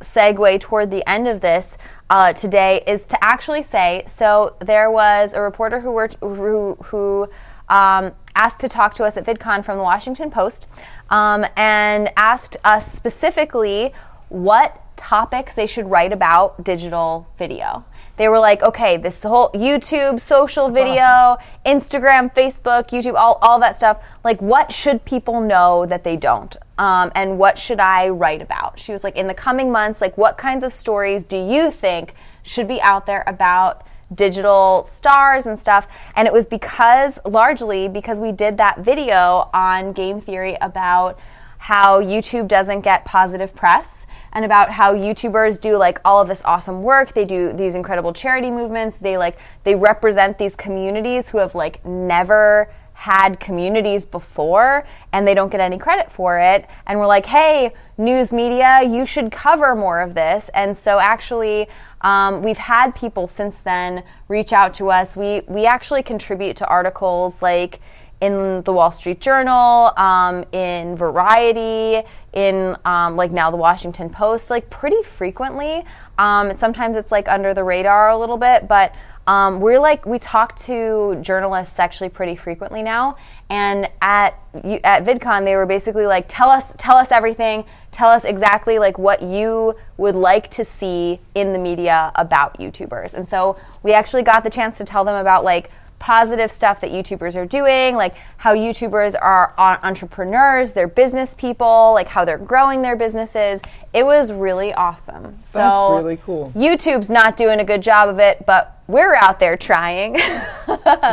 segue 0.00 0.60
toward 0.60 0.90
the 0.90 1.08
end 1.08 1.26
of 1.26 1.40
this 1.40 1.78
uh, 2.10 2.32
today 2.32 2.82
is 2.86 3.02
to 3.06 3.24
actually 3.24 3.62
say. 3.62 4.04
So 4.06 4.56
there 4.60 4.90
was 4.90 5.32
a 5.32 5.40
reporter 5.40 5.80
who 5.80 5.90
worked 5.90 6.16
who 6.20 6.76
who. 6.84 7.28
Um, 7.68 8.12
asked 8.36 8.60
to 8.60 8.68
talk 8.68 8.94
to 8.94 9.02
us 9.02 9.16
at 9.16 9.24
VidCon 9.24 9.64
from 9.64 9.78
the 9.78 9.82
Washington 9.82 10.30
Post 10.30 10.68
um, 11.10 11.44
and 11.56 12.12
asked 12.16 12.56
us 12.62 12.92
specifically 12.92 13.92
what 14.28 14.82
topics 14.96 15.54
they 15.54 15.66
should 15.66 15.90
write 15.90 16.12
about 16.12 16.62
digital 16.62 17.26
video. 17.38 17.84
They 18.16 18.28
were 18.28 18.38
like, 18.38 18.62
okay, 18.62 18.96
this 18.96 19.22
whole 19.22 19.50
YouTube, 19.52 20.20
social 20.20 20.70
video, 20.70 21.36
Instagram, 21.66 22.34
Facebook, 22.34 22.88
YouTube, 22.88 23.14
all, 23.14 23.38
all 23.42 23.58
that 23.60 23.76
stuff. 23.76 24.02
Like, 24.24 24.40
what 24.40 24.72
should 24.72 25.04
people 25.04 25.40
know 25.40 25.84
that 25.86 26.02
they 26.02 26.16
don't? 26.16 26.56
Um, 26.78 27.10
and 27.14 27.38
what 27.38 27.58
should 27.58 27.80
I 27.80 28.08
write 28.08 28.42
about? 28.42 28.78
She 28.78 28.92
was 28.92 29.02
like, 29.02 29.16
in 29.16 29.26
the 29.26 29.34
coming 29.34 29.72
months, 29.72 30.00
like, 30.00 30.18
what 30.18 30.36
kinds 30.36 30.62
of 30.62 30.72
stories 30.72 31.24
do 31.24 31.36
you 31.36 31.70
think 31.70 32.14
should 32.42 32.68
be 32.68 32.80
out 32.82 33.06
there 33.06 33.24
about 33.26 33.86
digital 34.14 34.86
stars 34.90 35.46
and 35.46 35.58
stuff? 35.58 35.86
And 36.14 36.26
it 36.28 36.32
was 36.32 36.46
because, 36.46 37.18
largely, 37.24 37.88
because 37.88 38.20
we 38.20 38.30
did 38.30 38.58
that 38.58 38.80
video 38.80 39.48
on 39.54 39.92
game 39.92 40.20
theory 40.20 40.56
about 40.60 41.18
how 41.58 42.00
YouTube 42.00 42.46
doesn't 42.46 42.82
get 42.82 43.04
positive 43.04 43.54
press 43.54 44.06
and 44.32 44.44
about 44.44 44.70
how 44.70 44.94
YouTubers 44.94 45.58
do 45.58 45.78
like 45.78 45.98
all 46.04 46.20
of 46.20 46.28
this 46.28 46.42
awesome 46.44 46.82
work. 46.82 47.14
They 47.14 47.24
do 47.24 47.54
these 47.54 47.74
incredible 47.74 48.12
charity 48.12 48.50
movements. 48.50 48.98
They 48.98 49.16
like 49.16 49.38
they 49.64 49.74
represent 49.74 50.36
these 50.38 50.54
communities 50.54 51.30
who 51.30 51.38
have 51.38 51.54
like 51.54 51.84
never 51.84 52.68
had 52.96 53.38
communities 53.38 54.06
before 54.06 54.86
and 55.12 55.28
they 55.28 55.34
don't 55.34 55.50
get 55.50 55.60
any 55.60 55.76
credit 55.76 56.10
for 56.10 56.38
it. 56.38 56.66
And 56.86 56.98
we're 56.98 57.06
like, 57.06 57.26
hey, 57.26 57.74
news 57.98 58.32
media, 58.32 58.82
you 58.82 59.04
should 59.04 59.30
cover 59.30 59.74
more 59.74 60.00
of 60.00 60.14
this. 60.14 60.48
And 60.54 60.76
so 60.76 60.98
actually, 60.98 61.68
um, 62.00 62.42
we've 62.42 62.56
had 62.56 62.94
people 62.94 63.28
since 63.28 63.58
then 63.58 64.02
reach 64.28 64.54
out 64.54 64.72
to 64.74 64.90
us. 64.90 65.14
We 65.14 65.42
we 65.46 65.66
actually 65.66 66.02
contribute 66.02 66.56
to 66.56 66.66
articles 66.66 67.42
like 67.42 67.80
in 68.22 68.62
the 68.62 68.72
Wall 68.72 68.90
Street 68.90 69.20
Journal, 69.20 69.92
um, 69.98 70.42
in 70.52 70.96
Variety, 70.96 72.02
in 72.32 72.76
um, 72.86 73.14
like 73.14 73.30
now 73.30 73.50
the 73.50 73.58
Washington 73.58 74.08
Post, 74.08 74.48
like 74.48 74.70
pretty 74.70 75.02
frequently. 75.02 75.84
Um, 76.16 76.56
sometimes 76.56 76.96
it's 76.96 77.12
like 77.12 77.28
under 77.28 77.52
the 77.52 77.62
radar 77.62 78.08
a 78.08 78.16
little 78.16 78.38
bit, 78.38 78.66
but 78.66 78.94
um, 79.26 79.60
we're 79.60 79.80
like 79.80 80.06
we 80.06 80.18
talk 80.18 80.56
to 80.60 81.18
journalists 81.20 81.78
actually 81.78 82.08
pretty 82.08 82.36
frequently 82.36 82.82
now. 82.82 83.16
And 83.50 83.88
at 84.00 84.38
at 84.84 85.04
VidCon, 85.04 85.44
they 85.44 85.56
were 85.56 85.66
basically 85.66 86.06
like, 86.06 86.26
tell 86.28 86.48
us, 86.48 86.74
tell 86.78 86.96
us 86.96 87.08
everything, 87.10 87.64
tell 87.90 88.08
us 88.08 88.24
exactly 88.24 88.78
like 88.78 88.98
what 88.98 89.22
you 89.22 89.74
would 89.96 90.14
like 90.14 90.50
to 90.52 90.64
see 90.64 91.20
in 91.34 91.52
the 91.52 91.58
media 91.58 92.12
about 92.14 92.58
YouTubers. 92.58 93.14
And 93.14 93.28
so 93.28 93.58
we 93.82 93.92
actually 93.92 94.22
got 94.22 94.44
the 94.44 94.50
chance 94.50 94.78
to 94.78 94.84
tell 94.84 95.04
them 95.04 95.16
about 95.16 95.44
like 95.44 95.70
positive 95.98 96.52
stuff 96.52 96.80
that 96.80 96.90
YouTubers 96.90 97.36
are 97.36 97.46
doing, 97.46 97.96
like 97.96 98.14
how 98.36 98.54
YouTubers 98.54 99.14
are 99.20 99.54
entrepreneurs, 99.58 100.72
they're 100.72 100.88
business 100.88 101.34
people, 101.34 101.92
like 101.94 102.08
how 102.08 102.24
they're 102.24 102.38
growing 102.38 102.82
their 102.82 102.96
businesses. 102.96 103.60
It 103.92 104.04
was 104.04 104.32
really 104.32 104.72
awesome. 104.74 105.38
So 105.42 105.58
That's 105.58 106.02
really 106.04 106.18
cool. 106.18 106.52
YouTube's 106.54 107.10
not 107.10 107.36
doing 107.36 107.60
a 107.60 107.64
good 107.64 107.82
job 107.82 108.08
of 108.08 108.18
it, 108.18 108.44
but 108.46 108.82
we're 108.86 109.14
out 109.14 109.40
there 109.40 109.56
trying. 109.56 110.14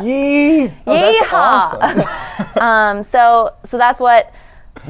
Yee! 0.03 0.71
Oh, 0.85 0.93
that's 0.93 1.27
Yeehaw. 1.27 1.33
awesome. 1.33 2.61
um, 2.61 3.03
so 3.03 3.53
so 3.63 3.77
that's 3.77 3.99
what 3.99 4.33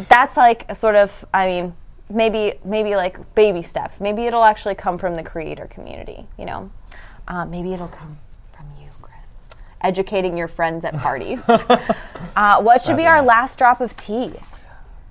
that's 0.10 0.38
like 0.38 0.66
a 0.70 0.76
sort 0.76 0.96
of 0.96 1.26
I 1.34 1.48
mean 1.48 1.76
maybe 2.10 2.54
maybe 2.66 2.96
like 2.96 3.36
baby 3.36 3.62
steps. 3.62 4.02
Maybe 4.02 4.26
it'll 4.26 4.44
actually 4.44 4.76
come 4.76 4.98
from 4.98 5.16
the 5.16 5.24
creator 5.24 5.68
community. 5.68 6.28
You 6.38 6.46
know, 6.46 6.72
uh, 7.28 7.46
maybe 7.46 7.74
it'll 7.74 7.88
come 7.88 8.08
from 8.08 8.10
you, 8.10 8.18
Chris. 8.18 8.23
Educating 9.84 10.38
your 10.38 10.48
friends 10.48 10.86
at 10.86 10.98
parties. 10.98 11.42
uh, 11.50 12.62
what 12.62 12.82
should 12.82 12.98
be 12.98 13.06
our 13.06 13.22
last 13.24 13.58
drop 13.60 13.82
of 13.82 13.96
tea? 13.96 14.32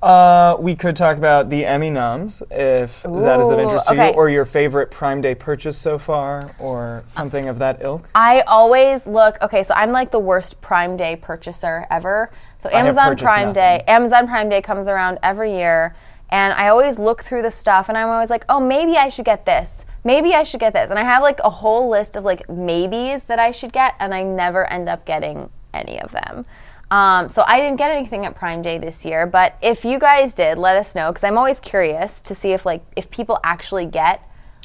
Uh, 0.03 0.57
we 0.59 0.75
could 0.75 0.97
talk 0.97 1.17
about 1.17 1.49
the 1.49 1.65
Emmy 1.65 1.89
noms, 1.89 2.43
if 2.51 3.03
that 3.05 3.39
is 3.39 3.49
of 3.49 3.61
interest 3.61 3.87
to 3.87 3.93
okay. 3.93 4.09
you, 4.09 4.15
or 4.15 4.29
your 4.29 4.45
favorite 4.45 4.91
Prime 4.91 5.21
Day 5.21 5.33
purchase 5.33 5.79
so 5.79 5.97
far, 5.97 6.57
or 6.59 7.05
something 7.07 7.49
of 7.49 7.61
that 7.61 7.81
ilk. 7.83 8.09
I 8.17 8.41
always 8.41 9.07
look. 9.07 9.41
Okay, 9.43 9.63
so 9.63 9.73
I'm 9.75 9.93
like 9.93 10.11
the 10.11 10.19
worst 10.19 10.61
Prime 10.61 10.97
Day 10.97 11.15
purchaser 11.15 11.87
ever. 11.89 12.33
So 12.59 12.69
Amazon 12.71 13.17
Prime 13.17 13.49
nothing. 13.49 13.53
Day, 13.55 13.85
Amazon 13.87 14.27
Prime 14.27 14.49
Day 14.49 14.61
comes 14.61 14.89
around 14.89 15.21
every 15.23 15.53
year, 15.53 15.95
and 16.31 16.53
I 16.55 16.69
always 16.69 16.99
look 16.99 17.23
through 17.23 17.43
the 17.43 17.51
stuff, 17.53 17.89
and 17.89 17.97
I'm 17.97 18.09
always 18.09 18.31
like, 18.31 18.45
oh, 18.49 18.59
maybe 18.59 18.97
I 18.97 19.09
should 19.09 19.25
get 19.25 19.47
this. 19.47 19.71
Maybe 20.05 20.35
I 20.35 20.43
should 20.43 20.61
get 20.61 20.73
this, 20.73 20.91
and 20.91 20.99
I 20.99 21.05
have 21.05 21.23
like 21.23 21.39
a 21.45 21.51
whole 21.51 21.89
list 21.89 22.17
of 22.17 22.25
like 22.25 22.49
maybes 22.49 23.25
that 23.25 23.39
I 23.39 23.51
should 23.53 23.73
get, 23.73 23.95
and 24.01 24.13
I 24.13 24.23
never 24.23 24.67
end 24.71 24.89
up 24.89 25.05
getting 25.05 25.49
any 25.73 26.01
of 26.01 26.11
them. 26.13 26.45
Um, 26.91 27.29
so 27.31 27.43
I 27.47 27.59
didn't 27.59 27.77
get 27.77 27.91
anything 27.91 28.27
at 28.27 28.35
Prime 28.35 28.61
Day 28.61 28.77
this 28.79 29.05
year, 29.05 29.27
but 29.27 29.57
if 29.63 29.85
you 29.85 29.99
guys 29.99 30.35
did, 30.35 30.59
let 30.59 30.77
us 30.77 30.95
know 30.95 31.11
because 31.11 31.25
I'm 31.25 31.39
always 31.39 31.59
curious 31.61 32.21
to 32.23 32.35
see 32.35 32.53
if 32.53 32.67
like 32.67 32.85
if 32.97 33.11
people 33.11 33.39
actually 33.43 33.87
get. 33.87 34.21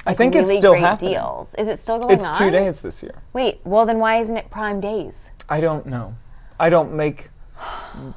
I 0.06 0.12
like, 0.12 0.18
think 0.18 0.36
it's 0.36 0.56
still 0.56 0.74
great 0.74 0.82
happening. 0.84 1.14
deals. 1.14 1.54
Is 1.56 1.68
it 1.68 1.80
still 1.80 2.00
going 2.00 2.14
It's 2.16 2.26
on? 2.26 2.38
two 2.38 2.52
days 2.52 2.82
this 2.82 3.02
year. 3.04 3.22
Wait, 3.34 3.62
well 3.64 3.86
then 3.86 4.00
why 4.00 4.20
isn't 4.20 4.36
it 4.36 4.50
Prime 4.50 4.80
Days? 4.82 5.32
I 5.48 5.60
don't 5.62 5.86
know. 5.86 6.16
I 6.60 6.70
don't 6.70 6.94
make 6.94 7.30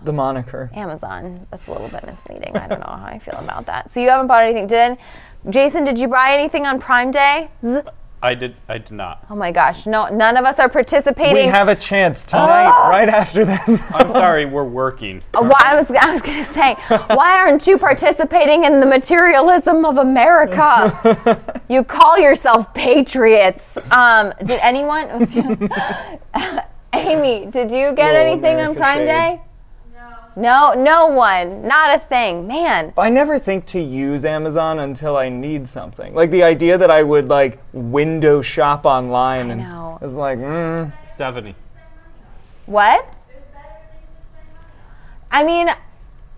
the 0.03 0.13
moniker. 0.13 0.71
Amazon. 0.75 1.47
That's 1.51 1.67
a 1.69 1.73
little 1.73 1.89
bit 1.89 2.05
misleading. 2.05 2.57
I 2.57 2.67
don't 2.67 2.81
know 2.81 2.87
how 2.87 3.07
I 3.07 3.19
feel 3.19 3.37
about 3.39 3.67
that. 3.67 3.93
So 3.93 4.01
you 4.01 4.09
haven't 4.09 4.27
bought 4.27 4.43
anything, 4.43 4.67
did? 4.67 4.99
Jason, 5.49 5.85
did 5.85 5.99
you 5.99 6.09
buy 6.09 6.35
anything 6.35 6.67
on 6.67 6.81
Prime 6.81 7.11
Day? 7.11 7.51
Zzz. 7.63 7.81
I 8.23 8.35
did. 8.35 8.55
I 8.69 8.77
did 8.77 8.91
not. 8.91 9.25
Oh 9.31 9.35
my 9.35 9.51
gosh, 9.51 9.87
no, 9.87 10.09
none 10.09 10.37
of 10.37 10.45
us 10.45 10.59
are 10.59 10.69
participating. 10.69 11.37
We 11.37 11.47
have 11.47 11.69
a 11.69 11.75
chance 11.75 12.27
tonight, 12.27 12.67
Ah! 12.67 12.89
right 12.91 13.09
after 13.09 13.47
this. 13.47 13.81
I'm 13.95 14.11
sorry. 14.11 14.45
We're 14.45 14.65
working. 14.65 15.23
Uh, 15.33 15.41
why, 15.41 15.59
I 15.65 15.75
was, 15.77 15.87
I 15.99 16.13
was 16.13 16.21
going 16.21 16.45
to 16.45 16.53
say, 16.53 16.75
why 17.15 17.39
aren't 17.39 17.67
you 17.67 17.79
participating 17.79 18.65
in 18.65 18.79
the 18.79 18.85
materialism 18.85 19.87
of 19.87 19.97
America? 19.97 21.41
you 21.71 21.83
call 21.83 22.19
yourself 22.19 22.75
patriots. 22.75 23.65
Um, 23.91 24.35
did 24.45 24.61
anyone? 24.61 25.09
Amy, 26.93 27.47
did 27.47 27.71
you 27.71 27.95
get 27.95 28.13
Little 28.13 28.33
anything 28.33 28.57
on 28.61 28.75
Prime 28.75 28.99
shade. 28.99 29.07
Day? 29.07 29.41
No, 30.37 30.73
no 30.75 31.09
one. 31.09 31.67
Not 31.67 31.95
a 31.95 31.99
thing. 31.99 32.47
Man, 32.47 32.93
I 32.97 33.11
never 33.11 33.39
think 33.39 33.67
to 33.67 33.81
use 33.81 34.25
Amazon 34.25 34.79
until 34.79 35.17
I 35.17 35.29
need 35.29 35.67
something. 35.67 36.15
Like 36.15 36.31
the 36.31 36.43
idea 36.43 36.79
that 36.79 36.91
I 36.91 37.03
would 37.03 37.29
like 37.29 37.59
window 37.73 38.41
shop 38.41 38.87
online 38.87 39.51
and 39.51 39.61
know. 39.63 39.99
is 40.03 40.15
like, 40.15 40.39
mm, 40.39 40.93
Stephanie. 41.05 41.57
What? 42.67 43.15
I 45.33 45.45
mean, 45.45 45.69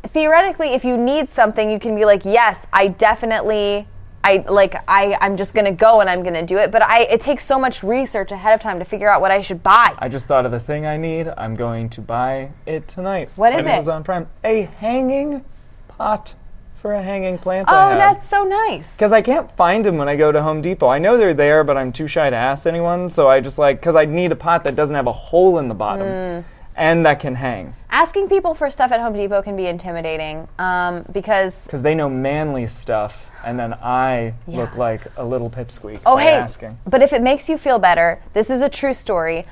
theoretically, 0.07 0.69
if 0.69 0.85
you 0.85 0.97
need 0.97 1.31
something, 1.31 1.71
you 1.71 1.79
can 1.79 1.95
be 1.95 2.05
like, 2.05 2.25
yes, 2.25 2.67
I 2.73 2.89
definitely, 2.89 3.87
I 4.25 4.45
like, 4.49 4.77
I, 4.89 5.17
I'm 5.21 5.37
just 5.37 5.55
gonna 5.55 5.73
go 5.73 6.01
and 6.01 6.09
I'm 6.09 6.23
gonna 6.23 6.47
do 6.47 6.59
it. 6.59 6.71
But 6.71 6.83
I, 6.83 7.03
it 7.03 7.21
takes 7.21 7.45
so 7.45 7.59
much 7.59 7.83
research 7.83 8.33
ahead 8.33 8.55
of 8.55 8.61
time 8.61 8.79
to 8.79 8.85
figure 8.85 9.09
out 9.09 9.21
what 9.21 9.31
I 9.31 9.43
should 9.43 9.63
buy. 9.63 9.95
I 9.99 10.09
just 10.09 10.27
thought 10.27 10.47
of 10.47 10.53
the 10.53 10.61
thing 10.61 10.87
I 10.87 10.97
need. 10.97 11.29
I'm 11.37 11.55
going 11.55 11.89
to 11.91 12.01
buy 12.01 12.51
it 12.67 12.89
tonight. 12.89 13.31
What 13.37 13.53
is 13.53 13.67
it? 13.67 13.67
Amazon 13.67 14.05
Prime. 14.05 14.29
A 14.45 14.63
hanging 14.63 15.45
pot 15.89 16.35
for 16.75 16.95
a 16.95 17.03
hanging 17.03 17.39
plant. 17.39 17.69
Oh, 17.71 17.91
that's 17.95 18.29
so 18.29 18.43
nice. 18.43 18.91
Because 18.93 19.13
I 19.13 19.23
can't 19.23 19.49
find 19.53 19.85
them 19.85 19.99
when 19.99 20.09
I 20.09 20.17
go 20.17 20.33
to 20.33 20.43
Home 20.43 20.61
Depot. 20.61 20.89
I 20.89 20.99
know 20.99 21.17
they're 21.17 21.33
there, 21.33 21.63
but 21.63 21.77
I'm 21.77 21.93
too 21.93 22.09
shy 22.09 22.29
to 22.29 22.37
ask 22.37 22.67
anyone. 22.67 23.09
So 23.09 23.29
I 23.29 23.39
just 23.39 23.57
like, 23.57 23.81
because 23.81 23.95
I 23.95 24.05
need 24.05 24.33
a 24.33 24.37
pot 24.37 24.65
that 24.65 24.75
doesn't 24.75 24.97
have 24.97 25.07
a 25.07 25.13
hole 25.13 25.59
in 25.59 25.69
the 25.69 25.75
bottom. 25.75 26.09
Mm. 26.09 26.45
And 26.77 27.05
that 27.07 27.21
can 27.21 27.35
hang 27.35 27.75
Asking 27.95 28.27
people 28.27 28.55
for 28.55 28.71
stuff 28.71 28.91
at 28.91 29.01
Home 29.01 29.13
Depot 29.13 29.43
can 29.43 29.55
be 29.55 29.67
intimidating 29.67 30.49
um, 30.59 31.05
because 31.13 31.65
because 31.65 31.83
they 31.83 31.95
know 31.95 32.09
manly 32.09 32.67
stuff, 32.67 33.31
and 33.45 33.59
then 33.59 33.75
I 33.75 34.33
look 34.47 34.77
like 34.77 35.03
a 35.19 35.25
little 35.25 35.51
pipsqueak 35.51 36.01
Oh, 36.07 36.17
hey. 36.17 36.33
asking. 36.33 36.79
But 36.87 37.03
if 37.03 37.13
it 37.13 37.21
makes 37.21 37.51
you 37.51 37.59
feel 37.59 37.79
better, 37.79 38.23
this 38.33 38.49
is 38.49 38.63
a 38.63 38.71
true 38.71 38.95
story. 38.95 39.45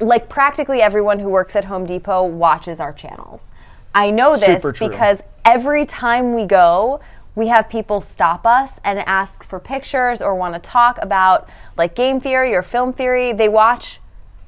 Like 0.00 0.28
practically 0.28 0.82
everyone 0.82 1.20
who 1.20 1.28
works 1.28 1.54
at 1.54 1.66
Home 1.66 1.86
Depot 1.86 2.24
watches 2.24 2.80
our 2.80 2.92
channels. 2.92 3.52
I 3.94 4.10
know 4.10 4.36
this 4.36 4.64
because 4.78 5.22
every 5.44 5.86
time 5.86 6.34
we 6.34 6.46
go, 6.46 6.98
we 7.36 7.46
have 7.46 7.68
people 7.68 8.00
stop 8.00 8.46
us 8.46 8.80
and 8.82 8.98
ask 9.00 9.44
for 9.44 9.60
pictures 9.60 10.20
or 10.20 10.34
want 10.34 10.54
to 10.54 10.60
talk 10.60 10.98
about 11.00 11.48
like 11.76 11.94
game 11.94 12.20
theory 12.20 12.52
or 12.52 12.62
film 12.62 12.92
theory. 12.92 13.32
They 13.32 13.48
watch 13.48 13.99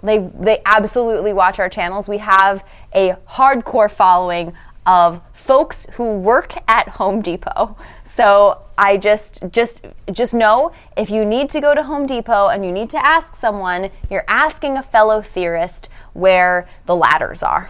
they 0.02 0.30
they 0.38 0.60
absolutely 0.66 1.32
watch 1.32 1.58
our 1.58 1.68
channels. 1.68 2.08
We 2.08 2.18
have 2.18 2.64
a 2.94 3.14
hardcore 3.28 3.90
following 3.90 4.52
of 4.84 5.20
folks 5.32 5.86
who 5.92 6.18
work 6.18 6.54
at 6.68 6.88
Home 6.88 7.20
Depot. 7.20 7.76
So 8.04 8.62
I 8.76 8.96
just 8.96 9.44
just 9.50 9.86
just 10.12 10.34
know 10.34 10.72
if 10.96 11.10
you 11.10 11.24
need 11.24 11.50
to 11.50 11.60
go 11.60 11.74
to 11.74 11.82
Home 11.82 12.06
Depot 12.06 12.48
and 12.48 12.64
you 12.64 12.72
need 12.72 12.90
to 12.90 13.04
ask 13.04 13.36
someone, 13.36 13.90
you're 14.10 14.24
asking 14.28 14.76
a 14.76 14.82
fellow 14.82 15.22
theorist 15.22 15.88
where 16.12 16.68
the 16.86 16.96
ladders 16.96 17.42
are. 17.42 17.68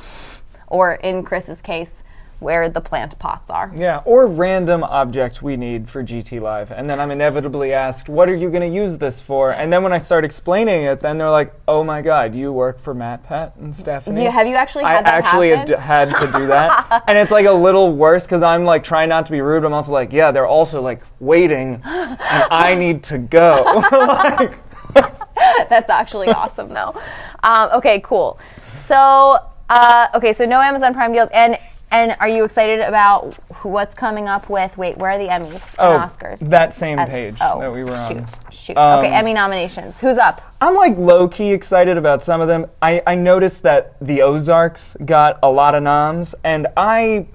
Or 0.67 0.95
in 0.95 1.23
Chris's 1.23 1.61
case, 1.61 2.03
where 2.43 2.69
the 2.69 2.81
plant 2.81 3.19
pots 3.19 3.49
are. 3.51 3.73
Yeah, 3.75 4.03
or 4.05 4.27
random 4.27 4.83
object 4.85 5.43
we 5.43 5.57
need 5.57 5.89
for 5.89 6.03
GT 6.03 6.41
Live. 6.41 6.73
And 6.73 6.91
then 6.91 7.01
I'm 7.01 7.11
inevitably 7.11 7.73
asked, 7.73 8.09
what 8.09 8.29
are 8.29 8.35
you 8.35 8.51
going 8.51 8.69
to 8.69 8.77
use 8.77 8.99
this 8.99 9.21
for? 9.21 9.53
And 9.53 9.73
then 9.73 9.83
when 9.83 9.93
I 9.93 9.99
start 9.99 10.25
explaining 10.25 10.85
it, 10.85 11.01
then 11.01 11.19
they're 11.19 11.31
like, 11.31 11.55
oh 11.69 11.85
my 11.85 12.03
god, 12.03 12.35
you 12.35 12.53
work 12.53 12.79
for 12.81 12.95
MatPat 12.95 13.57
and 13.57 13.75
Stephanie? 13.75 14.25
You- 14.25 14.31
have 14.31 14.47
you 14.47 14.55
actually 14.55 14.85
I 14.85 14.95
that 14.95 15.07
actually 15.07 15.51
have 15.51 15.67
d- 15.67 15.75
had 15.77 16.11
to 16.11 16.27
do 16.39 16.47
that. 16.49 17.05
and 17.09 17.17
it's 17.17 17.31
like 17.31 17.47
a 17.47 17.53
little 17.53 17.93
worse 17.93 18.25
because 18.25 18.43
I'm 18.43 18.65
like 18.65 18.83
trying 18.83 19.09
not 19.09 19.27
to 19.27 19.33
be 19.33 19.41
rude, 19.41 19.63
but 19.63 19.69
I'm 19.69 19.75
also 19.75 19.93
like, 19.93 20.13
yeah, 20.13 20.33
they're 20.33 20.47
also 20.47 20.83
like 20.83 21.03
waiting 21.21 21.81
and 21.85 22.19
I 22.21 22.75
need 22.79 23.05
to 23.05 23.19
go. 23.19 23.83
like, 23.93 24.59
That's 25.69 25.91
actually 25.91 26.29
awesome, 26.29 26.69
though. 26.73 26.95
Um, 27.43 27.71
okay, 27.75 28.01
cool. 28.05 28.39
So, 28.87 29.39
uh, 29.69 30.09
okay, 30.15 30.33
so 30.33 30.45
no 30.45 30.61
Amazon 30.61 30.95
Prime 30.95 31.13
deals, 31.13 31.29
and 31.33 31.57
and 31.93 32.17
are 32.21 32.29
you 32.29 32.45
excited 32.45 32.81
about 32.81 33.35
what's 33.65 33.95
coming 33.95 34.27
up 34.27 34.49
with? 34.49 34.77
Wait, 34.79 34.97
where 34.97 35.11
are 35.11 35.19
the 35.19 35.29
Emmys 35.29 35.75
oh, 35.79 35.93
and 35.93 36.11
Oscars? 36.11 36.41
that 36.49 36.73
same 36.73 36.97
page 36.99 37.37
oh, 37.41 37.61
that 37.61 37.71
we 37.71 37.85
were 37.85 37.95
on. 37.95 38.27
Shoot. 38.51 38.77
Um, 38.79 38.99
okay, 38.99 39.13
Emmy 39.13 39.35
nominations. 39.35 40.01
Who's 40.01 40.17
up? 40.17 40.43
I'm 40.61 40.75
like 40.75 40.97
low 40.97 41.29
key 41.29 41.53
excited 41.53 41.99
about 41.99 42.25
some 42.25 42.41
of 42.41 42.49
them. 42.49 42.67
I, 42.81 43.03
I 43.07 43.15
noticed 43.15 43.63
that 43.65 43.95
the 44.01 44.23
Ozarks 44.23 44.97
got 45.05 45.39
a 45.43 45.51
lot 45.51 45.75
of 45.75 45.83
noms, 45.83 46.35
and 46.43 46.67
I 46.79 47.27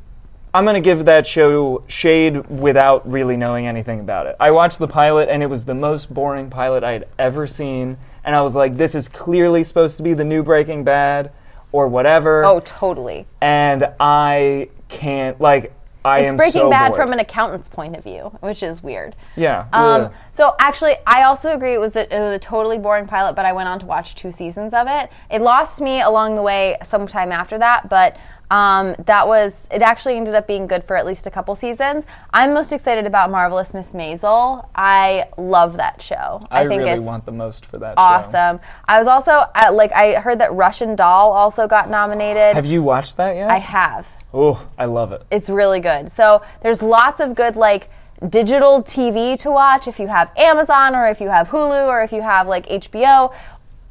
I'm 0.54 0.66
gonna 0.66 0.82
give 0.82 1.06
that 1.06 1.28
show 1.28 1.84
shade 1.88 2.48
without 2.48 3.10
really 3.10 3.38
knowing 3.38 3.68
anything 3.68 4.00
about 4.00 4.26
it. 4.26 4.36
I 4.40 4.50
watched 4.50 4.80
the 4.80 4.88
pilot, 4.88 5.30
and 5.30 5.44
it 5.44 5.48
was 5.48 5.66
the 5.66 5.76
most 5.76 6.12
boring 6.12 6.50
pilot 6.50 6.84
I 6.84 6.94
had 6.94 7.08
ever 7.20 7.46
seen, 7.46 7.98
and 8.24 8.36
I 8.36 8.42
was 8.42 8.56
like, 8.56 8.76
this 8.76 8.96
is 8.96 9.08
clearly 9.08 9.64
supposed 9.64 9.98
to 9.98 10.04
be 10.04 10.16
the 10.16 10.26
new 10.26 10.42
Breaking 10.42 10.84
Bad 10.84 11.32
or 11.72 11.88
whatever. 11.88 12.44
Oh, 12.46 12.60
totally. 12.62 13.26
and 13.42 13.88
I 14.00 14.70
can't 14.90 15.40
like 15.42 15.74
I 16.06 16.20
It's 16.20 16.30
am 16.30 16.38
Breaking 16.38 16.62
so 16.62 16.70
Bad 16.70 16.90
bored. 16.90 17.02
from 17.02 17.12
an 17.12 17.20
accountant's 17.20 17.68
point 17.68 17.98
of 17.98 18.04
view, 18.04 18.32
which 18.40 18.64
is 18.64 18.82
weird. 18.82 19.14
yeah. 19.36 19.66
Um, 19.74 20.02
ugh. 20.04 20.14
so 20.32 20.56
actually, 20.58 20.96
I 21.06 21.24
also 21.24 21.52
agree 21.54 21.74
it 21.74 21.80
was, 21.80 21.98
a, 21.98 22.04
it 22.16 22.18
was 22.22 22.34
a 22.34 22.40
totally 22.40 22.78
boring 22.80 23.08
pilot, 23.08 23.36
but 23.36 23.46
I 23.46 23.52
went 23.52 23.68
on 23.68 23.78
to 23.80 23.86
watch 23.86 24.16
two 24.16 24.32
seasons 24.32 24.74
of 24.74 24.88
it. 24.88 25.10
It 25.30 25.42
lost 25.42 25.82
me 25.82 26.00
along 26.02 26.36
the 26.38 26.42
way 26.42 26.78
sometime 26.86 27.34
after 27.34 27.58
that, 27.58 27.90
but 27.90 28.16
um, 28.50 28.96
that 29.06 29.28
was 29.28 29.54
it. 29.72 29.82
Actually, 29.82 30.16
ended 30.16 30.34
up 30.34 30.48
being 30.48 30.68
good 30.68 30.84
for 30.84 30.96
at 30.96 31.06
least 31.06 31.28
a 31.28 31.32
couple 31.32 31.54
seasons. 31.56 32.06
I'm 32.34 32.54
most 32.54 32.72
excited 32.72 33.06
about 33.06 33.30
Marvelous 33.30 33.74
Miss 33.74 33.94
Maisel. 33.94 34.68
I 34.74 35.28
love 35.38 35.78
that 35.78 36.02
show. 36.02 36.40
I, 36.50 36.68
think 36.68 36.80
really 36.80 36.92
it's 36.92 37.06
want 37.06 37.26
the 37.26 37.32
most 37.34 37.66
for 37.66 37.78
that 37.80 37.98
show. 37.98 38.02
awesome. 38.02 38.60
I 38.88 39.00
was 39.00 39.08
also 39.08 39.32
uh, 39.32 39.72
like 39.74 39.92
I 39.92 40.14
heard 40.20 40.40
that 40.40 40.54
Russian 40.54 40.96
Doll 40.96 41.32
also 41.32 41.68
got 41.68 41.90
nominated. 41.90 42.56
Have 42.56 42.66
you 42.66 42.82
watched 42.82 43.18
that 43.18 43.36
yet? 43.36 43.50
I 43.50 43.58
have. 43.58 44.08
Oh, 44.34 44.66
I 44.78 44.86
love 44.86 45.12
it. 45.12 45.24
It's 45.30 45.50
really 45.50 45.80
good. 45.80 46.12
So 46.12 46.42
there's 46.62 46.82
lots 46.82 47.20
of 47.20 47.36
good 47.36 47.56
like 47.58 47.90
digital 48.30 48.82
TV 48.82 49.38
to 49.40 49.52
watch 49.52 49.88
if 49.88 50.00
you 50.00 50.08
have 50.08 50.32
Amazon 50.38 50.96
or 50.96 51.08
if 51.08 51.20
you 51.22 51.30
have 51.30 51.50
Hulu 51.50 51.88
or 51.88 52.02
if 52.02 52.12
you 52.12 52.22
have 52.22 52.48
like 52.48 52.66
HBO. 52.68 53.34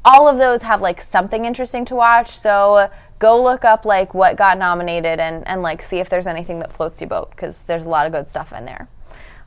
All 0.03 0.27
of 0.27 0.37
those 0.37 0.61
have 0.61 0.81
like 0.81 1.01
something 1.01 1.45
interesting 1.45 1.85
to 1.85 1.95
watch. 1.95 2.37
So 2.37 2.89
go 3.19 3.41
look 3.41 3.65
up 3.65 3.85
like 3.85 4.13
what 4.13 4.35
got 4.35 4.57
nominated 4.57 5.19
and, 5.19 5.47
and 5.47 5.61
like 5.61 5.81
see 5.81 5.97
if 5.97 6.09
there's 6.09 6.27
anything 6.27 6.59
that 6.59 6.71
floats 6.71 7.01
your 7.01 7.09
boat 7.09 7.31
because 7.31 7.59
there's 7.67 7.85
a 7.85 7.89
lot 7.89 8.05
of 8.05 8.11
good 8.11 8.29
stuff 8.29 8.53
in 8.53 8.65
there. 8.65 8.87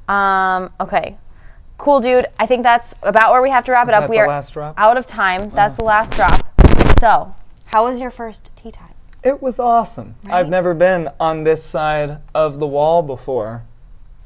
Um, 0.09 0.73
okay. 0.81 1.17
Cool, 1.79 2.01
dude. 2.01 2.27
I 2.39 2.47
think 2.47 2.63
that's 2.63 2.93
about 3.03 3.33
where 3.33 3.41
we 3.41 3.51
have 3.51 3.65
to 3.65 3.73
wrap 3.73 3.89
it 3.89 3.95
up. 3.95 4.11
we 4.11 4.17
the 4.17 4.23
are 4.23 4.29
last 4.29 4.53
drop? 4.53 4.75
out 4.77 4.99
of 4.99 5.07
time. 5.07 5.51
That's 5.51 5.79
the 5.79 5.85
last 5.85 6.15
drop. 6.15 6.47
So, 6.99 7.35
how 7.67 7.87
was 7.87 8.01
your 8.01 8.11
first 8.11 8.51
tea 8.55 8.71
time? 8.71 8.95
It 9.23 9.41
was 9.41 9.59
awesome. 9.59 10.17
I've 10.25 10.49
never 10.49 10.75
been 10.75 11.09
on 11.19 11.45
this 11.45 11.63
side 11.63 12.19
of 12.35 12.59
the 12.59 12.67
wall 12.67 13.03
before, 13.03 13.65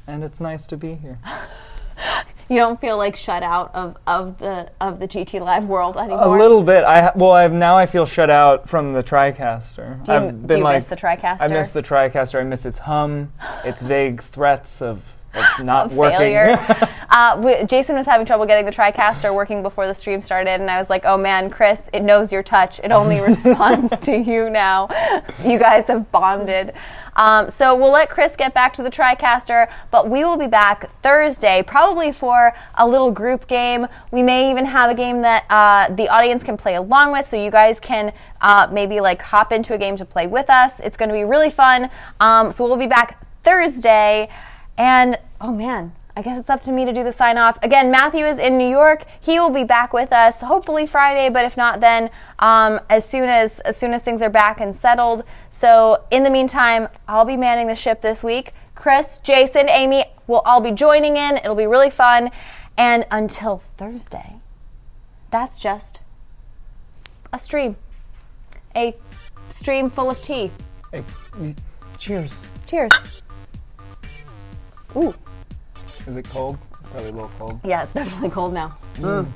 and 0.07 0.23
it's 0.23 0.39
nice 0.41 0.67
to 0.67 0.77
be 0.77 0.95
here. 0.95 1.19
You 2.49 2.57
don't 2.57 2.79
feel 2.79 2.97
like 2.97 3.15
shut 3.15 3.41
out 3.41 3.73
of, 3.73 3.97
of 4.05 4.37
the 4.37 4.71
of 4.79 4.99
the 4.99 5.07
GT 5.07 5.41
Live 5.41 5.65
world 5.65 5.97
anymore. 5.97 6.37
A 6.37 6.39
little 6.39 6.61
bit. 6.61 6.83
I 6.83 7.11
well, 7.15 7.31
I've 7.31 7.53
now 7.53 7.77
I 7.77 7.85
feel 7.87 8.05
shut 8.05 8.29
out 8.29 8.69
from 8.69 8.93
the 8.93 9.01
TriCaster. 9.01 10.03
Do 10.03 10.11
you, 10.11 10.17
I've 10.17 10.47
do 10.47 10.57
you 10.57 10.63
miss 10.63 10.85
the 10.85 10.95
TriCaster? 10.95 11.41
I 11.41 11.47
miss 11.47 11.69
the 11.69 11.81
TriCaster. 11.81 12.39
I 12.39 12.43
miss 12.43 12.65
its 12.65 12.77
hum, 12.77 13.33
its 13.63 13.81
vague 13.81 14.21
threats 14.21 14.81
of, 14.81 15.14
of 15.35 15.45
not 15.65 15.91
working. 15.91 16.17
failure. 16.17 16.89
uh, 17.09 17.41
we, 17.43 17.65
Jason 17.65 17.95
was 17.95 18.05
having 18.05 18.25
trouble 18.25 18.45
getting 18.45 18.65
the 18.65 18.71
TriCaster 18.71 19.33
working 19.33 19.61
before 19.61 19.87
the 19.87 19.93
stream 19.93 20.21
started, 20.21 20.61
and 20.61 20.69
I 20.69 20.79
was 20.79 20.89
like, 20.89 21.03
"Oh 21.05 21.17
man, 21.17 21.49
Chris, 21.49 21.81
it 21.93 22.01
knows 22.03 22.31
your 22.31 22.43
touch. 22.43 22.79
It 22.83 22.91
only 22.91 23.19
responds 23.21 23.99
to 24.01 24.17
you 24.17 24.49
now. 24.49 24.89
You 25.43 25.59
guys 25.59 25.85
have 25.87 26.11
bonded." 26.11 26.73
Um, 27.15 27.49
so 27.49 27.75
we'll 27.75 27.91
let 27.91 28.09
Chris 28.09 28.35
get 28.35 28.53
back 28.53 28.73
to 28.73 28.83
the 28.83 28.89
TriCaster, 28.89 29.69
but 29.89 30.09
we 30.09 30.25
will 30.25 30.37
be 30.37 30.47
back 30.47 30.89
Thursday, 31.01 31.63
probably 31.65 32.11
for 32.11 32.53
a 32.75 32.87
little 32.87 33.11
group 33.11 33.47
game. 33.47 33.87
We 34.11 34.21
may 34.21 34.51
even 34.51 34.65
have 34.65 34.91
a 34.91 34.95
game 34.95 35.21
that 35.21 35.45
uh, 35.49 35.93
the 35.95 36.09
audience 36.09 36.43
can 36.43 36.57
play 36.57 36.75
along 36.75 37.13
with, 37.13 37.29
so 37.29 37.41
you 37.41 37.51
guys 37.51 37.79
can 37.79 38.11
uh, 38.41 38.67
maybe 38.71 38.99
like 38.99 39.21
hop 39.21 39.51
into 39.51 39.73
a 39.73 39.77
game 39.77 39.95
to 39.97 40.05
play 40.05 40.27
with 40.27 40.49
us. 40.49 40.79
It's 40.81 40.97
going 40.97 41.09
to 41.09 41.15
be 41.15 41.23
really 41.23 41.49
fun. 41.49 41.89
Um, 42.19 42.51
so 42.51 42.65
we'll 42.65 42.77
be 42.77 42.87
back 42.87 43.25
Thursday. 43.43 44.29
And 44.77 45.17
oh 45.41 45.51
man, 45.51 45.93
I 46.17 46.21
guess 46.21 46.37
it's 46.37 46.49
up 46.49 46.61
to 46.63 46.71
me 46.71 46.85
to 46.85 46.93
do 46.93 47.03
the 47.03 47.11
sign 47.11 47.37
off. 47.37 47.57
Again, 47.61 47.91
Matthew 47.91 48.25
is 48.25 48.39
in 48.39 48.57
New 48.57 48.69
York. 48.69 49.05
He 49.19 49.39
will 49.39 49.49
be 49.49 49.65
back 49.65 49.91
with 49.91 50.13
us 50.13 50.41
hopefully 50.41 50.85
Friday, 50.85 51.29
but 51.29 51.43
if 51.43 51.57
not, 51.57 51.81
then 51.81 52.09
um, 52.39 52.79
as 52.89 53.07
soon 53.07 53.27
as 53.27 53.59
as 53.61 53.75
soon 53.75 53.93
as 53.93 54.03
things 54.03 54.21
are 54.21 54.29
back 54.29 54.61
and 54.61 54.75
settled. 54.75 55.23
So 55.49 56.03
in 56.11 56.23
the 56.23 56.29
meantime, 56.29 56.87
I'll 57.07 57.25
be 57.25 57.37
manning 57.37 57.67
the 57.67 57.75
ship 57.75 58.01
this 58.01 58.23
week. 58.23 58.53
Chris, 58.75 59.19
Jason, 59.19 59.69
Amy 59.69 60.05
will 60.27 60.41
all 60.45 60.61
be 60.61 60.71
joining 60.71 61.17
in. 61.17 61.37
It'll 61.37 61.55
be 61.55 61.67
really 61.67 61.89
fun. 61.89 62.31
And 62.77 63.05
until 63.11 63.61
Thursday, 63.77 64.35
that's 65.31 65.59
just 65.59 66.01
a 67.31 67.39
stream, 67.39 67.77
a 68.75 68.95
stream 69.49 69.89
full 69.89 70.09
of 70.09 70.21
tea. 70.21 70.51
Hey, 70.91 71.03
cheers. 71.97 72.43
Cheers. 72.65 72.91
Ooh. 74.95 75.13
Is 76.07 76.15
it 76.15 76.27
cold? 76.29 76.57
Probably 76.71 77.09
a 77.09 77.11
little 77.11 77.31
cold. 77.37 77.59
Yeah, 77.63 77.83
it's 77.83 77.93
definitely 77.93 78.29
cold 78.29 78.53
now. 78.53 78.77
Mm. 78.95 79.27